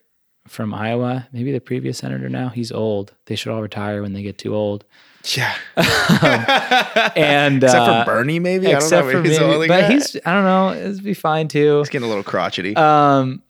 from 0.46 0.74
Iowa, 0.74 1.26
maybe 1.32 1.52
the 1.52 1.60
previous 1.60 1.98
senator 1.98 2.28
now. 2.28 2.48
He's 2.50 2.70
old. 2.70 3.14
They 3.26 3.34
should 3.34 3.52
all 3.52 3.62
retire 3.62 4.02
when 4.02 4.12
they 4.12 4.22
get 4.22 4.38
too 4.38 4.54
old. 4.54 4.84
Yeah. 5.24 5.54
And 7.16 7.62
Except 7.62 7.80
uh, 7.80 8.04
for 8.04 8.10
Bernie, 8.10 8.38
maybe. 8.38 8.66
except 8.66 8.92
I 8.92 8.96
don't 8.96 9.06
know. 9.12 9.22
for 9.22 9.28
he's 9.28 9.38
the 9.38 9.44
maybe, 9.44 9.54
only 9.54 9.68
but 9.68 9.80
guy. 9.82 9.92
he's 9.92 10.16
I 10.26 10.34
don't 10.34 10.44
know. 10.44 10.72
It'd 10.72 11.04
be 11.04 11.14
fine 11.14 11.48
too. 11.48 11.78
He's 11.78 11.88
getting 11.88 12.06
a 12.06 12.08
little 12.08 12.24
crotchety. 12.24 12.74
Um, 12.76 13.42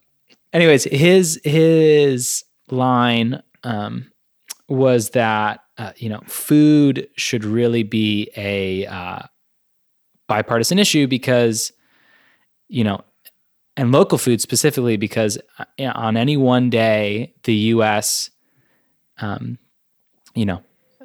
anyways, 0.53 0.85
his 0.85 1.41
his 1.45 2.45
line 2.71 3.43
um, 3.65 4.11
was 4.69 5.11
that 5.11 5.61
uh, 5.79 5.93
you 5.97 6.09
know 6.09 6.21
food 6.27 7.09
should 7.17 7.45
really 7.45 7.83
be 7.83 8.31
a 8.37 8.87
uh, 8.87 9.21
bipartisan 10.29 10.79
issue 10.79 11.07
because 11.07 11.73
you 12.69 12.85
know, 12.85 13.01
and 13.77 13.93
local 13.93 14.19
food 14.19 14.41
specifically 14.41 14.97
because 14.97 15.39
uh, 15.59 15.65
on 15.95 16.17
any 16.17 16.37
one 16.37 16.71
day 16.71 17.35
the 17.45 17.55
U.S. 17.55 18.31
Um, 19.19 19.59
you 20.35 20.45
know, 20.45 20.63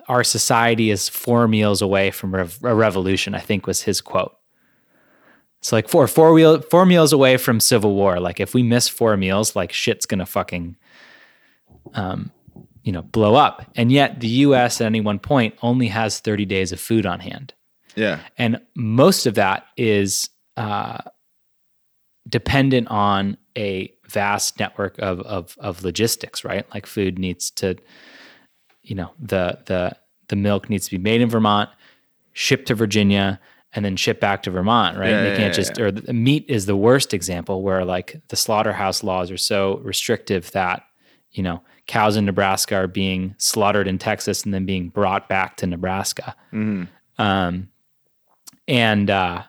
our 0.10 0.24
society 0.24 0.90
is 0.90 1.08
four 1.08 1.48
meals 1.48 1.82
away 1.82 2.12
from 2.12 2.36
a 2.36 2.76
revolution. 2.76 3.36
I 3.36 3.40
think 3.40 3.66
was 3.66 3.84
his 3.84 4.02
quote. 4.02 4.36
So 5.62 5.76
like 5.76 5.88
four 5.88 6.08
four 6.08 6.34
wheel 6.34 6.62
four 6.62 6.86
meals 6.86 7.14
away 7.14 7.38
from 7.38 7.60
civil 7.60 7.94
war. 7.96 8.20
Like 8.20 8.40
if 8.40 8.54
we 8.54 8.64
miss 8.64 8.88
four 8.88 9.16
meals, 9.16 9.56
like 9.56 9.72
shit's 9.72 10.06
gonna 10.06 10.26
fucking 10.26 10.76
um, 11.94 12.32
you 12.84 12.92
know, 12.92 13.02
blow 13.02 13.36
up. 13.36 13.66
And 13.76 13.92
yet 13.92 14.20
the 14.20 14.28
US 14.28 14.82
at 14.82 14.86
any 14.86 15.02
one 15.02 15.20
point 15.20 15.56
only 15.62 15.88
has 15.88 16.20
30 16.20 16.46
days 16.46 16.72
of 16.72 16.80
food 16.80 17.06
on 17.06 17.20
hand. 17.20 17.54
yeah. 17.96 18.20
And 18.38 18.60
most 18.76 19.26
of 19.26 19.36
that 19.36 19.66
is 19.78 20.30
uh, 20.58 21.00
dependent 22.28 22.88
on 22.88 23.38
a 23.58 23.94
vast 24.08 24.60
network 24.60 24.98
of, 25.00 25.20
of 25.22 25.56
of 25.60 25.84
logistics, 25.84 26.44
right? 26.44 26.66
Like 26.74 26.86
food 26.86 27.20
needs 27.20 27.52
to, 27.52 27.76
you 28.84 28.96
know, 28.96 29.12
the 29.20 29.60
the 29.66 29.96
the 30.28 30.36
milk 30.36 30.70
needs 30.70 30.86
to 30.86 30.92
be 30.92 30.98
made 30.98 31.22
in 31.22 31.30
Vermont, 31.30 31.70
shipped 32.34 32.68
to 32.68 32.76
Virginia, 32.76 33.40
and 33.74 33.86
then 33.86 33.96
shipped 33.96 34.22
back 34.22 34.44
to 34.44 34.52
Vermont, 34.52 34.98
right? 34.98 35.10
Yeah, 35.10 35.22
they 35.24 35.30
yeah, 35.30 35.38
can't 35.38 35.58
yeah, 35.58 35.64
just 35.64 35.80
or 35.80 35.92
the 35.92 36.14
meat 36.14 36.46
is 36.48 36.66
the 36.66 36.76
worst 36.76 37.14
example 37.14 37.62
where 37.62 37.86
like 37.86 38.22
the 38.30 38.36
slaughterhouse 38.36 39.04
laws 39.04 39.30
are 39.30 39.38
so 39.38 39.78
restrictive 39.80 40.52
that, 40.52 40.84
you 41.32 41.44
know, 41.44 41.62
cows 41.88 42.16
in 42.16 42.26
Nebraska 42.26 42.76
are 42.76 42.88
being 42.88 43.36
slaughtered 43.38 43.88
in 43.88 43.98
Texas 43.98 44.44
and 44.44 44.54
then 44.54 44.66
being 44.66 44.90
brought 44.90 45.30
back 45.30 45.58
to 45.58 45.68
Nebraska. 45.68 46.36
Um, 47.18 47.70
and 48.68 49.10
uh, 49.10 49.44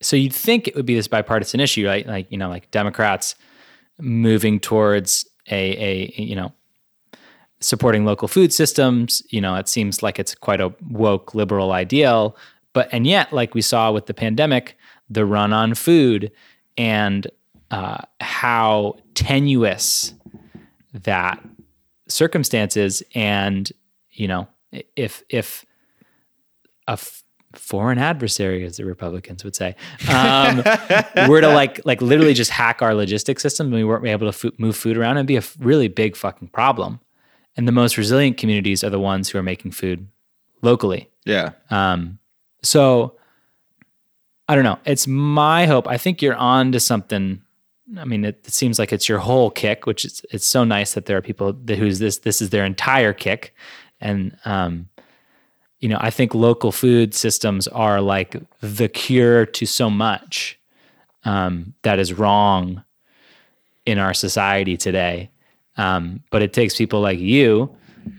so 0.00 0.16
you'd 0.16 0.32
think 0.32 0.68
it 0.68 0.74
would 0.74 0.86
be 0.86 0.94
this 0.94 1.08
bipartisan 1.08 1.60
issue, 1.60 1.86
right? 1.86 2.06
Like 2.06 2.30
you 2.30 2.38
know, 2.38 2.48
like 2.48 2.70
Democrats 2.70 3.36
moving 4.00 4.58
towards 4.58 5.28
a 5.50 6.12
a 6.16 6.20
you 6.20 6.34
know 6.34 6.52
supporting 7.64 8.04
local 8.04 8.28
food 8.28 8.52
systems. 8.52 9.22
You 9.30 9.40
know, 9.40 9.54
it 9.56 9.68
seems 9.68 10.02
like 10.02 10.18
it's 10.18 10.34
quite 10.34 10.60
a 10.60 10.72
woke 10.90 11.34
liberal 11.34 11.72
ideal, 11.72 12.36
but 12.72 12.88
and 12.92 13.06
yet, 13.06 13.32
like 13.32 13.54
we 13.54 13.62
saw 13.62 13.90
with 13.92 14.06
the 14.06 14.14
pandemic, 14.14 14.76
the 15.08 15.24
run 15.24 15.52
on 15.52 15.74
food 15.74 16.30
and 16.76 17.26
uh, 17.70 18.02
how 18.20 18.96
tenuous 19.14 20.14
that 20.92 21.42
circumstances 22.06 23.02
and 23.14 23.72
you 24.10 24.28
know 24.28 24.46
if 24.96 25.22
if 25.28 25.64
a 26.86 26.92
f- 26.92 27.22
foreign 27.54 27.98
adversary, 27.98 28.64
as 28.64 28.76
the 28.76 28.84
Republicans 28.84 29.44
would 29.44 29.56
say, 29.56 29.76
um, 30.12 30.58
were 31.28 31.40
to 31.40 31.48
like 31.48 31.80
like 31.84 32.02
literally 32.02 32.34
just 32.34 32.50
hack 32.50 32.82
our 32.82 32.94
logistics 32.94 33.42
system, 33.42 33.66
and 33.68 33.74
we 33.74 33.84
weren't 33.84 34.06
able 34.06 34.26
to 34.26 34.32
fo- 34.32 34.52
move 34.58 34.76
food 34.76 34.96
around, 34.96 35.16
it'd 35.16 35.26
be 35.26 35.36
a 35.36 35.38
f- 35.38 35.56
really 35.60 35.88
big 35.88 36.16
fucking 36.16 36.48
problem. 36.48 37.00
And 37.56 37.68
the 37.68 37.72
most 37.72 37.96
resilient 37.96 38.36
communities 38.36 38.82
are 38.82 38.90
the 38.90 38.98
ones 38.98 39.28
who 39.28 39.38
are 39.38 39.42
making 39.42 39.72
food 39.72 40.08
locally. 40.62 41.10
Yeah. 41.24 41.52
Um, 41.70 42.18
so 42.62 43.16
I 44.48 44.54
don't 44.54 44.64
know. 44.64 44.78
It's 44.84 45.06
my 45.06 45.66
hope. 45.66 45.88
I 45.88 45.96
think 45.96 46.20
you're 46.20 46.34
on 46.34 46.72
to 46.72 46.80
something. 46.80 47.40
I 47.98 48.04
mean, 48.04 48.24
it, 48.24 48.40
it 48.44 48.52
seems 48.52 48.78
like 48.78 48.92
it's 48.92 49.08
your 49.08 49.18
whole 49.18 49.50
kick, 49.50 49.86
which 49.86 50.04
is 50.04 50.24
it's 50.30 50.46
so 50.46 50.64
nice 50.64 50.94
that 50.94 51.06
there 51.06 51.16
are 51.16 51.22
people 51.22 51.52
that 51.52 51.78
who's 51.78 51.98
this 51.98 52.18
this 52.18 52.42
is 52.42 52.50
their 52.50 52.64
entire 52.64 53.12
kick, 53.12 53.54
and 54.00 54.36
um, 54.44 54.88
you 55.80 55.88
know, 55.88 55.98
I 56.00 56.10
think 56.10 56.34
local 56.34 56.72
food 56.72 57.14
systems 57.14 57.68
are 57.68 58.00
like 58.00 58.36
the 58.60 58.88
cure 58.88 59.46
to 59.46 59.66
so 59.66 59.90
much 59.90 60.58
um, 61.24 61.74
that 61.82 61.98
is 61.98 62.12
wrong 62.12 62.84
in 63.86 63.98
our 63.98 64.14
society 64.14 64.76
today. 64.76 65.30
Um, 65.76 66.22
but 66.30 66.42
it 66.42 66.52
takes 66.52 66.76
people 66.76 67.00
like 67.00 67.18
you 67.18 67.74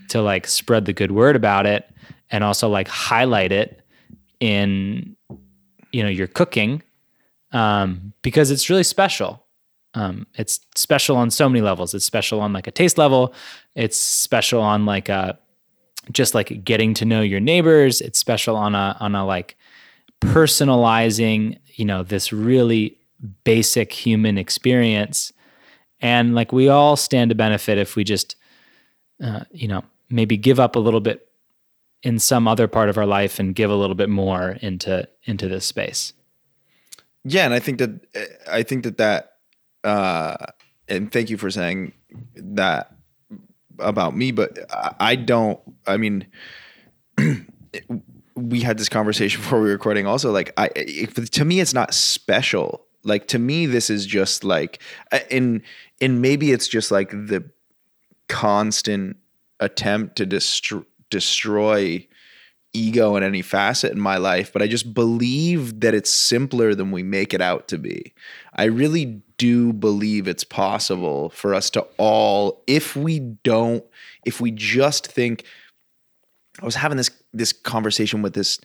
to 0.10 0.22
like 0.22 0.48
spread 0.48 0.86
the 0.86 0.94
good 0.94 1.11
word 1.11 1.36
about 1.36 1.65
it 1.65 1.90
and 2.32 2.44
also 2.44 2.68
like 2.69 2.88
highlight 2.88 3.52
it 3.52 3.82
in 4.40 5.15
you 5.91 6.03
know 6.03 6.10
your 6.10 6.27
cooking 6.27 6.82
um, 7.52 8.14
because 8.22 8.52
it's 8.52 8.69
really 8.69 8.84
special. 8.84 9.44
Um, 9.94 10.27
it's 10.34 10.60
special 10.76 11.15
on 11.15 11.32
so 11.32 11.48
many 11.48 11.61
levels. 11.61 11.94
It's 11.94 12.03
special 12.03 12.41
on 12.41 12.52
like 12.52 12.68
a 12.68 12.72
taste 12.72 12.98
level. 12.98 13.34
It's 13.76 13.98
special 13.98 14.61
on 14.61 14.86
like 14.86 15.07
a 15.07 15.40
just 16.11 16.36
like 16.36 16.64
getting 16.65 16.94
to 16.95 17.06
know 17.06 17.22
your 17.22 17.40
neighbors. 17.40 18.02
It's 18.02 18.19
special 18.19 18.57
on 18.57 18.76
a 18.76 18.98
on 18.99 19.15
a 19.15 19.26
like 19.26 19.56
personalizing, 20.19 21.57
you 21.76 21.86
know, 21.86 22.03
this 22.03 22.34
really 22.34 22.98
basic 23.44 23.94
human 23.94 24.38
experience. 24.38 25.32
And 26.01 26.35
like 26.35 26.51
we 26.51 26.69
all 26.69 26.95
stand 26.95 27.30
to 27.30 27.35
benefit 27.35 27.77
if 27.77 27.95
we 27.95 28.03
just, 28.03 28.35
uh, 29.23 29.41
you 29.51 29.67
know, 29.67 29.84
maybe 30.09 30.38
give 30.38 30.59
up 30.59 30.76
a 30.76 30.80
little 30.80 30.99
bit 30.99 31.27
in 32.03 32.19
some 32.19 32.47
other 32.47 32.67
part 32.67 32.89
of 32.89 32.97
our 32.97 33.05
life 33.05 33.39
and 33.39 33.55
give 33.55 33.72
a 33.72 33.76
little 33.76 33.95
bit 33.95 34.09
more 34.09 34.57
into 34.61 35.07
into 35.23 35.47
this 35.47 35.65
space. 35.65 36.13
Yeah, 37.23 37.45
and 37.45 37.53
I 37.53 37.59
think 37.59 37.80
that 37.80 38.39
I 38.47 38.63
think 38.63 38.84
that 38.84 38.97
that 38.97 39.38
uh, 39.84 40.38
and 40.88 41.11
thank 41.11 41.30
you 41.30 41.38
for 41.38 41.49
saying 41.49 41.93
that 42.35 42.95
about 43.80 44.15
me, 44.15 44.31
but 44.31 44.59
I 44.99 45.15
don't. 45.15 45.59
I 45.88 45.97
mean, 45.97 46.27
we 48.35 48.61
had 48.61 48.77
this 48.77 48.89
conversation 48.89 49.41
before 49.41 49.59
we 49.59 49.65
were 49.65 49.73
recording. 49.73 50.07
Also, 50.07 50.31
like, 50.31 50.53
I 50.57 50.69
if, 50.76 51.13
to 51.31 51.45
me, 51.45 51.59
it's 51.59 51.73
not 51.73 51.93
special. 51.93 52.85
Like 53.03 53.27
to 53.27 53.39
me, 53.39 53.67
this 53.67 53.91
is 53.91 54.05
just 54.05 54.43
like, 54.43 54.81
in 55.30 55.61
and 56.01 56.22
maybe 56.22 56.51
it's 56.51 56.67
just 56.67 56.91
like 56.91 57.09
the 57.11 57.49
constant 58.27 59.17
attempt 59.59 60.17
to 60.17 60.85
destroy 61.09 62.07
ego 62.73 63.15
in 63.15 63.23
any 63.23 63.41
facet 63.41 63.91
in 63.91 63.99
my 63.99 64.17
life, 64.17 64.51
but 64.51 64.61
I 64.61 64.67
just 64.67 64.93
believe 64.93 65.80
that 65.80 65.93
it's 65.93 66.11
simpler 66.11 66.76
than 66.76 66.91
we 66.91 67.03
make 67.03 67.34
it 67.34 67.41
out 67.41 67.69
to 67.69 67.77
be. 67.77 68.13
I 68.53 68.65
really 68.65 69.22
do 69.38 69.72
believe 69.73 70.27
it's 70.27 70.43
possible 70.43 71.30
for 71.30 71.53
us 71.53 71.69
to 71.72 71.81
all, 71.97 72.63
if 72.67 72.95
we 72.95 73.19
don't, 73.19 73.84
if 74.26 74.41
we 74.41 74.51
just 74.51 75.07
think, 75.07 75.45
I 76.61 76.65
was 76.65 76.76
having 76.76 76.97
this 76.97 77.09
this 77.34 77.51
conversation 77.51 78.22
with 78.22 78.34
this 78.34 78.59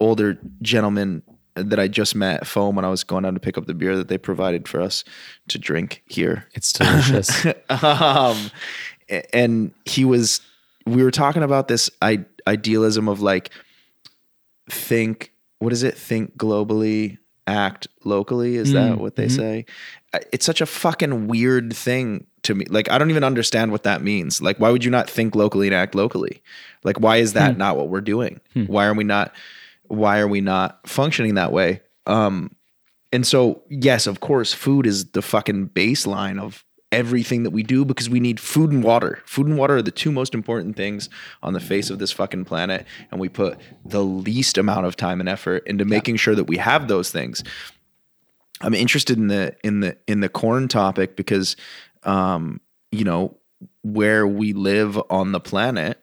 older 0.00 0.38
gentleman 0.62 1.22
that 1.56 1.78
I 1.78 1.88
just 1.88 2.14
met 2.14 2.46
Foam 2.46 2.76
when 2.76 2.84
I 2.84 2.88
was 2.88 3.04
going 3.04 3.22
down 3.22 3.34
to 3.34 3.40
pick 3.40 3.56
up 3.56 3.66
the 3.66 3.74
beer 3.74 3.96
that 3.96 4.08
they 4.08 4.18
provided 4.18 4.66
for 4.66 4.80
us 4.80 5.04
to 5.48 5.58
drink 5.58 6.02
here. 6.06 6.46
It's 6.54 6.72
delicious. 6.72 7.46
um, 7.68 8.50
and 9.32 9.72
he 9.84 10.04
was, 10.04 10.40
we 10.86 11.02
were 11.02 11.10
talking 11.10 11.42
about 11.42 11.68
this 11.68 11.90
I, 12.02 12.24
idealism 12.46 13.08
of 13.08 13.20
like, 13.20 13.50
think, 14.68 15.32
what 15.58 15.72
is 15.72 15.82
it? 15.82 15.96
Think 15.96 16.36
globally, 16.36 17.18
act 17.46 17.86
locally. 18.04 18.56
Is 18.56 18.70
mm, 18.70 18.74
that 18.74 18.98
what 18.98 19.16
they 19.16 19.26
mm-hmm. 19.26 19.36
say? 19.36 19.66
It's 20.32 20.46
such 20.46 20.60
a 20.60 20.66
fucking 20.66 21.28
weird 21.28 21.74
thing 21.74 22.26
to 22.42 22.54
me. 22.54 22.66
Like, 22.68 22.90
I 22.90 22.98
don't 22.98 23.10
even 23.10 23.24
understand 23.24 23.72
what 23.72 23.82
that 23.84 24.02
means. 24.02 24.40
Like, 24.40 24.58
why 24.58 24.70
would 24.70 24.84
you 24.84 24.90
not 24.90 25.08
think 25.08 25.34
locally 25.34 25.66
and 25.66 25.74
act 25.74 25.94
locally? 25.94 26.42
Like, 26.82 27.00
why 27.00 27.16
is 27.16 27.32
that 27.34 27.52
hmm. 27.52 27.58
not 27.58 27.76
what 27.76 27.88
we're 27.88 28.00
doing? 28.00 28.40
Hmm. 28.52 28.64
Why 28.64 28.86
are 28.86 28.94
we 28.94 29.04
not? 29.04 29.34
Why 29.88 30.18
are 30.18 30.28
we 30.28 30.40
not 30.40 30.88
functioning 30.88 31.34
that 31.34 31.52
way? 31.52 31.82
Um, 32.06 32.54
and 33.12 33.26
so, 33.26 33.62
yes, 33.68 34.06
of 34.06 34.20
course, 34.20 34.52
food 34.52 34.86
is 34.86 35.10
the 35.12 35.22
fucking 35.22 35.70
baseline 35.70 36.40
of 36.40 36.64
everything 36.90 37.42
that 37.42 37.50
we 37.50 37.62
do 37.62 37.84
because 37.84 38.08
we 38.08 38.20
need 38.20 38.38
food 38.38 38.70
and 38.70 38.82
water. 38.82 39.20
Food 39.26 39.46
and 39.46 39.58
water 39.58 39.76
are 39.76 39.82
the 39.82 39.90
two 39.90 40.12
most 40.12 40.34
important 40.34 40.76
things 40.76 41.08
on 41.42 41.52
the 41.52 41.60
face 41.60 41.90
of 41.90 41.98
this 41.98 42.12
fucking 42.12 42.44
planet. 42.44 42.86
And 43.10 43.20
we 43.20 43.28
put 43.28 43.58
the 43.84 44.02
least 44.02 44.58
amount 44.58 44.86
of 44.86 44.96
time 44.96 45.20
and 45.20 45.28
effort 45.28 45.66
into 45.66 45.84
making 45.84 46.16
sure 46.16 46.34
that 46.34 46.44
we 46.44 46.56
have 46.56 46.88
those 46.88 47.10
things. 47.10 47.42
I'm 48.60 48.74
interested 48.74 49.18
in 49.18 49.26
the 49.26 49.56
in 49.64 49.80
the 49.80 49.96
in 50.06 50.20
the 50.20 50.28
corn 50.28 50.68
topic 50.68 51.16
because 51.16 51.56
um, 52.04 52.60
you 52.92 53.04
know, 53.04 53.36
where 53.82 54.26
we 54.26 54.52
live 54.52 55.00
on 55.10 55.32
the 55.32 55.40
planet 55.40 56.00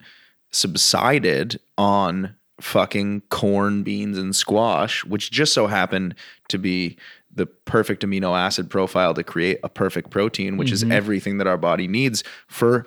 subsided 0.52 1.60
on 1.78 2.36
fucking 2.62 3.22
corn, 3.30 3.84
beans, 3.84 4.18
and 4.18 4.36
squash, 4.36 5.04
which 5.06 5.32
just 5.32 5.54
so 5.54 5.68
happened 5.68 6.16
to 6.50 6.58
be 6.58 6.98
the 7.34 7.46
perfect 7.46 8.04
amino 8.04 8.38
acid 8.38 8.70
profile 8.70 9.14
to 9.14 9.24
create 9.24 9.60
a 9.64 9.70
perfect 9.70 10.10
protein, 10.10 10.58
which 10.58 10.68
mm-hmm. 10.68 10.92
is 10.92 10.96
everything 10.96 11.38
that 11.38 11.48
our 11.48 11.58
body 11.58 11.88
needs 11.88 12.24
for 12.48 12.86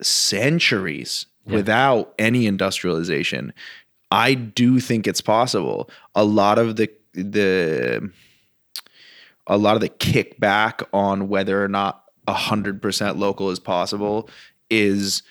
centuries 0.00 1.26
yeah. 1.46 1.56
without 1.56 2.14
any 2.18 2.46
industrialization. 2.46 3.52
I 4.10 4.34
do 4.34 4.80
think 4.80 5.06
it's 5.06 5.20
possible. 5.20 5.90
A 6.14 6.24
lot 6.24 6.58
of 6.58 6.76
the 6.76 6.90
the 7.14 8.10
a 9.46 9.56
lot 9.56 9.74
of 9.74 9.80
the 9.80 9.88
kickback 9.88 10.86
on 10.92 11.28
whether 11.28 11.62
or 11.62 11.68
not 11.68 12.04
100% 12.28 13.18
local 13.18 13.50
is 13.50 13.58
possible 13.58 14.28
is 14.68 15.22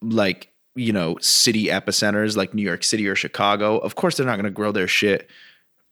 like 0.00 0.53
you 0.74 0.92
know 0.92 1.16
city 1.20 1.66
epicenters 1.66 2.36
like 2.36 2.54
New 2.54 2.62
York 2.62 2.84
City 2.84 3.06
or 3.08 3.14
Chicago. 3.14 3.78
Of 3.78 3.94
course 3.94 4.16
they're 4.16 4.26
not 4.26 4.36
going 4.36 4.44
to 4.44 4.50
grow 4.50 4.72
their 4.72 4.88
shit 4.88 5.28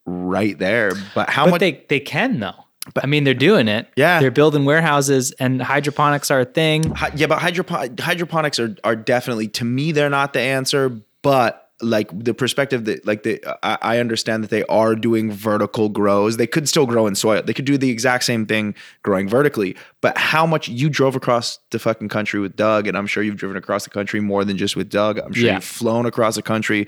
right 0.07 0.59
there. 0.59 0.93
But 1.15 1.31
how 1.31 1.45
but 1.45 1.53
much 1.53 1.61
they 1.61 1.85
they 1.89 2.01
can 2.01 2.41
though. 2.41 2.65
But, 2.95 3.05
I 3.05 3.07
mean, 3.07 3.23
they're 3.23 3.33
doing 3.33 3.69
it. 3.69 3.87
Yeah, 3.95 4.19
they're 4.19 4.33
building 4.33 4.65
warehouses, 4.65 5.31
and 5.33 5.63
hydroponics 5.63 6.33
are 6.33 6.41
a 6.41 6.45
thing. 6.45 6.91
Hi, 6.95 7.13
yeah, 7.15 7.29
but 7.29 7.39
hydropo- 7.39 7.99
hydroponics 8.01 8.59
are 8.59 8.75
are 8.83 8.97
definitely 8.97 9.49
to 9.49 9.65
me 9.65 9.93
they're 9.93 10.11
not 10.11 10.33
the 10.33 10.41
answer. 10.41 11.01
But 11.23 11.62
like 11.83 12.11
the 12.17 12.33
perspective 12.33 12.85
that 12.85 13.07
like 13.07 13.25
the 13.25 13.43
I, 13.63 13.79
I, 13.83 13.99
understand 13.99 14.45
that 14.45 14.51
they 14.51 14.65
are 14.65 14.95
doing 14.95 15.31
vertical 15.31 15.89
grows. 15.89 16.37
They 16.37 16.47
could 16.47 16.69
still 16.69 16.87
grow 16.87 17.07
in 17.07 17.15
soil. 17.15 17.43
They 17.43 17.53
could 17.53 17.65
do 17.65 17.77
the 17.77 17.91
exact 17.91 18.25
same 18.25 18.47
thing 18.47 18.75
growing 19.03 19.29
vertically. 19.29 19.77
But 20.01 20.17
how 20.17 20.47
much 20.47 20.69
you 20.69 20.89
drove 20.89 21.17
across 21.17 21.59
the 21.71 21.79
fucking 21.79 22.09
country 22.09 22.41
with 22.41 22.57
Doug, 22.57 22.87
and 22.87 22.97
I'm 22.97 23.07
sure 23.07 23.23
you've 23.23 23.37
driven 23.37 23.57
across 23.57 23.85
the 23.85 23.91
country 23.91 24.21
more 24.21 24.45
than 24.45 24.57
just 24.57 24.77
with 24.77 24.91
Doug. 24.91 25.19
I'm 25.19 25.33
sure 25.33 25.47
yeah. 25.47 25.55
you've 25.55 25.65
flown 25.65 26.07
across 26.07 26.37
the 26.37 26.43
country. 26.43 26.87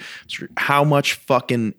How 0.57 0.85
much 0.85 1.15
fucking 1.15 1.75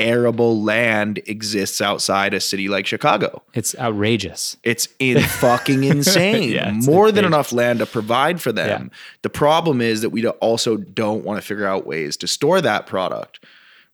arable 0.00 0.60
land 0.62 1.20
exists 1.26 1.80
outside 1.80 2.34
a 2.34 2.40
city 2.40 2.68
like 2.68 2.86
Chicago. 2.86 3.42
It's 3.54 3.76
outrageous. 3.78 4.56
It's 4.62 4.88
in 4.98 5.20
fucking 5.20 5.84
insane. 5.84 6.50
yeah, 6.50 6.72
More 6.72 7.12
than 7.12 7.24
enough 7.24 7.52
land 7.52 7.78
to 7.80 7.86
provide 7.86 8.40
for 8.40 8.52
them. 8.52 8.90
Yeah. 8.90 8.98
The 9.22 9.30
problem 9.30 9.80
is 9.80 10.00
that 10.02 10.10
we 10.10 10.26
also 10.26 10.76
don't 10.76 11.24
want 11.24 11.40
to 11.40 11.46
figure 11.46 11.66
out 11.66 11.86
ways 11.86 12.16
to 12.18 12.26
store 12.26 12.60
that 12.60 12.86
product. 12.86 13.44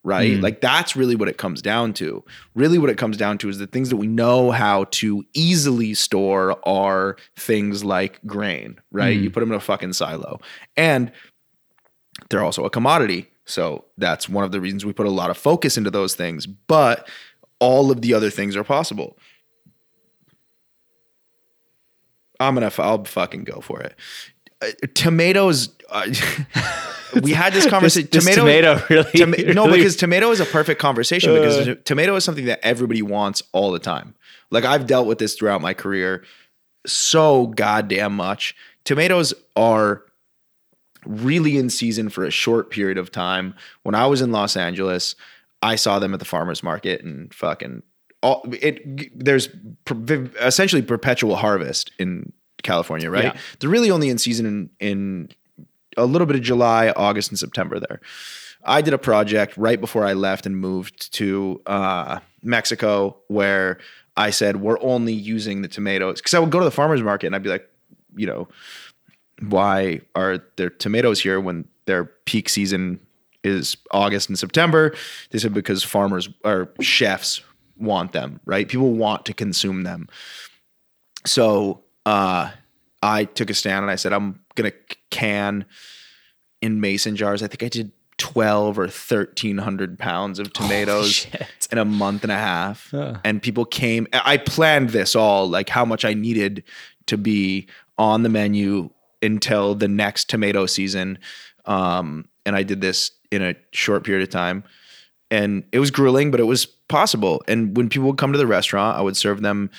Right? 0.03 0.37
Mm. 0.37 0.41
Like 0.41 0.61
that's 0.61 0.95
really 0.95 1.17
what 1.17 1.27
it 1.27 1.37
comes 1.37 1.61
down 1.61 1.91
to. 1.93 2.23
Really 2.55 2.77
what 2.77 2.89
it 2.89 2.97
comes 2.97 3.17
down 3.17 3.37
to 3.39 3.49
is 3.49 3.57
the 3.57 3.67
things 3.67 3.89
that 3.89 3.97
we 3.97 4.07
know 4.07 4.51
how 4.51 4.85
to 4.91 5.25
easily 5.33 5.93
store 5.95 6.57
are 6.65 7.17
things 7.35 7.83
like 7.83 8.21
grain, 8.25 8.79
right? 8.91 9.17
Mm. 9.17 9.23
You 9.23 9.29
put 9.31 9.41
them 9.41 9.51
in 9.51 9.57
a 9.57 9.59
fucking 9.59 9.91
silo. 9.93 10.39
And 10.77 11.11
they're 12.29 12.43
also 12.43 12.63
a 12.63 12.69
commodity 12.69 13.27
so 13.47 13.85
that's 13.97 14.27
one 14.27 14.43
of 14.43 14.51
the 14.51 14.59
reasons 14.59 14.85
we 14.85 14.93
put 14.93 15.07
a 15.07 15.11
lot 15.11 15.29
of 15.29 15.37
focus 15.37 15.77
into 15.77 15.89
those 15.89 16.15
things. 16.15 16.45
But 16.45 17.09
all 17.59 17.89
of 17.91 18.01
the 18.01 18.13
other 18.13 18.29
things 18.29 18.55
are 18.55 18.63
possible. 18.63 19.17
I'm 22.39 22.53
gonna. 22.53 22.71
I'll 22.77 23.05
fucking 23.05 23.45
go 23.45 23.61
for 23.61 23.81
it. 23.81 23.95
Uh, 24.61 24.67
tomatoes. 24.93 25.69
Uh, 25.89 26.07
we 27.23 27.31
had 27.31 27.53
this 27.53 27.67
conversation. 27.67 28.09
this, 28.11 28.25
this 28.25 28.35
tomato, 28.35 28.75
tomato 28.75 28.85
really, 28.89 29.11
tom- 29.11 29.31
really, 29.31 29.53
No, 29.53 29.71
because 29.71 29.95
tomato 29.95 30.29
is 30.31 30.39
a 30.39 30.45
perfect 30.45 30.79
conversation 30.79 31.33
because 31.33 31.67
uh, 31.69 31.75
tomato 31.85 32.15
is 32.15 32.25
something 32.25 32.45
that 32.45 32.59
everybody 32.63 33.01
wants 33.01 33.41
all 33.53 33.71
the 33.71 33.79
time. 33.79 34.13
Like 34.51 34.65
I've 34.65 34.85
dealt 34.85 35.07
with 35.07 35.19
this 35.19 35.35
throughout 35.35 35.61
my 35.61 35.73
career 35.73 36.23
so 36.85 37.47
goddamn 37.47 38.15
much. 38.15 38.55
Tomatoes 38.83 39.33
are 39.55 40.03
really 41.07 41.57
in 41.57 41.69
season 41.69 42.09
for 42.09 42.23
a 42.23 42.31
short 42.31 42.69
period 42.69 42.97
of 42.97 43.11
time. 43.11 43.55
When 43.83 43.95
I 43.95 44.07
was 44.07 44.21
in 44.21 44.31
Los 44.31 44.57
Angeles, 44.57 45.15
I 45.61 45.75
saw 45.75 45.99
them 45.99 46.13
at 46.13 46.19
the 46.19 46.25
farmers 46.25 46.61
market 46.61 47.03
and 47.03 47.33
fucking 47.33 47.83
all 48.23 48.43
it 48.51 49.17
there's 49.17 49.49
essentially 50.41 50.81
perpetual 50.81 51.35
harvest 51.35 51.91
in 51.99 52.31
California, 52.63 53.09
right? 53.09 53.35
Yeah. 53.35 53.37
They're 53.59 53.69
really 53.69 53.91
only 53.91 54.09
in 54.09 54.17
season 54.17 54.45
in, 54.45 54.69
in 54.79 55.29
a 55.95 56.05
little 56.05 56.27
bit 56.27 56.35
of 56.35 56.41
July, 56.41 56.89
August, 56.95 57.29
and 57.29 57.39
September 57.39 57.79
there. 57.79 58.01
I 58.63 58.81
did 58.81 58.93
a 58.93 58.97
project 58.97 59.55
right 59.55 59.79
before 59.79 60.03
I 60.03 60.13
left 60.13 60.45
and 60.45 60.57
moved 60.57 61.13
to 61.13 61.61
uh, 61.65 62.19
Mexico 62.43 63.17
where 63.27 63.77
I 64.17 64.31
said 64.31 64.57
we're 64.57 64.81
only 64.81 65.13
using 65.13 65.61
the 65.61 65.67
tomatoes 65.67 66.19
because 66.19 66.33
I 66.33 66.39
would 66.39 66.49
go 66.49 66.59
to 66.59 66.65
the 66.65 66.71
farmers 66.71 67.01
market 67.01 67.27
and 67.27 67.35
I'd 67.35 67.43
be 67.43 67.49
like, 67.49 67.69
you 68.15 68.25
know, 68.25 68.47
why 69.41 70.01
are 70.15 70.39
there 70.55 70.69
tomatoes 70.69 71.21
here 71.21 71.39
when 71.39 71.65
their 71.85 72.05
peak 72.25 72.49
season 72.49 72.99
is 73.43 73.77
August 73.91 74.29
and 74.29 74.37
September? 74.37 74.93
They 75.31 75.39
said 75.39 75.53
because 75.53 75.83
farmers 75.83 76.29
or 76.43 76.69
chefs 76.81 77.41
want 77.77 78.11
them, 78.11 78.39
right? 78.45 78.67
People 78.67 78.93
want 78.93 79.25
to 79.25 79.33
consume 79.33 79.83
them. 79.83 80.07
So 81.25 81.83
uh, 82.05 82.51
I 83.01 83.25
took 83.25 83.49
a 83.49 83.53
stand 83.53 83.83
and 83.83 83.91
I 83.91 83.95
said, 83.95 84.13
I'm 84.13 84.39
going 84.55 84.71
to 84.71 84.77
can 85.11 85.65
in 86.61 86.81
mason 86.81 87.15
jars. 87.15 87.43
I 87.43 87.47
think 87.47 87.63
I 87.63 87.69
did 87.69 87.91
12 88.17 88.79
or 88.79 88.83
1300 88.83 89.99
pounds 89.99 90.39
of 90.39 90.51
tomatoes 90.51 91.27
in 91.71 91.77
a 91.77 91.85
month 91.85 92.23
and 92.23 92.31
a 92.31 92.35
half 92.37 92.87
Huh. 92.89 93.17
and 93.23 93.39
people 93.43 93.63
came 93.63 94.07
i 94.11 94.37
planned 94.37 94.89
this 94.89 95.15
all 95.15 95.47
like 95.47 95.69
how 95.69 95.85
much 95.85 96.03
i 96.03 96.15
needed 96.15 96.63
to 97.05 97.15
be 97.15 97.67
on 97.99 98.23
the 98.23 98.29
menu 98.29 98.89
until 99.21 99.75
the 99.75 99.87
next 99.87 100.29
tomato 100.29 100.65
season. 100.65 101.19
Um, 101.65 102.27
and 102.45 102.55
i 102.55 102.63
did 102.63 102.79
this 102.79 103.11
in 103.29 103.41
a 103.41 103.55
short 103.71 104.03
period 104.03 104.23
of 104.23 104.29
time. 104.29 104.63
And 105.29 105.65
it 105.71 105.79
was 105.79 105.91
grueling 105.91 106.31
but 106.31 106.39
it 106.39 106.45
was 106.45 106.65
possible. 106.65 107.43
And 107.47 107.75
when 107.75 107.89
people 107.89 108.07
would 108.07 108.17
come 108.17 108.31
to 108.31 108.37
the 108.37 108.47
restaurant 108.47 108.97
i 108.97 109.01
would 109.01 109.17
serve 109.17 109.41
them 109.41 109.69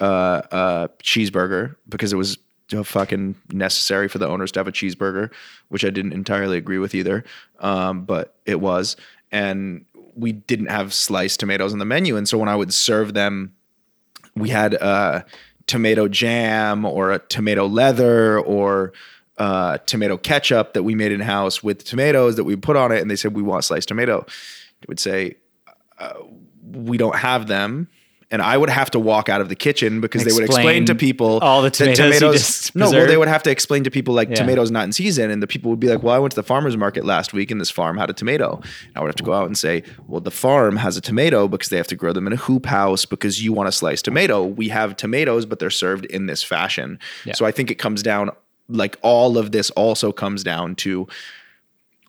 uh, 0.00 0.42
uh, 0.50 0.88
cheeseburger 1.02 1.76
because 1.88 2.12
it 2.12 2.16
was 2.16 2.38
fucking 2.82 3.36
necessary 3.52 4.08
for 4.08 4.18
the 4.18 4.26
owners 4.26 4.50
to 4.52 4.60
have 4.60 4.68
a 4.68 4.72
cheeseburger, 4.72 5.30
which 5.68 5.84
I 5.84 5.90
didn't 5.90 6.12
entirely 6.12 6.56
agree 6.56 6.78
with 6.78 6.94
either, 6.94 7.24
um, 7.60 8.04
but 8.04 8.34
it 8.46 8.60
was. 8.60 8.96
And 9.30 9.84
we 10.14 10.32
didn't 10.32 10.66
have 10.66 10.92
sliced 10.92 11.40
tomatoes 11.40 11.72
on 11.72 11.78
the 11.78 11.84
menu, 11.84 12.16
and 12.16 12.28
so 12.28 12.38
when 12.38 12.48
I 12.48 12.56
would 12.56 12.72
serve 12.72 13.14
them, 13.14 13.54
we 14.34 14.48
had 14.48 14.74
uh, 14.74 15.22
tomato 15.66 16.08
jam 16.08 16.84
or 16.84 17.12
a 17.12 17.18
tomato 17.18 17.66
leather 17.66 18.38
or 18.40 18.92
uh, 19.38 19.78
tomato 19.78 20.16
ketchup 20.16 20.74
that 20.74 20.82
we 20.82 20.94
made 20.94 21.12
in 21.12 21.20
house 21.20 21.62
with 21.62 21.84
tomatoes 21.84 22.36
that 22.36 22.44
we 22.44 22.56
put 22.56 22.76
on 22.76 22.92
it, 22.92 23.00
and 23.00 23.10
they 23.10 23.16
said 23.16 23.34
we 23.34 23.42
want 23.42 23.64
sliced 23.64 23.88
tomato. 23.88 24.24
They 24.80 24.86
would 24.88 25.00
say 25.00 25.36
we 26.62 26.96
don't 26.96 27.16
have 27.16 27.46
them. 27.46 27.88
And 28.34 28.42
I 28.42 28.56
would 28.56 28.68
have 28.68 28.90
to 28.90 28.98
walk 28.98 29.28
out 29.28 29.40
of 29.40 29.48
the 29.48 29.54
kitchen 29.54 30.00
because 30.00 30.24
they 30.24 30.32
would 30.32 30.42
explain 30.42 30.66
Explain 30.66 30.86
to 30.86 30.94
people 30.96 31.38
all 31.38 31.62
the 31.62 31.70
that 31.70 31.94
tomatoes 31.94 32.34
just 32.34 32.74
no, 32.74 32.90
well, 32.90 33.06
they 33.06 33.16
would 33.16 33.28
have 33.28 33.44
to 33.44 33.50
explain 33.50 33.84
to 33.84 33.92
people 33.92 34.12
like 34.12 34.28
Yeah. 34.28 34.34
tomatoes 34.34 34.72
not 34.72 34.82
in 34.82 34.92
season, 34.92 35.30
and 35.30 35.40
the 35.40 35.46
people 35.46 35.70
would 35.70 35.78
be 35.78 35.86
like, 35.86 36.02
"Well, 36.02 36.12
I 36.12 36.18
went 36.18 36.32
to 36.32 36.36
the 36.36 36.42
farmer's 36.42 36.76
market 36.76 37.04
last 37.04 37.32
week, 37.32 37.52
and 37.52 37.60
this 37.60 37.70
farm 37.70 37.96
had 37.96 38.10
a 38.10 38.12
tomato." 38.12 38.60
And 38.88 38.96
I 38.96 39.00
would 39.02 39.06
have 39.06 39.14
to 39.16 39.22
go 39.22 39.34
out 39.34 39.46
and 39.46 39.56
say, 39.56 39.84
"Well, 40.08 40.20
the 40.20 40.32
farm 40.32 40.78
has 40.78 40.96
a 40.96 41.00
tomato 41.00 41.46
because 41.46 41.68
they 41.68 41.76
have 41.76 41.86
to 41.86 41.94
grow 41.94 42.12
them 42.12 42.26
in 42.26 42.32
a 42.32 42.36
hoop 42.36 42.66
house 42.66 43.04
because 43.04 43.40
you 43.44 43.52
want 43.52 43.68
a 43.68 43.72
sliced 43.72 44.04
tomato. 44.04 44.44
We 44.44 44.68
have 44.70 44.96
tomatoes, 44.96 45.46
but 45.46 45.60
they're 45.60 45.70
served 45.70 46.04
in 46.06 46.26
this 46.26 46.42
fashion." 46.42 46.98
Yeah. 47.24 47.34
So 47.34 47.46
I 47.46 47.52
think 47.52 47.70
it 47.70 47.76
comes 47.76 48.02
down 48.02 48.30
like 48.68 48.96
all 49.02 49.38
of 49.38 49.52
this 49.52 49.70
also 49.70 50.10
comes 50.10 50.42
down 50.42 50.74
to 50.76 51.06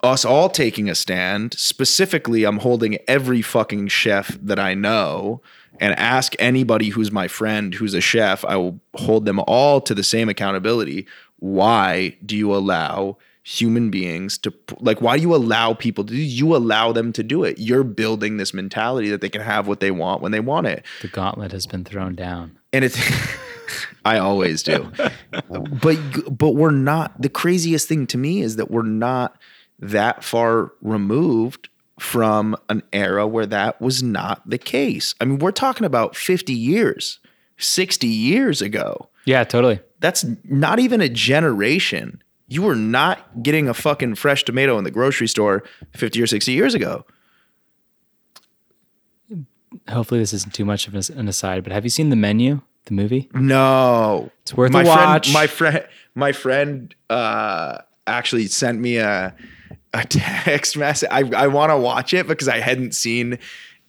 us 0.01 0.25
all 0.25 0.49
taking 0.49 0.89
a 0.89 0.95
stand. 0.95 1.53
Specifically, 1.57 2.45
I'm 2.45 2.59
holding 2.59 2.97
every 3.07 3.41
fucking 3.43 3.89
chef 3.89 4.37
that 4.41 4.57
I 4.59 4.73
know 4.73 5.41
and 5.79 5.97
ask 5.97 6.35
anybody 6.39 6.89
who's 6.89 7.11
my 7.11 7.27
friend 7.27 7.73
who's 7.73 7.93
a 7.93 8.01
chef, 8.01 8.43
I 8.45 8.55
will 8.57 8.79
hold 8.95 9.25
them 9.25 9.39
all 9.41 9.81
to 9.81 9.93
the 9.93 10.03
same 10.03 10.29
accountability. 10.29 11.07
Why 11.39 12.17
do 12.25 12.35
you 12.35 12.53
allow 12.53 13.17
human 13.43 13.91
beings 13.91 14.39
to 14.39 14.51
like 14.79 15.01
why 15.01 15.17
do 15.17 15.21
you 15.21 15.35
allow 15.35 15.71
people 15.71 16.03
to 16.03 16.15
you 16.15 16.55
allow 16.55 16.91
them 16.91 17.13
to 17.13 17.23
do 17.23 17.43
it? 17.43 17.59
You're 17.59 17.83
building 17.83 18.37
this 18.37 18.53
mentality 18.53 19.09
that 19.09 19.21
they 19.21 19.29
can 19.29 19.41
have 19.41 19.67
what 19.67 19.79
they 19.79 19.91
want 19.91 20.21
when 20.21 20.31
they 20.31 20.39
want 20.39 20.67
it. 20.67 20.85
The 21.01 21.07
gauntlet 21.07 21.51
has 21.51 21.67
been 21.67 21.83
thrown 21.83 22.15
down. 22.15 22.57
And 22.73 22.83
it's 22.83 22.99
I 24.05 24.17
always 24.17 24.63
do. 24.63 24.91
but 25.81 25.97
but 26.29 26.51
we're 26.51 26.71
not 26.71 27.21
the 27.21 27.29
craziest 27.29 27.87
thing 27.87 28.07
to 28.07 28.17
me 28.17 28.41
is 28.41 28.55
that 28.55 28.71
we're 28.71 28.83
not 28.83 29.39
that 29.79 30.23
far 30.23 30.71
removed 30.81 31.69
from 31.99 32.55
an 32.69 32.83
era 32.91 33.25
where 33.25 33.45
that 33.45 33.79
was 33.81 34.03
not 34.03 34.41
the 34.49 34.57
case. 34.57 35.15
I 35.21 35.25
mean, 35.25 35.39
we're 35.39 35.51
talking 35.51 35.85
about 35.85 36.15
50 36.15 36.53
years, 36.53 37.19
60 37.57 38.05
years 38.07 38.61
ago. 38.61 39.09
Yeah, 39.25 39.43
totally. 39.43 39.79
That's 40.01 40.25
not 40.43 40.79
even 40.79 41.01
a 41.01 41.09
generation. 41.09 42.21
You 42.47 42.61
were 42.61 42.75
not 42.75 43.41
getting 43.41 43.67
a 43.67 43.73
fucking 43.73 44.15
fresh 44.15 44.43
tomato 44.43 44.77
in 44.77 44.83
the 44.83 44.91
grocery 44.91 45.27
store 45.27 45.63
50 45.95 46.21
or 46.21 46.27
60 46.27 46.51
years 46.51 46.75
ago. 46.75 47.05
Hopefully, 49.89 50.19
this 50.19 50.33
isn't 50.33 50.53
too 50.53 50.65
much 50.65 50.87
of 50.87 50.95
an 50.95 51.27
aside, 51.27 51.63
but 51.63 51.73
have 51.73 51.83
you 51.83 51.89
seen 51.89 52.09
the 52.09 52.15
menu, 52.15 52.61
the 52.85 52.93
movie? 52.93 53.29
No, 53.33 54.31
It's 54.43 54.53
worth 54.53 54.71
my 54.71 54.81
a 54.81 54.85
friend, 54.85 54.97
watch. 54.99 55.33
My 55.33 55.47
friend, 55.47 55.87
my 56.15 56.31
friend, 56.31 56.95
uh, 57.09 57.79
actually 58.07 58.47
sent 58.47 58.79
me 58.79 58.97
a 58.97 59.35
a 59.99 60.03
text 60.09 60.77
message. 60.77 61.09
I 61.11 61.21
I 61.35 61.47
want 61.47 61.71
to 61.71 61.77
watch 61.77 62.13
it 62.13 62.27
because 62.27 62.47
I 62.47 62.59
hadn't 62.59 62.93
seen, 62.95 63.39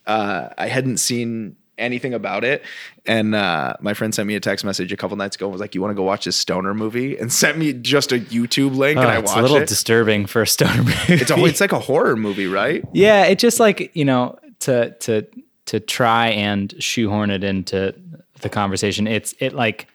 uh, 0.06 0.48
I 0.56 0.68
hadn't 0.68 0.98
seen 0.98 1.56
anything 1.78 2.14
about 2.14 2.42
it, 2.42 2.62
and 3.04 3.34
uh, 3.34 3.74
my 3.80 3.92
friend 3.92 4.14
sent 4.14 4.26
me 4.26 4.34
a 4.34 4.40
text 4.40 4.64
message 4.64 4.92
a 4.92 4.96
couple 4.96 5.14
nights 5.18 5.36
ago 5.36 5.44
and 5.46 5.52
was 5.52 5.60
like, 5.60 5.74
"You 5.74 5.82
want 5.82 5.90
to 5.90 5.94
go 5.94 6.02
watch 6.04 6.24
this 6.24 6.36
stoner 6.36 6.72
movie?" 6.74 7.18
and 7.18 7.30
sent 7.42 7.58
me 7.58 7.72
just 7.74 8.12
a 8.12 8.18
YouTube 8.18 8.76
link, 8.76 8.96
and 8.98 9.06
Oh, 9.06 9.10
I 9.10 9.18
it's 9.18 9.30
watched 9.30 9.38
a 9.38 9.42
little 9.42 9.56
it. 9.58 9.68
disturbing 9.68 10.26
for 10.26 10.42
a 10.42 10.46
stoner 10.46 10.82
movie. 10.84 11.14
it's 11.14 11.30
a 11.30 11.44
it's 11.44 11.60
like 11.60 11.72
a 11.72 11.80
horror 11.80 12.16
movie, 12.16 12.46
right? 12.46 12.82
yeah, 12.92 13.24
it 13.24 13.38
just 13.38 13.60
like 13.60 13.94
you 13.94 14.04
know 14.04 14.38
to 14.60 14.90
to 15.00 15.26
to 15.66 15.80
try 15.80 16.28
and 16.28 16.74
shoehorn 16.82 17.30
it 17.30 17.42
into 17.44 17.94
the 18.40 18.48
conversation. 18.48 19.06
It's 19.06 19.34
it 19.40 19.52
like 19.52 19.88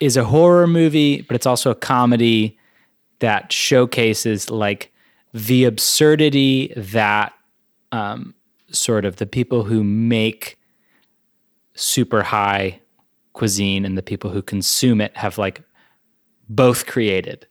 is 0.00 0.16
a 0.16 0.24
horror 0.24 0.66
movie, 0.66 1.22
but 1.22 1.34
it's 1.36 1.46
also 1.46 1.70
a 1.70 1.74
comedy 1.74 2.58
that 3.20 3.52
showcases 3.52 4.50
like 4.50 4.92
the 5.32 5.64
absurdity 5.64 6.72
that 6.76 7.32
um, 7.92 8.34
sort 8.70 9.04
of 9.04 9.16
the 9.16 9.26
people 9.26 9.64
who 9.64 9.82
make 9.84 10.58
super 11.74 12.22
high 12.22 12.80
cuisine 13.32 13.84
and 13.84 13.98
the 13.98 14.02
people 14.02 14.30
who 14.30 14.40
consume 14.42 15.00
it 15.00 15.16
have 15.16 15.38
like 15.38 15.60
both 16.48 16.86
created 16.86 17.46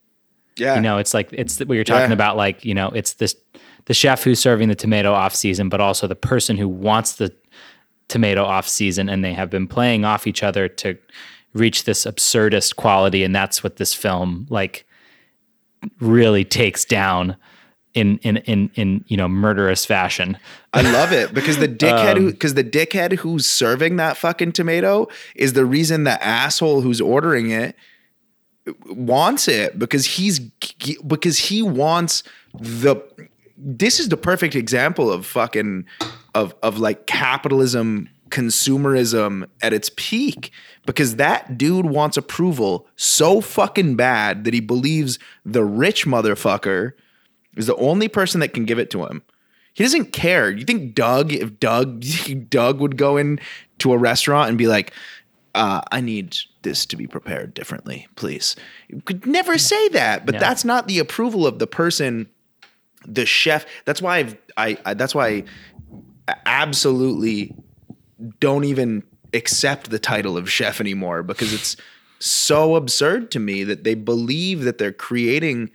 Yeah, 0.58 0.76
you 0.76 0.82
know 0.82 0.98
it's 0.98 1.14
like 1.14 1.30
it's 1.34 1.60
what 1.60 1.72
you're 1.76 1.84
talking 1.84 2.10
Yeah. 2.10 2.14
about 2.14 2.38
like 2.38 2.64
you 2.64 2.74
know 2.74 2.90
it's 2.90 3.14
this 3.16 3.36
the 3.86 3.94
chef 3.94 4.24
who's 4.24 4.40
serving 4.40 4.70
the 4.70 4.76
tomato 4.76 5.12
off 5.12 5.36
season 5.36 5.68
but 5.68 5.82
also 5.82 6.08
the 6.08 6.16
person 6.16 6.56
who 6.56 6.70
wants 6.70 7.14
the 7.16 7.34
tomato 8.08 8.44
off 8.46 8.68
season 8.68 9.10
and 9.10 9.26
they 9.26 9.34
have 9.34 9.50
been 9.50 9.68
playing 9.68 10.06
off 10.06 10.26
each 10.26 10.42
other 10.44 10.68
to 10.70 10.98
reach 11.54 11.84
this 11.84 12.06
absurdist 12.06 12.76
quality 12.78 13.24
and 13.24 13.36
that's 13.36 13.62
what 13.64 13.76
this 13.76 13.94
film 13.94 14.46
like 14.50 14.86
really 16.00 16.44
takes 16.46 16.86
down 16.86 17.36
in 17.94 18.18
in 18.20 18.38
in 18.38 18.72
in 18.76 19.06
you 19.08 19.18
know 19.18 19.28
murderous 19.28 19.86
fashion. 19.86 20.38
I 20.74 20.82
love 20.82 21.12
it 21.12 21.34
because 21.34 21.58
the 21.58 21.68
dickhead 21.68 22.18
Um, 22.18 22.24
who 22.24 22.32
because 22.32 22.56
the 22.56 22.64
dickhead 22.64 23.14
who's 23.20 23.46
serving 23.46 23.98
that 23.98 24.18
fucking 24.18 24.54
tomato 24.54 25.08
is 25.36 25.54
the 25.54 25.66
reason 25.66 26.04
the 26.04 26.24
asshole 26.24 26.82
who's 26.82 27.00
ordering 27.00 27.52
it 27.52 27.76
wants 28.86 29.48
it 29.48 29.78
because 29.78 30.06
he's 30.06 30.40
because 30.40 31.38
he 31.38 31.62
wants 31.62 32.24
the 32.54 32.96
this 33.58 34.00
is 34.00 34.10
the 34.10 34.18
perfect 34.18 34.56
example 34.56 35.12
of 35.12 35.26
fucking 35.26 35.86
of 36.34 36.56
of 36.64 36.80
like 36.80 37.06
capitalism 37.06 38.10
consumerism 38.34 39.48
at 39.62 39.74
its 39.74 39.92
peak 39.96 40.52
because 40.88 41.18
that 41.18 41.56
dude 41.56 41.86
wants 41.86 42.18
approval 42.18 42.88
so 42.96 43.40
fucking 43.42 43.96
bad 43.96 44.44
that 44.44 44.56
he 44.56 44.60
believes 44.60 45.20
the 45.46 45.64
rich 45.64 46.08
motherfucker 46.08 46.94
is 47.56 47.68
the 47.68 47.76
only 47.76 48.08
person 48.08 48.40
that 48.42 48.52
can 48.52 48.66
give 48.66 48.80
it 48.80 48.90
to 48.90 49.06
him. 49.06 49.22
He 49.76 49.84
doesn't 49.84 50.14
care. 50.14 50.50
You 50.50 50.66
think 50.66 50.96
Doug, 50.96 51.32
if 51.32 51.60
Doug, 51.60 52.04
Doug 52.50 52.80
would 52.80 52.98
go 52.98 53.18
in 53.18 53.40
to 53.78 53.94
a 53.94 53.98
restaurant 54.00 54.50
and 54.50 54.58
be 54.58 54.66
like, 54.68 54.92
uh, 55.54 55.82
I 55.92 56.02
need 56.02 56.36
this 56.64 56.88
to 56.88 56.96
be 56.96 57.06
prepared 57.06 57.54
differently, 57.54 58.08
please. 58.16 58.56
You 58.88 59.02
could 59.02 59.28
never 59.28 59.60
say 59.60 59.90
that, 59.90 60.26
but 60.26 60.36
Yeah. 60.36 60.40
that's 60.40 60.66
not 60.66 60.88
the 60.88 60.98
approval 60.98 61.46
of 61.46 61.60
the 61.60 61.68
person, 61.68 62.28
the 63.06 63.28
chef. 63.28 63.68
That's 63.86 64.02
why 64.02 64.18
I've, 64.18 64.38
I, 64.58 64.78
I 64.86 64.94
that's 64.96 65.14
why 65.14 65.44
I 66.28 66.36
absolutely 66.48 67.56
don't 68.40 68.64
even 68.64 69.04
accept 69.34 69.90
the 69.90 70.00
title 70.00 70.38
of 70.38 70.50
chef 70.50 70.80
anymore 70.80 71.24
because 71.24 71.54
it's 71.54 71.76
so 72.20 72.76
absurd 72.76 73.32
to 73.32 73.40
me 73.40 73.64
that 73.64 73.84
they 73.84 73.96
believe 73.96 74.64
that 74.64 74.78
they're 74.78 74.94
creating 74.94 75.70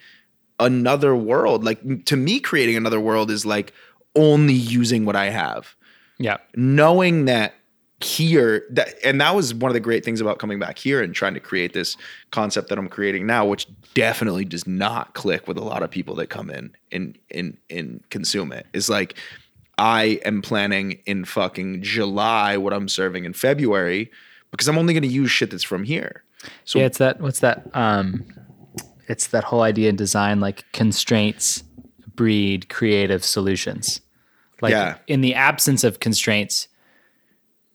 another 0.58 1.14
world. 1.14 1.64
Like 1.64 2.04
to 2.06 2.16
me, 2.16 2.40
creating 2.40 2.76
another 2.76 3.00
world 3.00 3.30
is 3.30 3.44
like 3.44 3.72
only 4.14 4.54
using 4.54 5.04
what 5.04 5.16
I 5.16 5.30
have, 5.30 5.74
yeah 6.18 6.38
knowing 6.56 7.26
that 7.26 7.54
here 8.00 8.64
that 8.70 8.94
and 9.04 9.20
that 9.20 9.34
was 9.34 9.52
one 9.52 9.70
of 9.70 9.74
the 9.74 9.80
great 9.80 10.04
things 10.04 10.20
about 10.20 10.38
coming 10.38 10.58
back 10.58 10.78
here 10.78 11.02
and 11.02 11.14
trying 11.14 11.34
to 11.34 11.40
create 11.40 11.72
this 11.72 11.96
concept 12.30 12.68
that 12.68 12.78
I'm 12.78 12.88
creating 12.88 13.26
now, 13.26 13.44
which 13.44 13.66
definitely 13.94 14.44
does 14.44 14.66
not 14.66 15.14
click 15.14 15.48
with 15.48 15.56
a 15.56 15.64
lot 15.64 15.82
of 15.82 15.90
people 15.90 16.14
that 16.16 16.28
come 16.28 16.50
in 16.50 16.74
and 16.92 17.18
and 17.32 17.56
and 17.70 18.02
consume 18.10 18.52
it. 18.52 18.66
Is 18.72 18.88
like 18.88 19.16
I 19.78 20.20
am 20.24 20.42
planning 20.42 21.00
in 21.06 21.24
fucking 21.24 21.82
July 21.82 22.56
what 22.56 22.72
I'm 22.72 22.88
serving 22.88 23.24
in 23.24 23.32
February 23.32 24.10
because 24.50 24.68
I'm 24.68 24.78
only 24.78 24.92
going 24.92 25.02
to 25.02 25.08
use 25.08 25.30
shit 25.30 25.50
that's 25.50 25.62
from 25.62 25.84
here. 25.84 26.24
So 26.64 26.78
yeah, 26.78 26.86
it's 26.86 26.98
that. 26.98 27.20
What's 27.20 27.40
that? 27.40 27.68
Um, 27.74 28.24
it's 29.08 29.28
that 29.28 29.44
whole 29.44 29.62
idea 29.62 29.88
in 29.88 29.96
design, 29.96 30.40
like 30.40 30.64
constraints 30.72 31.62
breed 32.14 32.68
creative 32.68 33.24
solutions. 33.24 34.00
Like 34.60 34.72
Yeah. 34.72 34.96
in 35.06 35.20
the 35.20 35.34
absence 35.34 35.84
of 35.84 36.00
constraints, 36.00 36.66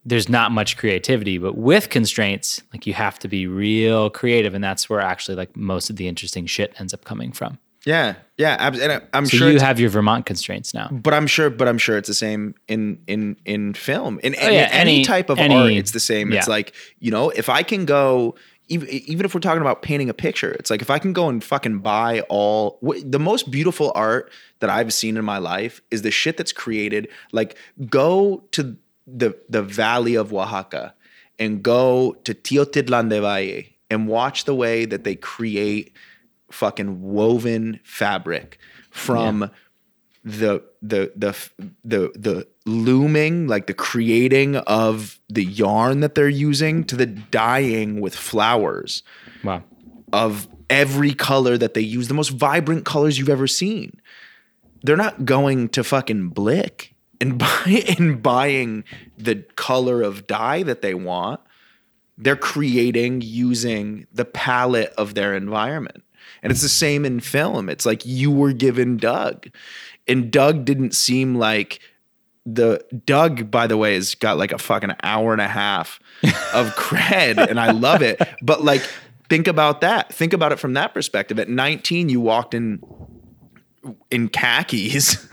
there's 0.06 0.28
not 0.28 0.52
much 0.52 0.76
creativity. 0.76 1.38
But 1.38 1.58
with 1.58 1.90
constraints, 1.90 2.62
like 2.74 2.86
you 2.86 2.94
have 2.94 3.18
to 3.20 3.28
be 3.30 3.48
real 3.48 4.10
creative, 4.10 4.54
and 4.54 4.64
that's 4.64 4.90
where 4.90 5.00
actually 5.00 5.36
like 5.36 5.56
most 5.56 5.90
of 5.90 5.96
the 5.96 6.08
interesting 6.08 6.46
shit 6.46 6.74
ends 6.80 6.94
up 6.94 7.06
coming 7.06 7.32
from. 7.32 7.58
Yeah, 7.86 8.16
yeah, 8.38 8.56
and 8.82 8.92
I- 8.94 9.02
I'm 9.14 9.26
So 9.26 9.38
sure. 9.38 9.52
you 9.52 9.60
have 9.60 9.80
your 9.80 9.90
Vermont 9.90 10.26
constraints 10.26 10.74
now. 10.74 10.88
but 10.92 11.14
I'm 11.14 11.28
sure, 11.28 11.50
but 11.50 11.68
I'm 11.68 11.78
sure 11.78 11.98
it's 11.98 12.08
the 12.08 12.14
same 12.14 12.56
in 12.68 12.98
in 13.08 13.36
in 13.46 13.74
film. 13.74 14.20
In, 14.24 14.34
in 14.36 14.40
Oh, 14.42 14.50
yeah, 14.50 14.70
any, 14.72 14.96
any- 14.96 15.06
type 15.06 15.30
of 15.30 15.38
any- 15.38 15.54
art, 15.56 15.72
it's 15.72 15.92
the 15.92 16.00
same. 16.00 16.32
It's 16.32 16.48
like 16.48 16.74
you 17.00 17.12
know, 17.12 17.30
if 17.32 17.50
I 17.50 17.62
can 17.64 17.86
go, 17.86 18.36
even 18.70 18.88
even 18.90 19.26
if 19.26 19.34
we're 19.36 19.42
talking 19.42 19.62
about 19.62 19.82
painting 19.82 20.10
a 20.10 20.14
picture, 20.14 20.52
it's 20.54 20.70
like 20.72 20.82
if 20.82 20.90
I 20.90 20.98
can 20.98 21.12
go 21.12 21.28
and 21.28 21.44
fucking 21.44 21.80
buy 21.80 22.22
all 22.30 22.80
the 23.04 23.20
most 23.20 23.52
beautiful 23.52 23.92
art 23.96 24.32
that 24.60 24.70
I've 24.70 24.94
seen 24.94 25.18
in 25.18 25.26
my 25.26 25.38
life 25.38 25.82
is 25.92 26.02
the 26.04 26.12
shit 26.12 26.38
that's 26.38 26.54
created. 26.54 27.10
Like 27.34 27.58
go 27.90 28.46
to 28.54 28.78
the 29.06 29.36
the 29.50 29.62
Valley 29.62 30.16
of 30.16 30.32
Oaxaca 30.34 30.94
and 31.38 31.62
go 31.62 32.14
to 32.24 32.34
Teotitlan 32.34 33.10
de 33.10 33.20
Valle 33.20 33.64
and 33.90 34.08
watch 34.08 34.46
the 34.46 34.56
way 34.56 34.86
that 34.86 35.04
they 35.04 35.16
create 35.16 35.92
fucking 36.54 37.02
woven 37.02 37.80
fabric 37.84 38.58
from 38.92 39.50
the 40.24 40.64
the 40.82 41.12
the 41.16 41.50
the 41.84 42.12
the 42.16 42.48
looming 42.66 43.48
like 43.48 43.68
the 43.68 43.74
creating 43.74 44.56
of 44.56 45.20
the 45.28 45.44
yarn 45.44 46.00
that 46.00 46.16
they're 46.16 46.30
using 46.30 46.84
to 46.86 46.96
the 46.96 47.06
dyeing 47.06 48.00
with 48.00 48.16
flowers 48.16 49.04
Wow. 49.44 49.64
of 50.14 50.48
every 50.70 51.14
color 51.14 51.58
that 51.58 51.74
they 51.74 51.82
use 51.82 52.08
the 52.08 52.14
most 52.14 52.30
vibrant 52.30 52.86
colors 52.86 53.18
you've 53.18 53.28
ever 53.30 53.48
seen 53.48 54.00
they're 54.84 54.96
not 54.96 55.26
going 55.26 55.68
to 55.70 55.84
fucking 55.84 56.30
blick 56.30 56.94
and 57.20 57.38
buy 57.40 57.84
and 57.98 58.22
buying 58.24 58.84
the 59.18 59.36
color 59.56 60.02
of 60.02 60.26
dye 60.28 60.64
that 60.64 60.82
they 60.82 60.94
want 60.94 61.42
they're 62.18 62.36
creating 62.36 63.22
using 63.22 64.06
the 64.14 64.24
palette 64.24 64.94
of 65.00 65.16
their 65.16 65.34
environment. 65.36 66.04
And 66.44 66.52
it's 66.52 66.62
the 66.62 66.70
same 66.70 67.06
in 67.06 67.22
film. 67.22 67.70
It's 67.70 67.86
like 67.86 68.06
you 68.06 68.30
were 68.30 68.54
given 68.54 68.98
Doug. 68.98 69.48
And 70.08 70.30
Doug 70.30 70.66
didn't 70.66 70.94
seem 70.94 71.36
like 71.36 71.80
the 72.46 72.84
Doug, 73.06 73.50
by 73.50 73.68
the 73.68 73.78
way, 73.78 73.96
has 73.96 74.16
got 74.16 74.38
like 74.38 74.52
a 74.52 74.58
fucking 74.58 74.92
hour 75.02 75.32
and 75.32 75.42
a 75.42 75.48
half 75.48 76.00
of 76.54 76.76
cred, 76.76 77.38
and 77.38 77.60
I 77.60 77.72
love 77.72 78.02
it. 78.02 78.22
But 78.42 78.64
like, 78.64 78.82
think 79.30 79.48
about 79.48 79.82
that. 79.82 80.14
Think 80.14 80.34
about 80.34 80.52
it 80.52 80.60
from 80.60 80.74
that 80.74 80.94
perspective. 80.94 81.40
At 81.40 81.50
19, 81.50 82.10
you 82.10 82.20
walked 82.20 82.54
in 82.54 82.84
in 84.12 84.30
khakis 84.30 85.28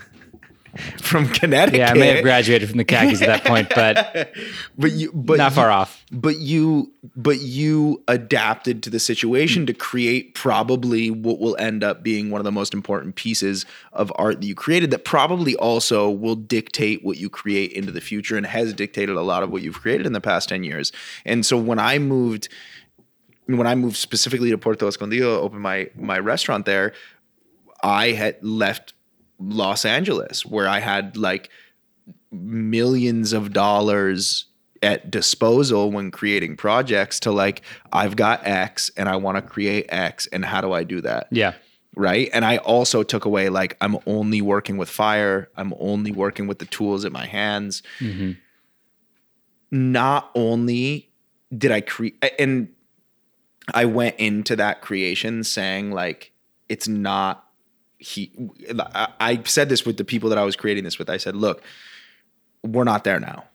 from 1.01 1.27
Connecticut. 1.27 1.79
Yeah, 1.79 1.91
I 1.91 1.93
may 1.93 2.07
have 2.15 2.23
graduated 2.23 2.69
from 2.69 2.77
the 2.77 2.85
khakis 2.85 3.21
at 3.21 3.27
that 3.27 3.43
point, 3.43 3.69
but 3.75 4.33
but 4.77 4.91
you 4.91 5.11
but 5.13 5.37
not 5.37 5.51
you- 5.51 5.55
far 5.55 5.69
off. 5.69 6.05
but 6.11 6.37
you 6.37 6.91
but 7.15 7.41
you 7.41 8.01
adapted 8.07 8.81
to 8.83 8.89
the 8.89 8.99
situation 8.99 9.65
to 9.65 9.73
create 9.73 10.33
probably 10.33 11.11
what 11.11 11.39
will 11.39 11.57
end 11.57 11.83
up 11.83 12.03
being 12.03 12.29
one 12.29 12.39
of 12.39 12.45
the 12.45 12.51
most 12.51 12.73
important 12.73 13.15
pieces 13.15 13.65
of 13.91 14.11
art 14.15 14.39
that 14.39 14.47
you 14.47 14.55
created 14.55 14.91
that 14.91 15.03
probably 15.03 15.55
also 15.57 16.09
will 16.09 16.35
dictate 16.35 17.03
what 17.03 17.17
you 17.17 17.29
create 17.29 17.71
into 17.73 17.91
the 17.91 18.01
future 18.01 18.37
and 18.37 18.45
has 18.45 18.73
dictated 18.73 19.15
a 19.15 19.21
lot 19.21 19.43
of 19.43 19.51
what 19.51 19.61
you've 19.61 19.81
created 19.81 20.05
in 20.05 20.13
the 20.13 20.21
past 20.21 20.47
10 20.49 20.63
years 20.63 20.91
and 21.25 21.45
so 21.45 21.57
when 21.57 21.79
i 21.79 21.99
moved 21.99 22.47
when 23.47 23.67
i 23.67 23.75
moved 23.75 23.97
specifically 23.97 24.49
to 24.51 24.57
puerto 24.57 24.87
escondido 24.87 25.41
opened 25.41 25.61
my 25.61 25.89
my 25.95 26.17
restaurant 26.17 26.65
there 26.65 26.93
i 27.83 28.11
had 28.11 28.41
left 28.41 28.93
los 29.41 29.85
angeles 29.85 30.45
where 30.45 30.67
i 30.67 30.79
had 30.79 31.17
like 31.17 31.49
millions 32.31 33.33
of 33.33 33.51
dollars 33.53 34.45
at 34.81 35.11
disposal 35.11 35.91
when 35.91 36.11
creating 36.11 36.57
projects 36.57 37.19
to 37.19 37.31
like 37.31 37.61
I've 37.93 38.15
got 38.15 38.45
X 38.45 38.89
and 38.97 39.07
I 39.07 39.15
want 39.17 39.37
to 39.37 39.41
create 39.41 39.85
X 39.89 40.27
and 40.27 40.43
how 40.43 40.61
do 40.61 40.73
I 40.73 40.83
do 40.83 41.01
that? 41.01 41.27
Yeah. 41.31 41.53
Right? 41.95 42.29
And 42.33 42.45
I 42.45 42.57
also 42.57 43.03
took 43.03 43.25
away 43.25 43.49
like 43.49 43.77
I'm 43.81 43.97
only 44.07 44.41
working 44.41 44.77
with 44.77 44.89
fire, 44.89 45.49
I'm 45.55 45.73
only 45.79 46.11
working 46.11 46.47
with 46.47 46.59
the 46.59 46.65
tools 46.65 47.05
at 47.05 47.11
my 47.11 47.25
hands. 47.25 47.83
Mm-hmm. 47.99 48.31
Not 49.71 50.31
only 50.35 51.09
did 51.55 51.71
I 51.71 51.81
create 51.81 52.23
and 52.39 52.69
I 53.73 53.85
went 53.85 54.15
into 54.17 54.55
that 54.55 54.81
creation 54.81 55.43
saying 55.43 55.91
like 55.91 56.31
it's 56.69 56.87
not 56.87 57.45
he 58.01 58.31
I, 59.19 59.41
said 59.45 59.69
this 59.69 59.85
with 59.85 59.97
the 59.97 60.03
people 60.03 60.29
that 60.29 60.37
I 60.39 60.43
was 60.43 60.55
creating 60.55 60.83
this 60.83 60.97
with. 60.97 61.09
I 61.09 61.17
said, 61.17 61.35
look, 61.35 61.61
we're 62.63 62.83
not 62.83 63.03
there 63.03 63.19
now. 63.19 63.45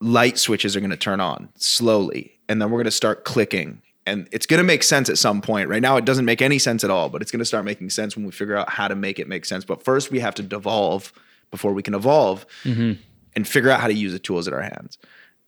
Light 0.00 0.38
switches 0.38 0.74
are 0.74 0.80
going 0.80 0.90
to 0.90 0.96
turn 0.96 1.20
on 1.20 1.50
slowly, 1.56 2.38
and 2.48 2.60
then 2.60 2.70
we're 2.70 2.78
going 2.78 2.86
to 2.86 2.90
start 2.90 3.24
clicking. 3.24 3.82
And 4.06 4.26
it's 4.32 4.46
going 4.46 4.58
to 4.58 4.64
make 4.64 4.82
sense 4.82 5.08
at 5.08 5.18
some 5.18 5.42
point. 5.42 5.68
Right 5.68 5.82
now, 5.82 5.96
it 5.96 6.04
doesn't 6.04 6.24
make 6.24 6.42
any 6.42 6.58
sense 6.58 6.82
at 6.82 6.90
all, 6.90 7.08
but 7.08 7.22
it's 7.22 7.30
going 7.30 7.40
to 7.40 7.44
start 7.44 7.64
making 7.64 7.90
sense 7.90 8.16
when 8.16 8.24
we 8.24 8.32
figure 8.32 8.56
out 8.56 8.70
how 8.70 8.88
to 8.88 8.96
make 8.96 9.18
it 9.18 9.28
make 9.28 9.44
sense. 9.44 9.64
But 9.64 9.84
first, 9.84 10.10
we 10.10 10.18
have 10.18 10.34
to 10.36 10.42
devolve 10.42 11.12
before 11.50 11.72
we 11.72 11.82
can 11.82 11.94
evolve 11.94 12.46
mm-hmm. 12.64 13.00
and 13.36 13.46
figure 13.46 13.70
out 13.70 13.80
how 13.80 13.86
to 13.86 13.94
use 13.94 14.12
the 14.12 14.18
tools 14.18 14.48
at 14.48 14.54
our 14.54 14.62
hands. 14.62 14.98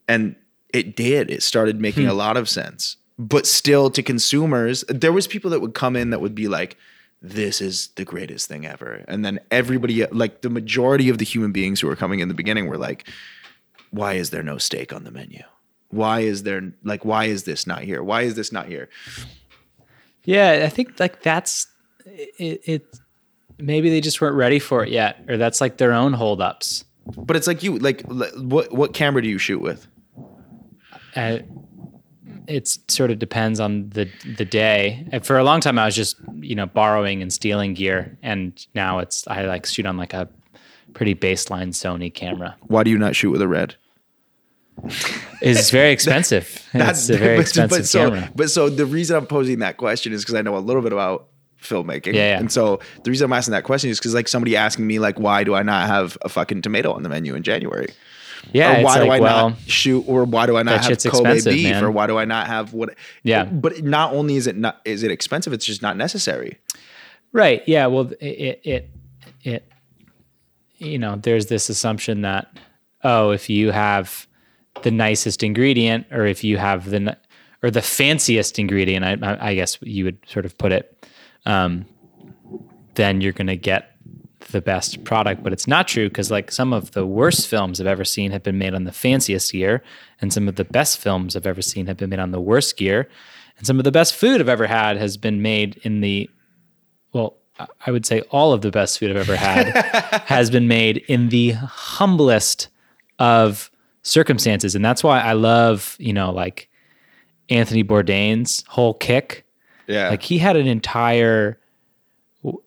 And 0.07 0.35
it 0.71 0.95
did. 0.95 1.31
It 1.31 1.41
started 1.41 1.81
making 1.81 2.03
hmm. 2.03 2.11
a 2.11 2.13
lot 2.13 2.37
of 2.37 2.47
sense. 2.47 2.97
But 3.17 3.47
still, 3.47 3.89
to 3.89 4.03
consumers, 4.03 4.83
there 4.87 5.11
was 5.11 5.25
people 5.25 5.49
that 5.51 5.61
would 5.61 5.73
come 5.73 5.95
in 5.95 6.11
that 6.11 6.21
would 6.21 6.35
be 6.35 6.47
like, 6.47 6.77
this 7.29 7.61
is 7.61 7.87
the 7.95 8.05
greatest 8.05 8.47
thing 8.47 8.65
ever. 8.65 9.03
And 9.07 9.25
then 9.25 9.39
everybody, 9.51 10.05
like 10.07 10.41
the 10.41 10.49
majority 10.49 11.09
of 11.09 11.17
the 11.17 11.25
human 11.25 11.51
beings 11.51 11.79
who 11.79 11.87
were 11.87 11.95
coming 11.95 12.19
in 12.19 12.27
the 12.27 12.33
beginning 12.33 12.67
were 12.67 12.77
like, 12.77 13.07
why 13.91 14.13
is 14.13 14.29
there 14.29 14.43
no 14.43 14.57
steak 14.57 14.93
on 14.93 15.03
the 15.03 15.11
menu? 15.11 15.41
Why 15.89 16.21
is 16.21 16.43
there 16.43 16.73
like 16.83 17.05
why 17.05 17.25
is 17.25 17.43
this 17.43 17.65
not 17.65 17.83
here? 17.83 18.03
Why 18.03 18.23
is 18.23 18.35
this 18.35 18.51
not 18.51 18.67
here? 18.67 18.89
Yeah, 20.23 20.63
I 20.65 20.69
think 20.69 20.99
like 20.99 21.21
that's 21.21 21.67
it, 22.05 22.61
it. 22.65 22.99
Maybe 23.57 23.89
they 23.89 24.01
just 24.01 24.19
weren't 24.19 24.35
ready 24.35 24.59
for 24.59 24.83
it 24.83 24.91
yet, 24.91 25.23
or 25.29 25.37
that's 25.37 25.61
like 25.61 25.77
their 25.77 25.93
own 25.93 26.11
holdups. 26.13 26.83
But 27.05 27.37
it's 27.37 27.47
like 27.47 27.63
you 27.63 27.77
like 27.77 28.01
what 28.01 28.71
what 28.73 28.93
camera 28.93 29.21
do 29.21 29.29
you 29.29 29.37
shoot 29.37 29.61
with? 29.61 29.87
Uh, 31.15 31.39
it 32.47 32.67
sort 32.87 33.11
of 33.11 33.19
depends 33.19 33.59
on 33.59 33.89
the 33.89 34.09
the 34.37 34.45
day. 34.45 35.07
And 35.11 35.25
for 35.25 35.37
a 35.37 35.43
long 35.43 35.61
time, 35.61 35.77
I 35.79 35.85
was 35.85 35.95
just 35.95 36.17
you 36.39 36.55
know 36.55 36.65
borrowing 36.65 37.21
and 37.21 37.31
stealing 37.31 37.73
gear, 37.73 38.17
and 38.21 38.65
now 38.75 38.99
it's 38.99 39.27
I 39.27 39.43
like 39.45 39.65
shoot 39.65 39.85
on 39.85 39.97
like 39.97 40.13
a 40.13 40.27
pretty 40.93 41.15
baseline 41.15 41.69
Sony 41.69 42.13
camera. 42.13 42.55
Why 42.67 42.83
do 42.83 42.89
you 42.89 42.97
not 42.97 43.15
shoot 43.15 43.31
with 43.31 43.41
a 43.41 43.47
red? 43.47 43.75
It's 45.41 45.69
very 45.69 45.91
expensive. 45.91 46.67
it's 46.73 47.09
a 47.09 47.17
very 47.17 47.37
but- 47.37 47.41
expensive 47.41 47.79
but 47.79 47.85
so, 47.85 48.09
camera. 48.09 48.31
But 48.35 48.49
so 48.49 48.69
the 48.69 48.85
reason 48.85 49.15
I'm 49.15 49.27
posing 49.27 49.59
that 49.59 49.77
question 49.77 50.13
is 50.13 50.23
because 50.23 50.35
I 50.35 50.41
know 50.41 50.57
a 50.57 50.59
little 50.59 50.81
bit 50.81 50.93
about 50.93 51.27
filmmaking. 51.61 52.13
Yeah, 52.13 52.31
yeah. 52.31 52.39
And 52.39 52.51
so 52.51 52.79
the 53.03 53.09
reason 53.09 53.25
I'm 53.25 53.33
asking 53.33 53.53
that 53.53 53.63
question 53.63 53.89
is 53.89 53.99
because 53.99 54.13
like 54.13 54.27
somebody 54.27 54.55
asking 54.55 54.87
me 54.87 54.99
like 54.99 55.19
why 55.19 55.43
do 55.43 55.55
I 55.55 55.63
not 55.63 55.87
have 55.87 56.17
a 56.21 56.29
fucking 56.29 56.61
tomato 56.61 56.91
on 56.93 57.03
the 57.03 57.09
menu 57.09 57.35
in 57.35 57.43
January? 57.43 57.87
Yeah, 58.53 58.79
or 58.79 58.83
why 58.83 58.99
do 58.99 59.05
like, 59.05 59.21
I 59.21 59.23
well, 59.23 59.49
not 59.49 59.59
shoot 59.67 60.05
or 60.07 60.23
why 60.25 60.45
do 60.45 60.57
I 60.57 60.63
not 60.63 60.83
have 60.83 61.03
Kobe 61.03 61.41
beef 61.41 61.71
man. 61.71 61.83
or 61.83 61.91
why 61.91 62.07
do 62.07 62.17
I 62.17 62.25
not 62.25 62.47
have 62.47 62.73
what 62.73 62.95
Yeah. 63.23 63.45
But 63.45 63.83
not 63.83 64.13
only 64.13 64.35
is 64.35 64.47
it 64.47 64.55
not 64.55 64.81
is 64.85 65.03
it 65.03 65.11
expensive, 65.11 65.53
it's 65.53 65.65
just 65.65 65.81
not 65.81 65.97
necessary. 65.97 66.57
Right. 67.31 67.63
Yeah. 67.67 67.87
Well, 67.87 68.11
it, 68.21 68.61
it, 68.63 68.89
it, 69.43 69.71
you 70.77 70.97
know, 70.97 71.17
there's 71.17 71.47
this 71.47 71.69
assumption 71.69 72.21
that, 72.21 72.57
oh, 73.03 73.31
if 73.31 73.49
you 73.49 73.71
have 73.71 74.27
the 74.83 74.91
nicest 74.91 75.43
ingredient 75.43 76.07
or 76.11 76.25
if 76.25 76.43
you 76.43 76.57
have 76.57 76.89
the, 76.89 77.17
or 77.63 77.71
the 77.71 77.81
fanciest 77.81 78.59
ingredient, 78.59 79.03
I, 79.03 79.17
I 79.21 79.49
I 79.49 79.55
guess 79.55 79.77
you 79.81 80.05
would 80.05 80.17
sort 80.27 80.45
of 80.45 80.57
put 80.57 80.71
it, 80.71 81.05
um, 81.45 81.85
then 82.93 83.21
you're 83.21 83.33
going 83.33 83.47
to 83.47 83.57
get 83.57 83.94
the 84.51 84.61
best 84.61 85.03
product. 85.03 85.43
But 85.43 85.53
it's 85.53 85.67
not 85.67 85.87
true 85.87 86.09
because, 86.09 86.31
like, 86.31 86.51
some 86.51 86.73
of 86.73 86.91
the 86.91 87.05
worst 87.05 87.47
films 87.47 87.79
I've 87.81 87.87
ever 87.87 88.05
seen 88.05 88.31
have 88.31 88.43
been 88.43 88.57
made 88.57 88.73
on 88.73 88.83
the 88.85 88.91
fanciest 88.91 89.51
gear, 89.51 89.83
and 90.21 90.31
some 90.31 90.47
of 90.47 90.55
the 90.55 90.65
best 90.65 90.99
films 90.99 91.35
I've 91.35 91.47
ever 91.47 91.61
seen 91.61 91.87
have 91.87 91.97
been 91.97 92.09
made 92.09 92.19
on 92.19 92.31
the 92.31 92.41
worst 92.41 92.77
gear. 92.77 93.09
And 93.57 93.65
some 93.65 93.77
of 93.77 93.83
the 93.85 93.91
best 93.91 94.15
food 94.15 94.41
I've 94.41 94.49
ever 94.49 94.67
had 94.67 94.97
has 94.97 95.15
been 95.17 95.41
made 95.41 95.77
in 95.83 96.01
the 96.01 96.29
well, 97.13 97.37
I- 97.85 97.91
would 97.91 98.05
say 98.05 98.19
all 98.29 98.51
of 98.51 98.61
the 98.61 98.71
best 98.71 98.99
food 98.99 99.11
I've 99.11 99.15
ever 99.29 99.37
had 99.37 99.67
has 100.25 100.49
been 100.49 100.67
made 100.67 100.97
in 101.07 101.29
the 101.29 101.51
humblest 101.51 102.67
of 103.19 103.71
circumstances. 104.03 104.75
And 104.75 104.83
that's 104.83 105.01
why 105.03 105.21
I 105.21 105.31
love, 105.31 105.95
you 105.97 106.11
know, 106.11 106.31
like 106.31 106.67
Anthony 107.49 107.83
Bourdain's 107.83 108.63
whole 108.67 108.93
kick. 108.93 109.45
Yeah. 109.87 110.09
Like 110.09 110.21
he 110.23 110.37
had 110.37 110.57
an 110.57 110.67
entire 110.67 111.57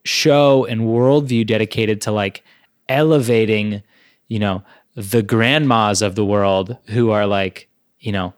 show 0.05 0.65
and 0.65 0.83
worldview 0.83 1.47
dedicated 1.47 2.01
to 2.03 2.13
like 2.13 2.43
elevating, 2.89 3.83
you 4.29 4.39
know, 4.39 4.63
the 4.95 5.23
grandmas 5.23 6.03
of 6.03 6.15
the 6.15 6.25
world 6.25 6.77
who 6.87 7.11
are 7.11 7.27
like, 7.27 7.69
you 8.01 8.13
know, 8.13 8.35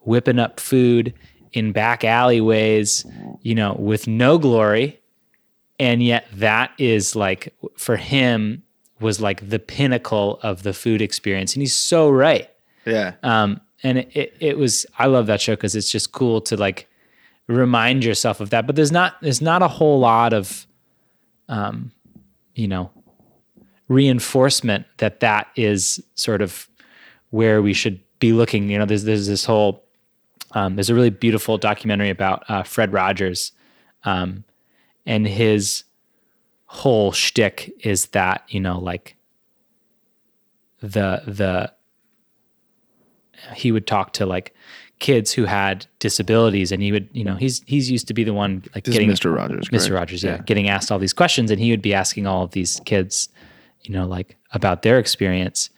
whipping 0.00 0.38
up 0.38 0.60
food 0.60 1.14
in 1.52 1.72
back 1.72 2.04
alleyways, 2.04 3.06
you 3.42 3.54
know, 3.54 3.74
with 3.78 4.06
no 4.06 4.38
glory. 4.38 5.00
And 5.78 6.02
yet 6.02 6.26
that 6.34 6.72
is 6.78 7.16
like 7.16 7.54
for 7.76 7.96
him 7.96 8.62
was 9.00 9.20
like 9.20 9.48
the 9.48 9.58
pinnacle 9.58 10.38
of 10.42 10.62
the 10.62 10.72
food 10.72 11.02
experience. 11.02 11.54
And 11.54 11.62
he's 11.62 11.74
so 11.74 12.10
right. 12.10 12.48
yeah. 12.84 13.14
Um, 13.22 13.60
and 13.82 13.98
it, 13.98 14.10
it, 14.14 14.36
it 14.40 14.58
was, 14.58 14.86
I 14.98 15.06
love 15.06 15.26
that 15.26 15.40
show 15.40 15.54
because 15.54 15.74
it's 15.74 15.90
just 15.90 16.12
cool 16.12 16.40
to 16.42 16.56
like 16.56 16.88
remind 17.48 18.04
yourself 18.04 18.40
of 18.40 18.50
that. 18.50 18.66
But 18.66 18.76
there's 18.76 18.92
not, 18.92 19.14
there's 19.22 19.42
not 19.42 19.62
a 19.62 19.68
whole 19.68 19.98
lot 19.98 20.32
of 20.32 20.66
um, 21.48 21.92
you 22.54 22.68
know, 22.68 22.90
reinforcement 23.88 24.86
that 24.98 25.20
that 25.20 25.48
is 25.56 26.02
sort 26.14 26.42
of 26.42 26.68
where 27.30 27.62
we 27.62 27.72
should 27.72 28.00
be 28.18 28.32
looking. 28.32 28.70
You 28.70 28.78
know, 28.78 28.86
there's 28.86 29.04
there's 29.04 29.26
this 29.26 29.44
whole 29.44 29.84
um, 30.52 30.76
there's 30.76 30.90
a 30.90 30.94
really 30.94 31.10
beautiful 31.10 31.58
documentary 31.58 32.10
about 32.10 32.44
uh, 32.48 32.62
Fred 32.62 32.92
Rogers, 32.92 33.52
um, 34.04 34.44
and 35.06 35.26
his 35.26 35.84
whole 36.66 37.12
shtick 37.12 37.72
is 37.80 38.06
that 38.06 38.44
you 38.48 38.60
know 38.60 38.78
like 38.78 39.16
the 40.80 41.22
the 41.26 41.72
he 43.54 43.72
would 43.72 43.86
talk 43.86 44.12
to 44.14 44.26
like 44.26 44.54
kids 45.02 45.32
who 45.32 45.44
had 45.44 45.84
disabilities 45.98 46.70
and 46.70 46.80
he 46.80 46.92
would 46.92 47.08
you 47.12 47.24
know 47.24 47.34
he's 47.34 47.60
he's 47.66 47.90
used 47.90 48.06
to 48.06 48.14
be 48.14 48.22
the 48.22 48.32
one 48.32 48.62
like 48.72 48.84
This 48.84 48.94
getting 48.94 49.10
Mr. 49.10 49.34
Rogers. 49.34 49.68
Mr. 49.68 49.70
correct? 49.70 49.90
Rogers, 49.90 50.22
yeah, 50.22 50.38
getting 50.38 50.68
asked 50.68 50.92
all 50.92 51.00
these 51.00 51.12
questions, 51.12 51.50
and 51.50 51.60
he 51.60 51.72
would 51.72 51.82
be 51.82 51.92
asking 51.92 52.26
all 52.26 52.44
of 52.44 52.52
these 52.52 52.80
kids, 52.84 53.28
you 53.82 53.92
know, 53.92 54.06
like 54.06 54.36
about 54.52 54.82
their 54.82 55.00
experience, 55.00 55.70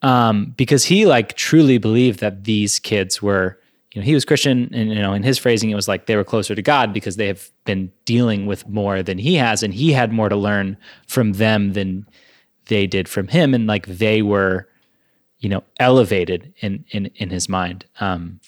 um, 0.00 0.54
because 0.56 0.86
he 0.86 1.04
like 1.04 1.34
truly 1.34 1.76
believed 1.76 2.20
that 2.20 2.44
these 2.44 2.78
kids 2.78 3.20
were, 3.20 3.60
you 3.92 4.00
know, 4.00 4.04
he 4.04 4.14
was 4.14 4.24
Christian, 4.24 4.70
and 4.72 4.88
you 4.88 5.02
know, 5.02 5.12
in 5.12 5.22
his 5.22 5.36
phrasing, 5.36 5.68
it 5.68 5.74
was 5.74 5.86
like 5.86 6.06
they 6.06 6.16
were 6.16 6.24
closer 6.24 6.54
to 6.54 6.62
God 6.62 6.94
because 6.94 7.16
they 7.16 7.26
have 7.26 7.50
been 7.66 7.92
dealing 8.06 8.46
with 8.46 8.66
more 8.66 9.02
than 9.02 9.18
he 9.18 9.34
has, 9.34 9.62
and 9.62 9.74
he 9.74 9.92
had 9.92 10.10
more 10.10 10.30
to 10.30 10.36
learn 10.36 10.78
from 11.06 11.34
them 11.34 11.74
than 11.74 12.06
they 12.68 12.86
did 12.86 13.08
from 13.08 13.28
him, 13.28 13.52
and 13.52 13.66
like 13.66 13.86
they 13.86 14.22
were, 14.22 14.68
you 15.40 15.48
know, 15.48 15.62
elevated 15.78 16.52
in 16.60 16.84
in 16.90 17.06
in 17.16 17.30
his 17.30 17.48
mind. 17.48 17.84
Um, 18.00 18.40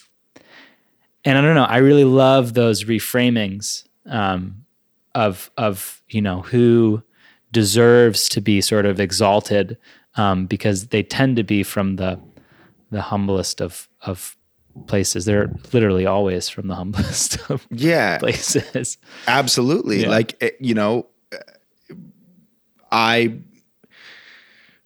and 1.25 1.37
I 1.37 1.41
don't 1.43 1.55
know. 1.55 1.65
I 1.65 1.79
really 1.79 2.05
love 2.05 2.55
those 2.55 2.85
reframings 2.85 3.85
um, 4.07 4.65
of 5.15 5.51
of 5.57 6.03
you 6.09 6.21
know 6.23 6.43
who 6.43 7.03
deserves 7.53 8.29
to 8.31 8.41
be 8.41 8.61
sort 8.61 8.87
of 8.87 9.01
exalted 9.01 9.77
um, 10.17 10.47
because 10.47 10.89
they 10.89 11.03
tend 11.03 11.37
to 11.37 11.43
be 11.45 11.63
from 11.63 11.97
the 11.97 12.19
the 12.91 13.03
humblest 13.03 13.61
of 13.61 13.89
of 14.03 14.37
places. 14.87 15.25
They're 15.27 15.53
literally 15.73 16.07
always 16.07 16.49
from 16.49 16.69
the 16.69 16.75
humblest 16.81 17.39
of 17.51 17.67
Yeah, 17.71 18.19
places. 18.19 18.99
absolutely. 19.27 20.03
Yeah. 20.03 20.09
Like 20.09 20.37
eh, 20.41 20.51
you 20.61 20.75
know, 20.75 21.07
I 22.91 23.39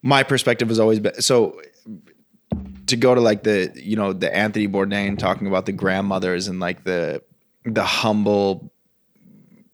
my 0.03 0.23
perspective 0.23 0.69
has 0.69 0.79
always 0.79 1.01
been 1.01 1.21
so 1.23 1.61
to 2.87 2.97
go 2.97 3.15
to 3.15 3.21
like 3.21 3.43
the 3.43 3.73
you 3.75 3.97
know 3.97 4.13
the 4.13 4.35
Anthony 4.35 4.69
Bourdain 4.69 5.19
talking 5.19 5.47
about 5.47 5.67
the 5.67 5.73
grandmothers 5.73 6.49
and 6.49 6.61
like 6.61 6.85
the 6.85 7.23
the 7.65 7.85
humble 7.85 8.73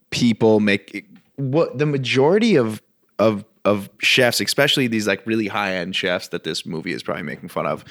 people 0.09 0.59
make 0.59 1.05
what 1.35 1.77
the 1.77 1.85
majority 1.85 2.55
of 2.55 2.81
of 3.19 3.45
of 3.65 3.89
chefs, 3.99 4.39
especially 4.41 4.87
these 4.87 5.07
like 5.07 5.25
really 5.25 5.47
high 5.47 5.75
end 5.75 5.95
chefs 5.95 6.29
that 6.29 6.43
this 6.43 6.65
movie 6.65 6.93
is 6.93 7.03
probably 7.03 7.23
making 7.23 7.49
fun 7.49 7.65
of, 7.65 7.85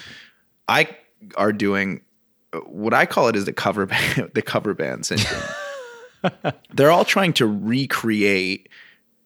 I 0.69 0.97
are 1.37 1.53
doing 1.53 2.01
what 2.67 2.95
I 2.95 3.07
call 3.07 3.29
it 3.29 3.37
is 3.37 3.45
the 3.45 3.53
cover 3.53 3.87
band 3.87 4.31
the 4.35 4.43
cover 4.43 4.75
band 4.75 5.07
syndrome. 5.07 5.43
They're 6.75 6.91
all 6.91 7.05
trying 7.05 7.33
to 7.35 7.47
recreate 7.47 8.69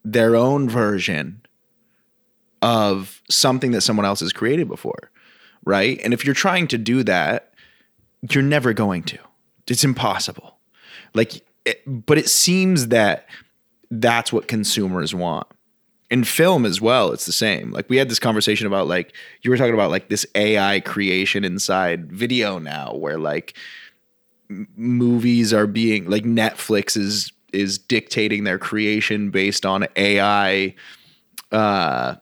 their 0.05 0.37
own 0.37 0.69
version 0.69 1.41
of 2.63 3.21
something 3.29 3.73
that 3.73 3.81
someone 3.81 4.07
else 4.07 4.21
has 4.21 4.33
created 4.33 4.69
before, 4.69 5.11
right? 5.65 6.01
And 6.05 6.13
if 6.13 6.25
you're 6.25 6.35
trying 6.35 6.69
to 6.69 6.79
do 6.79 7.03
that, 7.05 7.55
you're 8.31 8.43
never 8.43 8.73
going 8.73 9.03
to. 9.05 9.19
It's 9.67 9.85
impossible. 9.85 10.59
Like, 11.15 11.43
it, 11.65 11.83
but 11.87 12.19
it 12.19 12.29
seems 12.29 12.89
that 12.89 13.27
that's 13.91 14.33
what 14.33 14.49
consumers 14.49 15.15
want. 15.15 15.47
In 16.11 16.25
film 16.25 16.67
as 16.67 16.81
well, 16.81 17.13
it's 17.13 17.27
the 17.27 17.33
same. 17.33 17.71
Like 17.73 17.89
we 17.89 17.97
had 17.97 18.09
this 18.09 18.19
conversation 18.19 18.67
about 18.67 18.87
like 18.87 19.15
you 19.43 19.51
were 19.51 19.57
talking 19.57 19.75
about 19.75 19.91
like 19.91 20.09
this 20.09 20.27
AI 20.35 20.81
creation 20.81 21.45
inside 21.45 22.13
video 22.13 22.59
now, 22.59 22.95
where 22.95 23.19
like 23.19 23.57
m- 24.51 24.69
movies 24.77 25.53
are 25.53 25.67
being 25.67 26.09
like 26.09 26.25
Netflix 26.25 26.97
is 26.97 27.33
is 27.53 27.79
dictating 27.79 28.45
their 28.45 28.59
creation 28.59 29.31
based 29.31 29.65
on 29.65 29.87
AI 29.97 30.75
uh 31.53 32.17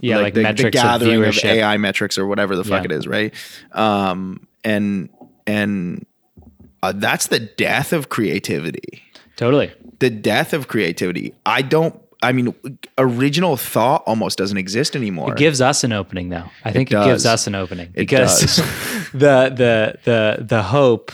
Yeah, 0.00 0.18
like, 0.18 0.34
the, 0.34 0.42
metrics 0.42 0.62
the 0.76 0.82
gathering 0.82 1.22
of 1.24 1.36
of. 1.36 1.44
AI 1.44 1.76
metrics 1.76 2.18
or 2.18 2.26
whatever 2.26 2.56
the 2.56 2.64
fuck 2.64 2.82
Yeah. 2.82 2.86
it 2.86 2.92
is, 2.92 3.06
right? 3.06 3.34
Um, 3.72 4.46
and 4.64 5.08
and 5.46 6.06
uh, 6.82 6.92
that's 6.94 7.28
the 7.28 7.40
death 7.40 7.92
of 7.92 8.08
creativity. 8.08 9.02
Totally. 9.36 9.72
The 9.98 10.10
death 10.10 10.52
of 10.52 10.68
creativity. 10.68 11.34
I 11.46 11.62
don't. 11.62 12.00
I 12.20 12.32
mean, 12.32 12.52
original 12.98 13.56
thought 13.56 14.02
almost 14.04 14.38
doesn't 14.38 14.56
exist 14.56 14.96
anymore. 14.96 15.32
It 15.32 15.38
gives 15.38 15.60
us 15.60 15.84
an 15.84 15.92
opening, 15.92 16.30
though. 16.30 16.46
I 16.64 16.72
think 16.72 16.90
it, 16.90 16.94
does. 16.94 17.06
gives 17.06 17.26
us 17.26 17.46
an 17.46 17.54
opening 17.54 17.86
It 17.94 17.94
because 17.94 18.56
the 19.12 19.52
the 19.54 19.98
the 20.04 20.44
the 20.44 20.62
hope, 20.64 21.12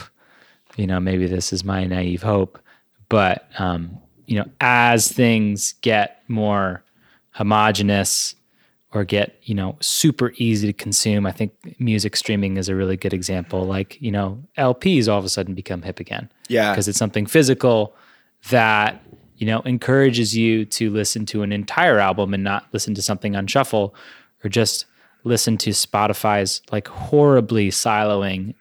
you 0.77 0.87
know, 0.87 0.99
maybe 0.99 1.27
this 1.27 1.53
is 1.53 1.63
my 1.63 1.85
naive 1.85 2.23
hope, 2.23 2.59
but 3.07 3.47
um, 3.59 3.99
you 4.25 4.39
know, 4.39 4.45
as 4.59 5.11
things 5.11 5.75
get 5.81 6.23
more 6.27 6.83
homogenous 7.31 8.33
or 8.95 9.03
get 9.03 9.37
you 9.43 9.53
know 9.53 9.75
super 9.81 10.31
easy 10.37 10.65
to 10.67 10.73
consume, 10.73 11.25
I 11.25 11.31
think 11.31 11.51
music 11.79 12.15
streaming 12.15 12.57
is 12.57 12.69
a 12.69 12.75
really 12.75 12.95
good 12.95 13.13
example. 13.13 13.65
Like 13.65 14.01
you 14.01 14.11
know, 14.11 14.41
LPs 14.57 15.07
all 15.07 15.19
of 15.19 15.25
a 15.25 15.29
sudden 15.29 15.53
become 15.53 15.81
hip 15.81 15.99
again. 15.99 16.31
Yeah. 16.47 16.71
because 16.71 16.87
it's 16.87 16.97
something 16.97 17.25
physical 17.25 17.93
that 18.49 19.03
you 19.35 19.45
know 19.45 19.59
encourages 19.61 20.35
you 20.35 20.65
to 20.65 20.89
listen 20.89 21.25
to 21.27 21.43
an 21.43 21.51
entire 21.51 21.99
album 21.99 22.33
and 22.33 22.43
not 22.43 22.67
listen 22.71 22.95
to 22.95 23.01
something 23.01 23.35
on 23.35 23.47
shuffle 23.47 23.93
or 24.43 24.49
just 24.49 24.85
listen 25.25 25.57
to 25.57 25.71
Spotify's 25.71 26.61
like 26.71 26.87
horribly 26.87 27.69
siloing 27.69 28.53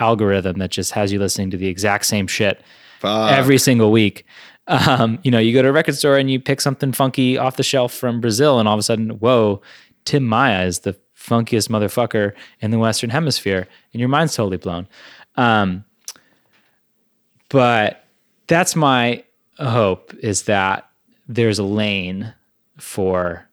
algorithm 0.00 0.58
that 0.58 0.70
just 0.70 0.92
has 0.92 1.12
you 1.12 1.18
listening 1.18 1.50
to 1.50 1.56
the 1.56 1.68
exact 1.68 2.06
same 2.06 2.26
shit 2.26 2.60
Fuck. 2.98 3.32
every 3.32 3.58
single 3.58 3.92
week. 3.92 4.26
Um, 4.68 5.18
you 5.22 5.30
know, 5.30 5.38
you 5.38 5.52
go 5.52 5.62
to 5.62 5.68
a 5.68 5.72
record 5.72 5.94
store 5.94 6.16
and 6.16 6.30
you 6.30 6.40
pick 6.40 6.60
something 6.60 6.92
funky 6.92 7.38
off 7.38 7.56
the 7.56 7.62
shelf 7.62 7.92
from 7.92 8.20
Brazil, 8.20 8.58
and 8.58 8.68
all 8.68 8.74
of 8.74 8.80
a 8.80 8.82
sudden, 8.82 9.10
whoa, 9.10 9.62
Tim 10.04 10.24
Maia 10.24 10.66
is 10.66 10.80
the 10.80 10.96
funkiest 11.16 11.68
motherfucker 11.68 12.32
in 12.60 12.70
the 12.70 12.78
Western 12.78 13.10
Hemisphere, 13.10 13.68
and 13.92 14.00
your 14.00 14.08
mind's 14.08 14.34
totally 14.34 14.56
blown. 14.56 14.88
Um, 15.36 15.84
but 17.48 18.04
that's 18.46 18.74
my 18.74 19.24
hope 19.58 20.12
is 20.14 20.42
that 20.42 20.88
there's 21.28 21.58
a 21.58 21.64
lane 21.64 22.34
for 22.78 23.48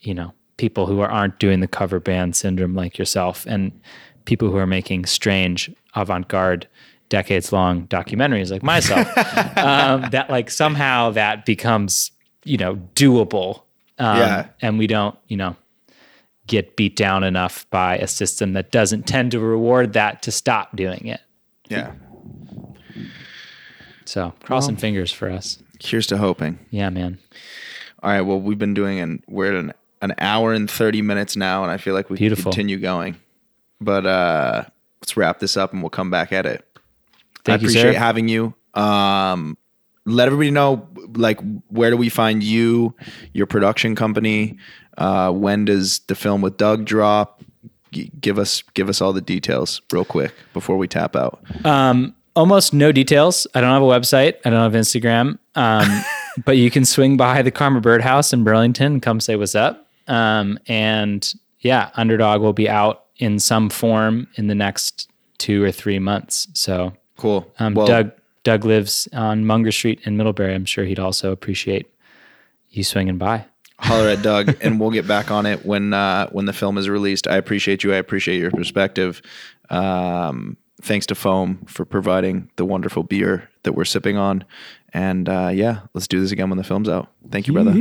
you 0.00 0.14
know 0.14 0.32
people 0.56 0.86
who 0.86 1.00
are, 1.00 1.10
aren't 1.10 1.38
doing 1.38 1.60
the 1.60 1.68
cover 1.68 2.00
band 2.00 2.34
syndrome 2.34 2.74
like 2.74 2.98
yourself 2.98 3.46
and 3.46 3.78
people 4.24 4.50
who 4.50 4.56
are 4.56 4.66
making 4.66 5.04
strange 5.04 5.70
avant-garde 5.94 6.66
decades 7.08 7.52
long 7.52 7.86
documentaries 7.88 8.50
like 8.50 8.62
myself 8.62 9.06
um, 9.58 10.08
that 10.10 10.26
like 10.28 10.50
somehow 10.50 11.10
that 11.10 11.44
becomes 11.46 12.10
you 12.44 12.56
know 12.56 12.76
doable 12.94 13.62
um, 13.98 14.18
Yeah. 14.18 14.46
and 14.60 14.78
we 14.78 14.86
don't 14.86 15.16
you 15.28 15.36
know 15.36 15.56
get 16.46 16.76
beat 16.76 16.96
down 16.96 17.24
enough 17.24 17.68
by 17.70 17.96
a 17.98 18.06
system 18.06 18.52
that 18.52 18.70
doesn't 18.70 19.06
tend 19.06 19.30
to 19.32 19.40
reward 19.40 19.92
that 19.94 20.22
to 20.22 20.32
stop 20.32 20.74
doing 20.76 21.06
it 21.06 21.20
yeah. 21.68 21.92
so 24.04 24.32
crossing 24.42 24.76
fingers 24.76 25.12
for 25.12 25.30
us 25.30 25.58
Here's 25.80 26.06
to 26.08 26.16
hoping. 26.16 26.58
yeah 26.70 26.88
man 26.90 27.18
All 28.02 28.10
right. 28.10 28.20
Well, 28.22 28.40
we've 28.40 28.58
been 28.58 28.74
doing 28.74 28.98
and 29.00 29.22
we're 29.28 29.52
at 29.52 29.58
an 29.58 29.72
an 30.02 30.14
hour 30.18 30.52
and 30.52 30.70
thirty 30.70 31.00
minutes 31.02 31.36
now, 31.36 31.62
and 31.62 31.72
I 31.72 31.78
feel 31.78 31.94
like 31.94 32.08
we 32.10 32.16
Beautiful. 32.18 32.44
can 32.44 32.52
continue 32.52 32.78
going. 32.78 33.16
But 33.80 34.06
uh 34.06 34.64
let's 35.00 35.16
wrap 35.16 35.38
this 35.38 35.56
up, 35.56 35.72
and 35.72 35.82
we'll 35.82 35.90
come 35.90 36.10
back 36.10 36.32
at 36.32 36.46
it. 36.46 36.65
Thank 37.46 37.60
I 37.60 37.62
you, 37.62 37.68
appreciate 37.68 37.92
sir. 37.94 37.98
having 37.98 38.28
you. 38.28 38.54
Um, 38.74 39.56
let 40.04 40.26
everybody 40.26 40.50
know, 40.50 40.86
like, 41.14 41.40
where 41.68 41.90
do 41.90 41.96
we 41.96 42.08
find 42.08 42.42
you, 42.42 42.94
your 43.32 43.46
production 43.46 43.94
company? 43.94 44.58
Uh, 44.98 45.30
when 45.32 45.64
does 45.64 46.00
the 46.00 46.14
film 46.14 46.42
with 46.42 46.56
Doug 46.56 46.84
drop? 46.84 47.42
G- 47.92 48.10
give 48.20 48.38
us 48.38 48.62
give 48.74 48.88
us 48.88 49.00
all 49.00 49.12
the 49.12 49.20
details 49.20 49.80
real 49.92 50.04
quick 50.04 50.32
before 50.52 50.76
we 50.76 50.88
tap 50.88 51.14
out. 51.14 51.40
Um, 51.64 52.14
almost 52.34 52.74
no 52.74 52.92
details. 52.92 53.46
I 53.54 53.60
don't 53.60 53.70
have 53.70 53.82
a 53.82 53.86
website. 53.86 54.34
I 54.44 54.50
don't 54.50 54.60
have 54.60 54.72
Instagram. 54.72 55.38
Um, 55.54 56.04
but 56.44 56.56
you 56.56 56.70
can 56.70 56.84
swing 56.84 57.16
by 57.16 57.42
the 57.42 57.50
Karma 57.50 57.80
Birdhouse 57.80 58.32
in 58.32 58.44
Burlington 58.44 58.94
and 58.94 59.02
come 59.02 59.20
say 59.20 59.36
what's 59.36 59.54
up. 59.54 59.88
Um, 60.08 60.58
and 60.66 61.32
yeah, 61.60 61.90
Underdog 61.94 62.42
will 62.42 62.52
be 62.52 62.68
out 62.68 63.04
in 63.18 63.38
some 63.38 63.70
form 63.70 64.26
in 64.34 64.46
the 64.48 64.54
next 64.54 65.08
two 65.38 65.62
or 65.62 65.72
three 65.72 65.98
months. 65.98 66.48
So 66.54 66.92
Cool. 67.16 67.50
um, 67.58 67.74
well, 67.74 67.86
Doug 67.86 68.12
Doug 68.42 68.64
lives 68.64 69.08
on 69.12 69.44
Munger 69.44 69.72
Street 69.72 70.00
in 70.04 70.16
Middlebury. 70.16 70.54
I'm 70.54 70.64
sure 70.64 70.84
he'd 70.84 70.98
also 71.00 71.32
appreciate 71.32 71.86
you 72.70 72.84
swinging 72.84 73.18
by. 73.18 73.46
holler 73.78 74.08
at 74.08 74.22
Doug, 74.22 74.56
and 74.62 74.78
we'll 74.78 74.90
get 74.90 75.06
back 75.06 75.30
on 75.30 75.46
it 75.46 75.64
when 75.66 75.92
uh, 75.92 76.28
when 76.30 76.44
the 76.46 76.52
film 76.52 76.78
is 76.78 76.88
released. 76.88 77.26
I 77.26 77.36
appreciate 77.36 77.82
you. 77.84 77.92
I 77.92 77.96
appreciate 77.96 78.38
your 78.38 78.50
perspective. 78.50 79.20
Um, 79.70 80.56
thanks 80.82 81.06
to 81.06 81.14
Foam 81.14 81.64
for 81.66 81.84
providing 81.84 82.50
the 82.56 82.64
wonderful 82.64 83.02
beer 83.02 83.48
that 83.64 83.72
we're 83.72 83.84
sipping 83.84 84.16
on. 84.16 84.44
And 84.92 85.28
uh, 85.28 85.50
yeah, 85.52 85.80
let's 85.94 86.06
do 86.06 86.20
this 86.20 86.30
again 86.30 86.48
when 86.48 86.58
the 86.58 86.64
film's 86.64 86.88
out. 86.88 87.10
Thank 87.30 87.46
you, 87.46 87.52
brother. 87.52 87.72